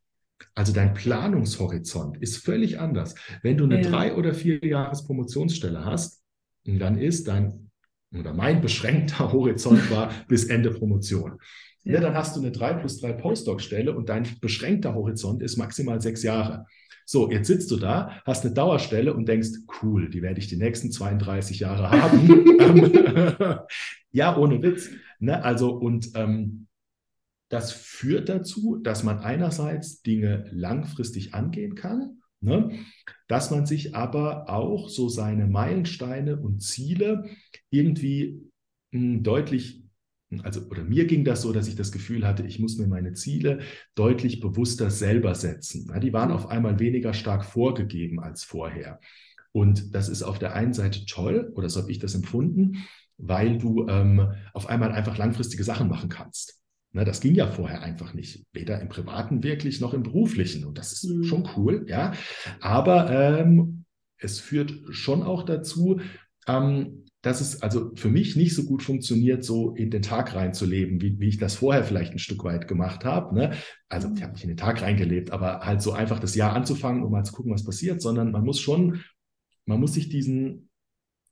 Also 0.56 0.74
dein 0.74 0.94
Planungshorizont 0.94 2.18
ist 2.18 2.38
völlig 2.38 2.80
anders. 2.80 3.16
Wenn 3.44 3.58
du 3.58 3.66
eine 3.66 3.82
ja. 3.82 3.89
drei 3.89 4.16
oder 4.16 4.34
vier 4.34 4.66
Jahres 4.66 5.06
Promotionsstelle 5.06 5.86
hast, 5.86 6.22
dann 6.66 6.98
ist 6.98 7.28
dein 7.28 7.72
oder 8.18 8.34
mein 8.34 8.62
beschränkter 8.62 9.32
Horizont 9.34 9.89
war 9.89 10.12
bis 10.28 10.46
Ende 10.46 10.72
Promotion. 10.72 11.39
Ja. 11.84 11.94
ja 11.94 12.02
dann 12.02 12.14
hast 12.14 12.36
du 12.36 12.42
eine 12.42 12.52
3 12.52 12.74
plus 12.76 13.00
3 13.00 13.14
Postdoc-Stelle 13.14 13.96
und 13.96 14.10
dein 14.10 14.28
beschränkter 14.42 14.94
Horizont 14.94 15.42
ist 15.42 15.58
maximal 15.58 16.02
sechs 16.02 16.24
Jahre. 16.24 16.66
So, 17.06 17.30
jetzt 17.32 17.48
sitzt 17.48 17.72
du 17.72 17.78
da, 17.78 18.22
hast 18.26 18.46
eine 18.46 18.54
Dauerstelle 18.54 19.14
und 19.14 19.28
denkst, 19.28 19.50
cool, 19.82 20.10
die 20.10 20.22
werde 20.22 20.39
ich 20.39 20.48
die 20.48 20.58
nächsten 20.58 20.92
32 20.92 21.60
Jahre 21.60 21.89
haben. 21.89 22.46
ja, 24.12 24.38
ohne 24.38 24.62
Witz. 24.62 24.89
Ne? 25.20 25.44
Also, 25.44 25.72
und 25.72 26.12
ähm, 26.16 26.68
das 27.52 27.74
führt 27.74 28.30
dazu, 28.30 28.78
dass 28.82 29.04
man 29.04 29.20
einerseits 29.20 30.02
Dinge 30.02 30.45
langfristig 30.52 31.34
angehen 31.34 31.76
kann, 31.76 32.22
ne? 32.39 32.80
dass 33.28 33.52
man 33.52 33.66
sich 33.66 33.93
aber 33.93 34.49
auch 34.49 34.88
so 34.88 35.10
seine 35.10 35.47
Meilensteine 35.47 36.38
und 36.39 36.62
Ziele 36.62 37.26
irgendwie 37.70 38.41
mh, 38.91 38.99
hm, 38.99 39.24
deutlich, 39.24 39.84
also 40.43 40.62
oder 40.70 40.86
mir 40.86 41.06
ging 41.08 41.26
das 41.26 41.41
so, 41.41 41.52
dass 41.52 41.68
ich 41.68 41.76
das 41.76 41.91
Gefühl 41.91 42.26
hatte, 42.26 42.43
ich 42.43 42.60
muss 42.60 42.78
mir 42.78 42.88
meine 42.88 43.14
Ziele 43.14 43.60
deutlich 43.95 44.39
bewusster 44.39 44.89
selber 44.89 45.36
setzen. 45.36 45.89
Ja, 45.89 45.99
die 45.99 46.14
waren 46.14 46.30
mhm. 46.30 46.36
auf 46.36 46.47
einmal 46.47 46.80
weniger 46.80 47.14
stark 47.14 47.43
vorgegeben 47.43 48.22
als 48.22 48.45
vorher. 48.45 49.02
Und 49.52 49.93
das 49.93 50.08
ist 50.08 50.24
auf 50.24 50.39
der 50.39 50.56
einen 50.56 50.72
Seite 50.72 51.06
toll, 51.06 51.52
oder 51.56 51.68
so 51.68 51.82
habe 51.82 51.91
ich 51.91 51.99
das 51.99 52.16
empfunden, 52.16 52.78
weil 53.18 53.58
du 53.58 53.88
ähm, 53.89 54.32
auf 54.54 54.68
einmal 54.68 54.93
einfach 54.93 55.18
langfristige 55.18 55.66
Sachen 55.66 55.89
machen 55.89 56.08
kannst. 56.08 56.61
Ne, 56.94 57.06
das 57.06 57.22
ging 57.22 57.36
ja 57.36 57.48
vorher 57.48 57.82
einfach 57.84 58.14
nicht, 58.14 58.44
weder 58.52 58.82
im 58.82 58.89
Privaten 58.89 59.44
wirklich 59.44 59.80
noch 59.80 59.94
im 59.94 60.04
Beruflichen. 60.04 60.66
Und 60.66 60.78
das 60.78 60.92
ist 60.92 61.06
mhm. 61.06 61.24
schon 61.24 61.50
cool, 61.56 61.86
ja. 61.88 62.14
Aber 62.60 63.10
ähm, 63.10 63.86
es 64.18 64.39
führt 64.39 64.74
schon 64.89 65.24
auch 65.24 65.44
dazu, 65.44 66.02
ähm, 66.48 67.06
dass 67.22 67.39
es 67.39 67.62
also 67.62 67.92
für 67.96 68.10
mich 68.10 68.36
nicht 68.36 68.56
so 68.56 68.64
gut 68.64 68.82
funktioniert, 68.84 69.44
so 69.44 69.74
in 69.76 69.92
den 69.92 70.02
Tag 70.02 70.34
reinzuleben, 70.34 71.02
wie, 71.02 71.20
wie 71.20 71.30
ich 71.30 71.38
das 71.38 71.56
vorher 71.56 71.84
vielleicht 71.84 72.12
ein 72.14 72.20
Stück 72.20 72.44
weit 72.44 72.68
gemacht 72.68 73.06
habe. 73.06 73.36
Ne? 73.36 73.56
Also 73.89 74.12
ich 74.14 74.24
habe 74.24 74.34
nicht 74.34 74.44
in 74.44 74.50
den 74.50 74.58
Tag 74.58 74.82
reingelebt, 74.82 75.32
aber 75.32 75.60
halt 75.62 75.82
so 75.82 75.94
einfach 75.94 76.20
das 76.20 76.36
Jahr 76.36 76.54
anzufangen, 76.54 77.04
um 77.04 77.12
mal 77.12 77.24
zu 77.24 77.34
gucken, 77.34 77.54
was 77.54 77.64
passiert, 77.64 78.02
sondern 78.02 78.32
man 78.32 78.44
muss 78.44 78.60
schon, 78.60 79.02
man 79.66 79.80
muss 79.80 79.94
sich 79.94 80.10
diesen, 80.10 80.70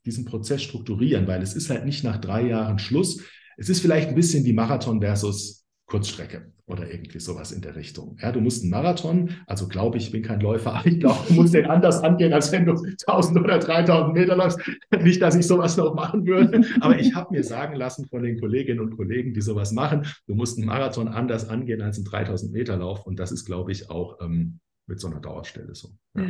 diesen 0.05 0.25
Prozess 0.25 0.61
strukturieren, 0.61 1.27
weil 1.27 1.41
es 1.41 1.55
ist 1.55 1.69
halt 1.69 1.85
nicht 1.85 2.03
nach 2.03 2.17
drei 2.17 2.47
Jahren 2.47 2.79
Schluss, 2.79 3.23
es 3.59 3.69
ist 3.69 3.81
vielleicht 3.81 4.09
ein 4.09 4.15
bisschen 4.15 4.45
wie 4.45 4.53
Marathon 4.53 5.01
versus 5.01 5.65
Kurzstrecke 5.85 6.53
oder 6.65 6.89
irgendwie 6.89 7.19
sowas 7.19 7.51
in 7.51 7.61
der 7.61 7.75
Richtung. 7.75 8.15
Ja, 8.21 8.31
du 8.31 8.39
musst 8.39 8.61
einen 8.61 8.69
Marathon, 8.69 9.31
also 9.47 9.67
glaube 9.67 9.97
ich, 9.97 10.11
bin 10.11 10.21
kein 10.21 10.39
Läufer, 10.39 10.75
aber 10.75 10.87
ich 10.87 10.99
glaube, 10.99 11.19
du 11.27 11.33
musst 11.33 11.53
den 11.53 11.65
anders 11.65 12.01
angehen, 12.03 12.31
als 12.31 12.51
wenn 12.51 12.65
du 12.65 12.73
1000 12.73 13.39
oder 13.39 13.59
3000 13.59 14.13
Meter 14.13 14.35
läufst. 14.37 14.59
Nicht, 15.01 15.21
dass 15.21 15.35
ich 15.35 15.45
sowas 15.45 15.75
noch 15.77 15.93
machen 15.93 16.25
würde, 16.25 16.61
aber 16.79 16.97
ich 16.99 17.15
habe 17.15 17.33
mir 17.33 17.43
sagen 17.43 17.75
lassen 17.75 18.05
von 18.05 18.23
den 18.23 18.39
Kolleginnen 18.39 18.79
und 18.79 18.95
Kollegen, 18.95 19.33
die 19.33 19.41
sowas 19.41 19.71
machen, 19.71 20.05
du 20.27 20.35
musst 20.35 20.57
einen 20.57 20.67
Marathon 20.67 21.07
anders 21.07 21.49
angehen 21.49 21.81
als 21.81 21.97
einen 21.97 22.05
3000 22.05 22.53
Meter 22.53 22.77
Lauf 22.77 23.05
und 23.05 23.19
das 23.19 23.31
ist, 23.31 23.45
glaube 23.45 23.71
ich, 23.71 23.89
auch 23.89 24.21
ähm, 24.21 24.59
mit 24.87 24.99
so 24.99 25.07
einer 25.07 25.19
Dauerstelle 25.19 25.75
so. 25.75 25.89
Ja. 26.15 26.27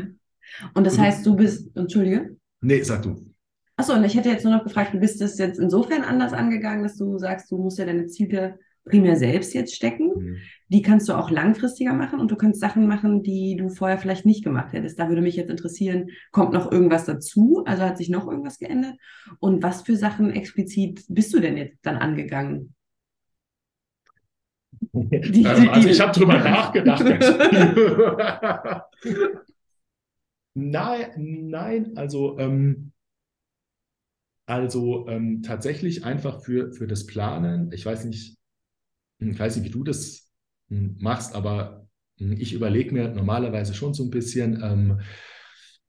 Und 0.73 0.87
das 0.87 0.97
heißt, 0.97 1.25
du 1.25 1.35
bist, 1.35 1.75
entschuldige? 1.75 2.35
Nee, 2.61 2.81
sag 2.81 3.03
du. 3.03 3.28
Achso, 3.79 3.93
und 3.93 4.03
ich 4.03 4.13
hätte 4.13 4.27
jetzt 4.27 4.43
nur 4.43 4.53
noch 4.53 4.65
gefragt, 4.65 4.93
du 4.93 4.99
bist 4.99 5.21
das 5.21 5.37
jetzt 5.37 5.57
insofern 5.57 6.01
anders 6.01 6.33
angegangen, 6.33 6.83
dass 6.83 6.97
du 6.97 7.17
sagst, 7.17 7.49
du 7.49 7.57
musst 7.57 7.79
ja 7.79 7.85
deine 7.85 8.07
Ziele 8.07 8.59
primär 8.83 9.15
selbst 9.15 9.53
jetzt 9.53 9.73
stecken. 9.73 10.11
Mhm. 10.17 10.35
Die 10.67 10.81
kannst 10.81 11.07
du 11.07 11.13
auch 11.13 11.31
langfristiger 11.31 11.93
machen 11.93 12.19
und 12.19 12.29
du 12.29 12.35
kannst 12.35 12.59
Sachen 12.59 12.89
machen, 12.89 13.23
die 13.23 13.55
du 13.55 13.69
vorher 13.69 13.97
vielleicht 13.97 14.25
nicht 14.25 14.43
gemacht 14.43 14.73
hättest. 14.73 14.99
Da 14.99 15.07
würde 15.07 15.21
mich 15.21 15.37
jetzt 15.37 15.49
interessieren, 15.49 16.09
kommt 16.31 16.51
noch 16.51 16.69
irgendwas 16.69 17.05
dazu? 17.05 17.63
Also 17.65 17.83
hat 17.83 17.97
sich 17.97 18.09
noch 18.09 18.27
irgendwas 18.27 18.59
geändert? 18.59 18.95
Und 19.39 19.63
was 19.63 19.83
für 19.83 19.95
Sachen 19.95 20.29
explizit 20.31 21.05
bist 21.07 21.33
du 21.33 21.39
denn 21.39 21.55
jetzt 21.55 21.77
dann 21.83 21.95
angegangen? 21.95 22.75
Die, 24.91 25.45
also, 25.45 25.69
also 25.69 25.87
ich 25.87 26.01
habe 26.01 26.11
drüber 26.11 26.37
nachgedacht. 26.39 27.05
nein, 30.53 31.49
nein, 31.49 31.93
also 31.95 32.37
ähm, 32.39 32.91
also 34.49 35.07
ähm, 35.07 35.43
tatsächlich 35.43 36.03
einfach 36.03 36.43
für, 36.43 36.73
für 36.73 36.87
das 36.87 37.05
Planen, 37.05 37.71
ich 37.71 37.85
weiß 37.85 38.05
nicht, 38.05 38.37
ich 39.19 39.39
weiß 39.39 39.57
nicht, 39.57 39.65
wie 39.65 39.71
du 39.71 39.83
das 39.83 40.31
hm, 40.69 40.97
machst, 40.99 41.35
aber 41.35 41.87
hm, 42.17 42.33
ich 42.33 42.53
überlege 42.53 42.91
mir 42.93 43.09
normalerweise 43.09 43.75
schon 43.75 43.93
so 43.93 44.03
ein 44.03 44.09
bisschen, 44.09 44.59
ähm, 44.63 45.01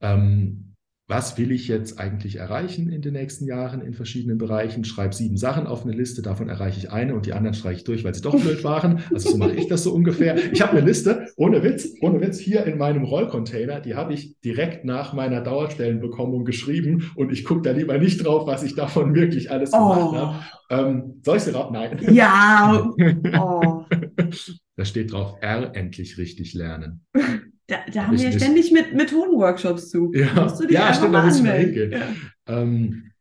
ähm, 0.00 0.69
was 1.10 1.36
will 1.36 1.50
ich 1.50 1.66
jetzt 1.66 1.98
eigentlich 1.98 2.36
erreichen 2.36 2.88
in 2.88 3.02
den 3.02 3.14
nächsten 3.14 3.44
Jahren 3.44 3.80
in 3.80 3.94
verschiedenen 3.94 4.38
Bereichen, 4.38 4.84
schreibe 4.84 5.12
sieben 5.12 5.36
Sachen 5.36 5.66
auf 5.66 5.84
eine 5.84 5.92
Liste, 5.92 6.22
davon 6.22 6.48
erreiche 6.48 6.78
ich 6.78 6.92
eine 6.92 7.16
und 7.16 7.26
die 7.26 7.32
anderen 7.32 7.54
streiche 7.54 7.78
ich 7.78 7.84
durch, 7.84 8.04
weil 8.04 8.14
sie 8.14 8.22
doch 8.22 8.34
blöd 8.40 8.62
waren. 8.62 9.02
Also 9.12 9.30
so 9.30 9.36
mache 9.36 9.56
ich 9.56 9.66
das 9.66 9.82
so 9.82 9.92
ungefähr. 9.92 10.36
Ich 10.52 10.62
habe 10.62 10.72
eine 10.72 10.86
Liste, 10.86 11.26
ohne 11.36 11.64
Witz, 11.64 11.88
ohne 12.00 12.20
Witz, 12.20 12.38
hier 12.38 12.64
in 12.64 12.78
meinem 12.78 13.02
Rollcontainer, 13.02 13.80
die 13.80 13.96
habe 13.96 14.14
ich 14.14 14.38
direkt 14.40 14.84
nach 14.84 15.12
meiner 15.12 15.40
Dauerstellenbekommung 15.40 16.44
geschrieben 16.44 17.10
und 17.16 17.32
ich 17.32 17.44
gucke 17.44 17.62
da 17.62 17.72
lieber 17.72 17.98
nicht 17.98 18.24
drauf, 18.24 18.46
was 18.46 18.62
ich 18.62 18.76
davon 18.76 19.12
wirklich 19.16 19.50
alles 19.50 19.72
gemacht 19.72 20.00
oh. 20.00 20.14
habe. 20.14 20.44
Ähm, 20.70 21.20
soll 21.24 21.38
ich 21.38 21.42
sie 21.42 21.50
raus? 21.50 21.70
Nein. 21.72 21.98
Ja. 22.12 22.88
Oh. 23.40 23.84
Da 24.76 24.84
steht 24.84 25.12
drauf, 25.12 25.36
R 25.40 25.74
endlich 25.74 26.18
richtig 26.18 26.54
lernen. 26.54 27.04
Da, 27.70 27.84
da 27.92 28.06
haben 28.06 28.18
wir 28.18 28.30
ja 28.30 28.32
ständig 28.32 28.72
mit 28.72 28.94
Methodenworkshops 28.94 29.90
zu. 29.90 30.10
Ja, 30.12 30.48
ja 30.68 30.94
stimmt, 30.94 31.14
da 31.14 31.24
muss 31.24 31.40
man 31.40 31.52
hingehen. 31.52 31.92
Ja. 31.92 32.08
Ähm, 32.46 33.12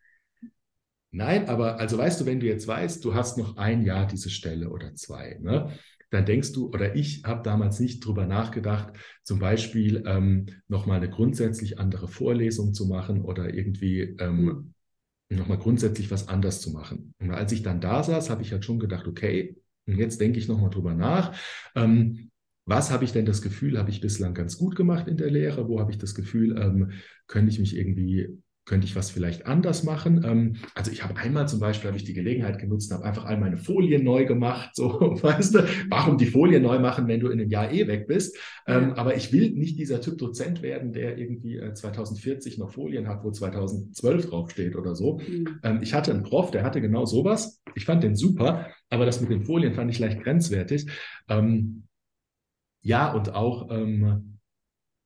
nein, 1.11 1.47
aber 1.47 1.79
also 1.79 1.97
weißt 1.97 2.21
du, 2.21 2.25
wenn 2.25 2.39
du 2.39 2.47
jetzt 2.47 2.67
weißt, 2.67 3.05
du 3.05 3.13
hast 3.13 3.37
noch 3.37 3.57
ein 3.57 3.83
Jahr 3.83 4.07
diese 4.07 4.29
Stelle 4.29 4.69
oder 4.69 4.95
zwei, 4.95 5.37
ne? 5.41 5.71
dann 6.09 6.25
denkst 6.25 6.53
du, 6.53 6.69
oder 6.69 6.95
ich 6.95 7.23
habe 7.23 7.43
damals 7.43 7.79
nicht 7.79 8.03
drüber 8.03 8.25
nachgedacht, 8.25 8.93
zum 9.23 9.39
Beispiel 9.39 10.03
ähm, 10.07 10.47
nochmal 10.67 10.97
eine 10.97 11.09
grundsätzlich 11.09 11.77
andere 11.77 12.07
Vorlesung 12.07 12.73
zu 12.73 12.87
machen 12.87 13.21
oder 13.21 13.53
irgendwie 13.53 14.15
ähm, 14.19 14.73
mhm. 15.29 15.37
nochmal 15.37 15.59
grundsätzlich 15.59 16.09
was 16.09 16.27
anders 16.27 16.61
zu 16.61 16.71
machen. 16.71 17.13
Und 17.19 17.31
als 17.31 17.51
ich 17.51 17.61
dann 17.61 17.81
da 17.81 18.01
saß, 18.03 18.29
habe 18.29 18.41
ich 18.41 18.51
halt 18.51 18.65
schon 18.65 18.79
gedacht, 18.79 19.07
okay, 19.07 19.55
jetzt 19.85 20.19
denke 20.19 20.39
ich 20.39 20.47
nochmal 20.47 20.71
drüber 20.71 20.93
nach. 20.93 21.35
Ähm, 21.75 22.31
was 22.70 22.91
habe 22.91 23.03
ich 23.03 23.11
denn 23.11 23.26
das 23.26 23.41
Gefühl, 23.41 23.80
habe 23.80 23.89
ich 23.89 23.99
bislang 23.99 24.36
ganz 24.36 24.57
gut 24.57 24.76
gemacht 24.76 25.07
in 25.07 25.17
der 25.17 25.32
Lehre? 25.32 25.67
Wo 25.67 25.80
habe 25.80 25.91
ich 25.91 25.97
das 25.97 26.13
Gefühl, 26.13 26.55
ähm, 26.61 26.91
könnte 27.26 27.51
ich 27.51 27.57
mich 27.57 27.76
irgendwie, 27.76 28.38
könnte 28.65 28.86
ich 28.86 28.95
was 28.95 29.09
vielleicht 29.09 29.47
anders 29.47 29.84
machen? 29.84 30.24
Ähm, 30.24 30.57
also 30.76 30.91
ich 30.91 31.03
habe 31.03 31.17
einmal 31.17 31.47
zum 31.47 31.59
Beispiel, 31.59 31.88
habe 31.88 31.97
ich 31.97 32.03
die 32.03 32.13
Gelegenheit 32.13 32.59
genutzt, 32.59 32.93
habe 32.93 33.05
einfach 33.05 33.26
all 33.26 33.39
meine 33.39 33.57
Folien 33.57 34.03
neu 34.03 34.26
gemacht. 34.26 34.76
So, 34.76 34.88
weißt 35.22 35.55
du, 35.55 35.67
warum 35.89 36.20
die 36.20 36.28
Folien 36.28 36.61
neu 36.61 36.78
machen, 36.78 37.07
wenn 37.07 37.20
du 37.20 37.30
in 37.30 37.39
einem 37.39 37.49
Jahr 37.49 37.72
eh 37.72 37.88
weg 37.88 38.05
bist? 38.05 38.38
Ähm, 38.67 38.93
aber 38.93 39.15
ich 39.15 39.34
will 39.34 39.49
nicht 39.49 39.80
dieser 39.80 39.99
Typ 39.99 40.20
Dozent 40.20 40.61
werden, 40.61 40.93
der 40.93 41.17
irgendwie 41.17 41.57
äh, 41.57 41.74
2040 41.74 42.59
noch 42.59 42.72
Folien 42.72 43.07
hat, 43.07 43.24
wo 43.24 43.32
2012 43.32 44.30
draufsteht 44.30 44.76
oder 44.76 44.93
so. 44.93 45.17
Mhm. 45.17 45.59
Ähm, 45.63 45.80
ich 45.82 45.95
hatte 45.95 46.11
einen 46.11 46.22
Prof, 46.22 46.51
der 46.51 46.61
hatte 46.61 46.82
genau 46.82 47.05
sowas. 47.05 47.63
Ich 47.74 47.86
fand 47.86 48.03
den 48.03 48.15
super, 48.15 48.67
aber 48.91 49.07
das 49.07 49.22
mit 49.22 49.32
den 49.32 49.41
Folien 49.41 49.74
fand 49.74 49.89
ich 49.89 49.97
leicht 49.97 50.22
grenzwertig. 50.22 50.86
Ja, 52.82 53.11
und 53.11 53.34
auch, 53.34 53.69
ähm, 53.71 54.03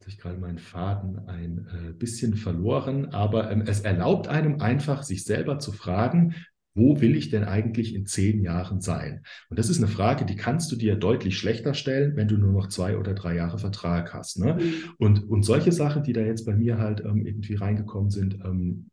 habe 0.04 0.10
ich 0.10 0.18
gerade 0.18 0.38
meinen 0.38 0.60
Faden 0.60 1.28
ein 1.28 1.68
äh, 1.72 1.94
bisschen 1.94 2.36
verloren, 2.36 3.14
aber 3.14 3.50
ähm, 3.52 3.64
es 3.66 3.82
erlaubt 3.82 4.28
einem 4.28 4.60
einfach, 4.60 5.04
sich 5.04 5.24
selber 5.24 5.60
zu 5.60 5.72
fragen, 5.72 6.36
wo 6.76 7.00
will 7.02 7.16
ich 7.16 7.30
denn 7.30 7.44
eigentlich 7.44 7.94
in 7.94 8.06
zehn 8.06 8.42
Jahren 8.42 8.82
sein? 8.82 9.24
Und 9.50 9.60
das 9.60 9.70
ist 9.70 9.78
eine 9.78 9.88
Frage, 9.88 10.26
die 10.26 10.36
kannst 10.36 10.72
du 10.72 10.76
dir 10.76 10.96
deutlich 10.96 11.38
schlechter 11.38 11.74
stellen, 11.74 12.16
wenn 12.16 12.28
du 12.28 12.38
nur 12.38 12.52
noch 12.52 12.68
zwei 12.68 12.98
oder 12.98 13.14
drei 13.14 13.36
Jahre 13.36 13.60
Vertrag 13.60 14.14
hast. 14.14 14.40
Ne? 14.40 14.56
Mhm. 14.56 14.74
Und, 14.98 15.30
und 15.30 15.44
solche 15.44 15.72
Sachen, 15.72 16.04
die 16.04 16.14
da 16.14 16.22
jetzt 16.22 16.46
bei 16.46 16.56
mir 16.56 16.80
halt 16.80 17.02
ähm, 17.02 17.26
irgendwie 17.26 17.56
reingekommen 17.56 18.10
sind, 18.10 18.40
ähm, 18.44 18.90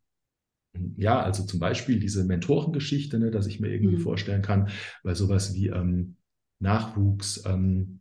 ja, 0.96 1.20
also 1.20 1.44
zum 1.44 1.58
Beispiel 1.58 1.98
diese 1.98 2.24
Mentorengeschichte, 2.24 3.18
ne, 3.18 3.30
dass 3.30 3.46
ich 3.46 3.58
mir 3.58 3.72
irgendwie 3.72 3.96
mhm. 3.96 4.02
vorstellen 4.02 4.42
kann, 4.42 4.68
weil 5.02 5.16
sowas 5.16 5.54
wie 5.54 5.68
ähm, 5.68 6.16
Nachwuchs, 6.60 7.42
ähm, 7.46 8.00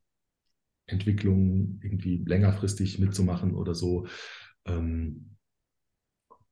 Entwicklung 0.89 1.79
irgendwie 1.81 2.23
längerfristig 2.25 2.99
mitzumachen 2.99 3.55
oder 3.55 3.73
so. 3.73 4.07
Ähm, 4.65 5.35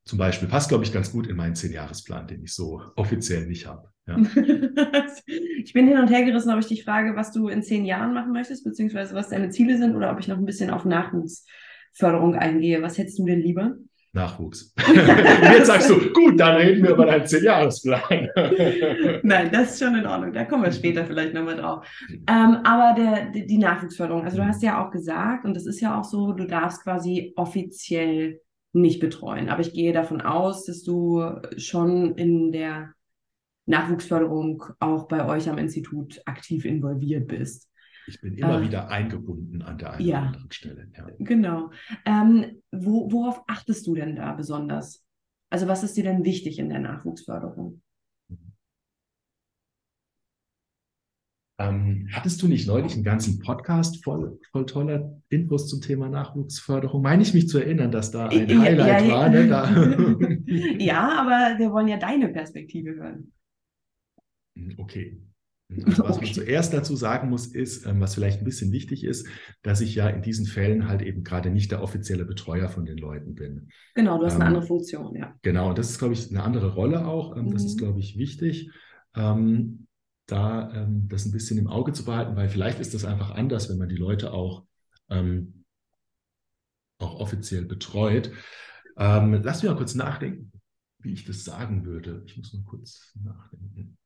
zum 0.05 0.17
Beispiel 0.17 0.47
passt, 0.47 0.69
glaube 0.69 0.85
ich, 0.85 0.93
ganz 0.93 1.11
gut 1.11 1.27
in 1.27 1.35
meinen 1.35 1.55
Zehn-Jahres-Plan, 1.55 2.27
den 2.27 2.43
ich 2.43 2.53
so 2.53 2.81
offiziell 2.95 3.45
nicht 3.45 3.67
habe. 3.67 3.89
Ja. 4.07 4.17
ich 5.25 5.73
bin 5.73 5.87
hin 5.87 5.97
und 5.97 6.09
her 6.09 6.23
gerissen, 6.23 6.51
ob 6.51 6.59
ich 6.59 6.67
dich 6.67 6.85
frage, 6.85 7.17
was 7.17 7.33
du 7.33 7.49
in 7.49 7.61
zehn 7.61 7.83
Jahren 7.83 8.13
machen 8.13 8.31
möchtest, 8.31 8.63
beziehungsweise 8.63 9.13
was 9.13 9.29
deine 9.29 9.49
Ziele 9.49 9.77
sind, 9.77 9.95
oder 9.95 10.11
ob 10.11 10.19
ich 10.19 10.29
noch 10.29 10.37
ein 10.37 10.45
bisschen 10.45 10.69
auf 10.69 10.85
Nachwuchsförderung 10.85 12.35
eingehe. 12.35 12.81
Was 12.81 12.97
hättest 12.97 13.19
du 13.19 13.25
denn 13.25 13.41
lieber? 13.41 13.75
Nachwuchs. 14.13 14.73
Und 14.87 14.95
jetzt 15.53 15.67
sagst 15.67 15.89
du, 15.89 16.11
gut, 16.11 16.39
dann 16.39 16.57
reden 16.57 16.83
wir 16.83 16.91
über 16.91 17.05
deinen 17.05 17.25
Zehn-Jahres-Plan. 17.25 18.29
Nein, 19.23 19.49
das 19.51 19.73
ist 19.73 19.83
schon 19.83 19.95
in 19.95 20.05
Ordnung. 20.05 20.33
Da 20.33 20.45
kommen 20.45 20.63
wir 20.63 20.71
später 20.71 21.05
vielleicht 21.05 21.33
nochmal 21.33 21.57
drauf. 21.57 21.85
Ähm, 22.09 22.57
aber 22.63 22.95
der, 22.97 23.31
die 23.31 23.57
Nachwuchsförderung, 23.57 24.23
also 24.23 24.37
du 24.37 24.45
hast 24.45 24.63
ja 24.63 24.85
auch 24.85 24.91
gesagt, 24.91 25.45
und 25.45 25.53
das 25.55 25.65
ist 25.65 25.81
ja 25.81 25.99
auch 25.99 26.03
so, 26.03 26.33
du 26.33 26.45
darfst 26.45 26.83
quasi 26.83 27.33
offiziell 27.35 28.41
nicht 28.73 28.99
betreuen. 28.99 29.49
Aber 29.49 29.61
ich 29.61 29.73
gehe 29.73 29.93
davon 29.93 30.21
aus, 30.21 30.65
dass 30.65 30.83
du 30.83 31.23
schon 31.57 32.15
in 32.15 32.51
der 32.51 32.93
Nachwuchsförderung 33.65 34.63
auch 34.79 35.07
bei 35.07 35.27
euch 35.27 35.49
am 35.49 35.57
Institut 35.57 36.21
aktiv 36.25 36.65
involviert 36.65 37.27
bist. 37.27 37.69
Ich 38.07 38.21
bin 38.21 38.35
immer 38.35 38.61
äh, 38.61 38.65
wieder 38.65 38.89
eingebunden 38.89 39.61
an 39.61 39.77
der 39.77 39.93
einen 39.93 40.07
ja, 40.07 40.19
oder 40.19 40.27
anderen 40.27 40.51
Stelle. 40.51 40.89
Ja. 40.95 41.07
Genau. 41.19 41.71
Ähm, 42.05 42.61
wo, 42.71 43.11
worauf 43.11 43.43
achtest 43.47 43.85
du 43.85 43.95
denn 43.95 44.15
da 44.15 44.33
besonders? 44.33 45.05
Also 45.49 45.67
was 45.67 45.83
ist 45.83 45.97
dir 45.97 46.03
denn 46.03 46.23
wichtig 46.23 46.57
in 46.57 46.69
der 46.69 46.79
Nachwuchsförderung? 46.79 47.81
Ähm, 51.59 52.07
hattest 52.11 52.41
du 52.41 52.47
nicht 52.47 52.67
neulich 52.67 52.93
einen 52.93 53.03
ganzen 53.03 53.39
Podcast 53.39 54.03
voll, 54.03 54.39
voll 54.51 54.67
toller 54.67 55.19
Infos 55.29 55.67
zum 55.67 55.81
Thema 55.81 56.07
Nachwuchsförderung? 56.07 57.01
Meine 57.01 57.23
ich 57.23 57.33
mich 57.33 57.49
zu 57.49 57.57
erinnern, 57.57 57.91
dass 57.91 58.11
da 58.11 58.27
ein 58.27 58.47
Ja, 58.47 58.59
Highlight 58.59 59.05
ja, 59.05 59.11
war. 59.11 59.29
Ne? 59.29 59.47
Da. 59.47 59.69
ja, 60.77 61.19
aber 61.19 61.57
wir 61.57 61.71
wollen 61.71 61.87
ja 61.87 61.97
deine 61.97 62.29
Perspektive 62.29 62.91
hören. 62.91 63.33
Okay. 64.77 65.19
Also 65.85 66.03
was 66.03 66.21
man 66.21 66.31
Okay. 66.31 66.33
zuerst 66.33 66.73
dazu 66.73 66.95
sagen 66.95 67.29
muss, 67.29 67.47
ist, 67.47 67.85
ähm, 67.85 67.99
was 67.99 68.15
vielleicht 68.15 68.39
ein 68.39 68.45
bisschen 68.45 68.71
wichtig 68.71 69.03
ist, 69.03 69.27
dass 69.63 69.81
ich 69.81 69.95
ja 69.95 70.07
in 70.09 70.21
diesen 70.21 70.45
Fällen 70.45 70.87
halt 70.87 71.01
eben 71.01 71.23
gerade 71.23 71.49
nicht 71.49 71.71
der 71.71 71.81
offizielle 71.83 72.25
Betreuer 72.25 72.69
von 72.69 72.85
den 72.85 72.97
Leuten 72.97 73.35
bin. 73.35 73.69
Genau, 73.95 74.17
du 74.17 74.25
hast 74.25 74.39
eine 74.39 74.45
Ähm, 74.45 74.45
andere 74.45 74.65
Funktion, 74.65 75.13
ja. 75.15 75.37
Genau, 75.43 75.69
und 75.69 75.77
das 75.77 75.89
ist, 75.91 75.99
glaube 75.99 76.13
ich, 76.13 76.29
eine 76.31 76.43
andere 76.43 76.73
Rolle 76.73 77.05
auch. 77.07 77.35
Ähm, 77.37 77.51
Das 77.51 77.65
ist, 77.65 77.77
Mhm. 77.77 77.79
glaube 77.79 77.99
ich, 77.99 78.17
wichtig, 78.17 78.71
ähm, 79.15 79.87
da 80.27 80.71
ähm, 80.73 81.07
das 81.09 81.25
ein 81.25 81.31
bisschen 81.31 81.57
im 81.57 81.67
Auge 81.67 81.93
zu 81.93 82.05
behalten, 82.05 82.35
weil 82.35 82.49
vielleicht 82.49 82.79
ist 82.79 82.93
das 82.93 83.05
einfach 83.05 83.31
anders, 83.31 83.69
wenn 83.69 83.77
man 83.77 83.89
die 83.89 83.95
Leute 83.97 84.33
auch, 84.33 84.65
ähm, 85.09 85.65
auch 86.99 87.19
offiziell 87.19 87.65
betreut. 87.65 88.31
Ähm, 88.97 89.41
lass 89.43 89.61
mich 89.61 89.71
mal 89.71 89.77
kurz 89.77 89.95
nachdenken, 89.95 90.51
wie 90.99 91.13
ich 91.13 91.25
das 91.25 91.43
sagen 91.43 91.85
würde. 91.85 92.23
Ich 92.25 92.37
muss 92.37 92.53
mal 92.53 92.63
kurz 92.63 93.13
nachdenken. 93.23 93.97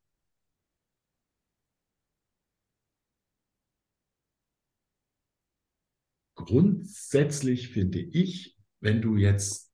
Grundsätzlich 6.46 7.70
finde 7.70 8.00
ich, 8.00 8.58
wenn 8.80 9.02
du 9.02 9.16
jetzt, 9.16 9.72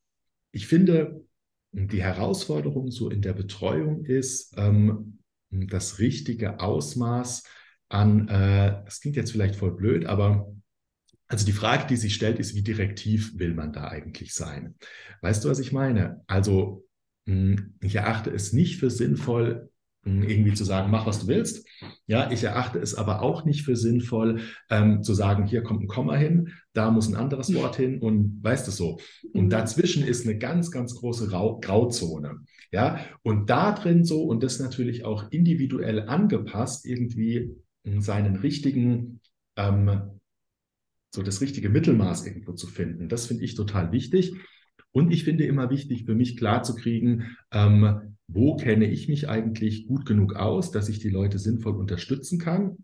ich 0.52 0.68
finde, 0.68 1.26
die 1.72 2.02
Herausforderung 2.02 2.91
so 2.91 3.10
in 3.10 3.22
der 3.22 3.34
Betreuung 3.34 4.06
ist, 4.06 4.53
ähm, 4.57 5.19
das 5.49 5.99
richtige 5.99 6.60
Ausmaß 6.60 7.44
an, 7.89 8.27
äh, 8.27 8.84
das 8.85 9.02
klingt 9.02 9.15
jetzt 9.15 9.31
vielleicht 9.31 9.56
voll 9.56 9.76
blöd, 9.76 10.06
aber 10.06 10.53
also 11.27 11.45
die 11.45 11.52
Frage, 11.53 11.88
die 11.88 11.98
sich 11.98 12.15
stellt, 12.15 12.39
ist, 12.39 12.56
wie 12.56 12.64
direktiv 12.64 13.38
will 13.38 13.53
man 13.53 13.73
da 13.73 13.89
eigentlich 13.89 14.34
sein? 14.34 14.76
Weißt 15.22 15.44
du, 15.44 15.49
was 15.49 15.60
ich 15.60 15.73
meine? 15.73 16.23
Also 16.27 16.88
mh, 17.26 17.61
ich 17.81 17.95
erachte 17.95 18.30
es 18.30 18.53
nicht 18.53 18.80
für 18.80 18.89
sinnvoll, 18.89 19.69
irgendwie 20.24 20.54
zu 20.54 20.64
sagen, 20.64 20.92
mach, 20.92 21.06
was 21.06 21.20
du 21.20 21.28
willst. 21.28 21.68
Ja, 22.08 22.32
ich 22.32 22.44
erachte 22.44 22.80
es 22.80 22.96
aber 22.96 23.22
auch 23.22 23.46
nicht 23.46 23.64
für 23.64 23.76
sinnvoll, 23.76 24.42
ähm, 24.70 25.04
zu 25.04 25.14
sagen, 25.14 25.46
hier 25.46 25.64
kommt 25.64 25.84
ein 25.84 25.88
Komma 25.88 26.16
hin, 26.16 26.54
da 26.74 26.92
muss 26.92 27.08
ein 27.08 27.16
anderes 27.16 27.54
Wort 27.54 27.76
hin 27.76 28.00
und 28.00 28.40
weißt 28.44 28.68
du 28.68 28.72
so. 28.72 29.00
Und 29.34 29.46
Mhm. 29.46 29.50
dazwischen 29.50 30.04
ist 30.04 30.26
eine 30.26 30.38
ganz, 30.38 30.72
ganz 30.72 30.96
große 30.96 31.32
Rau 31.32 31.60
Grauzone. 31.60 32.42
Ja, 32.72 33.00
und 33.24 33.50
da 33.50 33.72
drin 33.72 34.04
so, 34.04 34.24
und 34.24 34.44
das 34.44 34.60
natürlich 34.60 35.06
auch 35.06 35.32
individuell 35.32 36.08
angepasst, 36.10 36.86
irgendwie 36.86 37.56
seinen 38.00 38.36
richtigen, 38.36 39.22
ähm, 39.56 40.20
so 41.14 41.24
das 41.24 41.40
richtige 41.42 41.70
Mittelmaß 41.70 42.26
irgendwo 42.28 42.54
zu 42.54 42.68
finden. 42.68 43.08
Das 43.10 43.28
finde 43.28 43.46
ich 43.46 43.56
total 43.56 43.92
wichtig. 43.92 44.34
Und 44.92 45.12
ich 45.12 45.24
finde 45.24 45.46
immer 45.46 45.70
wichtig, 45.70 46.06
für 46.06 46.16
mich 46.16 46.38
klarzukriegen, 46.38 47.38
ähm, 47.52 48.16
wo 48.28 48.56
kenne 48.56 48.86
ich 48.86 49.08
mich 49.08 49.30
eigentlich 49.30 49.88
gut 49.88 50.06
genug 50.06 50.36
aus, 50.36 50.72
dass 50.72 50.90
ich 50.90 50.99
die 50.99 51.10
Leute 51.10 51.40
sinnvoll 51.40 51.76
unterstützen 51.76 52.40
kann. 52.40 52.78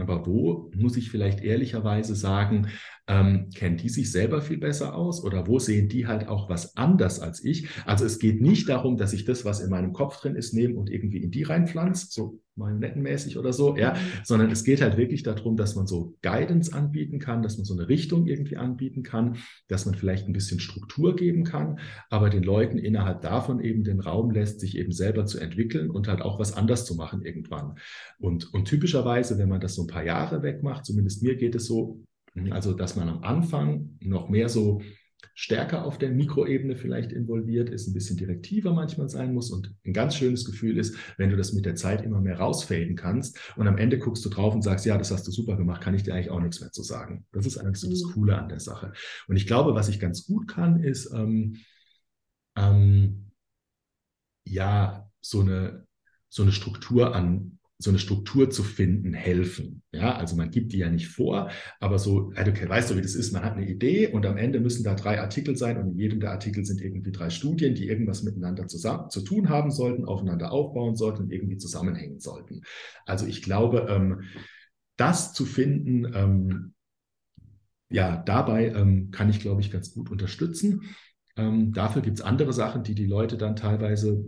Aber 0.00 0.26
wo 0.26 0.72
muss 0.74 0.96
ich 0.96 1.10
vielleicht 1.10 1.44
ehrlicherweise 1.44 2.16
sagen, 2.16 2.68
ähm, 3.06 3.50
kennen 3.54 3.76
die 3.76 3.88
sich 3.88 4.10
selber 4.10 4.42
viel 4.42 4.58
besser 4.58 4.96
aus 4.96 5.22
oder 5.22 5.46
wo 5.46 5.60
sehen 5.60 5.88
die 5.88 6.08
halt 6.08 6.26
auch 6.26 6.48
was 6.48 6.76
anders 6.76 7.20
als 7.20 7.44
ich? 7.44 7.68
Also 7.84 8.04
es 8.04 8.18
geht 8.18 8.40
nicht 8.40 8.68
darum, 8.68 8.96
dass 8.96 9.12
ich 9.12 9.24
das, 9.24 9.44
was 9.44 9.60
in 9.60 9.70
meinem 9.70 9.92
Kopf 9.92 10.20
drin 10.20 10.34
ist, 10.34 10.54
nehme 10.54 10.74
und 10.74 10.90
irgendwie 10.90 11.22
in 11.22 11.30
die 11.30 11.44
reinpflanze, 11.44 12.08
so 12.10 12.40
marionettenmäßig 12.56 13.38
oder 13.38 13.52
so, 13.52 13.76
ja, 13.76 13.96
sondern 14.24 14.50
es 14.50 14.64
geht 14.64 14.80
halt 14.80 14.96
wirklich 14.96 15.22
darum, 15.22 15.56
dass 15.56 15.76
man 15.76 15.86
so 15.86 16.16
Guidance 16.22 16.72
anbieten 16.72 17.18
kann, 17.18 17.42
dass 17.42 17.56
man 17.56 17.64
so 17.64 17.74
eine 17.74 17.88
Richtung 17.88 18.26
irgendwie 18.26 18.56
anbieten 18.56 19.02
kann, 19.02 19.36
dass 19.68 19.86
man 19.86 19.94
vielleicht 19.94 20.26
ein 20.26 20.32
bisschen 20.32 20.60
Struktur 20.60 21.16
geben 21.16 21.44
kann, 21.44 21.78
aber 22.10 22.30
den 22.30 22.42
Leuten 22.42 22.78
innerhalb 22.78 23.22
davon 23.22 23.60
eben 23.60 23.84
den 23.84 24.00
Raum 24.00 24.30
lässt, 24.30 24.60
sich 24.60 24.76
eben 24.76 24.92
selber 24.92 25.26
zu 25.26 25.38
entwickeln 25.38 25.90
und 25.90 26.08
halt 26.08 26.22
auch 26.22 26.38
was 26.38 26.56
anders 26.56 26.84
zu 26.84 26.94
machen 26.94 27.22
irgendwann. 27.22 27.76
Und, 28.18 28.52
und 28.52 28.66
typischerweise, 28.66 29.38
wenn 29.38 29.48
man 29.48 29.60
das 29.60 29.74
so 29.74 29.84
ein 29.84 29.88
paar 29.88 30.04
Jahre 30.04 30.42
wegmacht, 30.42 30.84
zumindest 30.84 31.22
mir 31.22 31.36
geht 31.36 31.54
es 31.54 31.66
so, 31.66 32.00
also 32.50 32.72
dass 32.74 32.96
man 32.96 33.08
am 33.08 33.22
Anfang 33.22 33.96
noch 34.00 34.28
mehr 34.28 34.48
so 34.48 34.80
stärker 35.34 35.84
auf 35.84 35.98
der 35.98 36.10
Mikroebene 36.10 36.76
vielleicht 36.76 37.12
involviert 37.12 37.70
ist, 37.70 37.86
ein 37.88 37.94
bisschen 37.94 38.16
direktiver 38.16 38.72
manchmal 38.72 39.08
sein 39.08 39.32
muss 39.34 39.50
und 39.50 39.74
ein 39.84 39.92
ganz 39.92 40.16
schönes 40.16 40.44
Gefühl 40.44 40.78
ist, 40.78 40.96
wenn 41.18 41.30
du 41.30 41.36
das 41.36 41.52
mit 41.52 41.66
der 41.66 41.74
Zeit 41.74 42.02
immer 42.02 42.20
mehr 42.20 42.38
rausfaden 42.38 42.96
kannst 42.96 43.38
und 43.56 43.68
am 43.68 43.78
Ende 43.78 43.98
guckst 43.98 44.24
du 44.24 44.28
drauf 44.28 44.54
und 44.54 44.62
sagst, 44.62 44.86
ja, 44.86 44.96
das 44.98 45.10
hast 45.10 45.26
du 45.26 45.30
super 45.32 45.56
gemacht, 45.56 45.82
kann 45.82 45.94
ich 45.94 46.02
dir 46.02 46.14
eigentlich 46.14 46.30
auch 46.30 46.40
nichts 46.40 46.60
mehr 46.60 46.72
zu 46.72 46.82
sagen. 46.82 47.26
Das 47.32 47.46
ist 47.46 47.58
eigentlich 47.58 47.78
so 47.80 47.88
das 47.90 48.02
Mhm. 48.02 48.12
Coole 48.12 48.38
an 48.38 48.48
der 48.48 48.60
Sache. 48.60 48.92
Und 49.28 49.36
ich 49.36 49.46
glaube, 49.46 49.74
was 49.74 49.88
ich 49.88 50.00
ganz 50.00 50.26
gut 50.26 50.48
kann, 50.48 50.82
ist 50.82 51.10
ähm, 51.14 51.56
ähm, 52.56 53.30
ja 54.44 55.10
so 55.20 55.40
eine 55.40 55.86
so 56.28 56.42
eine 56.42 56.52
Struktur 56.52 57.14
an 57.14 57.55
so 57.78 57.90
eine 57.90 57.98
Struktur 57.98 58.48
zu 58.48 58.62
finden, 58.62 59.12
helfen. 59.12 59.82
Ja, 59.92 60.16
also 60.16 60.34
man 60.34 60.50
gibt 60.50 60.72
die 60.72 60.78
ja 60.78 60.88
nicht 60.88 61.08
vor, 61.08 61.50
aber 61.78 61.98
so, 61.98 62.32
also, 62.34 62.50
okay, 62.50 62.68
weißt 62.68 62.90
du, 62.90 62.96
wie 62.96 63.02
das 63.02 63.14
ist? 63.14 63.32
Man 63.32 63.44
hat 63.44 63.52
eine 63.52 63.68
Idee 63.68 64.08
und 64.08 64.24
am 64.24 64.38
Ende 64.38 64.60
müssen 64.60 64.82
da 64.82 64.94
drei 64.94 65.20
Artikel 65.20 65.56
sein 65.56 65.76
und 65.76 65.92
in 65.92 65.98
jedem 65.98 66.20
der 66.20 66.30
Artikel 66.30 66.64
sind 66.64 66.80
irgendwie 66.80 67.12
drei 67.12 67.28
Studien, 67.28 67.74
die 67.74 67.86
irgendwas 67.86 68.22
miteinander 68.22 68.66
zusammen 68.66 69.10
zu 69.10 69.20
tun 69.20 69.50
haben 69.50 69.70
sollten, 69.70 70.06
aufeinander 70.06 70.52
aufbauen 70.52 70.96
sollten 70.96 71.24
und 71.24 71.32
irgendwie 71.32 71.58
zusammenhängen 71.58 72.18
sollten. 72.18 72.62
Also 73.04 73.26
ich 73.26 73.42
glaube, 73.42 73.86
ähm, 73.90 74.22
das 74.96 75.34
zu 75.34 75.44
finden, 75.44 76.10
ähm, 76.14 76.72
ja, 77.90 78.16
dabei 78.16 78.68
ähm, 78.68 79.10
kann 79.10 79.28
ich, 79.28 79.40
glaube 79.40 79.60
ich, 79.60 79.70
ganz 79.70 79.92
gut 79.92 80.10
unterstützen. 80.10 80.82
Ähm, 81.36 81.72
dafür 81.72 82.00
gibt 82.00 82.18
es 82.18 82.24
andere 82.24 82.52
Sachen, 82.52 82.82
die 82.82 82.94
die 82.94 83.06
Leute 83.06 83.36
dann 83.36 83.54
teilweise 83.54 84.24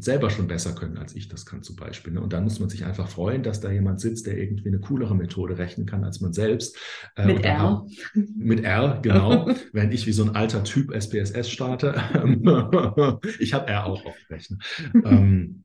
selber 0.00 0.30
schon 0.30 0.46
besser 0.46 0.74
können, 0.74 0.96
als 0.98 1.14
ich 1.16 1.28
das 1.28 1.44
kann 1.46 1.62
zum 1.62 1.76
Beispiel. 1.76 2.12
Ne? 2.12 2.20
Und 2.20 2.32
dann 2.32 2.44
muss 2.44 2.60
man 2.60 2.68
sich 2.68 2.84
einfach 2.84 3.08
freuen, 3.08 3.42
dass 3.42 3.60
da 3.60 3.70
jemand 3.70 4.00
sitzt, 4.00 4.26
der 4.26 4.38
irgendwie 4.38 4.68
eine 4.68 4.78
coolere 4.80 5.14
Methode 5.16 5.58
rechnen 5.58 5.86
kann 5.86 6.04
als 6.04 6.20
man 6.20 6.32
selbst. 6.32 6.76
Äh, 7.16 7.26
Mit 7.26 7.44
R. 7.44 7.58
hab- 7.58 7.86
Mit 8.14 8.64
R, 8.64 9.00
genau. 9.02 9.50
Während 9.72 9.92
ich 9.92 10.06
wie 10.06 10.12
so 10.12 10.22
ein 10.22 10.36
alter 10.36 10.62
Typ 10.64 10.94
SPSS 10.94 11.50
starte. 11.50 11.94
ich 13.40 13.52
habe 13.54 13.66
R 13.68 13.86
auch 13.86 14.04
auf 14.06 14.14
dem 14.16 14.34
Rechner. 14.34 14.58
ähm, 15.04 15.64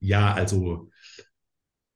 ja, 0.00 0.32
also 0.32 0.88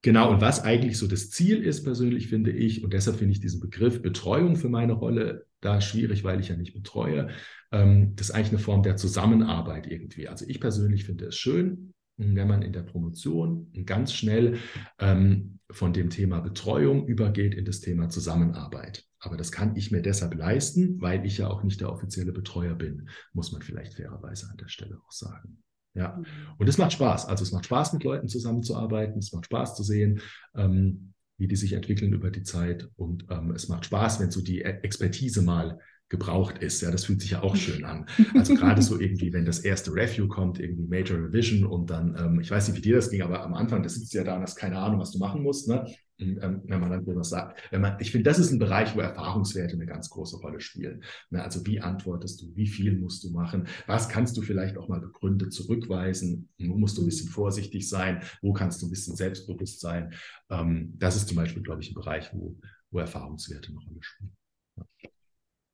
Genau, 0.03 0.31
und 0.31 0.41
was 0.41 0.63
eigentlich 0.63 0.99
so 0.99 1.09
das 1.09 1.31
Ziel 1.31 1.65
ist, 1.65 1.83
persönlich 1.83 2.29
finde 2.29 2.53
ich, 2.53 2.85
und 2.85 2.93
deshalb 2.93 3.17
finde 3.17 3.33
ich 3.33 3.41
diesen 3.41 3.61
Begriff 3.61 4.03
Betreuung 4.03 4.55
für 4.55 4.69
meine 4.69 4.93
Rolle 4.93 5.47
da 5.61 5.81
schwierig, 5.81 6.25
weil 6.25 6.41
ich 6.41 6.49
ja 6.49 6.57
nicht 6.57 6.75
betreue, 6.75 7.29
ähm, 7.73 8.15
das 8.17 8.29
ist 8.29 8.35
eigentlich 8.35 8.51
eine 8.51 8.59
Form 8.59 8.83
der 8.83 8.97
Zusammenarbeit 8.97 9.87
irgendwie. 9.87 10.29
Also 10.29 10.45
ich 10.47 10.61
persönlich 10.61 11.05
finde 11.05 11.27
es 11.27 11.37
schön, 11.37 11.95
wenn 12.17 12.49
man 12.49 12.63
in 12.63 12.73
der 12.73 12.83
Promotion 12.83 13.73
ganz 13.85 14.13
schnell 14.13 14.59
ähm, 14.99 15.59
von 15.71 15.93
dem 15.93 16.11
Thema 16.11 16.41
Betreuung 16.41 17.07
übergeht 17.07 17.55
in 17.55 17.65
das 17.65 17.81
Thema 17.81 18.09
Zusammenarbeit. 18.09 19.05
Aber 19.19 19.37
das 19.37 19.53
kann 19.53 19.77
ich 19.77 19.91
mir 19.91 20.03
deshalb 20.03 20.35
leisten, 20.35 21.01
weil 21.01 21.27
ich 21.27 21.39
ja 21.39 21.49
auch 21.49 21.63
nicht 21.63 21.81
der 21.81 21.93
offizielle 21.93 22.33
Betreuer 22.33 22.75
bin, 22.75 23.09
muss 23.33 23.53
man 23.53 23.63
vielleicht 23.63 23.95
fairerweise 23.95 24.49
an 24.51 24.57
der 24.57 24.69
Stelle 24.69 24.99
auch 25.05 25.13
sagen. 25.13 25.63
Ja. 25.95 26.23
Und 26.59 26.69
es 26.69 26.79
macht 26.79 26.93
Spaß. 26.93 27.27
Also 27.27 27.43
es 27.43 27.53
macht 27.53 27.65
Spaß, 27.65 27.95
mit 27.95 28.05
Leuten 28.05 28.29
zusammenzuarbeiten. 28.29 29.19
Es 29.19 29.33
macht 29.33 29.47
Spaß 29.47 29.77
zu 29.77 29.83
sehen, 29.83 30.21
ähm, 30.55 31.15
wie 31.39 31.49
die 31.49 31.57
sich 31.57 31.73
entwickeln 31.75 32.13
über 32.13 32.31
die 32.31 32.43
Zeit. 32.43 32.89
Und 32.97 33.27
ähm, 33.31 33.51
es 33.53 33.69
macht 33.69 33.85
Spaß, 33.87 34.21
wenn 34.21 34.31
so 34.31 34.43
die 34.43 34.61
E- 34.61 34.81
Expertise 34.83 35.43
mal 35.43 35.79
gebraucht 36.09 36.59
ist. 36.59 36.83
Ja, 36.83 36.91
das 36.91 37.05
fühlt 37.05 37.21
sich 37.21 37.33
ja 37.33 37.43
auch 37.43 37.57
schön 37.57 37.85
an. 37.85 38.07
Also 38.35 38.55
gerade 38.55 38.81
so 38.81 38.99
irgendwie, 39.01 39.33
wenn 39.33 39.45
das 39.45 39.59
erste 39.59 39.93
Review 39.93 40.29
kommt, 40.29 40.61
irgendwie 40.61 40.87
Major 40.87 41.19
Revision 41.19 41.67
und 41.67 41.91
dann, 41.91 42.17
ähm, 42.19 42.41
ich 42.41 42.51
weiß 42.51 42.69
nicht, 42.69 42.77
wie 42.77 42.83
dir 42.83 42.97
das 42.97 43.11
ging, 43.11 43.23
aber 43.23 43.43
am 43.43 43.55
Anfang, 43.55 43.83
das 43.83 43.95
sitzt 43.95 44.15
ja 44.15 44.23
da 44.23 44.37
und 44.37 44.43
hast 44.43 44.57
keine 44.57 44.79
Ahnung, 44.79 45.01
was 45.01 45.11
du 45.11 45.19
machen 45.19 45.43
musst. 45.43 45.69
Ne? 45.69 45.85
Ähm, 46.19 46.63
wenn 46.65 46.81
man 46.81 46.91
dann 46.91 47.05
so 47.05 47.15
was 47.15 47.29
sagt. 47.29 47.61
Wenn 47.71 47.83
man, 47.83 47.97
ich 48.01 48.11
finde, 48.11 48.31
das 48.31 48.39
ist 48.39 48.51
ein 48.51 48.59
Bereich, 48.59 48.97
wo 48.97 49.01
Erfahrungswerte 49.01 49.75
eine 49.75 49.85
ganz 49.85 50.09
große 50.09 50.39
Rolle 50.39 50.61
spielen. 50.61 51.05
Ne? 51.29 51.43
Also 51.43 51.67
wie 51.67 51.81
antwortest 51.81 52.41
du, 52.41 52.57
wie 52.57 52.67
viel 52.67 52.99
musst 52.99 53.23
du 53.25 53.31
machen, 53.31 53.69
was 53.87 54.09
kannst 54.09 54.37
du 54.37 54.43
vielleicht 54.43 54.79
auch 54.79 54.89
mal 54.89 55.01
begründet 55.01 55.53
zurückweisen, 55.53 56.49
wo 56.59 56.77
musst 56.79 56.97
du 56.97 57.03
ein 57.03 57.07
bisschen 57.07 57.29
vorsichtig 57.29 57.89
sein, 57.89 58.23
wo 58.41 58.55
kannst 58.55 58.81
du 58.81 58.87
ein 58.87 58.91
bisschen 58.91 59.15
selbstbewusst 59.15 59.81
sein. 59.81 60.15
Ähm, 60.49 60.95
das 60.97 61.17
ist 61.17 61.29
zum 61.29 61.37
Beispiel, 61.37 61.63
glaube 61.63 61.83
ich, 61.83 61.91
ein 61.91 61.95
Bereich, 61.95 62.31
wo, 62.33 62.57
wo 62.91 62.99
Erfahrungswerte 62.99 63.69
eine 63.69 63.79
Rolle 63.79 64.03
spielen. 64.03 64.33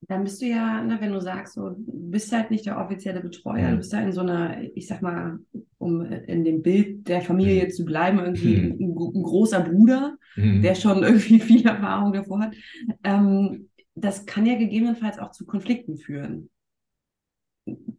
Dann 0.08 0.24
bist 0.24 0.42
du 0.42 0.46
ja, 0.46 0.82
ne, 0.82 1.00
wenn 1.00 1.12
du 1.12 1.20
sagst, 1.20 1.54
so, 1.54 1.70
du 1.70 1.84
bist 2.10 2.32
halt 2.32 2.50
nicht 2.50 2.66
der 2.66 2.78
offizielle 2.78 3.20
Betreuer, 3.20 3.70
Mhm. 3.70 3.70
du 3.70 3.76
bist 3.78 3.92
da 3.92 4.00
in 4.00 4.12
so 4.12 4.20
einer, 4.22 4.60
ich 4.76 4.88
sag 4.88 5.00
mal, 5.00 5.38
um 5.78 6.02
in 6.04 6.44
dem 6.44 6.62
Bild 6.62 7.08
der 7.08 7.22
Familie 7.22 7.68
zu 7.68 7.84
bleiben, 7.84 8.18
irgendwie 8.18 8.56
Mhm. 8.56 8.78
ein, 8.80 8.90
ein 8.90 9.22
großer 9.22 9.60
Bruder, 9.60 10.16
Mhm. 10.36 10.62
der 10.62 10.74
schon 10.74 11.02
irgendwie 11.04 11.38
viel 11.40 11.66
Erfahrung 11.66 12.12
davor 12.12 12.40
hat. 12.40 12.54
Ähm, 13.04 13.68
das 13.94 14.26
kann 14.26 14.44
ja 14.46 14.56
gegebenenfalls 14.56 15.18
auch 15.18 15.30
zu 15.30 15.46
Konflikten 15.46 15.96
führen. 15.98 16.50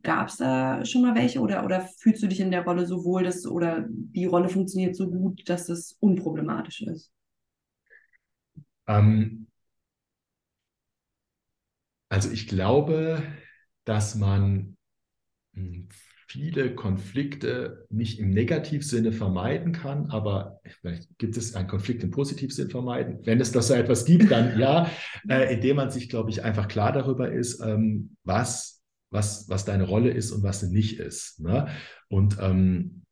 Gab 0.03 0.27
es 0.27 0.37
da 0.37 0.83
schon 0.85 1.01
mal 1.01 1.15
welche 1.15 1.39
oder, 1.39 1.63
oder 1.63 1.81
fühlst 1.99 2.21
du 2.23 2.27
dich 2.27 2.39
in 2.41 2.51
der 2.51 2.65
Rolle 2.65 2.85
so 2.85 3.05
wohl, 3.05 3.23
dass 3.23 3.45
oder 3.47 3.85
die 3.89 4.25
Rolle 4.25 4.49
funktioniert 4.49 4.95
so 4.95 5.09
gut, 5.09 5.47
dass 5.47 5.67
das 5.67 5.95
unproblematisch 6.01 6.81
ist? 6.81 7.11
Ähm, 8.87 9.47
also 12.13 12.29
ich 12.29 12.47
glaube, 12.47 13.23
dass 13.85 14.13
man 14.13 14.77
hm, 15.55 15.89
viele 16.27 16.75
Konflikte 16.75 17.87
nicht 17.89 18.19
im 18.19 18.29
Negativsinne 18.29 19.11
vermeiden 19.11 19.71
kann, 19.71 20.11
aber 20.11 20.61
vielleicht 20.63 21.17
gibt 21.17 21.37
es 21.37 21.55
einen 21.55 21.67
Konflikt 21.67 22.03
im 22.03 22.11
Positivsinn 22.11 22.69
vermeiden. 22.69 23.21
Wenn 23.23 23.41
es 23.41 23.51
das 23.51 23.69
so 23.69 23.73
etwas 23.73 24.05
gibt, 24.05 24.29
dann 24.29 24.59
ja, 24.59 24.91
äh, 25.27 25.55
indem 25.55 25.77
man 25.77 25.89
sich, 25.89 26.07
glaube 26.07 26.29
ich, 26.29 26.43
einfach 26.43 26.67
klar 26.67 26.91
darüber 26.91 27.31
ist, 27.31 27.59
ähm, 27.61 28.15
was, 28.23 28.83
was, 29.09 29.49
was 29.49 29.65
deine 29.65 29.85
Rolle 29.85 30.11
ist 30.11 30.31
und 30.31 30.43
was 30.43 30.59
sie 30.59 30.69
nicht 30.69 30.99
ist. 30.99 31.39
Ne? 31.39 31.67
Und 32.09 32.37
ähm, 32.39 33.05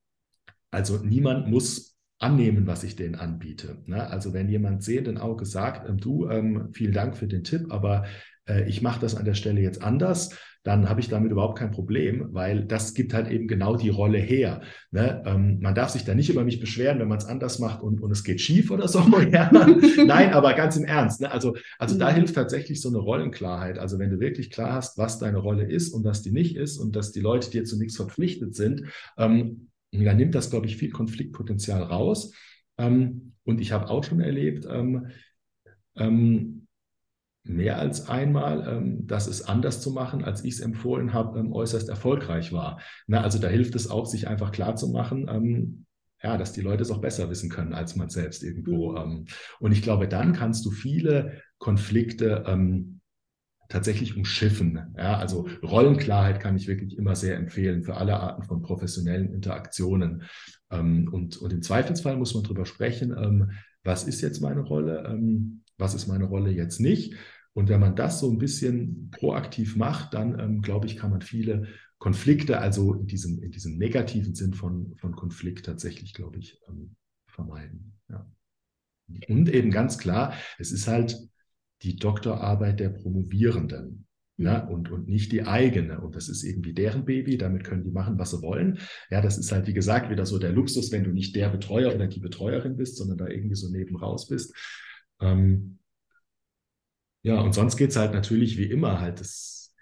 also 0.69 0.97
niemand 0.97 1.47
muss 1.47 1.97
annehmen, 2.19 2.67
was 2.67 2.83
ich 2.83 2.95
denen 2.95 3.15
anbiete. 3.15 3.81
Ne? 3.87 4.07
Also 4.07 4.31
wenn 4.31 4.47
jemand 4.47 4.83
sehenden 4.83 5.17
Auge 5.17 5.45
sagt, 5.45 5.89
ähm, 5.89 5.97
du, 5.97 6.29
ähm, 6.29 6.69
vielen 6.71 6.93
Dank 6.93 7.17
für 7.17 7.27
den 7.27 7.43
Tipp, 7.43 7.71
aber 7.71 8.05
äh, 8.47 8.68
ich 8.68 8.81
mache 8.81 8.99
das 8.99 9.15
an 9.15 9.26
der 9.26 9.34
Stelle 9.34 9.61
jetzt 9.61 9.81
anders, 9.81 10.35
dann 10.63 10.89
habe 10.89 10.99
ich 10.99 11.09
damit 11.09 11.31
überhaupt 11.31 11.57
kein 11.57 11.72
Problem, 11.72 12.27
weil 12.31 12.63
das 12.65 12.93
gibt 12.93 13.15
halt 13.15 13.31
eben 13.31 13.47
genau 13.47 13.76
die 13.76 13.89
Rolle 13.89 14.19
her. 14.19 14.61
Ne? 14.91 15.23
Ähm, 15.26 15.59
man 15.59 15.73
darf 15.73 15.89
sich 15.89 16.05
da 16.05 16.13
nicht 16.13 16.30
über 16.30 16.43
mich 16.43 16.59
beschweren, 16.59 16.99
wenn 16.99 17.07
man 17.07 17.18
es 17.18 17.26
anders 17.26 17.57
macht 17.57 17.81
und, 17.81 17.99
und 17.99 18.11
es 18.11 18.23
geht 18.23 18.41
schief 18.41 18.69
oder 18.69 18.88
so. 18.88 19.01
Ja. 19.31 19.49
Nein, 19.51 20.34
aber 20.34 20.53
ganz 20.53 20.76
im 20.77 20.84
Ernst. 20.84 21.22
Ne? 21.22 21.31
Also, 21.31 21.55
also 21.80 21.97
da 21.97 22.11
mhm. 22.11 22.15
hilft 22.15 22.35
tatsächlich 22.35 22.81
so 22.81 22.89
eine 22.89 22.97
Rollenklarheit. 22.97 23.80
Also 23.80 23.97
wenn 23.97 24.09
du 24.09 24.19
wirklich 24.19 24.51
klar 24.51 24.73
hast, 24.73 24.97
was 24.97 25.19
deine 25.19 25.38
Rolle 25.38 25.63
ist 25.63 25.93
und 25.93 26.03
was 26.03 26.22
die 26.22 26.31
nicht 26.31 26.55
ist 26.55 26.77
und 26.77 26.95
dass 26.95 27.11
die 27.11 27.22
Leute 27.22 27.49
dir 27.49 27.63
zu 27.63 27.77
nichts 27.77 27.95
verpflichtet 27.95 28.55
sind, 28.55 28.84
ähm, 29.18 29.69
dann 29.91 30.18
nimmt 30.18 30.35
das, 30.35 30.49
glaube 30.49 30.68
ich, 30.68 30.77
viel 30.77 30.91
Konfliktpotenzial 30.91 31.81
raus. 31.81 32.34
Ähm, 32.77 33.34
und 33.43 33.61
ich 33.61 33.72
habe 33.72 33.89
auch 33.89 34.03
schon 34.03 34.19
erlebt, 34.19 34.68
ähm, 34.69 35.07
ähm, 35.95 36.68
mehr 37.43 37.80
als 37.80 38.07
einmal, 38.07 38.68
ähm, 38.68 39.07
dass 39.07 39.27
es 39.27 39.47
anders 39.47 39.81
zu 39.81 39.91
machen, 39.91 40.23
als 40.23 40.43
ich 40.43 40.55
es 40.55 40.59
empfohlen 40.59 41.13
habe, 41.13 41.39
ähm, 41.39 41.53
äußerst 41.53 41.89
erfolgreich 41.89 42.53
war. 42.53 42.80
Na, 43.07 43.22
also 43.22 43.39
da 43.39 43.47
hilft 43.47 43.76
es 43.76 43.89
auch, 43.89 44.05
sich 44.05 44.27
einfach 44.27 44.51
klar 44.51 44.76
zu 44.76 44.89
machen, 44.89 45.27
ähm, 45.30 45.85
ja, 46.23 46.38
dass 46.38 46.53
die 46.53 46.61
Leute 46.61 46.84
es 46.84 46.91
auch 46.91 47.01
besser 47.01 47.30
wissen 47.31 47.49
können 47.49 47.73
als 47.73 47.95
man 47.95 48.09
selbst 48.09 48.43
irgendwo. 48.43 48.91
Mhm. 48.91 48.97
Ähm. 48.97 49.26
und 49.59 49.72
ich 49.72 49.81
glaube, 49.81 50.07
dann 50.07 50.34
kannst 50.34 50.65
du 50.65 50.72
viele 50.72 51.41
Konflikte 51.57 52.43
ähm, 52.47 52.99
tatsächlich 53.69 54.18
umschiffen. 54.18 54.93
Ja, 54.97 55.18
also 55.18 55.47
Rollenklarheit 55.63 56.41
kann 56.41 56.57
ich 56.57 56.68
wirklich 56.68 56.97
immer 56.97 57.15
sehr 57.15 57.38
empfehlen 57.38 57.84
für 57.84 57.95
alle 57.95 58.19
Arten 58.19 58.43
von 58.43 58.61
professionellen 58.61 59.34
Interaktionen. 59.34 60.23
Ähm, 60.69 61.09
und, 61.11 61.38
und 61.38 61.53
im 61.53 61.61
Zweifelsfall 61.61 62.18
muss 62.18 62.34
man 62.35 62.43
darüber 62.43 62.65
sprechen, 62.65 63.49
was 63.84 64.03
ist 64.03 64.22
jetzt 64.22 64.41
meine 64.41 64.61
Rolle? 64.61 65.05
Was 65.81 65.93
ist 65.93 66.07
meine 66.07 66.25
Rolle 66.25 66.51
jetzt 66.51 66.79
nicht. 66.79 67.15
Und 67.53 67.67
wenn 67.67 67.81
man 67.81 67.97
das 67.97 68.19
so 68.19 68.31
ein 68.31 68.37
bisschen 68.37 69.09
proaktiv 69.11 69.75
macht, 69.75 70.13
dann 70.13 70.39
ähm, 70.39 70.61
glaube 70.61 70.85
ich, 70.85 70.95
kann 70.95 71.11
man 71.11 71.21
viele 71.21 71.67
Konflikte, 71.97 72.59
also 72.59 72.93
in 72.93 73.07
diesem, 73.07 73.43
in 73.43 73.51
diesem 73.51 73.77
negativen 73.77 74.33
Sinn 74.33 74.53
von, 74.53 74.95
von 74.97 75.15
Konflikt 75.15 75.65
tatsächlich, 75.65 76.13
glaube 76.13 76.39
ich, 76.39 76.61
ähm, 76.69 76.95
vermeiden. 77.27 77.93
Ja. 78.09 78.25
Und 79.27 79.49
eben 79.49 79.71
ganz 79.71 79.97
klar, 79.97 80.33
es 80.57 80.71
ist 80.71 80.87
halt 80.87 81.17
die 81.81 81.97
Doktorarbeit 81.97 82.79
der 82.79 82.89
Promovierenden. 82.89 84.07
Ne? 84.37 84.67
Und, 84.67 84.89
und 84.89 85.07
nicht 85.07 85.31
die 85.31 85.43
eigene. 85.43 86.01
Und 86.01 86.15
das 86.15 86.27
ist 86.27 86.43
irgendwie 86.43 86.73
deren 86.73 87.05
Baby, 87.05 87.37
damit 87.37 87.63
können 87.63 87.83
die 87.83 87.91
machen, 87.91 88.17
was 88.17 88.31
sie 88.31 88.41
wollen. 88.41 88.79
Ja, 89.11 89.21
das 89.21 89.37
ist 89.37 89.51
halt, 89.51 89.67
wie 89.67 89.73
gesagt, 89.73 90.09
wieder 90.09 90.25
so 90.25 90.39
der 90.39 90.51
Luxus, 90.51 90.91
wenn 90.91 91.03
du 91.03 91.11
nicht 91.11 91.35
der 91.35 91.49
Betreuer 91.49 91.93
oder 91.93 92.07
die 92.07 92.19
Betreuerin 92.19 92.75
bist, 92.75 92.97
sondern 92.97 93.17
da 93.19 93.27
irgendwie 93.27 93.55
so 93.55 93.69
neben 93.69 93.95
raus 93.95 94.27
bist. 94.27 94.55
Ähm, 95.22 95.80
ja, 97.23 97.39
und 97.41 97.53
sonst 97.53 97.77
geht 97.77 97.91
es 97.91 97.98
halt 97.98 98.14
natürlich 98.14 98.57
wie 98.57 98.65
immer 98.65 98.99
halt. 98.99 99.19
Das 99.19 99.73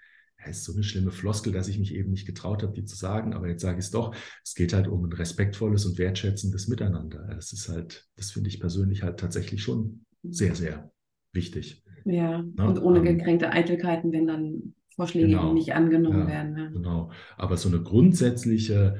ist 0.46 0.64
so 0.64 0.72
eine 0.72 0.82
schlimme 0.82 1.10
Floskel, 1.10 1.52
dass 1.52 1.68
ich 1.68 1.78
mich 1.78 1.94
eben 1.94 2.10
nicht 2.10 2.26
getraut 2.26 2.62
habe, 2.62 2.72
die 2.72 2.84
zu 2.84 2.96
sagen, 2.96 3.34
aber 3.34 3.48
jetzt 3.48 3.62
sage 3.62 3.78
ich 3.78 3.86
es 3.86 3.90
doch. 3.90 4.14
Es 4.44 4.54
geht 4.54 4.72
halt 4.72 4.88
um 4.88 5.04
ein 5.04 5.12
respektvolles 5.12 5.84
und 5.84 5.98
wertschätzendes 5.98 6.68
Miteinander. 6.68 7.26
Das 7.34 7.52
ist 7.52 7.68
halt, 7.68 8.08
das 8.16 8.30
finde 8.30 8.48
ich 8.48 8.60
persönlich 8.60 9.02
halt 9.02 9.20
tatsächlich 9.20 9.62
schon 9.62 10.04
sehr, 10.22 10.54
sehr 10.54 10.90
wichtig. 11.32 11.84
Ja, 12.04 12.42
ja? 12.56 12.64
und 12.64 12.82
ohne 12.82 13.00
ähm, 13.00 13.04
gekränkte 13.04 13.52
Eitelkeiten, 13.52 14.12
wenn 14.12 14.26
dann 14.26 14.74
Vorschläge 14.94 15.28
genau, 15.28 15.52
nicht 15.52 15.74
angenommen 15.74 16.20
ja, 16.20 16.28
werden. 16.28 16.56
Ja. 16.56 16.68
Genau. 16.70 17.10
Aber 17.36 17.56
so 17.56 17.68
eine 17.68 17.82
grundsätzliche, 17.82 18.98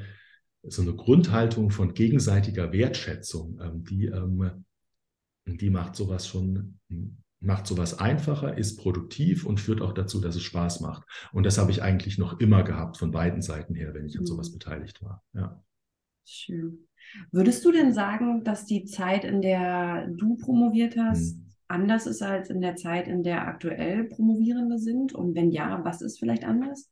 so 0.62 0.82
eine 0.82 0.94
Grundhaltung 0.94 1.70
von 1.70 1.94
gegenseitiger 1.94 2.72
Wertschätzung, 2.72 3.58
ähm, 3.62 3.84
die 3.84 4.06
ähm, 4.06 4.64
die 5.46 5.70
macht 5.70 5.96
sowas 5.96 6.26
schon, 6.26 6.78
macht 7.40 7.66
sowas 7.66 7.98
einfacher, 7.98 8.56
ist 8.56 8.76
produktiv 8.76 9.46
und 9.46 9.60
führt 9.60 9.80
auch 9.80 9.92
dazu, 9.92 10.20
dass 10.20 10.36
es 10.36 10.42
Spaß 10.42 10.80
macht. 10.80 11.04
Und 11.32 11.44
das 11.44 11.58
habe 11.58 11.70
ich 11.70 11.82
eigentlich 11.82 12.18
noch 12.18 12.38
immer 12.38 12.62
gehabt 12.62 12.98
von 12.98 13.10
beiden 13.10 13.42
Seiten 13.42 13.74
her, 13.74 13.94
wenn 13.94 14.06
ich 14.06 14.18
an 14.18 14.26
sowas 14.26 14.50
mhm. 14.50 14.54
beteiligt 14.54 15.02
war. 15.02 15.24
Ja. 15.32 15.62
Schön. 16.24 16.86
Würdest 17.32 17.64
du 17.64 17.72
denn 17.72 17.92
sagen, 17.92 18.44
dass 18.44 18.66
die 18.66 18.84
Zeit, 18.84 19.24
in 19.24 19.42
der 19.42 20.06
du 20.08 20.36
promoviert 20.36 20.96
hast, 20.96 21.34
hm. 21.34 21.46
anders 21.66 22.06
ist 22.06 22.22
als 22.22 22.50
in 22.50 22.60
der 22.60 22.76
Zeit, 22.76 23.08
in 23.08 23.22
der 23.22 23.48
aktuell 23.48 24.04
Promovierende 24.04 24.78
sind? 24.78 25.12
Und 25.12 25.34
wenn 25.34 25.50
ja, 25.50 25.82
was 25.84 26.02
ist 26.02 26.18
vielleicht 26.18 26.44
anders? 26.44 26.90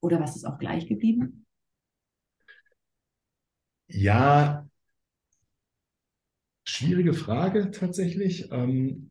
Oder 0.00 0.20
was 0.20 0.36
ist 0.36 0.44
auch 0.44 0.58
gleich 0.58 0.86
geblieben? 0.86 1.46
Ja, 3.86 4.67
Schwierige 6.68 7.14
Frage 7.14 7.70
tatsächlich. 7.70 8.52
Ähm, 8.52 9.10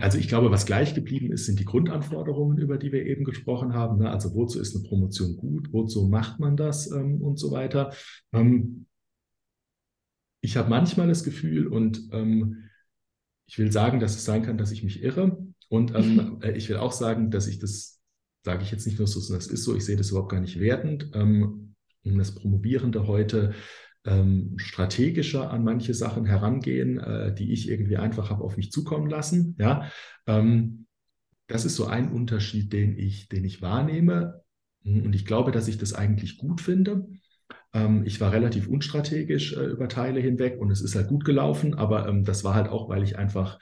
also 0.00 0.16
ich 0.16 0.26
glaube, 0.26 0.50
was 0.50 0.64
gleich 0.64 0.94
geblieben 0.94 1.30
ist, 1.32 1.44
sind 1.44 1.60
die 1.60 1.66
Grundanforderungen, 1.66 2.56
über 2.56 2.78
die 2.78 2.92
wir 2.92 3.04
eben 3.04 3.24
gesprochen 3.24 3.74
haben. 3.74 3.98
Ne? 3.98 4.10
Also 4.10 4.34
wozu 4.34 4.58
ist 4.58 4.74
eine 4.74 4.88
Promotion 4.88 5.36
gut, 5.36 5.70
wozu 5.70 6.08
macht 6.08 6.40
man 6.40 6.56
das 6.56 6.90
ähm, 6.90 7.20
und 7.20 7.38
so 7.38 7.50
weiter. 7.50 7.92
Ähm, 8.32 8.86
ich 10.40 10.56
habe 10.56 10.70
manchmal 10.70 11.08
das 11.08 11.24
Gefühl 11.24 11.68
und 11.68 12.10
ich 13.46 13.58
will 13.58 13.70
sagen, 13.70 14.00
dass 14.00 14.16
es 14.16 14.24
sein 14.24 14.42
kann, 14.42 14.58
dass 14.58 14.72
ich 14.72 14.82
mich 14.82 15.02
irre. 15.02 15.46
Und 15.68 15.94
äh, 15.94 16.52
ich 16.52 16.68
will 16.68 16.78
auch 16.78 16.90
sagen, 16.90 17.30
dass 17.30 17.46
ich 17.46 17.60
das, 17.60 18.00
sage 18.44 18.64
ich 18.64 18.72
jetzt 18.72 18.86
nicht 18.86 18.98
nur 18.98 19.06
so, 19.06 19.20
sondern 19.20 19.46
es 19.46 19.52
ist 19.52 19.62
so, 19.62 19.76
ich 19.76 19.84
sehe 19.84 19.96
das 19.96 20.10
überhaupt 20.10 20.32
gar 20.32 20.40
nicht 20.40 20.58
wertend. 20.58 21.12
das 22.02 22.34
Promovierende 22.34 23.06
heute 23.06 23.54
ähm, 24.04 24.54
strategischer 24.56 25.50
an 25.50 25.64
manche 25.64 25.94
Sachen 25.94 26.24
herangehen, 26.24 26.98
äh, 26.98 27.34
die 27.34 27.52
ich 27.52 27.68
irgendwie 27.68 27.96
einfach 27.96 28.30
habe 28.30 28.42
auf 28.42 28.56
mich 28.56 28.72
zukommen 28.72 29.08
lassen. 29.08 29.56
Ja, 29.58 29.90
ähm, 30.26 30.86
das 31.46 31.64
ist 31.64 31.76
so 31.76 31.86
ein 31.86 32.10
Unterschied, 32.10 32.72
den 32.72 32.98
ich, 32.98 33.28
den 33.28 33.44
ich 33.44 33.62
wahrnehme. 33.62 34.42
Und 34.84 35.14
ich 35.14 35.26
glaube, 35.26 35.52
dass 35.52 35.68
ich 35.68 35.78
das 35.78 35.92
eigentlich 35.92 36.38
gut 36.38 36.60
finde. 36.60 37.06
Ähm, 37.72 38.02
ich 38.04 38.20
war 38.20 38.32
relativ 38.32 38.68
unstrategisch 38.68 39.54
äh, 39.54 39.66
über 39.66 39.88
Teile 39.88 40.20
hinweg 40.20 40.58
und 40.58 40.70
es 40.70 40.80
ist 40.80 40.94
halt 40.94 41.08
gut 41.08 41.24
gelaufen, 41.24 41.74
aber 41.74 42.08
ähm, 42.08 42.24
das 42.24 42.44
war 42.44 42.54
halt 42.54 42.68
auch, 42.68 42.88
weil 42.88 43.02
ich 43.02 43.18
einfach 43.18 43.58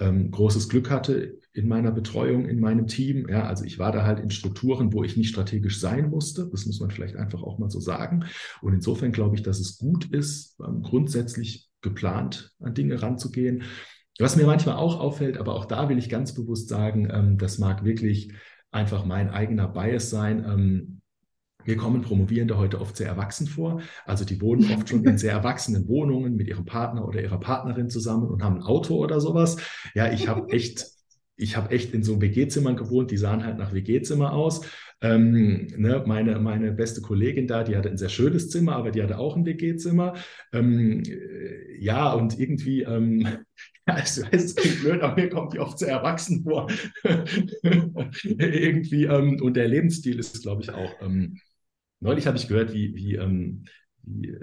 ähm, 0.00 0.30
großes 0.30 0.68
Glück 0.68 0.90
hatte 0.90 1.38
in 1.52 1.68
meiner 1.68 1.92
Betreuung, 1.92 2.46
in 2.46 2.60
meinem 2.60 2.86
Team. 2.86 3.28
Ja, 3.28 3.44
also 3.44 3.64
ich 3.64 3.78
war 3.78 3.92
da 3.92 4.04
halt 4.04 4.20
in 4.20 4.30
Strukturen, 4.30 4.92
wo 4.92 5.04
ich 5.04 5.16
nicht 5.16 5.28
strategisch 5.28 5.80
sein 5.80 6.10
musste. 6.10 6.48
Das 6.50 6.66
muss 6.66 6.80
man 6.80 6.90
vielleicht 6.90 7.16
einfach 7.16 7.42
auch 7.42 7.58
mal 7.58 7.70
so 7.70 7.80
sagen. 7.80 8.24
Und 8.62 8.72
insofern 8.72 9.12
glaube 9.12 9.36
ich, 9.36 9.42
dass 9.42 9.60
es 9.60 9.78
gut 9.78 10.06
ist, 10.06 10.58
ähm, 10.60 10.82
grundsätzlich 10.82 11.68
geplant 11.82 12.52
an 12.60 12.74
Dinge 12.74 13.02
ranzugehen. 13.02 13.64
Was 14.18 14.36
mir 14.36 14.46
manchmal 14.46 14.76
auch 14.76 14.98
auffällt, 15.00 15.38
aber 15.38 15.54
auch 15.54 15.64
da 15.64 15.88
will 15.88 15.98
ich 15.98 16.08
ganz 16.08 16.34
bewusst 16.34 16.68
sagen, 16.68 17.08
ähm, 17.10 17.38
das 17.38 17.58
mag 17.58 17.84
wirklich 17.84 18.32
einfach 18.70 19.04
mein 19.04 19.30
eigener 19.30 19.68
Bias 19.68 20.10
sein. 20.10 21.01
Mir 21.66 21.76
kommen 21.76 22.02
Promovierende 22.02 22.58
heute 22.58 22.80
oft 22.80 22.96
sehr 22.96 23.08
erwachsen 23.08 23.46
vor. 23.46 23.80
Also 24.04 24.24
die 24.24 24.40
wohnen 24.40 24.70
oft 24.72 24.88
schon 24.88 25.04
in 25.04 25.18
sehr 25.18 25.32
erwachsenen 25.32 25.88
Wohnungen 25.88 26.36
mit 26.36 26.48
ihrem 26.48 26.64
Partner 26.64 27.06
oder 27.06 27.22
ihrer 27.22 27.40
Partnerin 27.40 27.90
zusammen 27.90 28.28
und 28.28 28.42
haben 28.42 28.56
ein 28.56 28.62
Auto 28.62 28.96
oder 28.96 29.20
sowas. 29.20 29.56
Ja, 29.94 30.12
ich 30.12 30.28
habe 30.28 30.52
echt, 30.52 30.86
ich 31.36 31.56
habe 31.56 31.70
echt 31.70 31.94
in 31.94 32.02
so 32.02 32.20
WG-Zimmern 32.20 32.76
gewohnt, 32.76 33.10
die 33.10 33.16
sahen 33.16 33.44
halt 33.44 33.58
nach 33.58 33.72
WG-Zimmer 33.72 34.32
aus. 34.32 34.62
Ähm, 35.02 35.66
ne, 35.76 36.04
meine, 36.06 36.38
meine 36.38 36.70
beste 36.72 37.00
Kollegin 37.00 37.48
da, 37.48 37.64
die 37.64 37.76
hatte 37.76 37.90
ein 37.90 37.98
sehr 37.98 38.08
schönes 38.08 38.50
Zimmer, 38.50 38.76
aber 38.76 38.92
die 38.92 39.02
hatte 39.02 39.18
auch 39.18 39.36
ein 39.36 39.44
WG-Zimmer. 39.44 40.14
Ähm, 40.52 41.02
ja, 41.78 42.12
und 42.12 42.38
irgendwie, 42.38 42.82
ähm, 42.82 43.20
ja, 43.88 43.98
es, 43.98 44.18
es 44.30 44.54
klingt 44.54 44.80
blöd, 44.80 45.02
aber 45.02 45.20
mir 45.20 45.28
kommt 45.28 45.54
die 45.54 45.58
oft 45.58 45.78
sehr 45.78 45.88
erwachsen 45.88 46.44
vor. 46.44 46.70
irgendwie, 48.22 49.04
ähm, 49.04 49.42
und 49.42 49.54
der 49.54 49.66
Lebensstil 49.66 50.20
ist, 50.20 50.42
glaube 50.42 50.62
ich, 50.62 50.70
auch 50.70 50.92
ähm, 51.00 51.36
Neulich 52.02 52.26
habe 52.26 52.36
ich 52.36 52.48
gehört, 52.48 52.74
wie, 52.74 52.94
wie, 52.96 53.14
ähm, 53.14 53.64
wie 54.02 54.28
äh, 54.28 54.40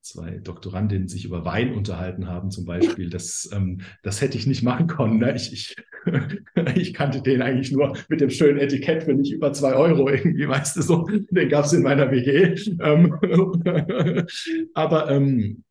zwei 0.00 0.38
Doktorandinnen 0.38 1.08
sich 1.08 1.26
über 1.26 1.44
Wein 1.44 1.74
unterhalten 1.74 2.26
haben, 2.26 2.50
zum 2.50 2.64
Beispiel. 2.64 3.10
Das, 3.10 3.50
ähm, 3.52 3.82
das 4.02 4.22
hätte 4.22 4.38
ich 4.38 4.46
nicht 4.46 4.62
machen 4.62 4.86
können. 4.86 5.18
Ne? 5.18 5.34
Ich, 5.36 5.52
ich, 5.52 5.76
ich 6.74 6.94
kannte 6.94 7.20
den 7.20 7.42
eigentlich 7.42 7.70
nur 7.70 7.96
mit 8.08 8.22
dem 8.22 8.30
schönen 8.30 8.58
Etikett 8.58 9.02
für 9.02 9.12
nicht 9.12 9.32
über 9.32 9.52
zwei 9.52 9.74
Euro 9.74 10.08
irgendwie, 10.08 10.48
weißt 10.48 10.76
du 10.76 10.82
so. 10.82 11.06
Den 11.30 11.48
gab 11.50 11.66
es 11.66 11.74
in 11.74 11.82
meiner 11.82 12.10
WG. 12.10 12.56
Ähm, 12.80 13.14
aber 14.74 15.10
ähm, 15.10 15.64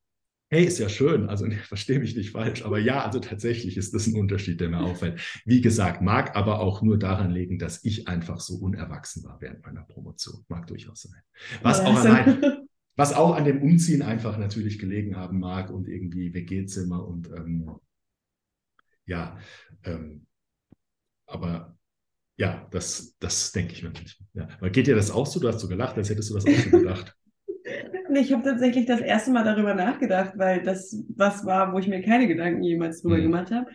Hey, 0.53 0.65
ist 0.65 0.79
ja 0.79 0.89
schön, 0.89 1.29
also 1.29 1.45
nee, 1.47 1.55
verstehe 1.55 1.99
mich 1.99 2.15
nicht 2.15 2.31
falsch, 2.31 2.65
aber 2.65 2.77
ja, 2.77 3.05
also 3.05 3.19
tatsächlich 3.19 3.77
ist 3.77 3.93
das 3.93 4.05
ein 4.05 4.19
Unterschied, 4.19 4.59
der 4.59 4.69
mir 4.69 4.79
auffällt. 4.81 5.41
Wie 5.45 5.61
gesagt, 5.61 6.01
mag 6.01 6.35
aber 6.35 6.59
auch 6.59 6.81
nur 6.81 6.99
daran 6.99 7.31
liegen, 7.31 7.57
dass 7.57 7.85
ich 7.85 8.09
einfach 8.09 8.41
so 8.41 8.55
unerwachsen 8.57 9.23
war 9.23 9.39
während 9.39 9.65
meiner 9.65 9.83
Promotion. 9.83 10.43
Mag 10.49 10.67
durchaus 10.67 11.03
sein. 11.03 11.21
Was 11.61 11.79
ja, 11.79 11.85
auch 11.85 11.95
allein, 11.95 12.43
was 12.97 13.13
auch 13.13 13.33
an 13.35 13.45
dem 13.45 13.61
Umziehen 13.61 14.01
einfach 14.01 14.37
natürlich 14.37 14.77
gelegen 14.77 15.15
haben 15.15 15.39
mag 15.39 15.69
und 15.71 15.87
irgendwie 15.87 16.33
WG-Zimmer 16.33 17.07
und 17.07 17.29
ähm, 17.29 17.71
ja, 19.05 19.39
ähm, 19.85 20.27
aber 21.27 21.77
ja, 22.35 22.67
das, 22.71 23.15
das 23.19 23.53
denke 23.53 23.73
ich 23.73 23.83
mir 23.83 23.91
nicht. 23.91 24.19
Ja. 24.33 24.47
Geht 24.69 24.87
dir 24.87 24.95
das 24.95 25.11
auch 25.11 25.25
so? 25.25 25.39
Du 25.39 25.47
hast 25.47 25.59
so 25.59 25.67
gelacht, 25.69 25.95
als 25.97 26.09
hättest 26.09 26.29
du 26.29 26.33
das 26.33 26.45
auch 26.45 26.49
so 26.49 26.69
gedacht. 26.71 27.15
Ich 28.15 28.33
habe 28.33 28.43
tatsächlich 28.43 28.85
das 28.85 28.99
erste 28.99 29.31
Mal 29.31 29.43
darüber 29.43 29.73
nachgedacht, 29.73 30.33
weil 30.35 30.61
das 30.63 31.03
was 31.15 31.45
war, 31.45 31.73
wo 31.73 31.79
ich 31.79 31.87
mir 31.87 32.01
keine 32.01 32.27
Gedanken 32.27 32.63
jemals 32.63 33.01
drüber 33.01 33.17
mhm. 33.17 33.23
gemacht 33.23 33.51
habe. 33.51 33.67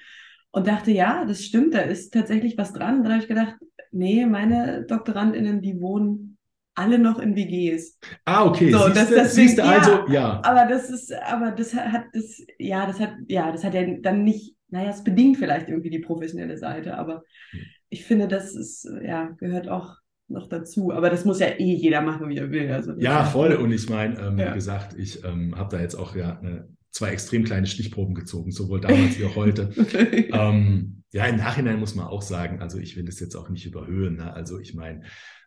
Und 0.50 0.66
dachte, 0.66 0.90
ja, 0.90 1.24
das 1.26 1.44
stimmt, 1.44 1.74
da 1.74 1.80
ist 1.80 2.14
tatsächlich 2.14 2.56
was 2.56 2.72
dran. 2.72 3.02
Dann 3.02 3.12
habe 3.12 3.22
ich 3.22 3.28
gedacht, 3.28 3.56
nee, 3.92 4.24
meine 4.26 4.84
DoktorandInnen, 4.86 5.60
die 5.60 5.80
wohnen 5.80 6.38
alle 6.74 6.98
noch 6.98 7.18
in 7.18 7.34
WGs. 7.34 7.98
Ah, 8.24 8.44
okay. 8.44 8.70
So, 8.70 8.78
siehst, 8.92 9.12
das, 9.12 9.34
siehst 9.34 9.58
du 9.58 9.64
also, 9.64 10.06
ja. 10.08 10.40
Aber 10.44 10.66
das 10.66 10.90
ist, 10.90 11.12
aber 11.12 11.50
das 11.50 11.74
hat, 11.74 12.04
das, 12.12 12.42
ja, 12.58 12.86
das 12.86 13.00
hat, 13.00 13.14
ja, 13.28 13.50
das 13.50 13.64
hat 13.64 13.74
ja 13.74 13.82
dann 14.00 14.24
nicht, 14.24 14.54
naja, 14.68 14.90
es 14.90 15.02
bedingt 15.02 15.38
vielleicht 15.38 15.68
irgendwie 15.68 15.90
die 15.90 16.00
professionelle 16.00 16.58
Seite, 16.58 16.98
aber 16.98 17.24
hm. 17.50 17.60
ich 17.88 18.04
finde, 18.04 18.28
das 18.28 18.54
ist, 18.54 18.88
ja, 19.02 19.30
gehört 19.38 19.68
auch 19.68 19.96
noch 20.28 20.48
dazu. 20.48 20.92
Aber 20.92 21.10
das 21.10 21.24
muss 21.24 21.40
ja 21.40 21.48
eh 21.48 21.74
jeder 21.74 22.00
machen, 22.00 22.28
wie 22.28 22.36
er 22.36 22.50
will. 22.50 22.70
Also 22.70 22.92
ja, 22.98 23.24
voll. 23.24 23.54
Und 23.54 23.72
ich 23.72 23.88
meine, 23.88 24.18
ähm, 24.20 24.38
ja. 24.38 24.50
wie 24.50 24.54
gesagt, 24.54 24.98
ich 24.98 25.24
ähm, 25.24 25.56
habe 25.56 25.76
da 25.76 25.82
jetzt 25.82 25.94
auch 25.94 26.16
ja 26.16 26.38
eine, 26.38 26.68
zwei 26.90 27.10
extrem 27.10 27.44
kleine 27.44 27.66
Stichproben 27.66 28.14
gezogen, 28.14 28.50
sowohl 28.50 28.80
damals 28.80 29.18
wie 29.18 29.24
auch 29.24 29.36
heute. 29.36 29.70
ähm, 30.32 31.02
ja, 31.12 31.26
im 31.26 31.36
Nachhinein 31.36 31.78
muss 31.78 31.94
man 31.94 32.06
auch 32.06 32.22
sagen, 32.22 32.60
also 32.60 32.78
ich 32.78 32.96
will 32.96 33.04
das 33.04 33.20
jetzt 33.20 33.36
auch 33.36 33.48
nicht 33.48 33.66
überhöhen. 33.66 34.16
Ne? 34.16 34.32
Also 34.32 34.58
ich 34.58 34.74
meine, 34.74 35.02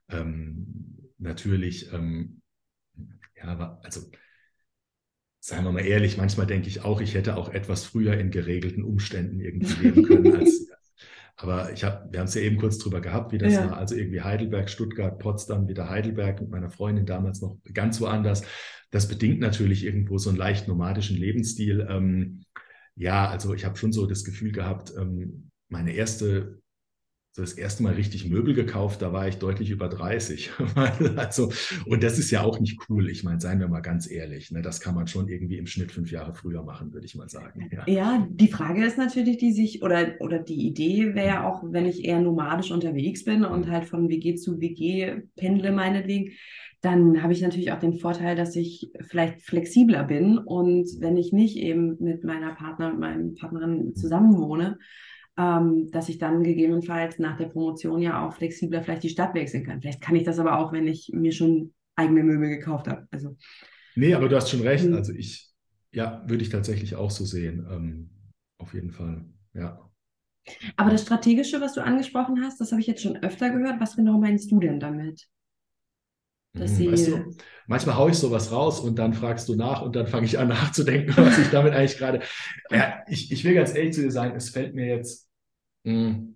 ähm, 0.10 0.98
natürlich, 1.18 1.92
ähm, 1.94 2.42
ja, 3.36 3.80
also 3.84 4.02
seien 5.40 5.64
wir 5.64 5.72
mal 5.72 5.86
ehrlich, 5.86 6.18
manchmal 6.18 6.48
denke 6.48 6.68
ich 6.68 6.84
auch, 6.84 7.02
ich 7.02 7.14
hätte 7.14 7.38
auch 7.38 7.50
etwas 7.50 7.86
früher 7.86 8.18
in 8.18 8.32
geregelten 8.32 8.84
Umständen 8.84 9.40
irgendwie 9.40 9.84
leben 9.84 10.04
können, 10.04 10.36
als, 10.36 10.70
aber 11.42 11.72
ich 11.72 11.86
habe, 11.86 12.12
wir 12.12 12.20
haben 12.20 12.28
es 12.28 12.34
ja 12.34 12.42
eben 12.42 12.58
kurz 12.58 12.78
drüber 12.80 13.00
gehabt, 13.00 13.32
wie 13.32 13.38
das 13.38 13.54
ja. 13.54 13.70
war. 13.70 13.78
Also 13.78 13.96
irgendwie 13.96 14.22
Heidelberg, 14.22 14.70
Stuttgart, 14.70 15.18
Potsdam, 15.20 15.70
wieder 15.70 15.90
Heidelberg 15.90 16.42
mit 16.42 16.50
meiner 16.50 16.70
Freundin 16.70 17.06
damals 17.06 17.42
noch 17.42 17.58
ganz 17.74 18.02
woanders. 18.02 18.44
Das 18.92 19.08
bedingt 19.08 19.40
natürlich 19.40 19.86
irgendwo 19.86 20.18
so 20.18 20.30
einen 20.30 20.38
leicht 20.38 20.68
nomadischen 20.68 21.16
Lebensstil. 21.16 21.88
Ähm, 21.90 22.44
ja, 22.96 23.30
also 23.30 23.54
ich 23.54 23.64
habe 23.64 23.78
schon 23.78 23.94
so 23.94 24.06
das 24.06 24.26
Gefühl 24.26 24.52
gehabt, 24.52 24.92
ähm, 25.00 25.50
meine 25.70 25.94
erste 25.94 26.60
so 27.32 27.44
das 27.44 27.54
erste 27.54 27.84
Mal 27.84 27.94
richtig 27.94 28.28
Möbel 28.28 28.54
gekauft, 28.56 29.02
da 29.02 29.14
war 29.14 29.28
ich 29.28 29.38
deutlich 29.38 29.70
über 29.70 29.88
30. 29.88 30.50
also, 31.16 31.52
und 31.86 32.04
das 32.04 32.18
ist 32.18 32.32
ja 32.32 32.44
auch 32.44 32.60
nicht 32.60 32.80
cool. 32.90 33.10
Ich 33.10 33.24
meine, 33.24 33.40
seien 33.40 33.60
wir 33.60 33.68
mal 33.68 33.82
ganz 33.82 34.10
ehrlich, 34.10 34.52
ne, 34.52 34.62
das 34.62 34.82
kann 34.82 34.96
man 34.96 35.08
schon 35.08 35.28
irgendwie 35.28 35.58
im 35.58 35.68
Schnitt 35.68 35.92
fünf 35.92 36.12
Jahre 36.12 36.34
früher 36.34 36.64
machen, 36.64 36.92
würde 36.92 37.06
ich 37.06 37.16
mal 37.16 37.30
sagen. 37.30 37.70
Ja. 37.72 37.84
ja, 37.88 38.28
die 38.32 38.48
Frage 38.48 38.84
ist 38.84 38.98
natürlich, 38.98 39.38
die 39.38 39.52
sich, 39.52 39.84
oder, 39.84 40.16
oder 40.20 40.40
die 40.40 40.68
Idee 40.68 41.14
wäre 41.14 41.28
ja 41.28 41.48
auch, 41.48 41.64
wenn 41.64 41.86
ich 41.86 42.04
eher 42.04 42.20
nomadisch 42.20 42.72
unterwegs 42.72 43.24
bin 43.24 43.46
und 43.46 43.68
mhm. 43.68 43.72
halt 43.72 43.86
von 43.86 44.10
WG 44.10 44.36
zu 44.36 44.60
WG 44.60 45.22
pendle, 45.36 45.72
meinetwegen, 45.72 46.32
dann 46.82 47.22
habe 47.22 47.34
ich 47.34 47.42
natürlich 47.42 47.72
auch 47.72 47.80
den 47.80 48.00
Vorteil, 48.00 48.36
dass 48.36 48.56
ich 48.56 48.92
vielleicht 49.02 49.42
flexibler 49.42 50.04
bin 50.04 50.38
und 50.38 50.90
wenn 51.00 51.18
ich 51.18 51.34
nicht 51.34 51.58
eben 51.58 51.98
mit 52.00 52.24
meiner 52.24 52.54
Partner, 52.56 52.92
mit 52.92 53.00
meinem 53.00 53.36
Partnerin 53.36 53.88
mhm. 53.88 53.96
zusammenwohne, 53.96 54.80
ähm, 55.40 55.90
dass 55.92 56.10
ich 56.10 56.18
dann 56.18 56.44
gegebenenfalls 56.44 57.18
nach 57.18 57.38
der 57.38 57.46
Promotion 57.46 58.02
ja 58.02 58.28
auch 58.28 58.34
flexibler 58.34 58.84
vielleicht 58.84 59.04
die 59.04 59.10
Stadt 59.10 59.34
wechseln 59.34 59.66
kann. 59.66 59.80
Vielleicht 59.80 60.02
kann 60.02 60.18
ich 60.18 60.24
das 60.24 60.38
aber 60.38 60.60
auch, 60.60 60.74
wenn 60.74 60.86
ich 60.86 61.12
mir 61.14 61.32
schon 61.32 61.74
eigene 61.96 62.24
Möbel 62.24 62.50
gekauft 62.50 62.90
habe. 62.90 63.08
Also, 63.10 63.38
nee, 63.96 64.14
aber 64.14 64.28
du 64.28 64.36
hast 64.36 64.50
schon 64.50 64.62
recht. 64.62 64.86
Mhm. 64.86 64.96
Also 64.96 65.14
ich, 65.14 65.50
ja, 65.94 66.24
würde 66.28 66.44
ich 66.44 66.50
tatsächlich 66.50 66.96
auch 66.98 67.10
so 67.10 67.24
sehen. 67.24 67.66
Ähm, 67.72 68.10
auf 68.58 68.74
jeden 68.74 68.92
Fall, 68.92 69.24
ja. 69.54 69.80
Aber 70.76 70.90
das 70.90 71.04
Strategische, 71.04 71.62
was 71.62 71.74
du 71.74 71.84
angesprochen 71.84 72.44
hast, 72.44 72.60
das 72.60 72.72
habe 72.72 72.82
ich 72.82 72.88
jetzt 72.88 73.02
schon 73.02 73.16
öfter 73.24 73.50
gehört. 73.50 73.80
Was 73.80 73.96
genau 73.96 74.18
meinst 74.18 74.52
du 74.52 74.60
denn 74.60 74.82
damit? 74.82 75.26
Hm, 76.58 76.92
weißt 76.92 77.08
du, 77.08 77.36
manchmal 77.68 77.96
haue 77.96 78.12
ich 78.12 78.18
sowas 78.18 78.52
raus 78.52 78.82
und 78.82 79.00
dann 79.00 79.14
fragst 79.14 79.48
du 79.48 79.56
nach 79.56 79.84
und 79.84 79.96
dann 79.96 80.08
fange 80.08 80.26
ich 80.26 80.38
an 80.38 80.48
nachzudenken, 80.50 81.16
was 81.16 81.38
ich 81.38 81.48
damit 81.50 81.74
eigentlich 81.74 81.98
gerade. 81.98 82.22
Ja, 82.72 83.04
ich, 83.08 83.32
ich 83.32 83.46
will 83.46 83.54
ganz 83.54 83.74
ehrlich 83.74 83.94
zu 83.94 84.02
dir 84.02 84.12
sagen, 84.12 84.36
es 84.36 84.50
fällt 84.50 84.76
mir 84.76 84.88
jetzt 84.88 85.29
hm. 85.86 86.36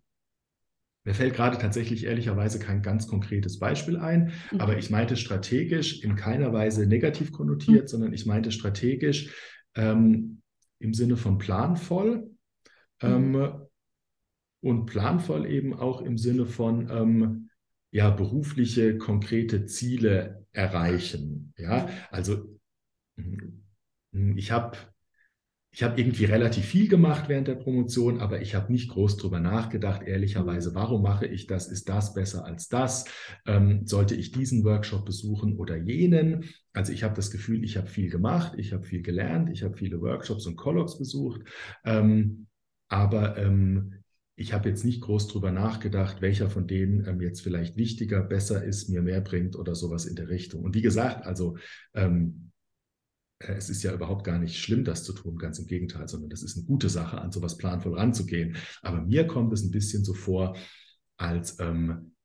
Mir 1.06 1.14
fällt 1.14 1.36
gerade 1.36 1.58
tatsächlich 1.58 2.06
ehrlicherweise 2.06 2.60
kein 2.60 2.82
ganz 2.82 3.08
konkretes 3.08 3.60
Beispiel 3.60 3.98
ein, 3.98 4.32
mhm. 4.52 4.62
aber 4.62 4.78
ich 4.78 4.90
meinte 4.90 5.18
strategisch 5.18 6.02
in 6.02 6.16
keiner 6.16 6.54
Weise 6.54 6.88
negativ 6.88 7.34
konnotiert, 7.34 7.84
mhm. 7.84 7.88
sondern 7.88 8.14
ich 8.14 8.26
meinte 8.26 8.52
strategisch 8.52 9.34
ähm, 9.76 10.42
im 10.80 10.94
Sinne 10.94 11.18
von 11.18 11.38
planvoll 11.40 12.32
ähm, 13.02 13.32
mhm. 13.32 13.68
und 14.62 14.86
planvoll 14.86 15.46
eben 15.46 15.74
auch 15.74 16.02
im 16.02 16.18
Sinne 16.18 16.46
von 16.46 16.90
ähm, 16.90 17.50
ja, 17.92 18.10
berufliche, 18.10 18.98
konkrete 18.98 19.66
Ziele 19.66 20.46
erreichen. 20.54 21.54
Ja, 21.58 21.84
mhm. 21.84 21.90
also 22.12 22.60
hm, 23.18 24.38
ich 24.38 24.52
habe 24.52 24.78
ich 25.76 25.82
habe 25.82 26.00
irgendwie 26.00 26.26
relativ 26.26 26.66
viel 26.66 26.88
gemacht 26.88 27.30
während 27.30 27.48
der 27.48 27.56
Promotion, 27.56 28.22
aber 28.22 28.42
ich 28.42 28.54
habe 28.54 28.72
nicht 28.72 28.92
groß 28.92 29.18
drüber 29.18 29.40
nachgedacht, 29.40 30.04
ehrlicherweise, 30.04 30.70
mhm. 30.70 30.76
warum 30.76 31.02
mache 31.02 31.26
ich 31.26 31.48
das? 31.48 31.68
Ist 31.68 31.90
das 31.90 32.14
besser 32.14 32.46
als 32.46 32.70
das? 32.70 33.06
Ähm, 33.48 33.88
sollte 33.88 34.14
ich 34.14 34.32
diesen 34.32 34.64
Workshop 34.64 35.04
besuchen 35.04 35.58
oder 35.58 35.76
jenen? 35.76 36.46
Also 36.74 36.94
ich 36.94 37.04
habe 37.04 37.16
das 37.16 37.32
Gefühl, 37.32 37.64
ich 37.64 37.76
habe 37.76 37.88
viel 37.88 38.12
gemacht, 38.12 38.54
ich 38.58 38.72
habe 38.72 38.84
viel 38.84 39.02
gelernt, 39.02 39.50
ich 39.50 39.64
habe 39.64 39.76
viele 39.76 40.00
Workshops 40.00 40.46
und 40.46 40.58
Colloques 40.58 41.00
besucht, 41.00 41.42
ähm, 41.86 42.46
aber 42.88 43.36
ähm, 43.38 43.96
ich 44.36 44.54
habe 44.54 44.70
jetzt 44.70 44.86
nicht 44.86 45.02
groß 45.02 45.28
drüber 45.28 45.52
nachgedacht, 45.52 46.22
welcher 46.22 46.52
von 46.52 46.68
denen 46.68 47.06
ähm, 47.08 47.20
jetzt 47.20 47.42
vielleicht 47.42 47.78
wichtiger, 47.78 48.22
besser 48.22 48.64
ist, 48.64 48.90
mir 48.90 49.02
mehr 49.02 49.22
bringt 49.22 49.56
oder 49.56 49.74
sowas 49.74 50.06
in 50.06 50.16
der 50.16 50.30
Richtung. 50.30 50.64
Und 50.64 50.76
wie 50.76 50.82
gesagt, 50.84 51.26
also 51.26 51.58
ähm, 51.96 52.52
äh, 52.52 52.53
es 53.50 53.70
ist 53.70 53.84
ja 53.84 53.94
überhaupt 53.94 54.24
gar 54.24 54.40
nicht 54.40 54.60
schlimm, 54.60 54.84
das 54.84 55.04
zu 55.04 55.14
tun, 55.14 55.38
ganz 55.38 55.60
im 55.60 55.68
Gegenteil, 55.68 56.08
sondern 56.08 56.30
das 56.30 56.44
ist 56.44 56.58
eine 56.58 56.66
gute 56.66 56.90
Sache, 56.90 57.20
an 57.20 57.32
sowas 57.32 57.58
planvoll 57.58 57.96
ranzugehen. 57.96 58.58
Aber 58.82 59.02
mir 59.02 59.28
kommt 59.28 59.54
es 59.54 59.64
ein 59.64 59.72
bisschen 59.72 60.04
so 60.04 60.14
vor, 60.14 60.56
als 61.18 61.60
ähm, 61.60 62.16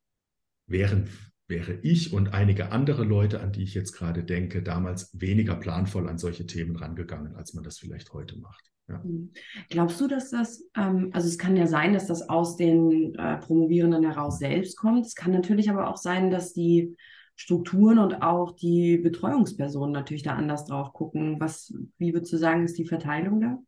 wären, 0.66 1.08
wäre 1.46 1.78
ich 1.82 2.12
und 2.12 2.34
einige 2.34 2.72
andere 2.72 3.04
Leute, 3.04 3.40
an 3.40 3.52
die 3.52 3.62
ich 3.62 3.74
jetzt 3.74 3.92
gerade 3.92 4.22
denke, 4.22 4.62
damals 4.62 5.10
weniger 5.18 5.56
planvoll 5.56 6.08
an 6.08 6.18
solche 6.18 6.46
Themen 6.46 6.76
rangegangen, 6.76 7.34
als 7.36 7.54
man 7.54 7.64
das 7.64 7.78
vielleicht 7.78 8.12
heute 8.12 8.38
macht. 8.38 8.64
Ja. 8.88 9.02
Hm. 9.02 9.32
Glaubst 9.70 10.00
du, 10.00 10.08
dass 10.08 10.30
das, 10.30 10.64
ähm, 10.76 11.10
also 11.12 11.28
es 11.28 11.38
kann 11.38 11.56
ja 11.56 11.66
sein, 11.66 11.92
dass 11.92 12.06
das 12.06 12.28
aus 12.28 12.56
den 12.56 13.14
äh, 13.14 13.38
Promovierenden 13.38 14.04
heraus 14.04 14.38
selbst 14.38 14.76
kommt. 14.76 15.06
Es 15.06 15.14
kann 15.14 15.32
natürlich 15.32 15.70
aber 15.70 15.88
auch 15.88 15.96
sein, 15.96 16.30
dass 16.30 16.52
die 16.52 16.96
Strukturen 17.40 18.00
und 18.00 18.20
auch 18.20 18.56
die 18.56 18.98
Betreuungspersonen 18.98 19.92
natürlich 19.92 20.24
da 20.24 20.34
anders 20.34 20.64
drauf 20.64 20.92
gucken. 20.92 21.38
Was, 21.38 21.72
wie 21.96 22.12
würdest 22.12 22.32
du 22.32 22.36
sagen, 22.36 22.64
ist 22.64 22.76
die 22.76 22.84
Verteilung 22.84 23.40
da? 23.40 23.58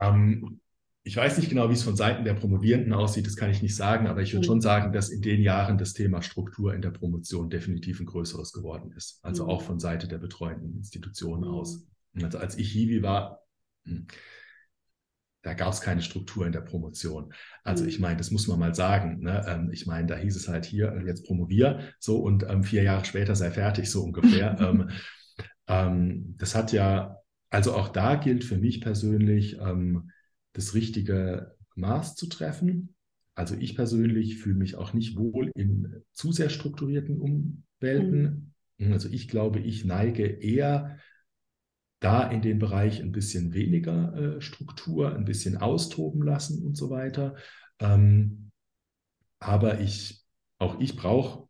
Ähm, 0.00 0.60
ich 1.04 1.16
weiß 1.16 1.38
nicht 1.38 1.48
genau, 1.48 1.68
wie 1.68 1.74
es 1.74 1.84
von 1.84 1.94
Seiten 1.94 2.24
der 2.24 2.34
Promovierenden 2.34 2.92
aussieht, 2.92 3.24
das 3.24 3.36
kann 3.36 3.50
ich 3.50 3.62
nicht 3.62 3.76
sagen, 3.76 4.08
aber 4.08 4.20
ich 4.20 4.32
würde 4.32 4.44
mhm. 4.44 4.50
schon 4.50 4.60
sagen, 4.60 4.92
dass 4.92 5.10
in 5.10 5.22
den 5.22 5.40
Jahren 5.40 5.78
das 5.78 5.92
Thema 5.92 6.22
Struktur 6.22 6.74
in 6.74 6.82
der 6.82 6.90
Promotion 6.90 7.48
definitiv 7.48 8.00
ein 8.00 8.06
größeres 8.06 8.52
geworden 8.52 8.90
ist. 8.90 9.20
Also 9.22 9.44
mhm. 9.44 9.50
auch 9.50 9.62
von 9.62 9.78
Seite 9.78 10.08
der 10.08 10.18
betreuenden 10.18 10.74
Institutionen 10.76 11.48
mhm. 11.48 11.54
aus. 11.54 11.86
Also 12.20 12.38
als 12.38 12.58
ich 12.58 12.72
Hiwi 12.72 13.04
war, 13.04 13.42
hm, 13.84 14.08
da 15.42 15.54
gab 15.54 15.72
es 15.72 15.80
keine 15.80 16.02
Struktur 16.02 16.46
in 16.46 16.52
der 16.52 16.60
Promotion. 16.60 17.32
Also 17.64 17.84
ich 17.84 17.98
mhm. 17.98 18.02
meine, 18.02 18.16
das 18.16 18.30
muss 18.30 18.46
man 18.46 18.58
mal 18.58 18.74
sagen. 18.74 19.20
Ne? 19.20 19.44
Ähm, 19.46 19.70
ich 19.72 19.86
meine, 19.86 20.06
da 20.06 20.16
hieß 20.16 20.36
es 20.36 20.48
halt 20.48 20.64
hier, 20.64 20.92
äh, 20.92 21.06
jetzt 21.06 21.26
promovier 21.26 21.80
so 21.98 22.18
und 22.18 22.44
ähm, 22.48 22.62
vier 22.64 22.82
Jahre 22.82 23.04
später 23.04 23.34
sei 23.34 23.50
fertig, 23.50 23.90
so 23.90 24.02
ungefähr. 24.02 24.56
ähm, 24.60 24.90
ähm, 25.66 26.34
das 26.38 26.54
hat 26.54 26.72
ja, 26.72 27.18
also 27.50 27.74
auch 27.74 27.88
da 27.88 28.14
gilt 28.14 28.44
für 28.44 28.56
mich 28.56 28.80
persönlich, 28.80 29.58
ähm, 29.60 30.10
das 30.52 30.74
richtige 30.74 31.56
Maß 31.74 32.14
zu 32.14 32.28
treffen. 32.28 32.94
Also 33.34 33.56
ich 33.58 33.74
persönlich 33.74 34.38
fühle 34.38 34.56
mich 34.56 34.76
auch 34.76 34.92
nicht 34.92 35.16
wohl 35.16 35.50
in 35.54 36.02
zu 36.12 36.32
sehr 36.32 36.50
strukturierten 36.50 37.18
Umwelten. 37.18 38.54
Mhm. 38.78 38.92
Also 38.92 39.08
ich 39.08 39.28
glaube, 39.28 39.58
ich 39.60 39.84
neige 39.84 40.24
eher 40.24 40.98
da 42.02 42.28
in 42.28 42.42
den 42.42 42.58
Bereich 42.58 43.00
ein 43.00 43.12
bisschen 43.12 43.54
weniger 43.54 44.14
äh, 44.14 44.40
Struktur, 44.40 45.14
ein 45.14 45.24
bisschen 45.24 45.56
austoben 45.56 46.22
lassen 46.22 46.64
und 46.64 46.76
so 46.76 46.90
weiter. 46.90 47.36
Ähm, 47.78 48.50
aber 49.38 49.80
ich, 49.80 50.24
auch 50.58 50.78
ich 50.80 50.96
brauche 50.96 51.48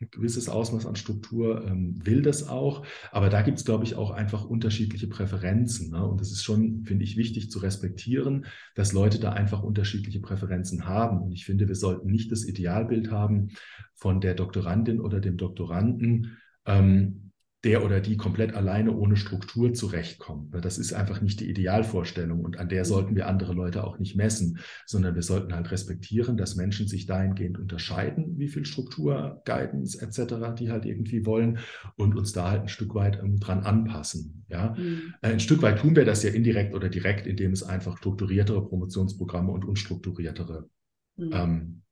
ein 0.00 0.08
gewisses 0.10 0.48
Ausmaß 0.48 0.86
an 0.86 0.96
Struktur 0.96 1.66
ähm, 1.66 1.94
will 2.06 2.22
das 2.22 2.48
auch, 2.48 2.86
aber 3.12 3.28
da 3.28 3.42
gibt 3.42 3.58
es, 3.58 3.64
glaube 3.64 3.84
ich, 3.84 3.96
auch 3.96 4.10
einfach 4.10 4.44
unterschiedliche 4.44 5.08
Präferenzen. 5.08 5.90
Ne? 5.90 6.06
Und 6.06 6.20
es 6.20 6.32
ist 6.32 6.42
schon, 6.42 6.84
finde 6.84 7.04
ich, 7.04 7.16
wichtig 7.16 7.50
zu 7.50 7.58
respektieren, 7.58 8.46
dass 8.74 8.92
Leute 8.92 9.18
da 9.18 9.32
einfach 9.32 9.62
unterschiedliche 9.62 10.20
Präferenzen 10.20 10.86
haben. 10.86 11.20
Und 11.20 11.32
ich 11.32 11.44
finde, 11.44 11.68
wir 11.68 11.74
sollten 11.74 12.10
nicht 12.10 12.32
das 12.32 12.46
Idealbild 12.46 13.10
haben 13.10 13.50
von 13.94 14.20
der 14.20 14.34
Doktorandin 14.34 15.00
oder 15.00 15.20
dem 15.20 15.36
Doktoranden, 15.36 16.38
ähm, 16.64 17.29
der 17.64 17.84
oder 17.84 18.00
die 18.00 18.16
komplett 18.16 18.54
alleine 18.54 18.96
ohne 18.96 19.16
Struktur 19.16 19.74
zurechtkommt. 19.74 20.54
Das 20.64 20.78
ist 20.78 20.94
einfach 20.94 21.20
nicht 21.20 21.40
die 21.40 21.50
Idealvorstellung 21.50 22.40
und 22.40 22.58
an 22.58 22.70
der 22.70 22.86
sollten 22.86 23.14
wir 23.14 23.26
andere 23.26 23.52
Leute 23.52 23.84
auch 23.84 23.98
nicht 23.98 24.16
messen, 24.16 24.60
sondern 24.86 25.14
wir 25.14 25.22
sollten 25.22 25.54
halt 25.54 25.70
respektieren, 25.70 26.38
dass 26.38 26.56
Menschen 26.56 26.88
sich 26.88 27.04
dahingehend 27.04 27.58
unterscheiden, 27.58 28.38
wie 28.38 28.48
viel 28.48 28.64
Struktur, 28.64 29.42
Guidance 29.44 30.00
etc. 30.00 30.54
die 30.58 30.70
halt 30.70 30.86
irgendwie 30.86 31.26
wollen 31.26 31.58
und 31.96 32.16
uns 32.16 32.32
da 32.32 32.50
halt 32.50 32.62
ein 32.62 32.68
Stück 32.68 32.94
weit 32.94 33.20
ähm, 33.22 33.38
dran 33.38 33.60
anpassen. 33.60 34.44
Ja, 34.48 34.74
mhm. 34.78 35.14
Äh, 35.20 35.32
ein 35.32 35.40
Stück 35.40 35.60
weit 35.60 35.80
tun 35.80 35.94
wir 35.94 36.06
das 36.06 36.22
ja 36.22 36.30
indirekt 36.30 36.74
oder 36.74 36.88
direkt, 36.88 37.26
indem 37.26 37.52
es 37.52 37.62
einfach 37.62 37.98
strukturiertere 37.98 38.66
Promotionsprogramme 38.66 39.52
und 39.52 39.66
unstrukturiertere 39.66 40.68
mhm. 41.16 41.30
ähm, 41.32 41.82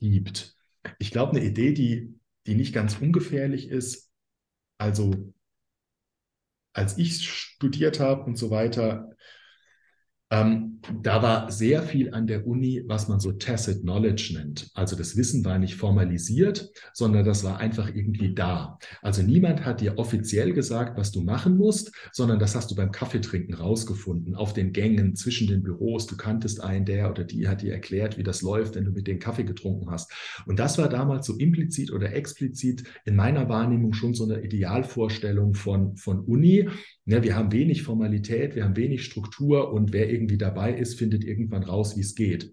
gibt. 0.00 0.56
Ich 0.98 1.12
glaube, 1.12 1.36
eine 1.36 1.44
Idee, 1.44 1.72
die, 1.72 2.14
die 2.46 2.56
nicht 2.56 2.74
ganz 2.74 2.98
ungefährlich 3.00 3.68
ist, 3.68 4.05
also 4.78 5.32
als 6.72 6.98
ich 6.98 7.26
studiert 7.26 8.00
habe 8.00 8.24
und 8.24 8.36
so 8.36 8.50
weiter, 8.50 9.15
ähm, 10.30 10.80
da 11.02 11.22
war 11.22 11.50
sehr 11.52 11.82
viel 11.82 12.12
an 12.12 12.26
der 12.26 12.46
Uni, 12.46 12.82
was 12.86 13.08
man 13.08 13.20
so 13.20 13.32
tacit 13.32 13.82
knowledge 13.82 14.34
nennt. 14.36 14.70
Also 14.74 14.96
das 14.96 15.16
Wissen 15.16 15.44
war 15.44 15.58
nicht 15.58 15.76
formalisiert, 15.76 16.70
sondern 16.94 17.24
das 17.24 17.44
war 17.44 17.58
einfach 17.58 17.94
irgendwie 17.94 18.34
da. 18.34 18.78
Also 19.02 19.22
niemand 19.22 19.64
hat 19.64 19.80
dir 19.80 19.98
offiziell 19.98 20.52
gesagt, 20.52 20.98
was 20.98 21.12
du 21.12 21.22
machen 21.22 21.56
musst, 21.56 21.92
sondern 22.12 22.38
das 22.40 22.56
hast 22.56 22.70
du 22.70 22.74
beim 22.74 22.90
Kaffeetrinken 22.90 23.54
rausgefunden, 23.54 24.34
auf 24.34 24.52
den 24.52 24.72
Gängen 24.72 25.14
zwischen 25.14 25.46
den 25.46 25.62
Büros. 25.62 26.06
Du 26.06 26.16
kanntest 26.16 26.62
einen, 26.62 26.84
der 26.84 27.10
oder 27.10 27.24
die 27.24 27.46
hat 27.46 27.62
dir 27.62 27.72
erklärt, 27.72 28.18
wie 28.18 28.24
das 28.24 28.42
läuft, 28.42 28.74
wenn 28.74 28.84
du 28.84 28.90
mit 28.90 29.06
dem 29.06 29.20
Kaffee 29.20 29.44
getrunken 29.44 29.90
hast. 29.90 30.12
Und 30.46 30.58
das 30.58 30.76
war 30.76 30.88
damals 30.88 31.26
so 31.26 31.36
implizit 31.36 31.92
oder 31.92 32.12
explizit 32.12 32.82
in 33.04 33.14
meiner 33.14 33.48
Wahrnehmung 33.48 33.92
schon 33.92 34.14
so 34.14 34.24
eine 34.24 34.42
Idealvorstellung 34.42 35.54
von, 35.54 35.96
von 35.96 36.20
Uni. 36.20 36.68
Ja, 37.08 37.22
wir 37.22 37.36
haben 37.36 37.52
wenig 37.52 37.84
Formalität, 37.84 38.56
wir 38.56 38.64
haben 38.64 38.74
wenig 38.74 39.04
Struktur 39.04 39.72
und 39.72 39.92
wer 39.92 40.10
irgendwie 40.10 40.38
dabei 40.38 40.74
ist, 40.74 40.98
findet 40.98 41.24
irgendwann 41.24 41.62
raus, 41.62 41.96
wie 41.96 42.00
es 42.00 42.16
geht. 42.16 42.52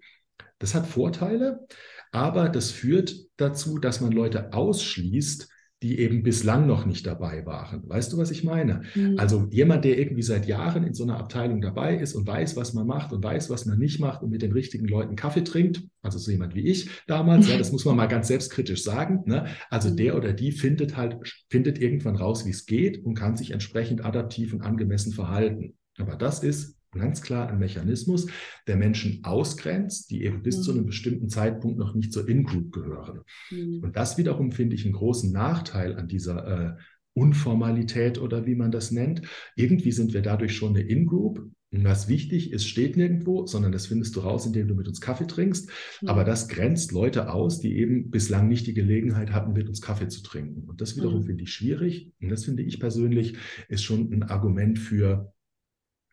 Das 0.59 0.75
hat 0.75 0.85
Vorteile, 0.85 1.65
aber 2.11 2.49
das 2.49 2.69
führt 2.69 3.15
dazu, 3.37 3.79
dass 3.79 3.99
man 3.99 4.11
Leute 4.11 4.53
ausschließt, 4.53 5.49
die 5.83 5.99
eben 5.99 6.23
bislang 6.23 6.65
noch 6.65 6.85
nicht 6.85 7.05
dabei 7.05 7.45
waren. 7.45 7.83
Weißt 7.87 8.13
du, 8.13 8.17
was 8.17 8.31
ich 8.31 8.43
meine? 8.43 8.83
Mhm. 8.95 9.19
Also 9.19 9.47
jemand, 9.51 9.83
der 9.83 9.99
irgendwie 9.99 10.21
seit 10.21 10.47
Jahren 10.47 10.83
in 10.83 10.93
so 10.93 11.03
einer 11.03 11.17
Abteilung 11.17 11.61
dabei 11.61 11.97
ist 11.97 12.15
und 12.15 12.25
weiß, 12.25 12.55
was 12.55 12.73
man 12.73 12.87
macht 12.87 13.11
und 13.11 13.23
weiß, 13.23 13.49
was 13.49 13.65
man 13.65 13.77
nicht 13.77 13.99
macht 13.99 14.23
und 14.23 14.29
mit 14.29 14.41
den 14.41 14.53
richtigen 14.53 14.87
Leuten 14.87 15.17
Kaffee 15.17 15.43
trinkt, 15.43 15.83
also 16.01 16.17
so 16.17 16.31
jemand 16.31 16.55
wie 16.55 16.67
ich 16.67 16.89
damals, 17.05 17.49
ja, 17.49 17.57
das 17.57 17.71
muss 17.73 17.83
man 17.83 17.97
mal 17.97 18.07
ganz 18.07 18.29
selbstkritisch 18.29 18.83
sagen. 18.83 19.23
Ne? 19.25 19.45
Also 19.69 19.89
mhm. 19.89 19.97
der 19.97 20.17
oder 20.17 20.31
die 20.31 20.53
findet 20.53 20.95
halt, 20.95 21.17
findet 21.49 21.79
irgendwann 21.79 22.15
raus, 22.15 22.45
wie 22.45 22.51
es 22.51 22.65
geht 22.65 23.03
und 23.03 23.15
kann 23.15 23.35
sich 23.35 23.51
entsprechend 23.51 24.05
adaptiv 24.05 24.53
und 24.53 24.61
angemessen 24.61 25.11
verhalten. 25.11 25.75
Aber 25.97 26.15
das 26.15 26.41
ist 26.41 26.77
ganz 26.99 27.21
klar 27.21 27.49
ein 27.49 27.59
Mechanismus, 27.59 28.27
der 28.67 28.77
Menschen 28.77 29.23
ausgrenzt, 29.23 30.11
die 30.11 30.23
eben 30.23 30.43
bis 30.43 30.57
mhm. 30.57 30.61
zu 30.61 30.71
einem 30.71 30.85
bestimmten 30.85 31.29
Zeitpunkt 31.29 31.77
noch 31.77 31.95
nicht 31.95 32.13
zur 32.13 32.27
In-Group 32.27 32.71
gehören. 32.71 33.21
Mhm. 33.51 33.79
Und 33.83 33.95
das 33.95 34.17
wiederum 34.17 34.51
finde 34.51 34.75
ich 34.75 34.85
einen 34.85 34.93
großen 34.93 35.31
Nachteil 35.31 35.95
an 35.95 36.07
dieser 36.07 36.47
äh, 36.47 36.73
Unformalität 37.13 38.19
oder 38.19 38.45
wie 38.45 38.55
man 38.55 38.71
das 38.71 38.91
nennt. 38.91 39.21
Irgendwie 39.55 39.91
sind 39.91 40.13
wir 40.13 40.21
dadurch 40.21 40.55
schon 40.55 40.75
eine 40.75 40.81
In-Group. 40.81 41.49
Was 41.75 42.07
wichtig 42.07 42.51
ist, 42.51 42.67
steht 42.67 42.97
nirgendwo, 42.97 43.47
sondern 43.47 43.71
das 43.71 43.87
findest 43.87 44.15
du 44.15 44.19
raus, 44.19 44.45
indem 44.45 44.67
du 44.67 44.75
mit 44.75 44.87
uns 44.87 45.01
Kaffee 45.01 45.25
trinkst. 45.25 45.69
Mhm. 46.01 46.07
Aber 46.07 46.23
das 46.23 46.47
grenzt 46.47 46.91
Leute 46.91 47.31
aus, 47.31 47.59
die 47.59 47.77
eben 47.77 48.11
bislang 48.11 48.47
nicht 48.47 48.67
die 48.67 48.75
Gelegenheit 48.75 49.31
hatten, 49.31 49.53
mit 49.53 49.67
uns 49.67 49.81
Kaffee 49.81 50.07
zu 50.07 50.21
trinken. 50.21 50.69
Und 50.69 50.81
das 50.81 50.95
wiederum 50.95 51.21
mhm. 51.21 51.25
finde 51.25 51.43
ich 51.43 51.53
schwierig. 51.53 52.11
Und 52.21 52.29
das 52.29 52.45
finde 52.45 52.61
ich 52.61 52.79
persönlich 52.79 53.37
ist 53.69 53.83
schon 53.83 54.13
ein 54.13 54.23
Argument 54.23 54.77
für 54.77 55.32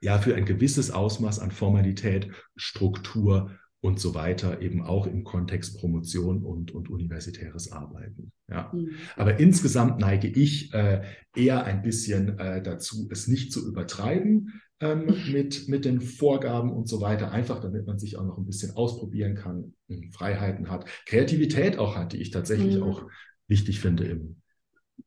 ja 0.00 0.18
für 0.18 0.34
ein 0.34 0.44
gewisses 0.44 0.90
Ausmaß 0.90 1.38
an 1.38 1.50
Formalität, 1.50 2.30
Struktur 2.56 3.50
und 3.82 3.98
so 3.98 4.14
weiter, 4.14 4.60
eben 4.60 4.82
auch 4.82 5.06
im 5.06 5.24
Kontext 5.24 5.78
Promotion 5.78 6.42
und, 6.42 6.72
und 6.72 6.90
universitäres 6.90 7.72
Arbeiten. 7.72 8.32
Ja. 8.48 8.70
Mhm. 8.74 8.90
Aber 9.16 9.40
insgesamt 9.40 9.98
neige 9.98 10.28
ich 10.28 10.72
äh, 10.74 11.02
eher 11.34 11.64
ein 11.64 11.82
bisschen 11.82 12.38
äh, 12.38 12.62
dazu, 12.62 13.08
es 13.10 13.26
nicht 13.26 13.52
zu 13.52 13.66
übertreiben 13.66 14.60
ähm, 14.80 15.06
mit, 15.32 15.68
mit 15.68 15.86
den 15.86 16.00
Vorgaben 16.02 16.70
und 16.70 16.88
so 16.88 17.00
weiter, 17.00 17.32
einfach 17.32 17.60
damit 17.60 17.86
man 17.86 17.98
sich 17.98 18.18
auch 18.18 18.24
noch 18.24 18.36
ein 18.36 18.44
bisschen 18.44 18.76
ausprobieren 18.76 19.34
kann, 19.34 19.72
Freiheiten 20.12 20.70
hat, 20.70 20.86
Kreativität 21.06 21.78
auch 21.78 21.96
hat, 21.96 22.12
die 22.12 22.18
ich 22.18 22.30
tatsächlich 22.30 22.76
mhm. 22.76 22.82
auch 22.82 23.06
wichtig 23.48 23.80
finde 23.80 24.04
im, 24.04 24.36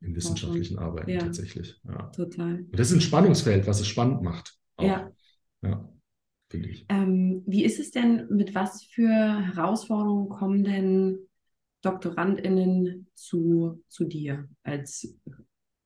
im 0.02 0.16
wissenschaftlichen 0.16 0.80
Arbeiten 0.80 1.12
ja, 1.12 1.20
tatsächlich. 1.20 1.80
Ja. 1.88 2.08
Total. 2.08 2.56
Und 2.56 2.80
das 2.80 2.90
ist 2.90 2.96
ein 2.96 3.02
Spannungsfeld, 3.02 3.68
was 3.68 3.80
es 3.80 3.88
spannend 3.88 4.24
macht. 4.24 4.58
Auch. 4.78 4.84
Ja. 4.86 5.12
Ja, 5.62 5.90
finde 6.50 6.70
ich. 6.70 6.86
Ähm, 6.90 7.44
wie 7.46 7.64
ist 7.64 7.80
es 7.80 7.92
denn, 7.92 8.28
mit 8.30 8.54
was 8.54 8.84
für 8.84 9.10
Herausforderungen 9.10 10.30
kommen 10.30 10.64
denn 10.64 11.20
DoktorandInnen 11.82 13.08
zu, 13.14 13.82
zu 13.88 14.06
dir 14.06 14.48
als 14.64 15.16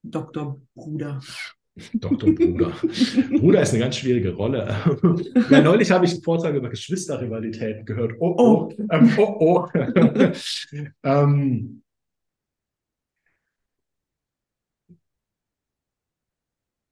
Doktorbruder? 0.03 1.22
Doktorbruder. 1.93 2.72
Bruder 3.39 3.61
ist 3.61 3.72
eine 3.72 3.84
ganz 3.84 3.97
schwierige 3.97 4.34
Rolle. 4.34 4.76
ja, 5.49 5.61
neulich 5.61 5.91
habe 5.91 6.05
ich 6.05 6.14
einen 6.14 6.23
Vortrag 6.23 6.55
über 6.55 6.69
Geschwisterrivalitäten 6.69 7.85
gehört. 7.85 8.14
Oh, 8.19 8.35
oh, 8.38 8.69
oh, 8.69 8.84
ähm, 8.91 9.11
oh, 9.18 9.35
oh. 9.39 9.68
ähm, 11.03 11.84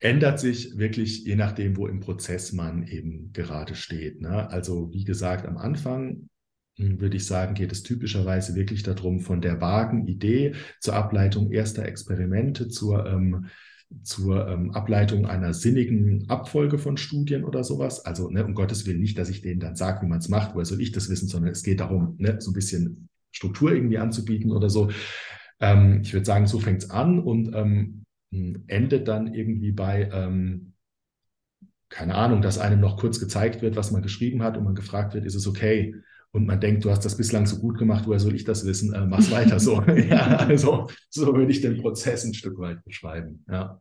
ändert 0.05 0.39
sich 0.39 0.77
wirklich 0.77 1.25
je 1.25 1.35
nachdem, 1.35 1.77
wo 1.77 1.87
im 1.87 1.99
Prozess 1.99 2.53
man 2.53 2.87
eben 2.87 3.31
gerade 3.33 3.73
steht. 3.73 4.21
Ne? 4.21 4.49
Also 4.51 4.93
wie 4.93 5.03
gesagt, 5.03 5.47
am 5.47 5.57
Anfang 5.57 6.29
hm, 6.77 7.01
würde 7.01 7.17
ich 7.17 7.25
sagen, 7.25 7.55
geht 7.55 7.71
es 7.71 7.81
typischerweise 7.81 8.55
wirklich 8.55 8.83
darum, 8.83 9.19
von 9.19 9.41
der 9.41 9.61
vagen 9.61 10.07
Idee 10.07 10.53
zur 10.79 10.93
Ableitung 10.93 11.51
erster 11.51 11.85
Experimente, 11.85 12.67
zur, 12.67 13.07
ähm, 13.07 13.47
zur 14.03 14.47
ähm, 14.47 14.71
Ableitung 14.71 15.25
einer 15.25 15.55
sinnigen 15.55 16.29
Abfolge 16.29 16.77
von 16.77 16.97
Studien 16.97 17.43
oder 17.43 17.63
sowas. 17.63 18.05
Also 18.05 18.29
ne, 18.29 18.45
um 18.45 18.53
Gottes 18.53 18.85
Willen 18.85 18.99
nicht, 18.99 19.17
dass 19.17 19.29
ich 19.29 19.41
denen 19.41 19.59
dann 19.59 19.75
sage, 19.75 20.03
wie 20.03 20.09
man 20.09 20.19
es 20.19 20.29
macht, 20.29 20.53
woher 20.53 20.65
soll 20.65 20.81
ich 20.81 20.91
das 20.91 21.09
wissen, 21.09 21.27
sondern 21.27 21.51
es 21.51 21.63
geht 21.63 21.79
darum, 21.79 22.15
ne, 22.19 22.37
so 22.39 22.51
ein 22.51 22.55
bisschen 22.55 23.09
Struktur 23.31 23.73
irgendwie 23.73 23.97
anzubieten 23.97 24.51
oder 24.51 24.69
so. 24.69 24.91
Ähm, 25.59 26.01
ich 26.03 26.13
würde 26.13 26.25
sagen, 26.25 26.45
so 26.45 26.59
fängt 26.59 26.83
es 26.83 26.91
an 26.91 27.17
und 27.17 27.55
ähm, 27.55 28.04
endet 28.67 29.07
dann 29.07 29.33
irgendwie 29.33 29.71
bei, 29.71 30.09
ähm, 30.11 30.73
keine 31.89 32.15
Ahnung, 32.15 32.41
dass 32.41 32.57
einem 32.57 32.79
noch 32.79 32.97
kurz 32.97 33.19
gezeigt 33.19 33.61
wird, 33.61 33.75
was 33.75 33.91
man 33.91 34.01
geschrieben 34.01 34.43
hat 34.43 34.57
und 34.57 34.63
man 34.63 34.75
gefragt 34.75 35.13
wird, 35.13 35.25
ist 35.25 35.35
es 35.35 35.47
okay? 35.47 35.95
Und 36.31 36.45
man 36.45 36.59
denkt, 36.59 36.83
du 36.83 36.89
hast 36.89 37.05
das 37.05 37.15
bislang 37.15 37.45
so 37.45 37.59
gut 37.59 37.77
gemacht, 37.77 38.05
woher 38.07 38.19
soll 38.19 38.35
ich 38.35 38.43
das 38.43 38.65
wissen? 38.65 38.93
Äh, 38.93 39.05
mach's 39.05 39.31
weiter 39.31 39.59
so. 39.59 39.81
ja, 40.09 40.37
also 40.37 40.87
so 41.09 41.33
würde 41.33 41.51
ich 41.51 41.61
den 41.61 41.81
Prozess 41.81 42.25
ein 42.25 42.33
Stück 42.33 42.57
weit 42.59 42.83
beschreiben. 42.83 43.45
Ja. 43.49 43.79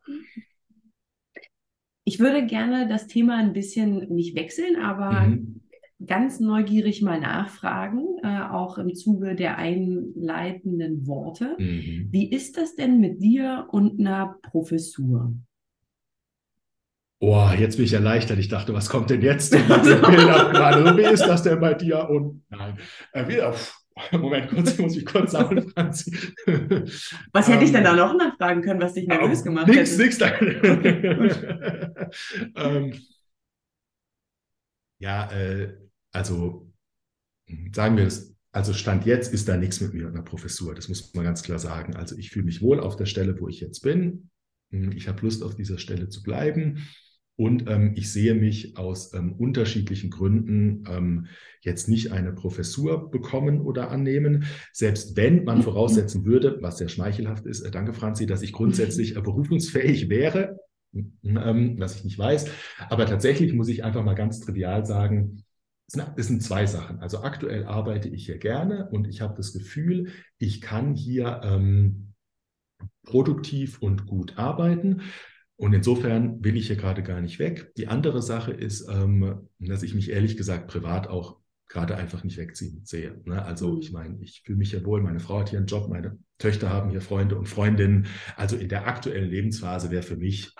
Ich 2.05 2.19
würde 2.19 2.45
gerne 2.45 2.87
das 2.87 3.07
Thema 3.07 3.37
ein 3.37 3.51
bisschen 3.51 4.07
nicht 4.13 4.35
wechseln, 4.35 4.77
aber 4.77 5.27
mhm 5.27 5.61
ganz 6.05 6.39
neugierig 6.39 7.01
mal 7.01 7.19
nachfragen, 7.19 8.05
äh, 8.23 8.41
auch 8.51 8.77
im 8.77 8.93
Zuge 8.95 9.35
der 9.35 9.57
einleitenden 9.57 11.07
Worte. 11.07 11.55
Mhm. 11.57 12.09
Wie 12.11 12.29
ist 12.29 12.57
das 12.57 12.75
denn 12.75 12.99
mit 12.99 13.21
dir 13.21 13.67
und 13.71 13.99
einer 13.99 14.37
Professur? 14.41 15.33
Oh, 17.19 17.49
jetzt 17.57 17.77
bin 17.77 17.85
ich 17.85 17.93
erleichtert. 17.93 18.39
Ich 18.39 18.49
dachte, 18.49 18.73
was 18.73 18.89
kommt 18.89 19.09
denn 19.09 19.21
jetzt 19.21 19.53
gerade? 19.67 20.97
Wie 20.97 21.13
ist 21.13 21.25
das 21.25 21.43
denn 21.43 21.59
bei 21.59 21.73
dir? 21.73 22.09
Und 22.09 22.43
nein, 22.49 22.77
äh, 23.13 23.27
wieder. 23.27 23.55
Moment, 24.11 24.49
kurz, 24.49 24.73
ich 24.73 24.79
muss 24.79 24.95
mich 24.95 25.05
kurz 25.05 25.31
sammeln, 25.31 25.69
Franzi. 25.69 26.11
Was 27.31 27.47
hätte 27.47 27.63
ich 27.63 27.71
denn 27.71 27.85
da 27.85 27.91
ähm, 27.91 27.95
noch 27.95 28.13
nachfragen 28.13 28.61
können, 28.61 28.81
was 28.81 28.93
dich 28.93 29.07
nervös 29.07 29.41
gemacht 29.41 29.67
nix, 29.67 29.97
hätte? 29.97 30.03
Nix, 30.03 30.19
nix. 30.19 31.41
ähm, 32.57 32.93
ja, 34.99 35.31
äh, 35.31 35.84
also 36.15 36.71
sagen 37.73 37.97
wir 37.97 38.05
es, 38.05 38.35
also 38.51 38.73
Stand 38.73 39.05
jetzt 39.05 39.33
ist 39.33 39.49
da 39.49 39.57
nichts 39.57 39.81
mit 39.81 39.93
mir 39.93 40.07
und 40.07 40.13
einer 40.13 40.23
Professur. 40.23 40.73
Das 40.73 40.87
muss 40.87 41.13
man 41.13 41.25
ganz 41.25 41.43
klar 41.43 41.59
sagen. 41.59 41.95
Also 41.95 42.17
ich 42.17 42.29
fühle 42.31 42.45
mich 42.45 42.61
wohl 42.61 42.79
auf 42.79 42.95
der 42.95 43.05
Stelle, 43.05 43.39
wo 43.39 43.49
ich 43.49 43.59
jetzt 43.59 43.81
bin. 43.81 44.29
Ich 44.71 45.09
habe 45.09 45.21
Lust, 45.21 45.43
auf 45.43 45.55
dieser 45.55 45.77
Stelle 45.77 46.07
zu 46.07 46.23
bleiben. 46.23 46.87
Und 47.37 47.69
ähm, 47.69 47.91
ich 47.97 48.13
sehe 48.13 48.33
mich 48.33 48.77
aus 48.77 49.13
ähm, 49.13 49.33
unterschiedlichen 49.33 50.09
Gründen 50.09 50.85
ähm, 50.89 51.27
jetzt 51.59 51.89
nicht 51.89 52.13
eine 52.13 52.31
Professur 52.31 53.11
bekommen 53.11 53.59
oder 53.59 53.91
annehmen. 53.91 54.45
Selbst 54.71 55.17
wenn 55.17 55.43
man 55.43 55.61
voraussetzen 55.61 56.23
würde, 56.23 56.59
was 56.61 56.77
sehr 56.77 56.87
schmeichelhaft 56.87 57.45
ist, 57.45 57.59
äh, 57.59 57.71
danke 57.71 57.93
Franzi, 57.93 58.25
dass 58.25 58.41
ich 58.41 58.53
grundsätzlich 58.53 59.17
äh, 59.17 59.21
berufungsfähig 59.21 60.07
wäre, 60.07 60.57
ähm, 60.93 61.75
was 61.77 61.97
ich 61.97 62.05
nicht 62.05 62.17
weiß. 62.17 62.49
Aber 62.87 63.05
tatsächlich 63.05 63.51
muss 63.51 63.67
ich 63.67 63.83
einfach 63.83 64.05
mal 64.05 64.15
ganz 64.15 64.39
trivial 64.39 64.85
sagen, 64.85 65.43
es 65.87 66.27
sind 66.27 66.41
zwei 66.41 66.65
Sachen. 66.65 66.99
Also 66.99 67.21
aktuell 67.21 67.65
arbeite 67.65 68.09
ich 68.09 68.25
hier 68.25 68.37
gerne 68.37 68.89
und 68.89 69.07
ich 69.07 69.21
habe 69.21 69.35
das 69.35 69.53
Gefühl, 69.53 70.11
ich 70.37 70.61
kann 70.61 70.95
hier 70.95 71.41
ähm, 71.43 72.13
produktiv 73.03 73.81
und 73.81 74.05
gut 74.05 74.37
arbeiten. 74.37 75.01
Und 75.57 75.73
insofern 75.73 76.43
will 76.43 76.57
ich 76.57 76.67
hier 76.67 76.75
gerade 76.75 77.01
gar 77.01 77.21
nicht 77.21 77.39
weg. 77.39 77.73
Die 77.77 77.87
andere 77.87 78.21
Sache 78.21 78.51
ist, 78.51 78.89
ähm, 78.89 79.47
dass 79.59 79.83
ich 79.83 79.95
mich 79.95 80.09
ehrlich 80.09 80.35
gesagt 80.35 80.67
privat 80.67 81.07
auch 81.07 81.37
gerade 81.67 81.95
einfach 81.95 82.23
nicht 82.23 82.37
wegziehen 82.37 82.81
sehe. 82.83 83.21
Ne? 83.25 83.43
Also 83.43 83.73
mhm. 83.73 83.79
ich 83.79 83.91
meine, 83.91 84.17
ich 84.21 84.41
fühle 84.45 84.57
mich 84.57 84.71
ja 84.71 84.83
wohl, 84.83 85.01
meine 85.01 85.19
Frau 85.19 85.39
hat 85.39 85.49
hier 85.49 85.59
einen 85.59 85.67
Job, 85.67 85.89
meine 85.89 86.17
Töchter 86.37 86.69
haben 86.69 86.89
hier 86.89 87.01
Freunde 87.01 87.37
und 87.37 87.47
Freundinnen. 87.47 88.07
Also 88.35 88.57
in 88.57 88.69
der 88.69 88.87
aktuellen 88.87 89.29
Lebensphase 89.29 89.91
wäre 89.91 90.03
für 90.03 90.17
mich 90.17 90.53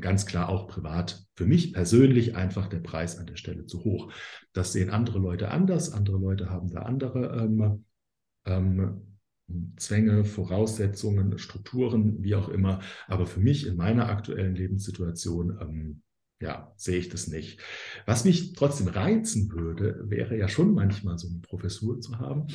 ganz 0.00 0.26
klar 0.26 0.48
auch 0.48 0.66
privat, 0.66 1.24
für 1.34 1.46
mich 1.46 1.72
persönlich 1.72 2.36
einfach 2.36 2.68
der 2.68 2.80
Preis 2.80 3.18
an 3.18 3.26
der 3.26 3.36
Stelle 3.36 3.66
zu 3.66 3.84
hoch. 3.84 4.12
Das 4.52 4.72
sehen 4.72 4.90
andere 4.90 5.18
Leute 5.18 5.50
anders. 5.50 5.92
Andere 5.92 6.18
Leute 6.18 6.50
haben 6.50 6.70
da 6.70 6.82
andere 6.82 7.42
ähm, 7.42 7.84
ähm, 8.46 9.02
Zwänge, 9.76 10.24
Voraussetzungen, 10.24 11.38
Strukturen, 11.38 12.22
wie 12.22 12.34
auch 12.34 12.48
immer. 12.48 12.80
Aber 13.06 13.26
für 13.26 13.40
mich 13.40 13.66
in 13.66 13.76
meiner 13.76 14.08
aktuellen 14.08 14.56
Lebenssituation, 14.56 15.58
ähm, 15.60 16.02
ja, 16.40 16.72
sehe 16.76 16.98
ich 16.98 17.08
das 17.08 17.28
nicht. 17.28 17.60
Was 18.04 18.24
mich 18.24 18.54
trotzdem 18.54 18.88
reizen 18.88 19.50
würde, 19.52 20.02
wäre 20.10 20.36
ja 20.36 20.48
schon 20.48 20.74
manchmal 20.74 21.16
so 21.16 21.28
eine 21.28 21.38
Professur 21.38 22.00
zu 22.00 22.18
haben, 22.18 22.48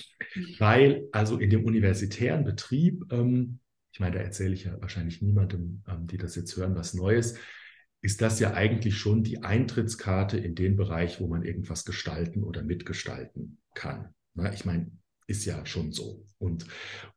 weil 0.59 1.07
also 1.13 1.37
in 1.37 1.49
dem 1.49 1.63
universitären 1.63 2.43
Betrieb, 2.43 3.05
ähm, 3.11 3.59
ich 3.91 3.99
meine, 3.99 4.17
da 4.17 4.21
erzähle 4.21 4.53
ich 4.53 4.65
ja 4.65 4.79
wahrscheinlich 4.81 5.21
niemandem, 5.21 5.83
ähm, 5.87 6.07
die 6.07 6.17
das 6.17 6.35
jetzt 6.35 6.55
hören, 6.55 6.75
was 6.75 6.93
Neues, 6.93 7.35
ist 8.01 8.21
das 8.21 8.39
ja 8.39 8.53
eigentlich 8.53 8.97
schon 8.97 9.23
die 9.23 9.43
Eintrittskarte 9.43 10.37
in 10.37 10.55
den 10.55 10.75
Bereich, 10.75 11.19
wo 11.19 11.27
man 11.27 11.43
irgendwas 11.43 11.85
gestalten 11.85 12.43
oder 12.43 12.63
mitgestalten 12.63 13.59
kann. 13.75 14.13
Na, 14.33 14.51
ich 14.53 14.65
meine, 14.65 14.91
ist 15.27 15.45
ja 15.45 15.65
schon 15.65 15.91
so. 15.91 16.25
Und, 16.39 16.65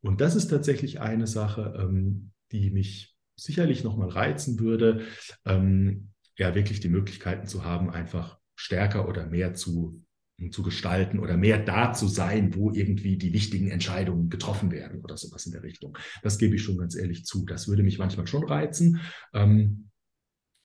und 0.01 0.21
das 0.21 0.35
ist 0.35 0.47
tatsächlich 0.47 1.01
eine 1.01 1.27
Sache, 1.27 1.73
ähm, 1.79 2.31
die 2.51 2.69
mich 2.69 3.15
sicherlich 3.35 3.83
nochmal 3.83 4.09
reizen 4.09 4.59
würde, 4.59 5.05
ähm, 5.45 6.11
ja 6.37 6.53
wirklich 6.55 6.79
die 6.79 6.89
Möglichkeiten 6.89 7.47
zu 7.47 7.65
haben, 7.65 7.89
einfach 7.89 8.39
stärker 8.55 9.07
oder 9.09 9.25
mehr 9.25 9.53
zu, 9.53 10.04
zu 10.51 10.63
gestalten 10.63 11.19
oder 11.19 11.37
mehr 11.37 11.57
da 11.57 11.93
zu 11.93 12.07
sein, 12.07 12.55
wo 12.55 12.71
irgendwie 12.71 13.17
die 13.17 13.33
wichtigen 13.33 13.69
Entscheidungen 13.69 14.29
getroffen 14.29 14.71
werden 14.71 15.01
oder 15.01 15.17
sowas 15.17 15.45
in 15.45 15.53
der 15.53 15.63
Richtung. 15.63 15.97
Das 16.23 16.37
gebe 16.37 16.55
ich 16.55 16.63
schon 16.63 16.77
ganz 16.77 16.95
ehrlich 16.95 17.25
zu. 17.25 17.45
Das 17.45 17.67
würde 17.67 17.83
mich 17.83 17.99
manchmal 17.99 18.27
schon 18.27 18.43
reizen. 18.43 18.99
Ähm, 19.33 19.89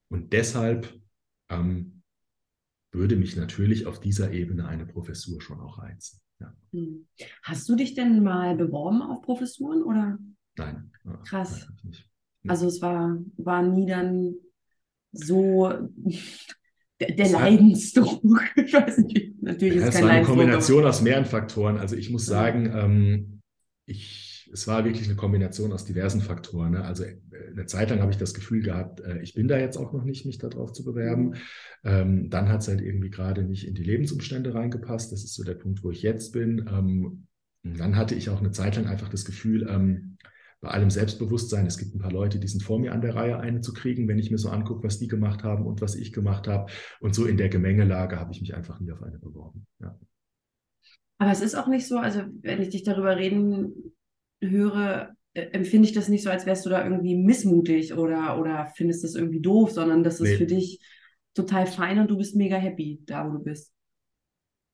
und 0.09 0.33
deshalb 0.33 0.93
ähm, 1.49 2.03
würde 2.91 3.17
mich 3.17 3.37
natürlich 3.37 3.87
auf 3.87 4.01
dieser 4.01 4.33
Ebene 4.33 4.67
eine 4.67 4.87
Professur 4.87 5.41
schon 5.41 5.61
auch 5.61 5.79
reizen. 5.79 6.21
Ja. 6.41 6.53
Hm. 6.73 7.07
Hast 7.43 7.69
du 7.69 7.77
dich 7.77 7.95
denn 7.95 8.23
mal 8.25 8.57
beworben 8.57 9.03
auf 9.03 9.23
Professuren 9.23 9.83
oder? 9.83 10.19
Nein. 10.57 10.91
Krass. 11.25 11.69
Nein, 11.85 11.95
also 12.49 12.67
es 12.67 12.83
war, 12.83 13.19
war 13.37 13.63
nie 13.63 13.87
dann 13.87 14.35
so 15.13 15.73
der, 17.01 17.13
der 17.13 17.31
Leidensdruck. 17.31 18.23
Ich 18.57 18.73
weiß 18.73 18.99
nicht. 18.99 19.43
Natürlich 19.43 19.77
ist 19.77 19.89
es 19.89 19.95
kein 19.95 20.05
war 20.05 20.11
eine 20.11 20.25
Kombination 20.25 20.85
aus 20.85 21.01
mehreren 21.03 21.25
Faktoren. 21.25 21.79
Also 21.79 21.97
ich 21.97 22.11
muss 22.11 22.27
sagen, 22.27 22.73
ähm, 22.75 23.41
ich 23.87 24.31
es 24.53 24.67
war 24.67 24.85
wirklich 24.85 25.07
eine 25.07 25.17
Kombination 25.17 25.73
aus 25.73 25.85
diversen 25.85 26.21
Faktoren. 26.21 26.73
Ne? 26.73 26.85
Also 26.85 27.05
äh, 27.05 27.17
eine 27.51 27.67
Zeit 27.67 27.91
lang 27.91 28.01
habe 28.01 28.13
ich 28.13 28.19
das 28.19 28.35
Gefühl 28.35 28.63
gehabt, 28.63 29.01
äh, 29.01 29.21
ich 29.23 29.35
bin 29.35 29.49
da 29.49 29.59
jetzt 29.59 29.77
auch 29.77 29.93
noch 29.93 30.05
nicht, 30.05 30.27
mich 30.27 30.39
darauf 30.39 30.73
zu 30.73 30.85
bewerben. 30.85 31.31
Mhm. 31.31 31.35
Ähm, 31.85 32.31
dann 32.31 32.49
hat 32.49 32.63
es 32.63 32.69
halt 32.69 32.81
irgendwie 32.81 33.11
gerade 33.11 33.45
nicht 33.45 33.67
in 33.67 33.75
die 33.75 33.85
Lebensumstände 33.85 34.55
reingepasst. 34.55 35.13
Das 35.13 35.25
ist 35.25 35.35
so 35.35 35.45
der 35.45 35.55
Punkt, 35.55 35.83
wo 35.85 35.91
ich 35.91 36.03
jetzt 36.03 36.33
bin. 36.33 36.69
Ähm, 36.73 37.27
dann 37.63 37.97
hatte 37.97 38.15
ich 38.15 38.31
auch 38.31 38.41
eine 38.41 38.53
Zeit 38.53 38.77
lang 38.77 38.87
einfach 38.87 39.09
das 39.09 39.25
Gefühl, 39.25 39.69
ähm, 39.69 40.17
bei 40.61 40.69
allem 40.69 40.91
Selbstbewusstsein, 40.91 41.67
es 41.67 41.79
gibt 41.79 41.95
ein 41.95 42.01
paar 42.01 42.13
Leute, 42.13 42.39
die 42.39 42.49
sind 42.49 42.63
vor 42.63 42.79
mir 42.79 42.93
an 42.93 43.01
der 43.01 43.15
Reihe, 43.15 43.39
eine 43.39 43.63
zu 43.63 43.73
kriegen, 43.73 44.09
wenn 44.09 44.19
ich 44.19 44.31
mir 44.31 44.39
so 44.39 44.51
angucke, 44.51 44.85
was 44.85 44.99
die 44.99 45.09
gemacht 45.09 45.43
haben 45.43 45.67
und 45.67 45.81
was 45.81 45.95
ich 45.95 46.13
gemacht 46.13 46.49
habe. 46.49 46.71
Und 47.01 47.15
so 47.15 47.25
in 47.25 47.39
der 47.39 47.49
Gemengelage 47.49 48.21
habe 48.21 48.33
ich 48.33 48.41
mich 48.41 48.55
einfach 48.55 48.79
nie 48.79 48.93
auf 48.93 49.03
eine 49.03 49.19
beworben. 49.19 49.67
Ja. 49.81 49.99
Aber 51.19 51.33
es 51.33 51.41
ist 51.41 51.55
auch 51.55 51.67
nicht 51.67 51.87
so, 51.87 51.99
also 51.99 52.23
wenn 52.43 52.61
ich 52.61 52.69
dich 52.69 52.83
darüber 52.83 53.17
reden 53.17 53.95
höre, 54.43 55.15
äh, 55.33 55.43
empfinde 55.53 55.89
ich 55.89 55.95
das 55.95 56.09
nicht 56.09 56.23
so, 56.23 56.31
als 56.31 56.45
wärst 56.45 56.67
du 56.67 56.71
da 56.71 56.85
irgendwie 56.85 57.17
missmutig 57.17 57.95
oder, 57.95 58.39
oder 58.39 58.67
findest 58.75 59.05
das 59.05 59.15
irgendwie 59.15 59.41
doof, 59.41 59.71
sondern 59.71 60.03
das 60.03 60.21
ist 60.21 60.31
nee. 60.31 60.37
für 60.37 60.47
dich 60.47 60.81
total 61.35 61.67
fein 61.67 61.99
und 61.99 62.11
du 62.11 62.17
bist 62.17 62.37
mega 62.37 62.57
happy 62.57 63.01
da, 63.07 63.27
wo 63.27 63.33
du 63.33 63.43
bist. 63.43 63.73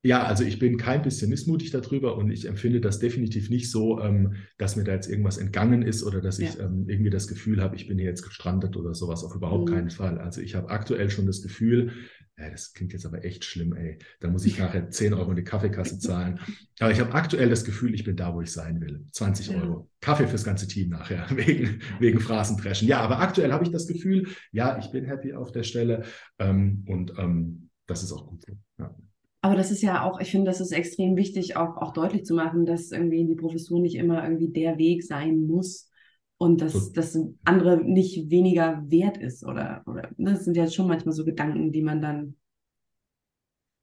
Ja, 0.07 0.23
also 0.23 0.45
ich 0.45 0.61
bin 0.61 0.77
kein 0.77 1.03
bisschen 1.03 1.31
missmutig 1.31 1.73
darüber 1.73 2.17
und 2.17 2.31
ich 2.31 2.47
empfinde 2.47 2.81
das 2.81 3.01
definitiv 3.01 3.51
nicht 3.51 3.73
so, 3.73 4.01
ähm, 4.01 4.37
dass 4.57 4.77
mir 4.77 4.85
da 4.85 4.93
jetzt 4.93 5.09
irgendwas 5.11 5.37
entgangen 5.37 5.83
ist 5.83 6.05
oder 6.05 6.21
dass 6.21 6.39
ich 6.39 6.55
ja. 6.55 6.65
ähm, 6.65 6.89
irgendwie 6.89 7.11
das 7.11 7.27
Gefühl 7.27 7.61
habe, 7.61 7.75
ich 7.75 7.89
bin 7.89 7.99
hier 7.99 8.07
jetzt 8.07 8.23
gestrandet 8.23 8.77
oder 8.77 8.95
sowas. 8.95 9.25
Auf 9.25 9.35
überhaupt 9.35 9.69
mhm. 9.69 9.75
keinen 9.75 9.91
Fall. 9.91 10.19
Also 10.19 10.41
ich 10.41 10.55
habe 10.55 10.71
aktuell 10.71 11.11
schon 11.11 11.27
das 11.27 11.43
Gefühl, 11.43 11.91
ja, 12.39 12.49
das 12.51 12.73
klingt 12.73 12.93
jetzt 12.93 13.05
aber 13.05 13.25
echt 13.25 13.45
schlimm, 13.45 13.75
ey. 13.75 13.99
Da 14.21 14.31
muss 14.31 14.47
ich 14.47 14.59
nachher 14.61 14.89
10 14.91 15.13
Euro 15.13 15.31
in 15.31 15.37
die 15.37 15.43
Kaffeekasse 15.43 15.99
zahlen. 15.99 16.39
Aber 16.79 16.93
ich 16.93 17.01
habe 17.01 17.13
aktuell 17.13 17.49
das 17.49 17.65
Gefühl, 17.65 17.93
ich 17.93 18.05
bin 18.05 18.15
da, 18.15 18.33
wo 18.33 18.41
ich 18.43 18.53
sein 18.53 18.81
will. 18.81 19.05
20 19.11 19.49
ja. 19.49 19.61
Euro. 19.61 19.91
Kaffee 20.01 20.29
fürs 20.29 20.45
ganze 20.45 20.69
Team 20.69 20.91
nachher, 20.91 21.27
wegen, 21.35 21.81
wegen 21.99 22.21
Phrasendreschen. 22.21 22.87
Ja, 22.87 23.01
aber 23.01 23.19
aktuell 23.19 23.51
habe 23.53 23.65
ich 23.65 23.73
das 23.73 23.89
Gefühl, 23.89 24.29
ja, 24.53 24.79
ich 24.79 24.93
bin 24.93 25.05
happy 25.05 25.33
auf 25.33 25.51
der 25.51 25.65
Stelle 25.65 26.05
ähm, 26.39 26.85
und 26.87 27.13
ähm, 27.19 27.71
das 27.87 28.05
ist 28.05 28.13
auch 28.13 28.29
gut 28.29 28.45
so. 28.45 28.57
Ja. 28.79 28.95
Aber 29.47 29.55
das 29.55 29.71
ist 29.71 29.81
ja 29.81 30.03
auch, 30.03 30.19
ich 30.19 30.33
finde, 30.33 30.51
das 30.51 30.61
ist 30.61 30.73
extrem 30.73 31.15
wichtig, 31.15 31.57
auch, 31.57 31.77
auch 31.77 31.93
deutlich 31.93 32.25
zu 32.25 32.35
machen, 32.35 32.67
dass 32.67 32.91
irgendwie 32.91 33.25
die 33.25 33.37
Professur 33.37 33.79
nicht 33.79 33.95
immer 33.95 34.25
irgendwie 34.25 34.49
der 34.49 34.77
Weg 34.77 35.05
sein 35.05 35.47
muss 35.47 35.89
und 36.37 36.61
dass 36.63 36.91
das 36.91 37.17
andere 37.45 37.77
nicht 37.77 38.29
weniger 38.29 38.83
wert 38.89 39.19
ist. 39.19 39.47
Oder, 39.47 39.85
oder 39.87 40.11
ne, 40.17 40.33
das 40.33 40.47
sind 40.47 40.57
ja 40.57 40.69
schon 40.69 40.89
manchmal 40.89 41.15
so 41.15 41.25
Gedanken, 41.25 41.71
die 41.71 41.83
man 41.83 42.03
dann 42.03 42.35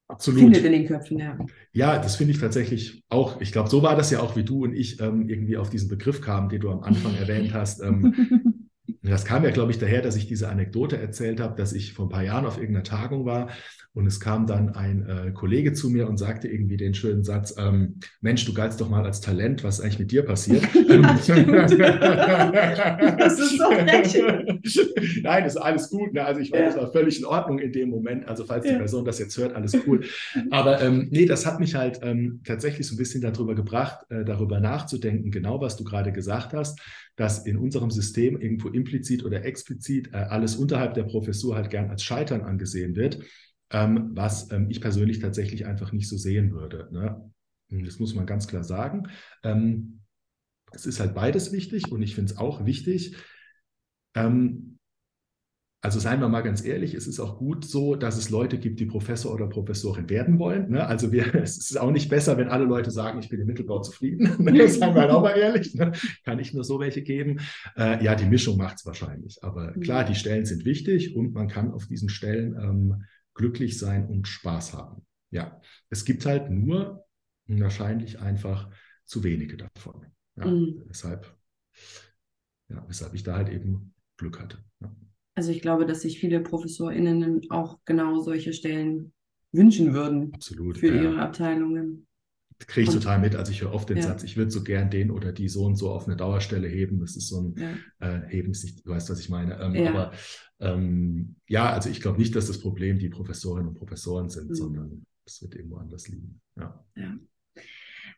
Absolut. 0.06 0.38
findet 0.38 0.66
in 0.66 0.72
den 0.72 0.86
Köpfen. 0.86 1.18
Ja, 1.18 1.38
ja 1.72 1.98
das 1.98 2.16
finde 2.16 2.34
ich 2.34 2.40
tatsächlich 2.40 3.02
auch. 3.08 3.40
Ich 3.40 3.50
glaube, 3.50 3.70
so 3.70 3.82
war 3.82 3.96
das 3.96 4.10
ja 4.10 4.20
auch, 4.20 4.36
wie 4.36 4.44
du 4.44 4.64
und 4.64 4.74
ich 4.74 5.00
ähm, 5.00 5.30
irgendwie 5.30 5.56
auf 5.56 5.70
diesen 5.70 5.88
Begriff 5.88 6.20
kamen, 6.20 6.50
den 6.50 6.60
du 6.60 6.68
am 6.68 6.82
Anfang 6.82 7.14
erwähnt 7.18 7.54
hast. 7.54 7.80
Ähm, 7.80 8.14
Das 9.10 9.24
kam 9.24 9.44
ja, 9.44 9.50
glaube 9.50 9.70
ich, 9.70 9.78
daher, 9.78 10.00
dass 10.02 10.16
ich 10.16 10.26
diese 10.26 10.48
Anekdote 10.48 10.96
erzählt 10.96 11.40
habe, 11.40 11.54
dass 11.56 11.72
ich 11.72 11.92
vor 11.92 12.06
ein 12.06 12.10
paar 12.10 12.22
Jahren 12.22 12.46
auf 12.46 12.56
irgendeiner 12.56 12.84
Tagung 12.84 13.26
war 13.26 13.48
und 13.94 14.06
es 14.08 14.18
kam 14.18 14.46
dann 14.48 14.70
ein 14.70 15.06
äh, 15.08 15.30
Kollege 15.30 15.72
zu 15.72 15.88
mir 15.88 16.08
und 16.08 16.16
sagte 16.16 16.48
irgendwie 16.48 16.76
den 16.76 16.94
schönen 16.94 17.22
Satz, 17.22 17.54
ähm, 17.56 18.00
Mensch, 18.20 18.44
du 18.44 18.52
galtst 18.52 18.80
doch 18.80 18.88
mal 18.88 19.04
als 19.04 19.20
Talent, 19.20 19.62
was 19.62 19.78
ist 19.78 19.84
eigentlich 19.84 20.00
mit 20.00 20.10
dir 20.10 20.24
passiert? 20.24 20.64
das 23.18 23.38
ist 23.38 23.56
so 23.56 23.70
frech. 23.70 24.20
Nein, 25.22 25.44
ist 25.44 25.56
alles 25.56 25.90
gut. 25.90 26.12
Ne? 26.12 26.24
Also 26.24 26.40
ich 26.40 26.50
war, 26.50 26.58
das 26.58 26.76
war 26.76 26.90
völlig 26.90 27.20
in 27.20 27.24
Ordnung 27.24 27.60
in 27.60 27.70
dem 27.70 27.90
Moment. 27.90 28.26
Also 28.26 28.44
falls 28.44 28.66
die 28.66 28.72
Person 28.72 29.04
das 29.04 29.20
jetzt 29.20 29.38
hört, 29.38 29.54
alles 29.54 29.76
cool. 29.86 30.00
Aber 30.50 30.82
ähm, 30.82 31.06
nee, 31.12 31.26
das 31.26 31.46
hat 31.46 31.60
mich 31.60 31.76
halt 31.76 32.00
ähm, 32.02 32.40
tatsächlich 32.44 32.88
so 32.88 32.96
ein 32.96 32.98
bisschen 32.98 33.20
darüber 33.20 33.54
gebracht, 33.54 34.06
äh, 34.10 34.24
darüber 34.24 34.58
nachzudenken, 34.58 35.30
genau 35.30 35.60
was 35.60 35.76
du 35.76 35.84
gerade 35.84 36.10
gesagt 36.10 36.52
hast 36.52 36.80
dass 37.16 37.46
in 37.46 37.56
unserem 37.56 37.90
System 37.90 38.40
irgendwo 38.40 38.68
implizit 38.68 39.24
oder 39.24 39.44
explizit 39.44 40.12
äh, 40.12 40.16
alles 40.16 40.56
unterhalb 40.56 40.94
der 40.94 41.04
Professur 41.04 41.54
halt 41.56 41.70
gern 41.70 41.90
als 41.90 42.02
Scheitern 42.02 42.42
angesehen 42.42 42.96
wird, 42.96 43.20
ähm, 43.70 44.10
was 44.14 44.50
ähm, 44.50 44.68
ich 44.70 44.80
persönlich 44.80 45.20
tatsächlich 45.20 45.66
einfach 45.66 45.92
nicht 45.92 46.08
so 46.08 46.16
sehen 46.16 46.52
würde. 46.52 46.88
Ne? 46.92 47.30
Das 47.84 47.98
muss 47.98 48.14
man 48.14 48.26
ganz 48.26 48.46
klar 48.46 48.64
sagen. 48.64 49.08
Ähm, 49.42 50.00
es 50.72 50.86
ist 50.86 51.00
halt 51.00 51.14
beides 51.14 51.52
wichtig 51.52 51.90
und 51.90 52.02
ich 52.02 52.14
finde 52.14 52.32
es 52.32 52.38
auch 52.38 52.66
wichtig, 52.66 53.16
ähm, 54.14 54.73
also 55.84 56.00
seien 56.00 56.18
wir 56.20 56.30
mal 56.30 56.40
ganz 56.40 56.64
ehrlich, 56.64 56.94
es 56.94 57.06
ist 57.06 57.20
auch 57.20 57.36
gut 57.36 57.66
so, 57.66 57.94
dass 57.94 58.16
es 58.16 58.30
Leute 58.30 58.58
gibt, 58.58 58.80
die 58.80 58.86
Professor 58.86 59.34
oder 59.34 59.46
Professorin 59.46 60.08
werden 60.08 60.38
wollen. 60.38 60.70
Ne? 60.70 60.86
Also 60.86 61.12
wir, 61.12 61.34
es 61.34 61.58
ist 61.58 61.78
auch 61.78 61.90
nicht 61.90 62.08
besser, 62.08 62.38
wenn 62.38 62.48
alle 62.48 62.64
Leute 62.64 62.90
sagen, 62.90 63.18
ich 63.18 63.28
bin 63.28 63.38
im 63.38 63.46
Mittelbau 63.46 63.82
zufrieden. 63.82 64.34
Ne? 64.54 64.66
seien 64.68 64.94
wir 64.94 65.02
halt 65.02 65.10
auch 65.10 65.20
mal 65.20 65.36
ehrlich. 65.36 65.74
Ne? 65.74 65.92
Kann 66.24 66.38
ich 66.38 66.54
nur 66.54 66.64
so 66.64 66.80
welche 66.80 67.02
geben. 67.02 67.40
Äh, 67.76 68.02
ja, 68.02 68.14
die 68.14 68.24
Mischung 68.24 68.56
macht 68.56 68.76
es 68.76 68.86
wahrscheinlich. 68.86 69.44
Aber 69.44 69.76
mhm. 69.76 69.80
klar, 69.80 70.04
die 70.04 70.14
Stellen 70.14 70.46
sind 70.46 70.64
wichtig 70.64 71.14
und 71.14 71.34
man 71.34 71.48
kann 71.48 71.70
auf 71.72 71.86
diesen 71.86 72.08
Stellen 72.08 72.54
ähm, 72.58 73.04
glücklich 73.34 73.78
sein 73.78 74.06
und 74.08 74.26
Spaß 74.26 74.72
haben. 74.72 75.04
Ja, 75.30 75.60
es 75.90 76.06
gibt 76.06 76.24
halt 76.24 76.50
nur 76.50 77.04
wahrscheinlich 77.46 78.20
einfach 78.20 78.70
zu 79.04 79.22
wenige 79.22 79.58
davon. 79.58 80.06
Ja, 80.36 80.46
mhm. 80.46 80.82
Deshalb, 80.88 81.36
ja, 82.70 82.82
weshalb 82.88 83.12
ich 83.12 83.22
da 83.22 83.36
halt 83.36 83.50
eben 83.50 83.92
Glück 84.16 84.40
hatte. 84.40 84.64
Ja. 84.80 84.90
Also 85.34 85.50
ich 85.50 85.60
glaube, 85.62 85.84
dass 85.86 86.02
sich 86.02 86.18
viele 86.20 86.40
ProfessorInnen 86.40 87.50
auch 87.50 87.78
genau 87.84 88.20
solche 88.20 88.52
Stellen 88.52 89.12
wünschen 89.52 89.92
würden 89.94 90.32
Absolut. 90.34 90.78
für 90.78 90.88
ja. 90.94 91.02
ihre 91.02 91.20
Abteilungen. 91.20 92.06
Kriege 92.66 92.88
ich 92.88 92.94
Und- 92.94 93.02
total 93.02 93.18
mit. 93.18 93.34
Also 93.34 93.50
ich 93.50 93.62
höre 93.62 93.72
oft 93.72 93.88
den 93.90 93.96
Ja. 93.96 94.04
Satz, 94.04 94.22
ich 94.22 94.36
würde 94.36 94.50
so 94.52 94.62
gern 94.62 94.90
den 94.90 95.10
oder 95.10 95.32
die 95.32 95.48
so 95.48 95.64
und 95.64 95.74
so 95.76 95.90
auf 95.90 96.06
eine 96.06 96.16
Dauerstelle 96.16 96.68
heben. 96.68 97.00
Das 97.00 97.16
ist 97.16 97.28
so 97.28 97.40
ein 97.40 97.54
Ja. 98.00 98.16
äh, 98.16 98.28
heben 98.28 98.52
du 98.52 98.90
weißt, 98.90 99.10
was 99.10 99.20
ich 99.20 99.28
meine. 99.28 99.58
Ähm, 99.60 99.74
Ja. 99.74 99.90
Aber 99.90 100.12
ähm, 100.60 101.34
ja, 101.48 101.72
also 101.72 101.90
ich 101.90 102.00
glaube 102.00 102.18
nicht, 102.18 102.34
dass 102.36 102.46
das 102.46 102.60
Problem 102.60 102.98
die 102.98 103.08
Professorinnen 103.08 103.68
und 103.68 103.74
Professoren 103.74 104.28
sind, 104.30 104.50
Mhm. 104.50 104.54
sondern 104.54 105.06
es 105.26 105.42
wird 105.42 105.56
irgendwo 105.56 105.76
anders 105.76 106.06
liegen. 106.08 106.40
Ja. 106.56 106.84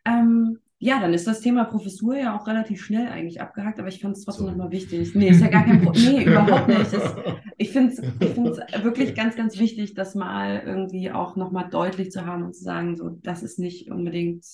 Ähm, 0.04 0.58
ja, 0.78 1.00
dann 1.00 1.14
ist 1.14 1.26
das 1.26 1.40
Thema 1.40 1.64
Professur 1.64 2.16
ja 2.16 2.38
auch 2.38 2.46
relativ 2.46 2.84
schnell 2.84 3.08
eigentlich 3.08 3.40
abgehakt, 3.40 3.78
aber 3.78 3.88
ich 3.88 4.00
fand 4.00 4.16
es 4.16 4.24
trotzdem 4.24 4.46
Sorry. 4.46 4.58
nochmal 4.58 4.72
wichtig. 4.72 5.14
Nee, 5.14 5.28
ist 5.28 5.40
ja 5.40 5.48
gar 5.48 5.64
kein 5.64 5.82
Problem. 5.82 6.04
Nee, 6.16 6.24
überhaupt 6.24 6.68
nicht. 6.68 6.92
Das, 6.92 7.14
ich 7.56 7.70
finde 7.70 7.92
es 7.92 8.02
ich 8.20 8.28
find's 8.28 8.58
wirklich 8.82 9.14
ganz, 9.14 9.36
ganz 9.36 9.58
wichtig, 9.58 9.94
das 9.94 10.14
mal 10.14 10.62
irgendwie 10.66 11.10
auch 11.10 11.36
nochmal 11.36 11.70
deutlich 11.70 12.10
zu 12.10 12.26
haben 12.26 12.42
und 12.42 12.54
zu 12.54 12.62
sagen, 12.62 12.96
so, 12.96 13.08
das 13.22 13.42
ist 13.42 13.58
nicht 13.58 13.90
unbedingt 13.90 14.44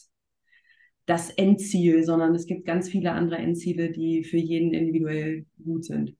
das 1.07 1.31
Endziel, 1.31 2.05
sondern 2.05 2.35
es 2.37 2.47
gibt 2.47 2.65
ganz 2.65 2.89
viele 2.89 3.13
andere 3.13 3.39
Endziele, 3.39 3.91
die 3.91 4.23
für 4.23 4.37
jeden 4.37 4.73
individuell 4.73 5.47
gut 5.65 5.85
sind. 5.85 6.15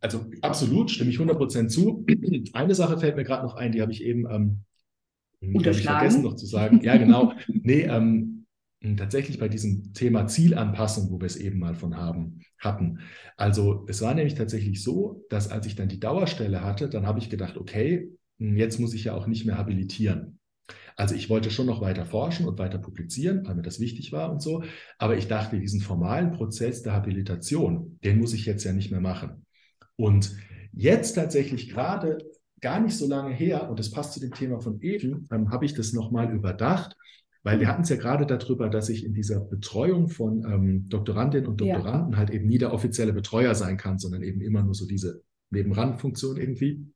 Also 0.00 0.24
absolut, 0.40 0.90
stimme 0.90 1.10
ich 1.10 1.18
100% 1.18 1.68
zu. 1.68 2.06
Eine 2.54 2.74
Sache 2.74 2.98
fällt 2.98 3.16
mir 3.16 3.24
gerade 3.24 3.44
noch 3.44 3.54
ein, 3.54 3.72
die 3.72 3.82
habe 3.82 3.92
ich 3.92 4.02
eben 4.02 4.26
ähm, 4.30 4.60
Unterschlagen? 5.54 5.98
vergessen 5.98 6.22
noch 6.22 6.36
zu 6.36 6.46
sagen. 6.46 6.80
Ja, 6.82 6.96
genau. 6.96 7.34
Nee, 7.48 7.82
ähm, 7.82 8.39
tatsächlich 8.96 9.38
bei 9.38 9.48
diesem 9.48 9.92
Thema 9.92 10.26
Zielanpassung, 10.26 11.10
wo 11.10 11.20
wir 11.20 11.26
es 11.26 11.36
eben 11.36 11.58
mal 11.58 11.74
von 11.74 11.96
haben, 11.96 12.40
hatten. 12.58 13.00
Also 13.36 13.84
es 13.88 14.00
war 14.00 14.14
nämlich 14.14 14.34
tatsächlich 14.34 14.82
so, 14.82 15.24
dass 15.28 15.50
als 15.50 15.66
ich 15.66 15.74
dann 15.74 15.88
die 15.88 16.00
Dauerstelle 16.00 16.64
hatte, 16.64 16.88
dann 16.88 17.06
habe 17.06 17.18
ich 17.18 17.28
gedacht, 17.28 17.56
okay, 17.56 18.10
jetzt 18.38 18.80
muss 18.80 18.94
ich 18.94 19.04
ja 19.04 19.14
auch 19.14 19.26
nicht 19.26 19.44
mehr 19.44 19.58
habilitieren. 19.58 20.38
Also 20.96 21.14
ich 21.14 21.30
wollte 21.30 21.50
schon 21.50 21.66
noch 21.66 21.80
weiter 21.80 22.04
forschen 22.06 22.46
und 22.46 22.58
weiter 22.58 22.78
publizieren, 22.78 23.46
weil 23.46 23.54
mir 23.54 23.62
das 23.62 23.80
wichtig 23.80 24.12
war 24.12 24.30
und 24.30 24.42
so. 24.42 24.62
Aber 24.98 25.16
ich 25.16 25.28
dachte, 25.28 25.58
diesen 25.58 25.80
formalen 25.80 26.32
Prozess 26.32 26.82
der 26.82 26.92
Habilitation, 26.92 27.98
den 28.04 28.18
muss 28.18 28.34
ich 28.34 28.46
jetzt 28.46 28.64
ja 28.64 28.72
nicht 28.72 28.90
mehr 28.90 29.00
machen. 29.00 29.46
Und 29.96 30.36
jetzt 30.72 31.14
tatsächlich 31.14 31.68
gerade 31.70 32.18
gar 32.60 32.80
nicht 32.80 32.96
so 32.96 33.08
lange 33.08 33.34
her, 33.34 33.70
und 33.70 33.78
das 33.78 33.90
passt 33.90 34.12
zu 34.12 34.20
dem 34.20 34.32
Thema 34.32 34.60
von 34.60 34.80
eben, 34.82 35.26
ähm, 35.32 35.50
habe 35.50 35.64
ich 35.64 35.74
das 35.74 35.92
nochmal 35.92 36.32
überdacht, 36.32 36.96
weil 37.42 37.60
wir 37.60 37.68
hatten 37.68 37.82
es 37.82 37.88
ja 37.88 37.96
gerade 37.96 38.26
darüber, 38.26 38.68
dass 38.68 38.88
ich 38.88 39.04
in 39.04 39.14
dieser 39.14 39.40
Betreuung 39.40 40.08
von 40.08 40.44
ähm, 40.44 40.88
Doktorandinnen 40.88 41.48
und 41.48 41.60
Ja. 41.60 41.74
Doktoranden 41.74 42.16
halt 42.16 42.30
eben 42.30 42.46
nie 42.46 42.58
der 42.58 42.72
offizielle 42.72 43.12
Betreuer 43.12 43.54
sein 43.54 43.76
kann, 43.76 43.98
sondern 43.98 44.22
eben 44.22 44.40
immer 44.40 44.62
nur 44.62 44.74
so 44.74 44.86
diese 44.86 45.22
Nebenrandfunktion 45.50 46.36
irgendwie. 46.36 46.86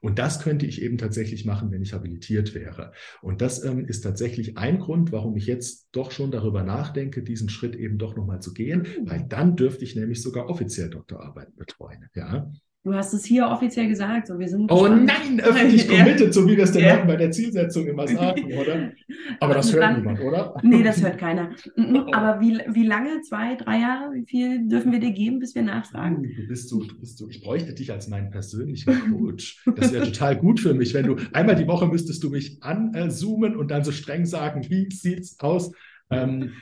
Und 0.00 0.18
das 0.18 0.40
könnte 0.40 0.66
ich 0.66 0.82
eben 0.82 0.98
tatsächlich 0.98 1.44
machen, 1.44 1.70
wenn 1.70 1.82
ich 1.82 1.92
habilitiert 1.92 2.54
wäre. 2.54 2.92
Und 3.22 3.40
das 3.40 3.64
ähm, 3.64 3.84
ist 3.84 4.00
tatsächlich 4.02 4.58
ein 4.58 4.78
Grund, 4.80 5.12
warum 5.12 5.36
ich 5.36 5.46
jetzt 5.46 5.88
doch 5.92 6.10
schon 6.10 6.30
darüber 6.30 6.62
nachdenke, 6.62 7.22
diesen 7.22 7.48
Schritt 7.48 7.76
eben 7.76 7.98
doch 7.98 8.16
nochmal 8.16 8.40
zu 8.40 8.52
gehen, 8.52 8.86
weil 9.04 9.24
dann 9.28 9.56
dürfte 9.56 9.84
ich 9.84 9.94
nämlich 9.94 10.22
sogar 10.22 10.48
offiziell 10.48 10.90
Doktorarbeiten 10.90 11.54
betreuen. 11.56 12.06
Ja. 12.14 12.50
Du 12.82 12.94
hast 12.94 13.12
es 13.12 13.26
hier 13.26 13.46
offiziell 13.46 13.88
gesagt, 13.88 14.26
so 14.26 14.38
wir 14.38 14.48
sind 14.48 14.72
Oh 14.72 14.84
gespannt. 14.84 15.04
nein, 15.04 15.40
öffentlich 15.40 15.86
committed, 15.88 16.32
so 16.32 16.46
wie 16.48 16.56
wir 16.56 16.64
es 16.64 16.72
den 16.72 16.80
Ja. 16.82 16.94
Leuten 16.94 17.08
bei 17.08 17.16
der 17.16 17.30
Zielsetzung 17.30 17.86
immer 17.86 18.08
sagen, 18.08 18.44
oder? 18.54 18.92
Aber 19.38 19.52
das 19.52 19.70
hört 19.70 19.82
dann- 19.82 19.96
niemand, 19.98 20.20
oder? 20.20 20.54
Nee, 20.62 20.82
das 20.82 21.02
hört 21.02 21.18
keiner. 21.18 21.50
Mhm, 21.76 22.08
Aber 22.14 22.40
wie, 22.40 22.58
wie 22.72 22.86
lange? 22.86 23.20
Zwei, 23.20 23.54
drei 23.56 23.80
Jahre? 23.80 24.14
Wie 24.14 24.24
viel 24.24 24.66
dürfen 24.66 24.92
wir 24.92 24.98
dir 24.98 25.12
geben, 25.12 25.40
bis 25.40 25.54
wir 25.54 25.60
nachfragen? 25.62 26.22
Du 26.22 26.46
bist 26.48 26.70
so, 26.70 26.82
du 26.82 26.98
bist 26.98 27.18
so, 27.18 27.28
ich 27.28 27.42
bräuchte 27.42 27.74
dich 27.74 27.92
als 27.92 28.08
meinen 28.08 28.30
persönlichen 28.30 28.94
Coach. 29.12 29.62
Das 29.76 29.92
wäre 29.92 30.06
total 30.06 30.36
gut 30.38 30.58
für 30.58 30.72
mich, 30.72 30.94
wenn 30.94 31.04
du 31.06 31.16
einmal 31.34 31.56
die 31.56 31.66
Woche 31.66 31.86
müsstest 31.86 32.24
du 32.24 32.30
mich 32.30 32.62
anzoomen 32.62 33.56
und 33.56 33.70
dann 33.70 33.84
so 33.84 33.92
streng 33.92 34.24
sagen, 34.24 34.64
wie 34.70 34.88
sieht's 34.90 35.38
aus? 35.40 35.70
Ähm, 36.08 36.52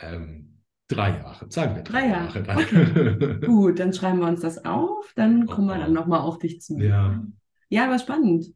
ähm, 0.00 0.53
drei 0.88 1.10
Jahre, 1.18 1.46
sagen 1.50 1.76
wir 1.76 1.82
drei, 1.82 2.00
Drei 2.02 2.08
Jahre. 2.08 2.40
Jahre, 2.42 2.42
dann. 2.42 3.40
Gut, 3.46 3.78
dann 3.78 3.92
schreiben 3.92 4.20
wir 4.20 4.28
uns 4.28 4.40
das 4.40 4.64
auf, 4.64 5.12
dann 5.16 5.46
kommen 5.46 5.68
wir 5.68 5.76
Oh. 5.76 5.80
dann 5.80 5.92
nochmal 5.92 6.20
auf 6.20 6.38
dich 6.38 6.60
zu. 6.60 6.78
ja, 6.78 7.24
Ja, 7.70 7.86
aber 7.86 7.98
spannend. 7.98 8.52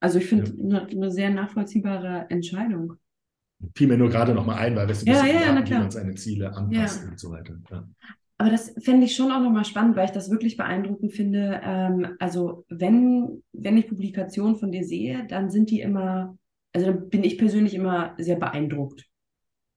Also 0.00 0.18
ich 0.18 0.26
finde 0.26 0.52
eine 0.58 0.86
eine 0.88 1.10
sehr 1.10 1.30
nachvollziehbare 1.30 2.26
Entscheidung. 2.30 2.94
fiel 3.76 3.88
mir 3.88 3.98
nur 3.98 4.08
gerade 4.08 4.32
noch 4.34 4.46
mal 4.46 4.56
ein, 4.56 4.74
weil 4.76 4.88
wir 4.88 4.94
ein 4.94 5.06
Ja, 5.06 5.26
ja, 5.26 5.66
wie 5.66 5.74
man 5.74 5.90
seine 5.90 6.14
Ziele 6.14 6.54
anpasst 6.56 7.02
Ja. 7.04 7.10
und 7.10 7.20
so 7.20 7.30
weiter. 7.30 7.58
Ja. 7.70 7.86
Aber 8.38 8.48
das 8.50 8.72
fände 8.82 9.04
ich 9.04 9.14
schon 9.14 9.30
auch 9.30 9.40
nochmal 9.42 9.66
spannend, 9.66 9.96
weil 9.96 10.06
ich 10.06 10.12
das 10.12 10.30
wirklich 10.30 10.56
beeindruckend 10.56 11.12
finde. 11.12 11.60
Ähm, 11.62 12.16
also 12.18 12.64
wenn, 12.70 13.42
wenn 13.52 13.76
ich 13.76 13.88
Publikationen 13.88 14.56
von 14.56 14.72
dir 14.72 14.82
sehe, 14.84 15.26
dann 15.26 15.50
sind 15.50 15.68
die 15.70 15.80
immer, 15.82 16.38
also 16.72 16.86
dann 16.86 17.10
bin 17.10 17.22
ich 17.22 17.36
persönlich 17.36 17.74
immer 17.74 18.14
sehr 18.16 18.36
beeindruckt. 18.36 19.04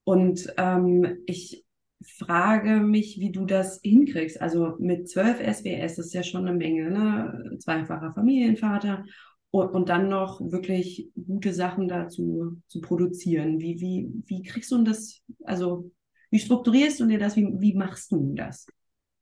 Und 0.04 0.54
ähm, 0.58 1.18
ich 1.26 1.64
frage 2.06 2.82
mich, 2.82 3.20
wie 3.20 3.32
du 3.32 3.46
das 3.46 3.80
hinkriegst. 3.82 4.42
Also 4.42 4.76
mit 4.80 5.10
12 5.10 5.40
SBS, 5.40 5.98
ist 5.98 6.14
ja 6.14 6.24
schon 6.24 6.48
eine 6.48 6.58
Menge, 6.58 6.92
ne? 6.92 7.58
Zweifacher 7.60 8.14
Familienvater 8.14 9.06
und, 9.52 9.70
und 9.70 9.90
dann 9.90 10.10
noch 10.10 10.42
wirklich 10.42 11.10
gute 11.16 11.54
Sachen 11.54 11.88
dazu 11.88 12.62
zu 12.68 12.82
produzieren. 12.82 13.60
Wie, 13.60 13.80
wie, 13.80 14.10
wie 14.26 14.44
kriegst 14.44 14.72
du 14.72 14.84
das, 14.84 15.22
also 15.44 15.92
wie 16.32 16.40
strukturierst 16.40 17.00
du 17.00 17.06
dir 17.06 17.20
das? 17.20 17.36
Wie, 17.36 17.48
wie 17.60 17.76
machst 17.76 18.12
du 18.12 18.34
das? 18.36 18.68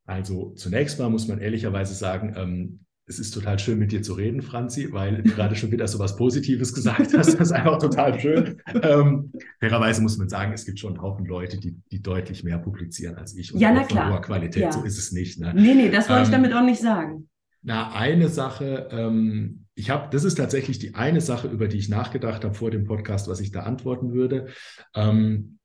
Also 0.06 0.52
zunächst 0.56 1.00
mal 1.00 1.10
muss 1.10 1.28
man 1.28 1.40
ehrlicherweise 1.40 1.94
sagen, 1.94 2.34
ähm, 2.36 2.80
es 3.08 3.20
ist 3.20 3.32
total 3.32 3.60
schön 3.60 3.78
mit 3.80 3.92
dir 3.92 4.02
zu 4.02 4.14
reden, 4.14 4.42
Franzi, 4.42 4.92
weil 4.94 5.22
du 5.22 5.24
gerade 5.24 5.56
schon 5.56 5.72
wieder 5.72 5.88
so 5.88 6.00
was 6.00 6.16
Positives 6.16 6.74
gesagt 6.74 7.14
hast. 7.14 7.34
Das 7.34 7.34
ist 7.34 7.52
einfach 7.52 7.78
total 7.80 8.18
schön. 8.20 8.62
Ähm, 8.82 9.32
fairerweise 9.60 10.02
muss 10.02 10.18
man 10.18 10.30
sagen, 10.30 10.54
es 10.54 10.66
gibt 10.66 10.80
schon 10.80 10.94
einen 10.94 11.02
Haufen 11.02 11.26
Leute, 11.26 11.58
die, 11.60 11.76
die 11.92 12.02
deutlich 12.02 12.44
mehr 12.44 12.58
publizieren 12.60 13.16
als 13.16 13.36
ich 13.36 13.54
und 13.54 13.60
Ja, 13.60 13.72
na 13.74 13.82
auch 13.82 13.88
von 13.90 13.98
klar. 13.98 14.10
hoher 14.12 14.22
Qualität. 14.22 14.64
Ja. 14.64 14.72
So 14.72 14.84
ist 14.84 14.98
es 14.98 15.12
nicht. 15.12 15.40
Ne? 15.40 15.54
Nee, 15.54 15.74
nee, 15.74 15.90
das 15.90 16.08
wollte 16.10 16.22
ich 16.24 16.28
Ähm, 16.28 16.32
damit 16.44 16.54
auch 16.54 16.64
nicht 16.64 16.82
sagen. 16.82 17.28
Na, 17.64 17.92
eine 17.92 18.30
Sache, 18.30 18.88
ähm, 18.92 19.66
ich 19.76 19.90
habe, 19.90 20.10
das 20.12 20.24
ist 20.24 20.36
tatsächlich 20.36 20.80
die 20.80 20.96
eine 20.96 21.22
Sache, 21.22 21.48
über 21.48 21.68
die 21.68 21.78
ich 21.78 21.90
nachgedacht 21.90 22.44
habe 22.44 22.54
vor 22.54 22.72
dem 22.72 22.86
Podcast, 22.86 23.28
was 23.28 23.40
ich 23.40 23.52
da 23.52 23.62
antworten 23.64 24.14
würde. 24.14 24.48
Ähm, 24.96 25.60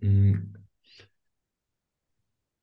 mh, 0.00 0.38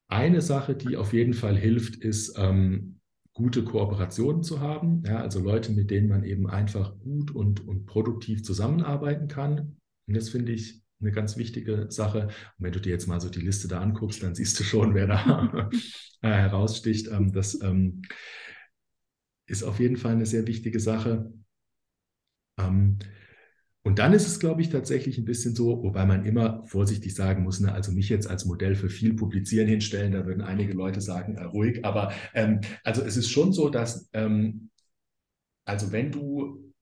eine 0.08 0.42
Sache, 0.42 0.76
die 0.76 0.98
auf 0.98 1.14
jeden 1.14 1.34
Fall 1.34 1.58
hilft, 1.58 1.96
ist, 1.96 2.38
ähm, 2.38 2.95
gute 3.36 3.64
Kooperationen 3.66 4.44
zu 4.44 4.62
haben. 4.62 5.04
Ja, 5.06 5.20
also 5.20 5.40
Leute, 5.40 5.74
mit 5.74 5.92
denen 5.92 6.08
man 6.08 6.24
eben 6.24 6.50
einfach 6.50 6.98
gut 7.00 7.32
und, 7.32 7.68
und 7.68 7.86
produktiv 7.86 8.44
zusammenarbeiten 8.44 9.28
kann. 9.28 9.78
Und 10.08 10.16
das 10.16 10.30
finde 10.30 10.54
ich 10.54 10.82
eine 11.02 11.12
ganz 11.12 11.36
wichtige 11.38 11.88
Sache. 11.92 12.28
Und 12.28 12.34
wenn 12.58 12.72
du 12.72 12.80
dir 12.80 12.92
jetzt 12.92 13.08
mal 13.08 13.20
so 13.20 13.30
die 13.30 13.42
Liste 13.42 13.68
da 13.68 13.82
anguckst, 13.82 14.24
dann 14.24 14.36
siehst 14.36 14.58
du 14.60 14.64
schon, 14.64 14.96
wer 14.96 15.08
da 15.08 15.70
äh, 16.22 16.30
heraussticht. 16.30 17.10
Ähm, 17.10 17.34
das 17.34 17.62
ähm, 17.62 18.04
ist 19.48 19.64
auf 19.64 19.80
jeden 19.82 19.98
Fall 19.98 20.14
eine 20.14 20.26
sehr 20.26 20.48
wichtige 20.48 20.80
Sache. 20.80 21.32
Und 23.86 24.00
dann 24.00 24.14
ist 24.14 24.26
es, 24.26 24.40
glaube 24.40 24.62
ich, 24.62 24.70
tatsächlich 24.70 25.20
ein 25.20 25.26
bisschen 25.26 25.54
so, 25.54 25.84
wobei 25.84 26.08
man 26.08 26.26
immer 26.26 26.66
vorsichtig 26.66 27.14
sagen 27.14 27.44
muss, 27.44 27.60
ne, 27.60 27.72
also 27.72 27.92
mich 27.92 28.10
jetzt 28.10 28.28
als 28.28 28.44
Modell 28.46 28.74
für 28.74 28.90
viel 28.90 29.14
Publizieren 29.14 29.68
hinstellen, 29.68 30.12
da 30.12 30.26
würden 30.26 30.42
einige 30.42 30.74
Leute 30.74 31.02
sagen, 31.02 31.36
äh, 31.36 31.44
ruhig, 31.44 31.86
aber 31.86 32.12
ähm, 32.34 32.62
also 32.84 33.04
es 33.04 33.16
ist 33.16 33.30
schon 33.30 33.54
so, 33.54 33.70
dass, 33.70 34.10
ähm, 34.14 34.72
also 35.66 35.92
wenn 35.92 36.12
du 36.12 36.74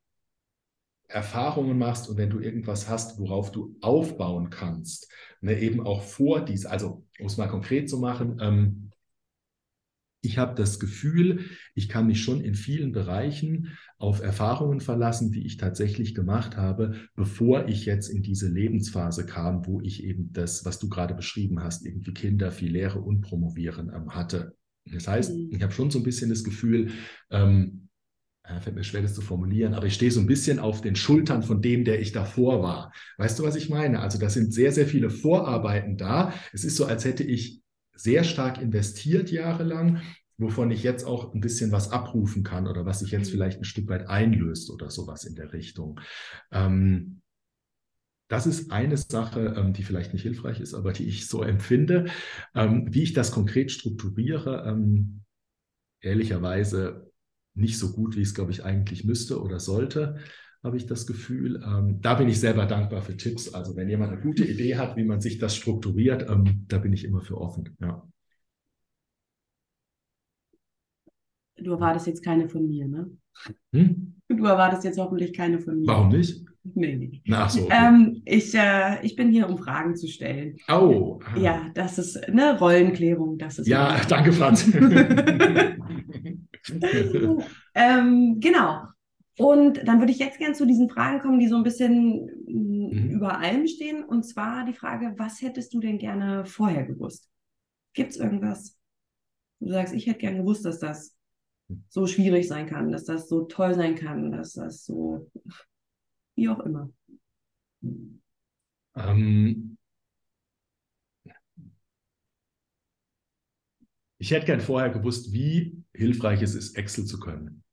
Erfahrungen 1.09 1.77
machst 1.77 2.07
und 2.07 2.15
wenn 2.15 2.29
du 2.29 2.39
irgendwas 2.39 2.87
hast, 2.87 3.19
worauf 3.19 3.51
du 3.51 3.75
aufbauen 3.81 4.49
kannst, 4.49 5.11
ne, 5.41 5.59
eben 5.59 5.85
auch 5.85 6.03
vor 6.03 6.39
dies, 6.39 6.65
also 6.65 7.05
um 7.19 7.25
es 7.25 7.35
mal 7.35 7.49
konkret 7.49 7.89
zu 7.89 7.97
machen, 7.97 8.39
ähm, 8.41 8.92
ich 10.23 10.37
habe 10.37 10.55
das 10.55 10.79
Gefühl, 10.79 11.41
ich 11.75 11.89
kann 11.89 12.07
mich 12.07 12.23
schon 12.23 12.41
in 12.41 12.55
vielen 12.55 12.93
Bereichen 12.93 13.77
auf 13.97 14.21
Erfahrungen 14.21 14.79
verlassen, 14.79 15.31
die 15.31 15.45
ich 15.45 15.57
tatsächlich 15.57 16.15
gemacht 16.15 16.55
habe, 16.57 16.95
bevor 17.15 17.67
ich 17.67 17.85
jetzt 17.85 18.07
in 18.07 18.23
diese 18.23 18.47
Lebensphase 18.47 19.25
kam, 19.25 19.67
wo 19.67 19.81
ich 19.81 20.03
eben 20.03 20.31
das, 20.33 20.65
was 20.65 20.79
du 20.79 20.89
gerade 20.89 21.13
beschrieben 21.13 21.61
hast, 21.61 21.85
irgendwie 21.85 22.13
Kinder, 22.13 22.51
viel 22.51 22.71
Lehre 22.71 22.99
und 23.01 23.21
Promovieren 23.21 23.91
ähm, 23.93 24.15
hatte. 24.15 24.55
Das 24.85 25.07
heißt, 25.07 25.31
Mhm. 25.31 25.49
ich 25.51 25.61
habe 25.61 25.73
schon 25.73 25.91
so 25.91 25.99
ein 25.99 26.03
bisschen 26.03 26.29
das 26.29 26.43
Gefühl, 26.43 26.91
ähm, 27.29 27.89
äh, 28.43 28.59
fällt 28.59 28.75
mir 28.75 28.83
schwer, 28.83 29.01
das 29.01 29.13
zu 29.15 29.21
formulieren, 29.21 29.73
aber 29.73 29.87
ich 29.87 29.93
stehe 29.95 30.11
so 30.11 30.19
ein 30.19 30.27
bisschen 30.27 30.59
auf 30.59 30.81
den 30.81 30.95
Schultern 30.95 31.43
von 31.43 31.61
dem, 31.61 31.85
der 31.85 32.01
ich 32.01 32.11
davor 32.11 32.61
war. 32.61 32.93
Weißt 33.17 33.39
du, 33.39 33.43
was 33.43 33.55
ich 33.55 33.69
meine? 33.69 33.99
Also 34.01 34.19
da 34.19 34.29
sind 34.29 34.53
sehr, 34.53 34.71
sehr 34.71 34.87
viele 34.87 35.09
Vorarbeiten 35.09 35.97
da. 35.97 36.33
Es 36.51 36.65
ist 36.65 36.75
so, 36.77 36.85
als 36.85 37.05
hätte 37.05 37.23
ich 37.23 37.62
sehr 37.95 38.23
stark 38.23 38.61
investiert 38.61 39.31
jahrelang, 39.31 40.01
wovon 40.37 40.71
ich 40.71 40.83
jetzt 40.83 41.05
auch 41.05 41.33
ein 41.33 41.41
bisschen 41.41 41.71
was 41.71 41.91
abrufen 41.91 42.43
kann 42.43 42.67
oder 42.67 42.85
was 42.85 42.99
sich 42.99 43.11
jetzt 43.11 43.27
Mhm. 43.27 43.31
vielleicht 43.31 43.59
ein 43.59 43.65
Stück 43.65 43.87
weit 43.89 44.07
einlöst 44.09 44.69
oder 44.71 44.89
sowas 44.89 45.25
in 45.25 45.35
der 45.35 45.53
Richtung. 45.53 45.99
Ähm, 46.51 47.21
das 48.27 48.47
ist 48.47 48.71
eine 48.71 48.97
Sache, 48.97 49.53
ähm, 49.57 49.73
die 49.73 49.83
vielleicht 49.83 50.13
nicht 50.13 50.23
hilfreich 50.23 50.59
ist, 50.59 50.73
aber 50.73 50.93
die 50.93 51.07
ich 51.07 51.27
so 51.27 51.43
empfinde. 51.43 52.05
Ähm, 52.55 52.87
wie 52.91 53.03
ich 53.03 53.13
das 53.13 53.31
konkret 53.31 53.71
strukturiere, 53.71 54.65
ähm, 54.67 55.21
ehrlicherweise 56.01 57.11
nicht 57.55 57.77
so 57.79 57.93
gut, 57.93 58.15
wie 58.15 58.21
ich 58.21 58.29
es, 58.29 58.35
glaube 58.35 58.51
ich, 58.51 58.63
eigentlich 58.63 59.03
müsste 59.03 59.41
oder 59.41 59.59
sollte, 59.59 60.17
habe 60.63 60.77
ich 60.77 60.87
das 60.87 61.05
Gefühl. 61.05 61.61
Ähm, 61.65 61.99
da 62.01 62.15
bin 62.15 62.29
ich 62.29 62.39
selber 62.39 62.65
dankbar 62.65 63.01
für 63.01 63.17
Tipps. 63.17 63.53
Also 63.53 63.75
wenn 63.75 63.89
jemand 63.89 64.13
eine 64.13 64.21
gute 64.21 64.45
Idee 64.45 64.77
hat, 64.77 64.95
wie 64.95 65.03
man 65.03 65.19
sich 65.19 65.37
das 65.37 65.53
strukturiert, 65.55 66.29
ähm, 66.29 66.63
da 66.67 66.77
bin 66.77 66.93
ich 66.93 67.03
immer 67.03 67.19
für 67.21 67.37
offen. 67.39 67.75
Ja. 67.81 68.07
Du 71.57 71.71
erwartest 71.71 72.07
jetzt 72.07 72.23
keine 72.23 72.47
von 72.49 72.67
mir, 72.67 72.87
ne? 72.87 73.11
Hm? 73.73 74.15
Du 74.27 74.45
erwartest 74.45 74.85
jetzt 74.85 74.97
hoffentlich 74.97 75.33
keine 75.33 75.59
von 75.59 75.79
mir. 75.79 75.87
Warum 75.87 76.09
nicht? 76.09 76.43
Nee, 76.63 76.95
nee. 76.95 77.21
Na, 77.25 77.43
ach 77.43 77.49
so. 77.49 77.65
Okay. 77.65 77.75
Ähm, 77.77 78.21
ich, 78.25 78.55
äh, 78.55 79.05
ich 79.05 79.17
bin 79.17 79.31
hier, 79.31 79.49
um 79.49 79.57
Fragen 79.57 79.97
zu 79.97 80.07
stellen. 80.07 80.55
Oh. 80.69 81.19
Ja, 81.35 81.69
das 81.73 81.99
ist 81.99 82.15
eine 82.27 82.57
Rollenklärung. 82.57 83.37
Das 83.37 83.59
ist 83.59 83.67
ja, 83.67 83.99
danke, 84.07 84.31
Franz. 84.31 84.65
ähm, 87.75 88.39
genau. 88.39 88.92
Und 89.37 89.87
dann 89.87 89.99
würde 89.99 90.11
ich 90.11 90.19
jetzt 90.19 90.37
gerne 90.37 90.53
zu 90.53 90.67
diesen 90.67 90.89
Fragen 90.89 91.19
kommen, 91.19 91.39
die 91.39 91.47
so 91.47 91.55
ein 91.55 91.63
bisschen 91.63 92.29
mhm. 92.45 93.09
über 93.09 93.39
allem 93.39 93.67
stehen. 93.67 94.03
Und 94.03 94.23
zwar 94.23 94.65
die 94.65 94.73
Frage, 94.73 95.15
was 95.17 95.41
hättest 95.41 95.73
du 95.73 95.79
denn 95.79 95.97
gerne 95.97 96.45
vorher 96.45 96.83
gewusst? 96.83 97.29
Gibt 97.93 98.11
es 98.11 98.17
irgendwas? 98.17 98.77
Du 99.59 99.69
sagst, 99.69 99.93
ich 99.93 100.07
hätte 100.07 100.19
gerne 100.19 100.39
gewusst, 100.39 100.65
dass 100.65 100.79
das 100.79 101.15
so 101.89 102.05
schwierig 102.05 102.47
sein 102.47 102.67
kann, 102.67 102.91
dass 102.91 103.05
das 103.05 103.27
so 103.27 103.45
toll 103.45 103.73
sein 103.73 103.95
kann, 103.95 104.31
dass 104.31 104.53
das 104.53 104.85
so, 104.85 105.31
wie 106.35 106.49
auch 106.49 106.59
immer. 106.59 106.89
Ähm, 108.95 109.77
ich 114.17 114.31
hätte 114.31 114.45
gern 114.45 114.61
vorher 114.61 114.89
gewusst, 114.89 115.33
wie 115.33 115.83
hilfreich 115.93 116.41
es 116.41 116.53
ist, 116.53 116.75
Excel 116.77 117.05
zu 117.05 117.19
können. 117.19 117.63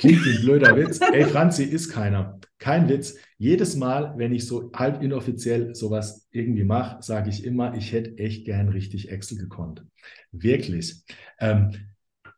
Klingt 0.00 0.24
wie 0.24 0.30
ein 0.30 0.42
blöder 0.42 0.74
Witz. 0.76 0.98
Ey, 1.12 1.24
Franzi 1.24 1.64
ist 1.64 1.90
keiner. 1.90 2.40
Kein 2.58 2.88
Witz. 2.88 3.18
Jedes 3.36 3.76
Mal, 3.76 4.14
wenn 4.16 4.32
ich 4.32 4.46
so 4.46 4.70
halb 4.72 5.02
inoffiziell 5.02 5.74
sowas 5.74 6.26
irgendwie 6.30 6.64
mache, 6.64 7.02
sage 7.02 7.28
ich 7.28 7.44
immer, 7.44 7.74
ich 7.76 7.92
hätte 7.92 8.16
echt 8.16 8.46
gern 8.46 8.70
richtig 8.70 9.10
Excel 9.10 9.36
gekonnt. 9.36 9.84
Wirklich. 10.32 11.02
Ähm, 11.38 11.72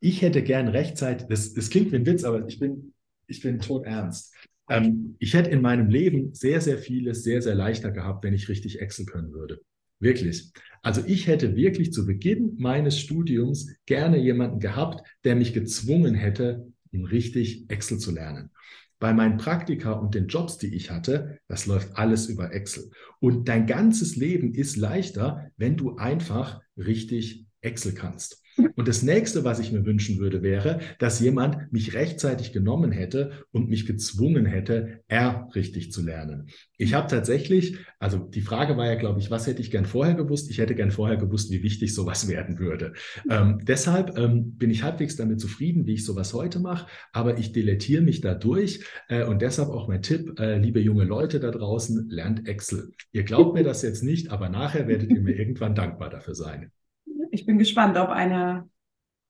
ich 0.00 0.22
hätte 0.22 0.42
gern 0.42 0.66
rechtzeitig, 0.66 1.28
das, 1.28 1.54
das 1.54 1.70
klingt 1.70 1.92
wie 1.92 1.96
ein 1.96 2.06
Witz, 2.06 2.24
aber 2.24 2.48
ich 2.48 2.58
bin, 2.58 2.92
ich 3.28 3.40
bin 3.40 3.60
tot 3.60 3.86
ernst. 3.86 4.34
Ähm, 4.68 5.14
ich 5.20 5.32
hätte 5.34 5.50
in 5.50 5.62
meinem 5.62 5.88
Leben 5.88 6.34
sehr, 6.34 6.60
sehr 6.60 6.78
vieles 6.78 7.22
sehr, 7.22 7.42
sehr 7.42 7.54
leichter 7.54 7.92
gehabt, 7.92 8.24
wenn 8.24 8.34
ich 8.34 8.48
richtig 8.48 8.80
Excel 8.80 9.06
können 9.06 9.32
würde. 9.32 9.60
Wirklich. 10.00 10.50
Also 10.82 11.00
ich 11.06 11.28
hätte 11.28 11.54
wirklich 11.54 11.92
zu 11.92 12.06
Beginn 12.06 12.56
meines 12.58 12.98
Studiums 12.98 13.72
gerne 13.86 14.18
jemanden 14.18 14.58
gehabt, 14.58 15.06
der 15.22 15.36
mich 15.36 15.52
gezwungen 15.52 16.14
hätte, 16.14 16.71
richtig 16.94 17.70
Excel 17.70 17.98
zu 17.98 18.12
lernen. 18.12 18.50
Bei 18.98 19.12
meinen 19.12 19.36
Praktika 19.36 19.92
und 19.92 20.14
den 20.14 20.28
Jobs, 20.28 20.58
die 20.58 20.74
ich 20.74 20.90
hatte, 20.90 21.40
das 21.48 21.66
läuft 21.66 21.96
alles 21.96 22.26
über 22.26 22.52
Excel. 22.52 22.90
Und 23.18 23.48
dein 23.48 23.66
ganzes 23.66 24.16
Leben 24.16 24.54
ist 24.54 24.76
leichter, 24.76 25.50
wenn 25.56 25.76
du 25.76 25.96
einfach 25.96 26.60
richtig 26.76 27.46
Excel 27.60 27.94
kannst. 27.94 28.41
Und 28.56 28.88
das 28.88 29.02
nächste, 29.02 29.44
was 29.44 29.58
ich 29.58 29.72
mir 29.72 29.86
wünschen 29.86 30.18
würde, 30.18 30.42
wäre, 30.42 30.80
dass 30.98 31.20
jemand 31.20 31.72
mich 31.72 31.94
rechtzeitig 31.94 32.52
genommen 32.52 32.92
hätte 32.92 33.32
und 33.50 33.68
mich 33.68 33.86
gezwungen 33.86 34.46
hätte, 34.46 35.00
R 35.08 35.48
richtig 35.54 35.92
zu 35.92 36.02
lernen. 36.04 36.48
Ich 36.76 36.94
habe 36.94 37.08
tatsächlich, 37.08 37.78
also 37.98 38.18
die 38.18 38.40
Frage 38.40 38.76
war 38.76 38.86
ja, 38.86 38.96
glaube 38.96 39.20
ich, 39.20 39.30
was 39.30 39.46
hätte 39.46 39.62
ich 39.62 39.70
gern 39.70 39.86
vorher 39.86 40.14
gewusst? 40.14 40.50
Ich 40.50 40.58
hätte 40.58 40.74
gern 40.74 40.90
vorher 40.90 41.16
gewusst, 41.16 41.50
wie 41.50 41.62
wichtig 41.62 41.94
sowas 41.94 42.28
werden 42.32 42.58
würde. 42.58 42.92
Ähm, 43.30 43.60
deshalb 43.62 44.18
ähm, 44.18 44.56
bin 44.56 44.70
ich 44.70 44.82
halbwegs 44.82 45.16
damit 45.16 45.40
zufrieden, 45.40 45.86
wie 45.86 45.94
ich 45.94 46.04
sowas 46.04 46.34
heute 46.34 46.60
mache, 46.60 46.86
aber 47.12 47.38
ich 47.38 47.52
deletiere 47.52 48.02
mich 48.02 48.20
dadurch 48.20 48.84
äh, 49.08 49.24
und 49.24 49.42
deshalb 49.42 49.68
auch 49.70 49.88
mein 49.88 50.02
Tipp, 50.02 50.38
äh, 50.38 50.58
liebe 50.58 50.80
junge 50.80 51.04
Leute 51.04 51.40
da 51.40 51.50
draußen, 51.50 52.08
lernt 52.10 52.46
Excel. 52.48 52.90
Ihr 53.12 53.24
glaubt 53.24 53.54
mir 53.54 53.64
das 53.64 53.82
jetzt 53.82 54.02
nicht, 54.02 54.30
aber 54.30 54.48
nachher 54.48 54.88
werdet 54.88 55.10
ihr 55.10 55.22
mir 55.22 55.36
irgendwann 55.38 55.74
dankbar 55.74 56.10
dafür 56.10 56.34
sein 56.34 56.70
ich 57.32 57.46
bin 57.46 57.58
gespannt, 57.58 57.96
ob 57.96 58.10
einer 58.10 58.68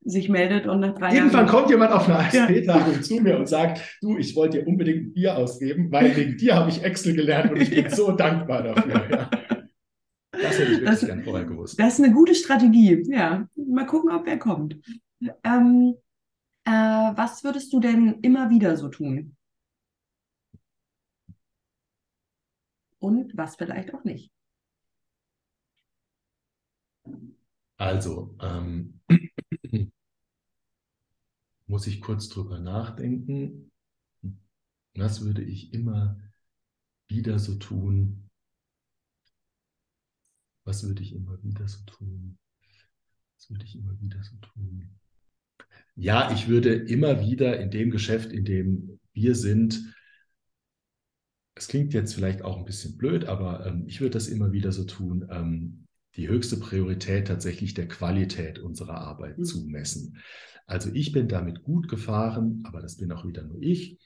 sich 0.04 0.28
meldet 0.28 0.66
und 0.66 0.80
nach 0.80 0.94
drei 0.94 1.14
Irgendwann 1.14 1.46
Jahren... 1.46 1.48
kommt 1.48 1.70
jemand 1.70 1.92
auf 1.92 2.08
einer 2.08 2.18
ASP-Tagung 2.18 2.94
ja. 2.94 3.02
zu 3.02 3.20
mir 3.20 3.38
und 3.38 3.48
sagt, 3.48 3.98
du, 4.00 4.18
ich 4.18 4.34
wollte 4.34 4.58
dir 4.58 4.66
unbedingt 4.66 5.06
ein 5.06 5.12
Bier 5.12 5.36
ausgeben, 5.36 5.92
weil 5.92 6.14
wegen 6.16 6.36
dir 6.36 6.56
habe 6.56 6.70
ich 6.70 6.82
Excel 6.82 7.14
gelernt 7.14 7.52
und 7.52 7.60
ich 7.60 7.70
bin 7.70 7.84
ja. 7.84 7.90
so 7.90 8.10
dankbar 8.10 8.64
dafür. 8.64 9.08
Ja. 9.08 9.30
Das 10.32 10.58
hätte 10.58 10.72
ich 10.72 10.80
wirklich 10.80 10.90
das, 10.90 11.06
gern 11.06 11.22
vorher 11.22 11.46
gewusst. 11.46 11.78
Das 11.78 11.98
ist 11.98 12.04
eine 12.04 12.12
gute 12.12 12.34
Strategie. 12.34 13.04
Ja, 13.06 13.46
mal 13.54 13.86
gucken, 13.86 14.10
ob 14.10 14.26
er 14.26 14.38
kommt. 14.38 14.76
Ähm, 15.44 15.94
äh, 16.64 16.70
was 16.70 17.44
würdest 17.44 17.72
du 17.72 17.78
denn 17.78 18.18
immer 18.22 18.50
wieder 18.50 18.76
so 18.76 18.88
tun? 18.88 19.36
Und 22.98 23.36
was 23.36 23.54
vielleicht 23.54 23.94
auch 23.94 24.02
nicht? 24.02 24.32
Also, 27.82 28.36
ähm, 28.40 29.00
muss 31.66 31.88
ich 31.88 32.00
kurz 32.00 32.28
drüber 32.28 32.60
nachdenken. 32.60 33.72
Was 34.94 35.24
würde 35.24 35.42
ich 35.42 35.74
immer 35.74 36.16
wieder 37.08 37.40
so 37.40 37.56
tun? 37.56 38.30
Was 40.62 40.84
würde 40.84 41.02
ich 41.02 41.12
immer 41.12 41.42
wieder 41.42 41.66
so 41.66 41.80
tun? 41.84 42.38
Was 43.36 43.50
würde 43.50 43.64
ich 43.64 43.74
immer 43.74 44.00
wieder 44.00 44.22
so 44.22 44.36
tun? 44.36 44.88
Ja, 45.96 46.30
ich 46.30 46.46
würde 46.46 46.72
immer 46.72 47.20
wieder 47.20 47.58
in 47.58 47.72
dem 47.72 47.90
Geschäft, 47.90 48.30
in 48.30 48.44
dem 48.44 49.00
wir 49.12 49.34
sind, 49.34 49.92
es 51.56 51.66
klingt 51.66 51.94
jetzt 51.94 52.14
vielleicht 52.14 52.42
auch 52.42 52.58
ein 52.58 52.64
bisschen 52.64 52.96
blöd, 52.96 53.24
aber 53.24 53.66
ähm, 53.66 53.88
ich 53.88 54.00
würde 54.00 54.12
das 54.12 54.28
immer 54.28 54.52
wieder 54.52 54.70
so 54.70 54.84
tun, 54.84 55.26
ähm, 55.32 55.88
die 56.16 56.28
höchste 56.28 56.56
Priorität 56.58 57.28
tatsächlich 57.28 57.74
der 57.74 57.88
Qualität 57.88 58.58
unserer 58.58 58.98
Arbeit 58.98 59.38
mhm. 59.38 59.44
zumessen. 59.44 60.18
Also 60.66 60.90
ich 60.92 61.12
bin 61.12 61.28
damit 61.28 61.62
gut 61.62 61.88
gefahren, 61.88 62.62
aber 62.64 62.80
das 62.80 62.96
bin 62.96 63.12
auch 63.12 63.26
wieder 63.26 63.42
nur 63.42 63.60
ich. 63.60 63.98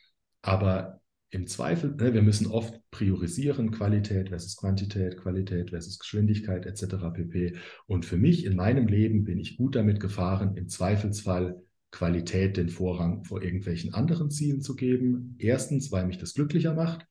Aber 0.43 1.01
im 1.31 1.47
Zweifel, 1.47 1.95
ne, 1.97 2.15
wir 2.15 2.23
müssen 2.23 2.47
oft 2.47 2.81
priorisieren, 2.91 3.73
Qualität 3.73 4.28
versus 4.28 4.57
Quantität, 4.57 5.16
Qualität 5.19 5.70
versus 5.70 5.99
Geschwindigkeit 5.99 6.66
etc. 6.66 7.12
pp. 7.12 7.57
Und 7.87 8.05
für 8.05 8.16
mich 8.16 8.45
in 8.45 8.57
meinem 8.57 8.87
Leben 8.87 9.24
bin 9.24 9.39
ich 9.39 9.57
gut 9.57 9.74
damit 9.74 10.01
gefahren, 10.01 10.57
im 10.57 10.69
Zweifelsfall 10.69 11.62
Qualität 11.91 12.57
den 12.57 12.69
Vorrang 12.69 13.24
vor 13.24 13.43
irgendwelchen 13.43 13.93
anderen 13.95 14.31
Zielen 14.31 14.61
zu 14.61 14.77
geben. 14.77 15.35
Erstens, 15.39 15.91
weil 15.91 16.07
mich 16.07 16.19
das 16.19 16.35
glücklicher 16.35 16.74
macht 16.74 17.07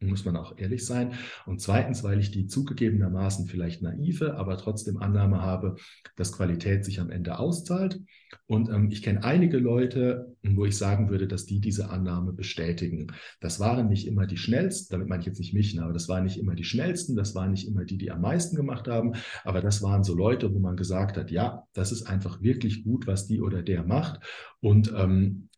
muss 0.00 0.24
man 0.24 0.36
auch 0.36 0.58
ehrlich 0.58 0.84
sein. 0.84 1.14
Und 1.46 1.60
zweitens, 1.60 2.04
weil 2.04 2.20
ich 2.20 2.30
die 2.30 2.46
zugegebenermaßen 2.46 3.46
vielleicht 3.46 3.82
naive, 3.82 4.34
aber 4.36 4.58
trotzdem 4.58 4.98
Annahme 4.98 5.40
habe, 5.40 5.76
dass 6.16 6.32
Qualität 6.32 6.84
sich 6.84 7.00
am 7.00 7.10
Ende 7.10 7.38
auszahlt. 7.38 8.00
Und 8.46 8.68
ähm, 8.68 8.90
ich 8.90 9.02
kenne 9.02 9.24
einige 9.24 9.56
Leute, 9.58 10.36
wo 10.42 10.66
ich 10.66 10.76
sagen 10.76 11.08
würde, 11.08 11.26
dass 11.26 11.46
die 11.46 11.60
diese 11.60 11.88
Annahme 11.88 12.32
bestätigen. 12.32 13.06
Das 13.40 13.58
waren 13.58 13.88
nicht 13.88 14.06
immer 14.06 14.26
die 14.26 14.36
schnellsten, 14.36 14.92
damit 14.92 15.08
meine 15.08 15.20
ich 15.20 15.26
jetzt 15.26 15.38
nicht 15.38 15.54
mich, 15.54 15.74
ne, 15.74 15.82
aber 15.82 15.92
das 15.92 16.08
waren 16.08 16.24
nicht 16.24 16.38
immer 16.38 16.54
die 16.54 16.64
schnellsten, 16.64 17.16
das 17.16 17.34
waren 17.34 17.52
nicht 17.52 17.66
immer 17.66 17.84
die, 17.84 17.98
die 17.98 18.10
am 18.10 18.20
meisten 18.20 18.56
gemacht 18.56 18.88
haben, 18.88 19.14
aber 19.44 19.60
das 19.60 19.82
waren 19.82 20.04
so 20.04 20.14
Leute, 20.14 20.52
wo 20.52 20.58
man 20.58 20.76
gesagt 20.76 21.16
hat, 21.16 21.30
ja, 21.30 21.64
das 21.72 21.92
ist 21.92 22.02
einfach 22.02 22.42
wirklich 22.42 22.84
gut, 22.84 23.06
was 23.06 23.26
die 23.26 23.40
oder 23.40 23.62
der 23.62 23.84
macht. 23.84 24.20
Und 24.60 24.92
ähm, 24.94 25.48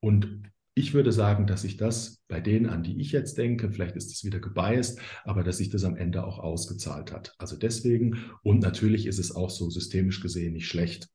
und 0.00 0.42
ich 0.78 0.92
würde 0.92 1.10
sagen, 1.10 1.46
dass 1.46 1.62
sich 1.62 1.78
das 1.78 2.22
bei 2.28 2.38
denen, 2.38 2.66
an 2.66 2.82
die 2.82 3.00
ich 3.00 3.10
jetzt 3.10 3.38
denke, 3.38 3.70
vielleicht 3.70 3.96
ist 3.96 4.12
es 4.12 4.24
wieder 4.24 4.40
gebiased, 4.40 5.00
aber 5.24 5.42
dass 5.42 5.56
sich 5.56 5.70
das 5.70 5.84
am 5.84 5.96
Ende 5.96 6.22
auch 6.22 6.38
ausgezahlt 6.38 7.12
hat. 7.12 7.34
Also 7.38 7.56
deswegen, 7.56 8.18
und 8.42 8.60
natürlich 8.60 9.06
ist 9.06 9.18
es 9.18 9.34
auch 9.34 9.48
so 9.48 9.70
systemisch 9.70 10.20
gesehen 10.20 10.52
nicht 10.52 10.68
schlecht, 10.68 11.08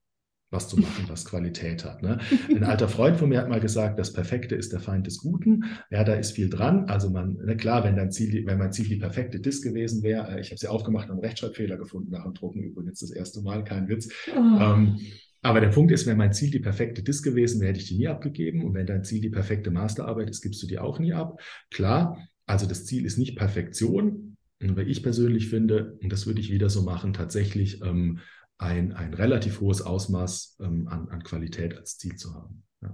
was 0.50 0.68
zu 0.68 0.78
machen, 0.78 1.06
was 1.10 1.26
Qualität 1.26 1.86
hat. 1.86 2.02
Ne? 2.02 2.18
Ein 2.50 2.64
alter 2.64 2.90
Freund 2.90 3.18
von 3.18 3.30
mir 3.30 3.38
hat 3.38 3.50
mal 3.50 3.60
gesagt, 3.60 4.00
das 4.00 4.14
Perfekte 4.14 4.56
ist 4.56 4.74
der 4.74 4.80
Feind 4.80 5.06
des 5.06 5.20
Guten. 5.20 5.64
Ja, 5.92 6.04
da 6.04 6.16
ist 6.16 6.32
viel 6.32 6.50
dran. 6.50 6.86
Also 6.90 7.12
man, 7.12 7.34
ne, 7.34 7.56
klar, 7.56 7.84
wenn 7.84 7.96
dein 7.96 8.12
Ziel, 8.12 8.44
wenn 8.48 8.58
mein 8.58 8.74
Ziel 8.74 8.90
die 8.90 8.98
perfekte 8.98 9.40
Disk 9.40 9.64
gewesen 9.64 10.02
wäre, 10.02 10.28
äh, 10.28 10.42
ich 10.42 10.50
habe 10.50 10.58
sie 10.58 10.68
aufgemacht 10.70 11.06
und 11.06 11.18
einen 11.18 11.26
Rechtschreibfehler 11.26 11.78
gefunden 11.78 12.10
nach 12.10 12.24
dem 12.24 12.34
Drucken, 12.34 12.64
übrigens 12.64 13.00
das 13.00 13.12
erste 13.12 13.44
Mal, 13.44 13.64
kein 13.64 13.88
Witz. 13.88 14.10
Oh. 14.36 14.40
Ähm, 14.40 15.00
aber 15.42 15.62
der 15.62 15.70
Punkt 15.70 15.92
ist, 15.92 16.06
wenn 16.06 16.18
mein 16.18 16.34
Ziel 16.34 16.52
die 16.52 16.60
perfekte 16.60 17.04
Disk 17.04 17.24
gewesen 17.24 17.62
wäre, 17.62 17.70
hätte 17.70 17.80
ich 17.80 17.88
die 17.88 17.98
nie 17.98 18.08
abgegeben. 18.08 18.64
Und 18.64 18.74
wenn 18.74 18.86
dein 18.86 19.04
Ziel 19.04 19.22
die 19.22 19.30
perfekte 19.30 19.72
Masterarbeit 19.72 20.30
ist, 20.30 20.42
gibst 20.42 20.62
du 20.62 20.68
die 20.68 20.80
auch 20.80 21.00
nie 21.00 21.14
ab. 21.14 21.42
Klar, 21.72 22.20
also 22.46 22.68
das 22.68 22.86
Ziel 22.86 23.06
ist 23.06 23.18
nicht 23.18 23.38
Perfektion. 23.38 24.32
Weil 24.64 24.88
ich 24.88 25.02
persönlich 25.02 25.50
finde, 25.50 25.98
und 26.04 26.12
das 26.12 26.28
würde 26.28 26.40
ich 26.40 26.52
wieder 26.52 26.70
so 26.70 26.84
machen, 26.84 27.14
tatsächlich 27.14 27.82
ähm, 27.82 28.20
ein, 28.60 28.94
ein 28.94 29.16
relativ 29.16 29.60
hohes 29.60 29.82
Ausmaß 29.82 30.58
ähm, 30.62 30.88
an, 30.88 31.10
an 31.10 31.24
Qualität 31.24 31.76
als 31.76 31.98
Ziel 31.98 32.16
zu 32.16 32.36
haben. 32.36 32.64
Ja. 32.84 32.94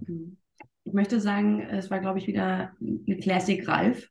Ich 0.86 0.94
möchte 0.94 1.20
sagen, 1.20 1.60
es 1.60 1.92
war, 1.92 2.00
glaube 2.00 2.20
ich, 2.20 2.28
wieder 2.28 2.72
eine 2.80 3.18
Classic 3.18 3.68
Ralf, 3.68 4.10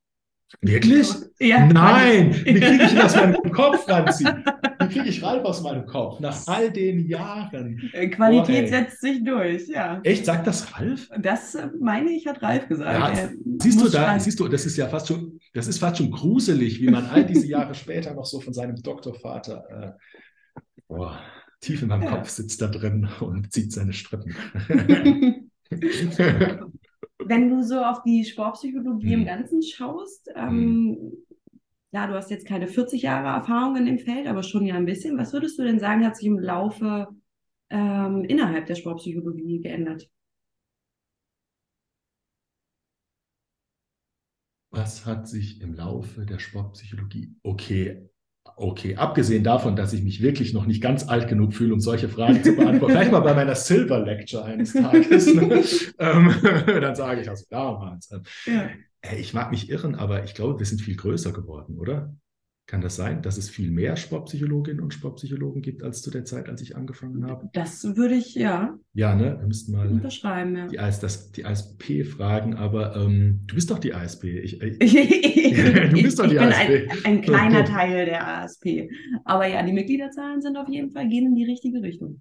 Wirklich? 0.61 1.09
Ja. 1.41 1.67
Nein! 1.67 2.35
Wie 2.45 2.61
kriege 2.61 2.85
ich 2.85 2.93
ihn 2.93 2.99
aus 3.01 3.17
meinem 3.17 3.53
Kopf 3.53 3.89
ranziehen? 3.89 4.45
Wie 4.81 4.89
kriege 4.89 5.09
ich 5.09 5.23
Ralf 5.23 5.45
aus 5.45 5.63
meinem 5.63 5.87
Kopf? 5.87 6.21
Nach 6.21 6.37
all 6.47 6.71
den 6.71 7.09
Jahren. 7.09 7.91
Äh, 7.93 8.09
Qualität 8.09 8.65
ey. 8.65 8.69
setzt 8.69 9.01
sich 9.01 9.25
durch, 9.25 9.69
ja. 9.69 10.01
Echt, 10.05 10.25
sagt 10.25 10.47
das 10.47 10.73
Ralf? 10.75 11.09
Das 11.19 11.55
äh, 11.57 11.69
meine 11.81 12.11
ich, 12.11 12.27
hat 12.27 12.43
Ralf 12.43 12.69
gesagt. 12.69 13.17
Ja, 13.17 13.29
siehst 13.61 13.81
du 13.81 13.89
da, 13.89 14.05
schreiben. 14.05 14.21
siehst 14.21 14.39
du, 14.39 14.49
das 14.49 14.67
ist 14.67 14.77
ja 14.77 14.89
fast 14.89 15.09
schon, 15.09 15.39
das 15.53 15.67
ist 15.67 15.79
fast 15.79 15.99
schon 15.99 16.11
gruselig, 16.11 16.81
wie 16.81 16.91
man 16.91 17.07
all 17.07 17.25
diese 17.25 17.47
Jahre 17.47 17.75
später 17.75 18.15
noch 18.15 18.27
so 18.27 18.41
von 18.41 18.55
seinem 18.55 18.77
Doktorvater, 18.77 19.65
äh, 19.69 20.61
boah, 20.87 21.19
tief 21.61 21.83
in 21.83 21.89
meinem 21.89 22.05
Ja. 22.05 22.17
Kopf 22.17 22.29
sitzt 22.29 22.63
da 22.63 22.69
drin 22.69 23.09
und 23.21 23.53
zieht 23.53 23.73
seine 23.73 23.93
Strippen. 23.93 24.35
Wenn 27.29 27.49
du 27.49 27.63
so 27.63 27.83
auf 27.83 28.03
die 28.03 28.25
Sportpsychologie 28.25 29.13
im 29.13 29.21
Hm. 29.21 29.27
Ganzen 29.27 29.63
schaust, 29.63 30.31
ähm, 30.35 31.13
ja, 31.93 32.07
du 32.07 32.15
hast 32.15 32.31
jetzt 32.31 32.47
keine 32.47 32.67
40 32.67 33.03
Jahre 33.03 33.29
Erfahrung 33.29 33.77
in 33.77 33.87
dem 33.87 33.99
Feld, 33.99 34.27
aber 34.27 34.43
schon 34.43 34.67
ja 34.67 34.75
ein 34.75 34.87
bisschen. 34.87 35.17
Was 35.19 35.33
würdest 35.33 35.59
du 35.59 35.65
denn 35.65 35.79
sagen, 35.79 36.05
hat 36.05 36.17
sich 36.17 36.27
im 36.27 36.39
Laufe 36.39 37.09
ähm, 37.71 38.25
innerhalb 38.25 38.67
der 38.67 38.75
Sportpsychologie 38.75 39.61
geändert? 39.61 40.09
Was 44.71 45.07
hat 45.07 45.27
sich 45.27 45.61
im 45.63 45.73
Laufe 45.75 46.27
der 46.27 46.39
Sportpsychologie, 46.39 47.35
okay, 47.43 48.11
okay, 48.57 48.97
abgesehen 48.97 49.45
davon, 49.45 49.77
dass 49.77 49.93
ich 49.93 50.03
mich 50.03 50.23
wirklich 50.23 50.53
noch 50.55 50.67
nicht 50.67 50.83
ganz 50.83 51.07
alt 51.09 51.29
genug 51.29 51.53
fühle, 51.53 51.75
um 51.75 51.81
solche 51.81 52.09
Fragen 52.09 52.43
zu 52.43 52.57
beantworten, 52.57 52.95
vielleicht 52.95 53.13
mal 53.13 53.21
bei 53.21 53.35
meiner 53.35 53.55
Silver 53.55 54.01
Lecture 54.01 54.45
eines 54.45 54.73
Tages, 54.73 55.33
ne? 55.33 55.63
ähm, 55.99 56.35
dann 56.67 56.97
sage 56.97 57.21
ich 57.21 57.29
also 57.29 57.45
damals. 57.51 58.11
Ähm, 58.11 58.23
Ja. 58.47 58.69
Ey, 59.03 59.21
ich 59.21 59.35
mag 59.35 59.53
mich 59.53 59.71
irren, 59.71 59.95
aber 59.95 60.25
ich 60.25 60.35
glaube, 60.35 60.59
wir 60.59 60.67
sind 60.67 60.81
viel 60.81 60.97
größer 60.97 61.33
geworden, 61.33 61.79
oder? 61.79 62.13
Kann 62.67 62.81
das 62.81 62.97
sein, 62.97 63.23
dass 63.23 63.37
es 63.39 63.49
viel 63.49 63.71
mehr 63.71 63.95
Sportpsychologinnen 63.97 64.83
und 64.83 64.93
Sportpsychologen 64.93 65.63
gibt 65.63 65.85
als 65.85 66.03
zu 66.03 66.11
der 66.11 66.25
Zeit, 66.25 66.49
als 66.49 66.61
ich 66.63 66.75
angefangen 66.75 67.25
habe? 67.25 67.49
Das 67.53 67.97
würde 67.97 68.17
ich 68.17 68.35
ja 68.35 68.77
Ja, 68.93 69.15
ne? 69.15 69.37
Wir 69.39 69.47
müssten 69.47 69.71
mal 69.71 69.87
unterschreiben, 69.87 70.57
ja. 70.57 70.67
die, 70.67 70.81
AS, 70.81 70.99
das, 70.99 71.31
die 71.31 71.45
ASP 71.45 72.05
fragen, 72.05 72.55
aber 72.55 72.97
ähm, 72.97 73.43
du 73.47 73.55
bist 73.55 73.71
doch 73.71 73.79
die 73.79 73.95
ASP. 73.95 74.25
Ich, 74.25 74.61
äh, 74.61 74.71
du 75.91 76.03
bist 76.03 76.19
doch 76.19 76.27
die 76.27 76.35
ich 76.35 76.41
bin 76.41 76.49
ASP. 76.49 76.69
ein, 76.69 77.05
ein 77.05 77.21
kleiner 77.23 77.65
Teil 77.65 78.05
der 78.05 78.27
ASP. 78.43 78.89
Aber 79.25 79.47
ja, 79.47 79.63
die 79.63 79.73
Mitgliederzahlen 79.73 80.43
sind 80.43 80.57
auf 80.57 80.69
jeden 80.69 80.91
Fall, 80.91 81.09
gehen 81.09 81.27
in 81.27 81.37
die 81.37 81.45
richtige 81.45 81.81
Richtung. 81.83 82.21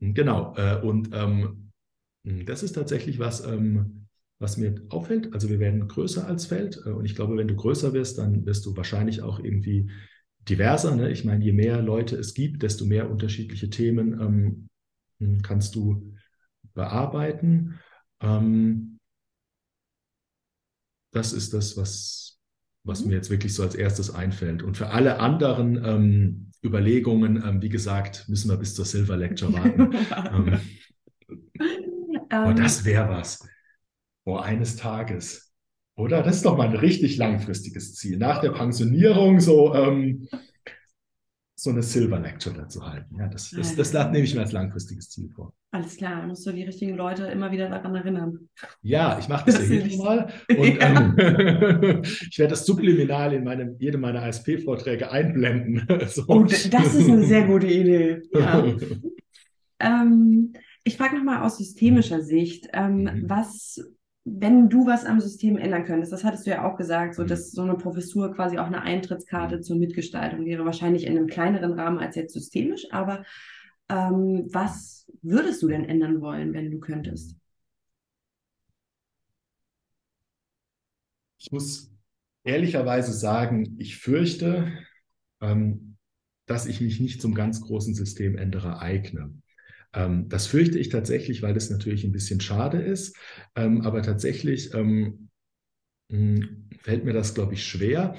Genau, 0.00 0.54
äh, 0.56 0.80
und 0.80 1.10
ähm, 1.12 1.70
das 2.24 2.62
ist 2.62 2.72
tatsächlich 2.72 3.18
was, 3.18 3.46
ähm, 3.46 4.05
was 4.38 4.56
mir 4.56 4.74
auffällt. 4.90 5.32
Also 5.32 5.48
wir 5.48 5.58
werden 5.60 5.86
größer 5.88 6.26
als 6.26 6.46
Feld 6.46 6.80
äh, 6.86 6.90
und 6.90 7.04
ich 7.04 7.14
glaube, 7.14 7.36
wenn 7.36 7.48
du 7.48 7.56
größer 7.56 7.92
wirst, 7.92 8.18
dann 8.18 8.46
wirst 8.46 8.66
du 8.66 8.76
wahrscheinlich 8.76 9.22
auch 9.22 9.38
irgendwie 9.40 9.90
diverser. 10.48 10.94
Ne? 10.94 11.10
Ich 11.10 11.24
meine, 11.24 11.44
je 11.44 11.52
mehr 11.52 11.82
Leute 11.82 12.16
es 12.16 12.34
gibt, 12.34 12.62
desto 12.62 12.84
mehr 12.84 13.10
unterschiedliche 13.10 13.70
Themen 13.70 14.68
ähm, 15.20 15.42
kannst 15.42 15.74
du 15.74 16.12
bearbeiten. 16.74 17.80
Ähm, 18.20 18.98
das 21.12 21.32
ist 21.32 21.54
das, 21.54 21.76
was, 21.76 22.38
was 22.84 23.04
Mhm. 23.04 23.10
mir 23.10 23.14
jetzt 23.14 23.30
wirklich 23.30 23.54
so 23.54 23.62
als 23.62 23.74
erstes 23.74 24.14
einfällt. 24.14 24.62
Und 24.62 24.76
für 24.76 24.90
alle 24.90 25.18
anderen 25.18 25.82
ähm, 25.84 26.50
Überlegungen, 26.64 27.42
ähm, 27.44 27.62
wie 27.62 27.68
gesagt, 27.68 28.26
müssen 28.28 28.50
wir 28.50 28.56
bis 28.56 28.74
zur 28.74 28.84
Silver 28.84 29.16
Lecture 29.16 29.52
warten. 29.52 29.90
ähm, 30.30 30.60
aber 32.42 32.54
Ähm, 32.54 32.54
das 32.54 32.84
wäre 32.84 33.08
was. 33.08 33.40
Boah, 34.26 34.42
eines 34.42 34.74
Tages. 34.74 35.52
Oder? 35.96 36.22
Das 36.22 36.36
ist 36.36 36.44
doch 36.44 36.56
mal 36.58 36.68
ein 36.68 36.76
richtig 36.76 37.16
langfristiges 37.16 37.94
Ziel. 37.94 38.18
Nach 38.18 38.40
der 38.40 38.50
Pensionierung 38.50 39.38
so, 39.38 39.72
ähm, 39.72 40.28
so 41.54 41.70
eine 41.70 41.82
Silver 41.82 42.18
Lecture 42.18 42.54
dazu 42.54 42.84
halten. 42.84 43.16
Ja, 43.18 43.28
das, 43.28 43.50
das, 43.50 43.76
das 43.76 43.92
nehme 43.92 44.24
ich 44.24 44.34
mir 44.34 44.40
als 44.40 44.50
langfristiges 44.52 45.08
Ziel 45.10 45.30
vor. 45.30 45.54
Alles 45.70 45.96
klar, 45.96 46.26
musst 46.26 46.44
du 46.44 46.52
die 46.52 46.64
richtigen 46.64 46.96
Leute 46.96 47.26
immer 47.26 47.52
wieder 47.52 47.68
daran 47.70 47.94
erinnern. 47.94 48.48
Ja, 48.82 49.16
ich 49.18 49.28
mache 49.28 49.46
das, 49.46 49.60
Das 49.60 49.68
ja 49.68 49.74
jedes 49.76 49.96
Mal. 49.96 50.28
Und 50.50 50.58
ähm, 50.80 52.02
ich 52.30 52.38
werde 52.38 52.50
das 52.50 52.66
subliminal 52.66 53.32
in 53.32 53.44
meinem, 53.44 53.76
jedem 53.78 54.00
meiner 54.00 54.22
ASP-Vorträge 54.24 55.10
einblenden. 55.10 55.86
So. 56.08 56.24
Oh, 56.26 56.42
das 56.42 56.66
ist 56.66 57.08
eine 57.08 57.24
sehr 57.24 57.46
gute 57.46 57.68
Idee. 57.68 58.22
Ja. 58.34 58.64
Ähm, 59.78 60.52
ich 60.84 60.96
frage 60.96 61.16
nochmal 61.16 61.42
aus 61.42 61.58
systemischer 61.58 62.22
Sicht, 62.22 62.68
ähm, 62.72 63.02
Mhm. 63.02 63.24
was, 63.30 63.80
wenn 64.28 64.68
du 64.68 64.86
was 64.86 65.04
am 65.06 65.20
System 65.20 65.56
ändern 65.56 65.84
könntest, 65.84 66.12
das 66.12 66.24
hattest 66.24 66.46
du 66.46 66.50
ja 66.50 66.64
auch 66.70 66.76
gesagt, 66.76 67.14
so 67.14 67.24
Mhm. 67.24 67.28
dass 67.28 67.52
so 67.52 67.62
eine 67.62 67.76
Professur 67.76 68.32
quasi 68.34 68.58
auch 68.58 68.66
eine 68.66 68.82
Eintrittskarte 68.82 69.60
zur 69.60 69.76
Mitgestaltung 69.76 70.44
wäre, 70.46 70.64
wahrscheinlich 70.64 71.06
in 71.06 71.16
einem 71.16 71.28
kleineren 71.28 71.72
Rahmen 71.74 71.98
als 72.00 72.16
jetzt 72.16 72.34
systemisch, 72.34 72.86
aber 72.90 73.24
ähm, 73.88 74.48
was 74.52 75.06
würdest 75.22 75.62
du 75.62 75.68
denn 75.68 75.84
ändern 75.84 76.20
wollen, 76.20 76.52
wenn 76.54 76.70
du 76.72 76.80
könntest? 76.80 77.36
Ich 81.38 81.52
muss 81.52 81.90
ehrlicherweise 82.44 83.12
sagen, 83.12 83.76
ich 83.78 83.98
fürchte, 83.98 84.72
ähm, 85.40 85.96
dass 86.46 86.66
ich 86.66 86.80
mich 86.80 87.00
nicht 87.00 87.20
zum 87.20 87.34
ganz 87.34 87.60
großen 87.60 87.94
Systemänderer 87.94 88.80
eigne. 88.80 89.34
Ähm, 89.94 90.28
das 90.28 90.46
fürchte 90.46 90.78
ich 90.78 90.88
tatsächlich, 90.88 91.42
weil 91.42 91.54
das 91.54 91.70
natürlich 91.70 92.04
ein 92.04 92.12
bisschen 92.12 92.40
schade 92.40 92.78
ist. 92.78 93.16
Ähm, 93.54 93.82
aber 93.82 94.02
tatsächlich 94.02 94.74
ähm, 94.74 95.28
mh, 96.08 96.46
fällt 96.80 97.04
mir 97.04 97.12
das, 97.12 97.34
glaube 97.34 97.54
ich, 97.54 97.64
schwer. 97.66 98.16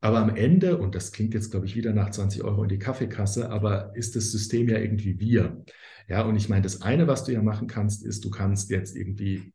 Aber 0.00 0.18
am 0.18 0.34
Ende, 0.36 0.78
und 0.78 0.94
das 0.94 1.12
klingt 1.12 1.34
jetzt, 1.34 1.50
glaube 1.50 1.66
ich, 1.66 1.76
wieder 1.76 1.92
nach 1.92 2.10
20 2.10 2.42
Euro 2.44 2.64
in 2.64 2.68
die 2.68 2.78
Kaffeekasse, 2.78 3.50
aber 3.50 3.92
ist 3.94 4.16
das 4.16 4.32
System 4.32 4.68
ja 4.68 4.78
irgendwie 4.78 5.20
wir. 5.20 5.64
Ja, 6.08 6.22
und 6.24 6.36
ich 6.36 6.48
meine, 6.48 6.62
das 6.62 6.82
eine, 6.82 7.06
was 7.06 7.24
du 7.24 7.32
ja 7.32 7.42
machen 7.42 7.68
kannst, 7.68 8.04
ist, 8.04 8.24
du 8.24 8.30
kannst 8.30 8.70
jetzt 8.70 8.96
irgendwie 8.96 9.52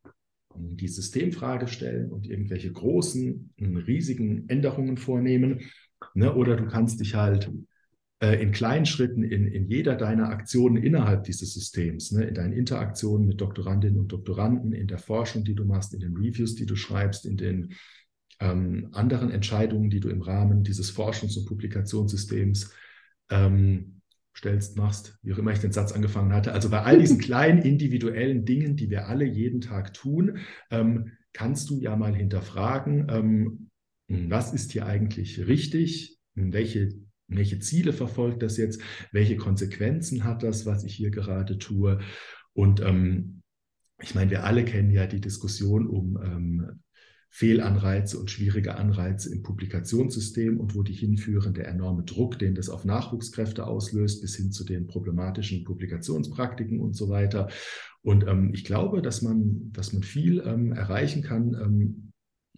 die 0.56 0.88
Systemfrage 0.88 1.68
stellen 1.68 2.12
und 2.12 2.28
irgendwelche 2.28 2.72
großen, 2.72 3.54
riesigen 3.60 4.50
Änderungen 4.50 4.98
vornehmen. 4.98 5.62
Ne? 6.16 6.34
Oder 6.34 6.56
du 6.56 6.68
kannst 6.68 7.00
dich 7.00 7.16
halt 7.16 7.52
in 8.20 8.52
kleinen 8.52 8.88
Schritten 8.88 9.22
in, 9.22 9.46
in 9.46 9.68
jeder 9.68 9.96
deiner 9.96 10.30
Aktionen 10.30 10.78
innerhalb 10.78 11.26
dieses 11.26 11.54
Systems, 11.54 12.12
ne? 12.12 12.24
in 12.24 12.34
deinen 12.34 12.54
Interaktionen 12.54 13.28
mit 13.28 13.40
Doktorandinnen 13.42 14.00
und 14.00 14.12
Doktoranden, 14.12 14.74
in 14.74 14.88
der 14.88 14.98
Forschung, 14.98 15.44
die 15.44 15.54
du 15.54 15.66
machst, 15.66 15.94
in 15.94 16.00
den 16.00 16.16
Reviews, 16.16 16.56
die 16.56 16.66
du 16.66 16.76
schreibst, 16.76 17.28
in 17.28 17.38
den 17.38 17.74
ähm, 18.40 18.90
anderen 18.92 19.30
Entscheidungen, 19.30 19.90
die 19.90 20.00
du 20.00 20.10
im 20.10 20.22
Rahmen 20.22 20.64
dieses 20.64 20.92
Forschungs- 20.92 21.38
und 21.38 21.46
Publikationssystems 21.46 22.74
ähm, 23.30 24.02
stellst, 24.36 24.78
machst, 24.78 25.18
wie 25.24 25.34
auch 25.34 25.38
immer 25.40 25.52
ich 25.52 25.60
den 25.60 25.72
Satz 25.72 25.92
angefangen 25.92 26.34
hatte. 26.34 26.54
Also 26.54 26.70
bei 26.70 26.82
all 26.82 27.00
diesen 27.00 27.20
kleinen 27.20 27.62
individuellen 27.62 28.46
Dingen, 28.46 28.76
die 28.78 28.90
wir 28.90 29.08
alle 29.08 29.26
jeden 29.26 29.62
Tag 29.62 29.94
tun, 29.94 30.40
ähm, 30.72 31.12
kannst 31.34 31.70
du 31.70 31.80
ja 31.80 31.96
mal 31.96 32.16
hinterfragen, 32.16 33.08
ähm, 33.10 33.70
was 34.08 34.54
ist 34.54 34.72
hier 34.72 34.86
eigentlich 34.86 35.46
richtig, 35.48 36.18
welche, 36.36 36.90
welche 37.28 37.60
Ziele 37.60 37.94
verfolgt 37.94 38.42
das 38.42 38.58
jetzt, 38.58 38.82
welche 39.12 39.38
Konsequenzen 39.38 40.24
hat 40.24 40.44
das, 40.44 40.66
was 40.66 40.84
ich 40.84 40.96
hier 40.96 41.12
gerade 41.12 41.58
tue. 41.58 42.00
Und 42.54 42.82
ähm, 42.82 43.42
ich 44.02 44.16
meine, 44.16 44.32
wir 44.32 44.44
alle 44.44 44.64
kennen 44.64 44.92
ja 44.92 45.08
die 45.08 45.22
Diskussion 45.22 45.88
um 45.88 46.18
ähm, 46.24 46.80
Fehlanreize 47.30 48.18
und 48.18 48.32
schwierige 48.32 48.76
Anreize 48.76 49.32
im 49.34 49.44
Publikationssystem 49.44 50.60
und 50.60 50.76
wo 50.76 50.84
die 50.84 50.94
hinführen, 50.94 51.54
der 51.54 51.68
enorme 51.68 52.04
Druck, 52.04 52.40
den 52.40 52.56
das 52.56 52.70
auf 52.70 52.86
Nachwuchskräfte 52.86 53.68
auslöst, 53.68 54.22
bis 54.22 54.36
hin 54.36 54.52
zu 54.52 54.64
den 54.64 54.88
problematischen 54.88 55.64
Publikationspraktiken 55.64 56.80
und 56.80 56.96
so 56.96 57.10
weiter. 57.10 57.50
Und 58.02 58.26
ähm, 58.26 58.52
ich 58.54 58.64
glaube, 58.64 59.02
dass 59.02 59.22
man, 59.22 59.72
dass 59.74 59.94
man 59.94 60.04
viel 60.04 60.42
ähm, 60.46 60.72
erreichen 60.72 61.22
kann, 61.22 61.54
ähm, 61.54 62.07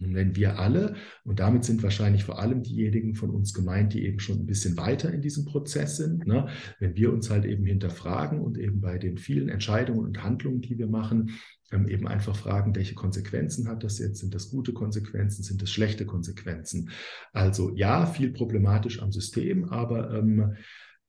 wenn 0.00 0.34
wir 0.34 0.58
alle, 0.58 0.94
und 1.24 1.40
damit 1.40 1.64
sind 1.64 1.82
wahrscheinlich 1.82 2.24
vor 2.24 2.38
allem 2.38 2.62
diejenigen 2.62 3.14
von 3.14 3.30
uns 3.30 3.52
gemeint, 3.52 3.92
die 3.92 4.04
eben 4.06 4.18
schon 4.18 4.38
ein 4.38 4.46
bisschen 4.46 4.76
weiter 4.76 5.12
in 5.12 5.20
diesem 5.20 5.44
Prozess 5.44 5.96
sind, 5.96 6.26
ne? 6.26 6.48
wenn 6.78 6.96
wir 6.96 7.12
uns 7.12 7.30
halt 7.30 7.44
eben 7.44 7.64
hinterfragen 7.64 8.40
und 8.40 8.58
eben 8.58 8.80
bei 8.80 8.98
den 8.98 9.18
vielen 9.18 9.48
Entscheidungen 9.48 10.06
und 10.06 10.22
Handlungen, 10.22 10.62
die 10.62 10.78
wir 10.78 10.86
machen, 10.86 11.32
ähm, 11.72 11.86
eben 11.88 12.08
einfach 12.08 12.34
fragen, 12.34 12.74
welche 12.74 12.94
Konsequenzen 12.94 13.68
hat 13.68 13.84
das 13.84 13.98
jetzt? 13.98 14.20
Sind 14.20 14.34
das 14.34 14.50
gute 14.50 14.72
Konsequenzen? 14.72 15.42
Sind 15.42 15.62
das 15.62 15.70
schlechte 15.70 16.06
Konsequenzen? 16.06 16.90
Also 17.32 17.74
ja, 17.76 18.06
viel 18.06 18.32
problematisch 18.32 19.00
am 19.02 19.12
System, 19.12 19.64
aber 19.64 20.12
ähm, 20.14 20.54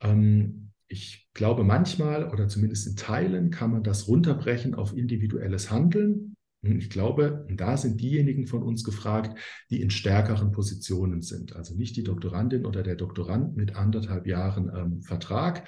ähm, 0.02 0.72
ich 0.88 1.30
glaube 1.34 1.64
manchmal 1.64 2.30
oder 2.30 2.48
zumindest 2.48 2.88
in 2.88 2.96
Teilen 2.96 3.50
kann 3.50 3.72
man 3.72 3.84
das 3.84 4.08
runterbrechen 4.08 4.76
auf 4.76 4.96
individuelles 4.96 5.72
Handeln. 5.72 6.31
Ich 6.64 6.90
glaube, 6.92 7.48
da 7.50 7.76
sind 7.76 8.00
diejenigen 8.02 8.46
von 8.46 8.62
uns 8.62 8.84
gefragt, 8.84 9.40
die 9.72 9.82
in 9.82 9.90
stärkeren 9.90 10.52
Positionen 10.52 11.22
sind. 11.24 11.56
Also 11.56 11.76
nicht 11.76 11.96
die 11.96 12.04
Doktorandin 12.04 12.66
oder 12.66 12.84
der 12.84 12.96
Doktorand 12.96 13.58
mit 13.58 13.76
anderthalb 13.76 14.28
Jahren 14.28 14.72
ähm, 14.76 15.02
Vertrag, 15.02 15.68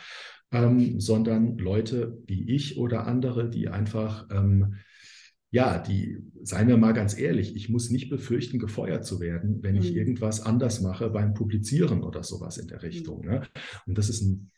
ähm, 0.51 0.99
sondern 0.99 1.57
Leute 1.57 2.21
wie 2.27 2.47
ich 2.51 2.77
oder 2.77 3.07
andere, 3.07 3.49
die 3.49 3.69
einfach 3.69 4.27
ähm, 4.31 4.75
ja, 5.49 5.77
die, 5.77 6.17
seien 6.41 6.67
wir 6.67 6.77
mal 6.77 6.93
ganz 6.93 7.15
ehrlich, 7.17 7.55
ich 7.55 7.69
muss 7.69 7.91
nicht 7.91 8.09
befürchten, 8.09 8.57
gefeuert 8.57 9.05
zu 9.05 9.19
werden, 9.19 9.61
wenn 9.61 9.75
ich 9.75 9.91
Mhm. 9.91 9.97
irgendwas 9.97 10.41
anders 10.41 10.81
mache 10.81 11.11
beim 11.11 11.35
Publizieren 11.35 12.01
oder 12.01 12.23
sowas 12.23 12.57
in 12.57 12.67
der 12.67 12.81
Richtung. 12.81 13.23
Ne? 13.23 13.43
Und 13.85 13.97
das 13.99 14.09
ist 14.09 14.21
ein, 14.21 14.49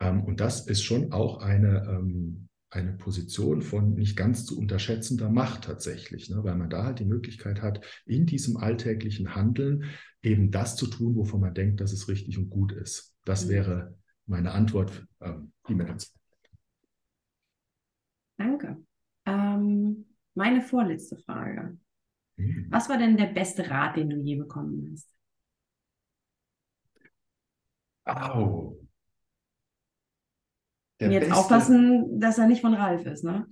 ähm, 0.00 0.24
und 0.24 0.40
das 0.40 0.66
ist 0.66 0.82
schon 0.82 1.12
auch 1.12 1.42
eine, 1.42 1.86
ähm, 1.90 2.48
eine 2.70 2.92
Position 2.92 3.62
von 3.62 3.94
nicht 3.94 4.16
ganz 4.16 4.44
zu 4.46 4.58
unterschätzender 4.58 5.28
Macht 5.30 5.64
tatsächlich, 5.64 6.30
ne? 6.30 6.42
weil 6.44 6.56
man 6.56 6.70
da 6.70 6.84
halt 6.84 7.00
die 7.00 7.04
Möglichkeit 7.04 7.62
hat, 7.62 7.84
in 8.06 8.26
diesem 8.26 8.56
alltäglichen 8.56 9.34
Handeln 9.34 9.84
eben 10.22 10.50
das 10.50 10.76
zu 10.76 10.86
tun, 10.86 11.16
wovon 11.16 11.40
man 11.40 11.54
denkt, 11.54 11.80
dass 11.80 11.92
es 11.92 12.08
richtig 12.08 12.38
und 12.38 12.50
gut 12.50 12.72
ist. 12.72 13.14
Das 13.24 13.46
Mhm. 13.46 13.50
wäre 13.50 13.98
meine 14.26 14.52
Antwort, 14.52 15.06
ähm, 15.20 15.52
die 15.68 15.74
mir 15.74 15.84
dazu. 15.86 16.08
Danke. 18.36 18.76
Ähm, 19.26 20.06
meine 20.34 20.62
vorletzte 20.62 21.16
Frage. 21.16 21.76
Mhm. 22.36 22.66
Was 22.70 22.88
war 22.88 22.98
denn 22.98 23.16
der 23.16 23.26
beste 23.26 23.68
Rat, 23.70 23.96
den 23.96 24.10
du 24.10 24.16
je 24.16 24.36
bekommen 24.36 24.90
hast? 24.92 25.08
Au. 28.06 28.79
Der 31.08 31.10
jetzt 31.12 31.28
beste- 31.28 31.36
aufpassen, 31.40 32.20
dass 32.20 32.38
er 32.38 32.46
nicht 32.46 32.60
von 32.60 32.74
Ralf 32.74 33.04
ist, 33.06 33.24
ne? 33.24 33.46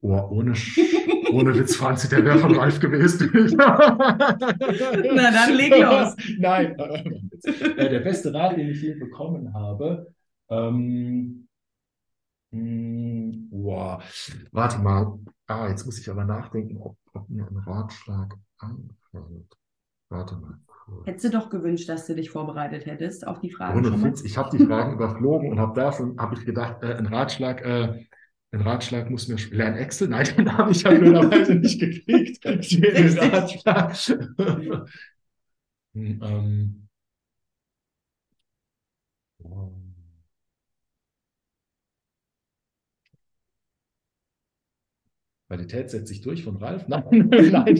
Oh, 0.00 0.28
ohne, 0.30 0.52
ohne 1.32 1.58
Witz, 1.58 1.74
Franzi, 1.76 2.08
der 2.08 2.24
wäre 2.24 2.38
von 2.38 2.54
Ralf 2.56 2.78
gewesen. 2.78 3.30
Na, 3.56 3.76
dann 5.32 5.54
leg 5.54 5.70
los. 5.76 6.14
Nein, 6.38 6.78
äh, 6.78 7.88
der 7.90 8.00
beste 8.00 8.32
Rat, 8.32 8.56
den 8.56 8.68
ich 8.70 8.80
je 8.82 8.94
bekommen 8.94 9.52
habe, 9.54 10.12
ähm, 10.50 11.48
mh, 12.52 13.48
boah, 13.50 14.00
warte 14.52 14.78
mal, 14.78 15.18
ah, 15.46 15.68
jetzt 15.68 15.84
muss 15.84 15.98
ich 15.98 16.08
aber 16.10 16.24
nachdenken, 16.24 16.76
ob, 16.78 16.96
ob 17.14 17.28
mir 17.28 17.46
ein 17.46 17.56
Ratschlag 17.56 18.34
einfällt. 18.58 19.56
Warte 20.10 20.36
mal. 20.36 20.58
Hättest 21.04 21.24
du 21.24 21.30
doch 21.30 21.50
gewünscht, 21.50 21.88
dass 21.88 22.06
du 22.06 22.14
dich 22.14 22.30
vorbereitet 22.30 22.86
hättest 22.86 23.26
auf 23.26 23.40
die 23.40 23.50
Fragen 23.50 23.78
Ohne? 23.78 24.02
Witz, 24.02 24.22
ich 24.24 24.36
habe 24.38 24.56
die 24.56 24.64
Fragen 24.64 24.94
überflogen 24.94 25.50
und 25.50 25.60
habe 25.60 25.78
da 25.78 25.92
schon, 25.92 26.18
habe 26.18 26.34
ich 26.36 26.44
gedacht, 26.44 26.82
äh, 26.82 26.94
ein 26.94 27.06
Ratschlag, 27.06 27.62
äh, 27.64 28.04
ein 28.50 28.60
Ratschlag 28.62 29.10
muss 29.10 29.28
mir, 29.28 29.36
sch- 29.36 29.54
lern 29.54 29.76
Excel? 29.76 30.08
Nein, 30.08 30.26
den 30.36 30.56
habe 30.56 30.70
ich 30.72 30.82
ja 30.82 30.90
blöderweise 30.90 31.54
nicht 31.54 31.78
gekriegt. 31.80 32.44
Den 32.44 32.58
Richtig. 32.58 33.32
Ratschlag. 33.66 33.94
Hm, 35.94 36.20
ähm. 36.22 36.88
Qualität 45.48 45.90
setzt 45.90 46.08
sich 46.08 46.20
durch 46.20 46.44
von 46.44 46.56
Ralf? 46.56 46.84
Nein, 46.88 47.04
nein, 47.30 47.76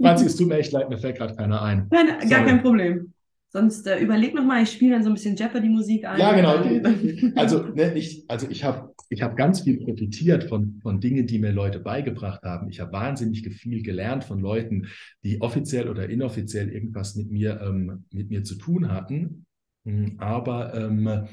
Franzi, 0.00 0.26
es 0.26 0.36
tut 0.36 0.48
mir 0.48 0.58
echt 0.58 0.72
leid, 0.72 0.90
mir 0.90 0.98
fällt 0.98 1.16
gerade 1.16 1.34
keiner 1.34 1.62
ein. 1.62 1.88
Nein, 1.90 2.08
gar 2.08 2.28
Sorry. 2.28 2.44
kein 2.44 2.62
Problem. 2.62 3.12
Sonst 3.48 3.86
äh, 3.86 4.00
überleg 4.00 4.34
noch 4.34 4.44
mal, 4.44 4.62
ich 4.62 4.70
spiele 4.72 4.92
dann 4.92 5.02
so 5.04 5.10
ein 5.10 5.14
bisschen 5.14 5.36
Jeopardy-Musik 5.36 6.04
ein. 6.06 6.18
Ja, 6.18 6.32
genau. 6.34 6.58
Also, 7.36 7.62
ne, 7.68 7.94
ich, 7.94 8.24
also 8.28 8.48
ich 8.50 8.64
habe 8.64 8.92
ich 9.08 9.22
hab 9.22 9.36
ganz 9.36 9.60
viel 9.60 9.78
profitiert 9.78 10.44
von, 10.44 10.80
von 10.82 11.00
Dingen, 11.00 11.26
die 11.26 11.38
mir 11.38 11.52
Leute 11.52 11.78
beigebracht 11.78 12.42
haben. 12.42 12.68
Ich 12.68 12.80
habe 12.80 12.92
wahnsinnig 12.92 13.48
viel 13.48 13.82
gelernt 13.82 14.24
von 14.24 14.40
Leuten, 14.40 14.88
die 15.22 15.40
offiziell 15.40 15.88
oder 15.88 16.08
inoffiziell 16.08 16.68
irgendwas 16.68 17.14
mit 17.14 17.30
mir, 17.30 17.60
ähm, 17.62 18.04
mit 18.12 18.28
mir 18.28 18.42
zu 18.42 18.56
tun 18.56 18.90
hatten. 18.90 19.46
Mm, 19.84 20.18
Aber 20.18 20.74
ähm, 20.74 21.28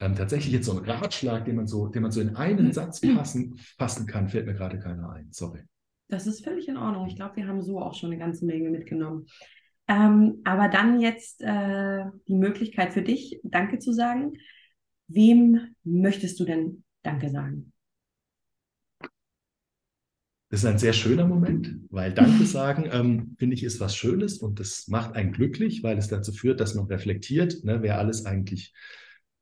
ähm, 0.00 0.16
tatsächlich 0.16 0.52
jetzt 0.52 0.66
so 0.66 0.72
ein 0.72 0.84
Ratschlag, 0.84 1.44
den 1.44 1.56
man 1.56 1.66
so, 1.66 1.86
den 1.86 2.02
man 2.02 2.10
so 2.10 2.20
in 2.20 2.34
einen 2.34 2.72
Satz 2.72 3.00
passen, 3.00 3.56
fassen 3.78 4.06
kann, 4.06 4.28
fällt 4.28 4.46
mir 4.46 4.54
gerade 4.54 4.78
keiner 4.78 5.10
ein. 5.12 5.28
Sorry. 5.30 5.60
Das 6.08 6.26
ist 6.26 6.42
völlig 6.42 6.66
in 6.68 6.76
Ordnung. 6.76 7.06
Ich 7.06 7.16
glaube, 7.16 7.36
wir 7.36 7.46
haben 7.46 7.62
so 7.62 7.80
auch 7.80 7.94
schon 7.94 8.10
eine 8.10 8.18
ganze 8.18 8.44
Menge 8.46 8.70
mitgenommen. 8.70 9.26
Ähm, 9.86 10.40
aber 10.44 10.68
dann 10.68 11.00
jetzt 11.00 11.42
äh, 11.42 12.04
die 12.28 12.34
Möglichkeit 12.34 12.92
für 12.92 13.02
dich, 13.02 13.40
Danke 13.44 13.78
zu 13.78 13.92
sagen. 13.92 14.32
Wem 15.08 15.74
möchtest 15.84 16.40
du 16.40 16.44
denn 16.44 16.84
Danke 17.02 17.30
sagen? 17.30 17.72
Das 20.48 20.60
ist 20.60 20.66
ein 20.66 20.78
sehr 20.78 20.92
schöner 20.92 21.26
Moment, 21.26 21.76
weil 21.90 22.12
Danke 22.12 22.44
sagen, 22.44 22.88
ähm, 22.90 23.36
finde 23.38 23.54
ich, 23.54 23.62
ist 23.62 23.78
was 23.80 23.94
Schönes 23.94 24.38
und 24.38 24.58
das 24.58 24.88
macht 24.88 25.14
einen 25.14 25.32
glücklich, 25.32 25.82
weil 25.82 25.96
es 25.98 26.08
dazu 26.08 26.32
führt, 26.32 26.58
dass 26.58 26.74
man 26.74 26.86
reflektiert, 26.86 27.62
ne, 27.64 27.82
wer 27.82 27.98
alles 27.98 28.26
eigentlich 28.26 28.72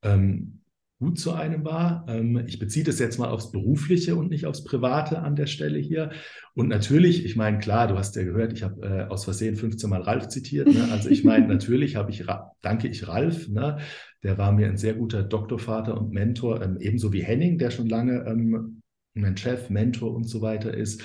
ähm, 0.02 0.58
gut 1.00 1.18
zu 1.18 1.32
einem 1.32 1.64
war. 1.64 2.04
Ähm, 2.08 2.42
ich 2.46 2.58
beziehe 2.58 2.84
das 2.84 2.98
jetzt 2.98 3.18
mal 3.18 3.28
aufs 3.28 3.52
Berufliche 3.52 4.16
und 4.16 4.30
nicht 4.30 4.46
aufs 4.46 4.64
Private 4.64 5.20
an 5.20 5.36
der 5.36 5.46
Stelle 5.46 5.78
hier. 5.78 6.10
Und 6.54 6.68
natürlich, 6.68 7.24
ich 7.24 7.36
meine, 7.36 7.58
klar, 7.58 7.86
du 7.86 7.96
hast 7.96 8.16
ja 8.16 8.24
gehört, 8.24 8.52
ich 8.52 8.62
habe 8.62 8.86
äh, 8.86 9.02
aus 9.04 9.24
Versehen 9.24 9.56
15 9.56 9.88
Mal 9.88 10.02
Ralf 10.02 10.28
zitiert. 10.28 10.68
Ne? 10.68 10.88
Also 10.90 11.08
ich 11.08 11.22
meine, 11.24 11.46
natürlich 11.48 11.96
habe 11.96 12.10
ich, 12.10 12.24
danke 12.62 12.88
ich 12.88 13.06
Ralf, 13.06 13.48
ne? 13.48 13.78
der 14.24 14.38
war 14.38 14.52
mir 14.52 14.66
ein 14.66 14.76
sehr 14.76 14.94
guter 14.94 15.22
Doktorvater 15.22 15.98
und 15.98 16.12
Mentor, 16.12 16.62
ähm, 16.62 16.78
ebenso 16.80 17.12
wie 17.12 17.22
Henning, 17.22 17.58
der 17.58 17.70
schon 17.70 17.88
lange 17.88 18.24
ähm, 18.26 18.82
mein 19.14 19.36
Chef, 19.36 19.70
Mentor 19.70 20.14
und 20.14 20.24
so 20.24 20.42
weiter 20.42 20.74
ist. 20.74 21.02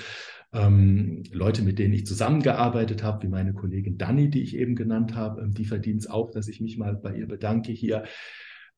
Ähm, 0.52 1.24
Leute, 1.32 1.62
mit 1.62 1.78
denen 1.78 1.94
ich 1.94 2.06
zusammengearbeitet 2.06 3.02
habe, 3.02 3.24
wie 3.24 3.28
meine 3.28 3.54
Kollegin 3.54 3.98
Dani, 3.98 4.30
die 4.30 4.42
ich 4.42 4.56
eben 4.56 4.76
genannt 4.76 5.14
habe, 5.14 5.42
ähm, 5.42 5.52
die 5.52 5.64
verdient 5.64 6.00
es 6.00 6.10
auch, 6.10 6.30
dass 6.30 6.48
ich 6.48 6.60
mich 6.60 6.78
mal 6.78 6.94
bei 6.94 7.14
ihr 7.14 7.26
bedanke 7.26 7.72
hier. 7.72 8.04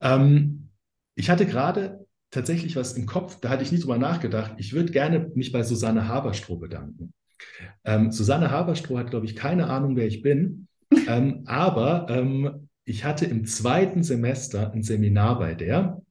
Ähm, 0.01 0.71
ich 1.15 1.31
hatte 1.31 1.47
gerade 1.47 2.07
tatsächlich 2.31 2.77
was 2.77 2.93
im 2.95 3.07
Kopf, 3.07 3.41
da 3.41 3.49
hatte 3.49 3.63
ich 3.63 3.73
nie 3.73 3.79
drüber 3.79 3.99
nachgedacht. 3.99 4.55
Ich 4.59 4.73
würde 4.73 4.93
gerne 4.93 5.31
mich 5.35 5.53
bei 5.53 5.63
Susanne 5.63 6.09
Haberstroh 6.09 6.57
bedanken. 6.57 7.15
Ähm, 7.85 8.13
Susanne 8.13 8.51
Haberstroh 8.51 8.99
hat, 8.99 9.11
glaube 9.11 9.27
ich, 9.27 9.37
keine 9.37 9.69
Ahnung, 9.69 9.97
wer 9.97 10.07
ich 10.07 10.23
bin, 10.23 10.69
ähm, 11.07 11.43
aber 11.47 12.07
ähm, 12.11 12.69
ich 12.85 13.05
hatte 13.05 13.25
im 13.27 13.47
zweiten 13.47 14.03
Semester 14.03 14.73
ein 14.73 14.83
Seminar 14.83 15.39
bei 15.39 15.55
der 15.55 16.03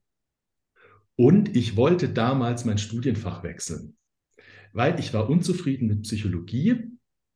und 1.16 1.56
ich 1.56 1.76
wollte 1.76 2.08
damals 2.08 2.64
mein 2.64 2.78
Studienfach 2.78 3.42
wechseln, 3.42 3.96
weil 4.72 4.98
ich 4.98 5.14
war 5.14 5.30
unzufrieden 5.30 5.88
mit 5.88 6.02
Psychologie 6.02 6.90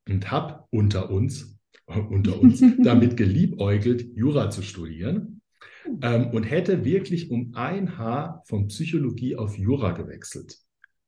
und 0.07 0.31
habe 0.31 0.65
unter 0.69 1.09
uns, 1.09 1.57
äh, 1.87 1.99
unter 1.99 2.39
uns 2.39 2.61
damit 2.83 3.17
geliebäugelt, 3.17 4.15
Jura 4.15 4.49
zu 4.49 4.61
studieren 4.61 5.30
ähm, 6.01 6.27
und 6.29 6.43
hätte 6.43 6.85
wirklich 6.85 7.31
um 7.31 7.53
ein 7.55 7.97
Haar 7.97 8.43
von 8.45 8.67
Psychologie 8.67 9.35
auf 9.35 9.57
Jura 9.57 9.91
gewechselt. 9.91 10.57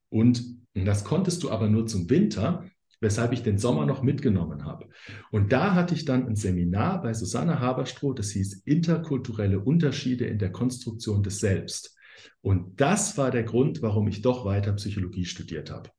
Und 0.09 0.43
das 0.73 1.03
konntest 1.03 1.43
du 1.43 1.51
aber 1.51 1.69
nur 1.69 1.87
zum 1.87 2.09
Winter, 2.09 2.65
weshalb 2.99 3.33
ich 3.33 3.43
den 3.43 3.57
Sommer 3.57 3.85
noch 3.85 4.01
mitgenommen 4.01 4.65
habe. 4.65 4.89
Und 5.31 5.51
da 5.51 5.75
hatte 5.75 5.93
ich 5.93 6.05
dann 6.05 6.27
ein 6.27 6.35
Seminar 6.35 7.01
bei 7.01 7.13
Susanne 7.13 7.59
Haberstroh, 7.59 8.13
das 8.13 8.31
hieß 8.31 8.63
Interkulturelle 8.65 9.59
Unterschiede 9.59 10.25
in 10.25 10.39
der 10.39 10.51
Konstruktion 10.51 11.21
des 11.21 11.39
Selbst. 11.39 11.95
Und 12.41 12.79
das 12.79 13.17
war 13.17 13.31
der 13.31 13.43
Grund, 13.43 13.81
warum 13.81 14.07
ich 14.07 14.21
doch 14.21 14.45
weiter 14.45 14.73
Psychologie 14.73 15.25
studiert 15.25 15.69
habe. 15.69 15.89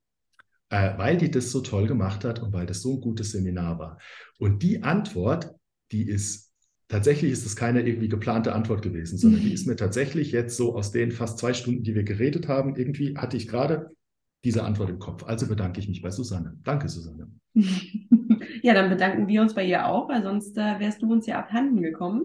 Äh, 0.71 0.97
weil 0.99 1.17
die 1.17 1.31
das 1.31 1.53
so 1.53 1.61
toll 1.61 1.87
gemacht 1.87 2.25
hat 2.25 2.43
und 2.43 2.53
weil 2.53 2.67
das 2.67 2.83
so 2.83 2.95
ein 2.95 3.01
gutes 3.01 3.33
Seminar 3.33 3.79
war. 3.79 3.99
Und 4.39 4.63
die 4.63 4.83
Antwort, 4.83 5.55
die 5.93 6.09
ist 6.09 6.44
Tatsächlich 6.95 7.33
ist 7.33 7.45
es 7.45 7.57
keine 7.57 7.85
irgendwie 7.85 8.09
geplante 8.09 8.55
Antwort 8.55 8.81
gewesen, 8.81 9.19
sondern 9.19 9.41
die 9.41 9.53
ist 9.53 9.67
mir 9.67 9.75
tatsächlich 9.75 10.31
jetzt 10.31 10.57
so 10.57 10.77
aus 10.77 10.93
den 10.93 11.11
fast 11.11 11.39
zwei 11.39 11.53
Stunden, 11.53 11.83
die 11.83 11.97
wir 11.97 12.05
geredet 12.05 12.47
haben, 12.47 12.77
irgendwie 12.77 13.17
hatte 13.17 13.37
ich 13.37 13.49
gerade 13.49 13.91
diese 14.45 14.63
Antwort 14.63 14.91
im 14.91 15.01
Kopf. 15.01 15.25
Also 15.25 15.49
bedanke 15.49 15.81
ich 15.81 15.89
mich 15.89 16.03
bei 16.03 16.13
Susanne. 16.13 16.57
Danke, 16.63 16.89
Susanne. 16.89 17.27
Ja, 18.63 18.73
dann 18.73 18.89
bedanken 18.89 19.27
wir 19.27 19.43
uns 19.43 19.55
bei 19.55 19.65
ihr 19.65 19.87
auch, 19.87 20.09
weil 20.09 20.23
sonst 20.23 20.57
äh, 20.57 20.79
wärst 20.79 21.03
du 21.03 21.13
uns 21.13 21.27
ja 21.27 21.39
abhanden 21.39 21.83
gekommen. 21.83 22.23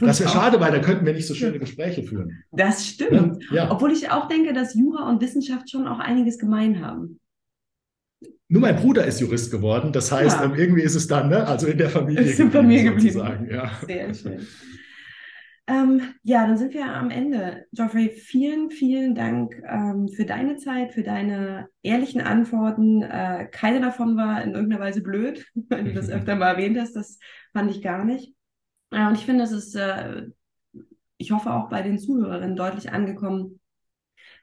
Das 0.00 0.18
wäre 0.20 0.30
schade, 0.30 0.58
weil 0.58 0.72
da 0.72 0.80
könnten 0.80 1.06
wir 1.06 1.12
nicht 1.12 1.26
so 1.26 1.34
schöne 1.34 1.58
Gespräche 1.58 2.02
führen. 2.02 2.42
Das 2.50 2.86
stimmt. 2.86 3.44
Ja. 3.52 3.70
Obwohl 3.70 3.92
ich 3.92 4.10
auch 4.10 4.26
denke, 4.26 4.54
dass 4.54 4.74
Jura 4.74 5.08
und 5.08 5.20
Wissenschaft 5.20 5.70
schon 5.70 5.86
auch 5.86 6.00
einiges 6.00 6.38
gemein 6.38 6.84
haben. 6.84 7.20
Nur 8.52 8.60
mein 8.60 8.76
Bruder 8.76 9.06
ist 9.06 9.18
Jurist 9.18 9.50
geworden. 9.50 9.92
Das 9.92 10.12
heißt, 10.12 10.40
Ja. 10.40 10.44
ähm, 10.44 10.54
irgendwie 10.54 10.82
ist 10.82 10.94
es 10.94 11.06
dann, 11.06 11.30
ne? 11.30 11.46
also 11.46 11.66
in 11.68 11.78
der 11.78 11.88
Familie 11.88 12.20
Ist 12.24 12.38
in 12.38 12.50
Familie 12.50 12.84
geblieben. 12.84 13.10
sozusagen. 13.10 13.50
Ja. 13.50 13.70
Sehr 13.86 14.12
schön. 14.12 14.46
Ähm, 15.66 16.02
ja, 16.22 16.46
dann 16.46 16.58
sind 16.58 16.74
wir 16.74 16.84
am 16.84 17.08
Ende. 17.08 17.64
Geoffrey, 17.72 18.10
vielen, 18.10 18.70
vielen 18.70 19.14
Dank 19.14 19.54
ähm, 19.66 20.08
für 20.08 20.26
deine 20.26 20.56
Zeit, 20.58 20.92
für 20.92 21.02
deine 21.02 21.68
ehrlichen 21.82 22.20
Antworten. 22.20 23.00
Äh, 23.02 23.48
keine 23.50 23.80
davon 23.80 24.18
war 24.18 24.42
in 24.42 24.52
irgendeiner 24.52 24.82
Weise 24.82 25.00
blöd, 25.02 25.46
weil 25.70 25.84
du 25.84 25.94
das 25.94 26.10
öfter 26.10 26.36
mal 26.36 26.50
erwähnt 26.50 26.78
hast. 26.78 26.94
Das 26.94 27.18
fand 27.54 27.70
ich 27.70 27.80
gar 27.80 28.04
nicht. 28.04 28.34
Ja, 28.92 29.08
und 29.08 29.14
ich 29.16 29.24
finde, 29.24 29.44
es 29.44 29.52
ist, 29.52 29.74
äh, 29.76 30.26
ich 31.16 31.30
hoffe 31.30 31.50
auch 31.54 31.70
bei 31.70 31.80
den 31.80 31.98
Zuhörerinnen 31.98 32.54
deutlich 32.56 32.92
angekommen, 32.92 33.60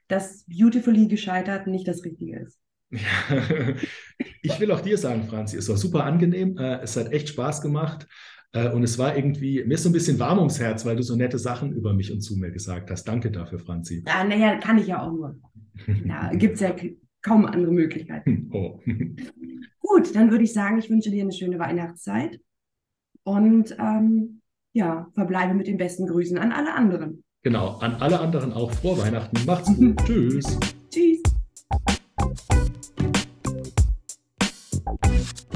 dass 0.08 0.46
Beautifully 0.48 1.08
gescheitert 1.08 1.68
nicht 1.68 1.88
das 1.88 2.04
Richtige 2.04 2.40
ist. 2.40 2.60
Ja. 2.92 3.00
Ich 4.42 4.60
will 4.60 4.72
auch 4.72 4.82
dir 4.82 4.98
sagen, 4.98 5.24
Franzi, 5.30 5.56
es 5.58 5.70
war 5.70 5.78
super 5.78 6.04
angenehm. 6.04 6.58
Äh, 6.58 6.80
Es 6.82 6.98
hat 6.98 7.12
echt 7.14 7.30
Spaß 7.30 7.62
gemacht. 7.62 8.08
Äh, 8.52 8.70
Und 8.70 8.84
es 8.84 8.98
war 8.98 9.16
irgendwie, 9.16 9.64
mir 9.66 9.76
ist 9.76 9.84
so 9.84 9.90
ein 9.90 9.94
bisschen 9.94 10.18
warm 10.20 10.40
ums 10.40 10.60
Herz, 10.60 10.86
weil 10.86 10.96
du 10.96 11.04
so 11.04 11.16
nette 11.16 11.38
Sachen 11.38 11.72
über 11.74 11.94
mich 11.94 12.12
und 12.12 12.22
zu 12.22 12.36
mir 12.38 12.52
gesagt 12.52 12.90
hast. 12.92 13.06
Danke 13.06 13.32
dafür, 13.32 13.60
Franzi. 13.60 14.04
Ja, 14.08 14.24
naja, 14.24 14.58
kann 14.58 14.78
ich 14.78 14.88
ja 14.88 15.02
auch 15.04 15.12
nur. 15.12 15.38
Da 16.06 16.32
gibt 16.34 16.56
es 16.56 16.62
ja 16.62 16.76
kaum 17.22 17.46
andere 17.46 17.72
Möglichkeiten. 17.72 18.50
Oh. 18.54 18.80
Gut, 19.80 20.16
dann 20.16 20.32
würde 20.32 20.44
ich 20.44 20.54
sagen, 20.54 20.78
ich 20.80 20.90
wünsche 20.90 21.10
dir 21.12 21.24
eine 21.24 21.32
schöne 21.32 21.58
Weihnachtszeit 21.60 22.40
und 23.24 23.76
ähm, 23.80 24.42
ja, 24.74 25.08
verbleibe 25.16 25.54
mit 25.54 25.68
den 25.68 25.78
besten 25.78 26.08
Grüßen 26.08 26.38
an 26.38 26.52
alle 26.52 26.74
anderen. 26.76 27.24
Genau, 27.44 27.78
an 27.78 27.96
alle 27.96 28.20
anderen 28.20 28.54
auch 28.54 28.72
frohe 28.72 28.98
Weihnachten. 29.00 29.46
Macht's 29.46 29.74
gut. 29.76 29.98
Tschüss. 30.06 30.60
Tschüss. 30.92 31.19
Thank 35.02 35.40
you 35.44 35.49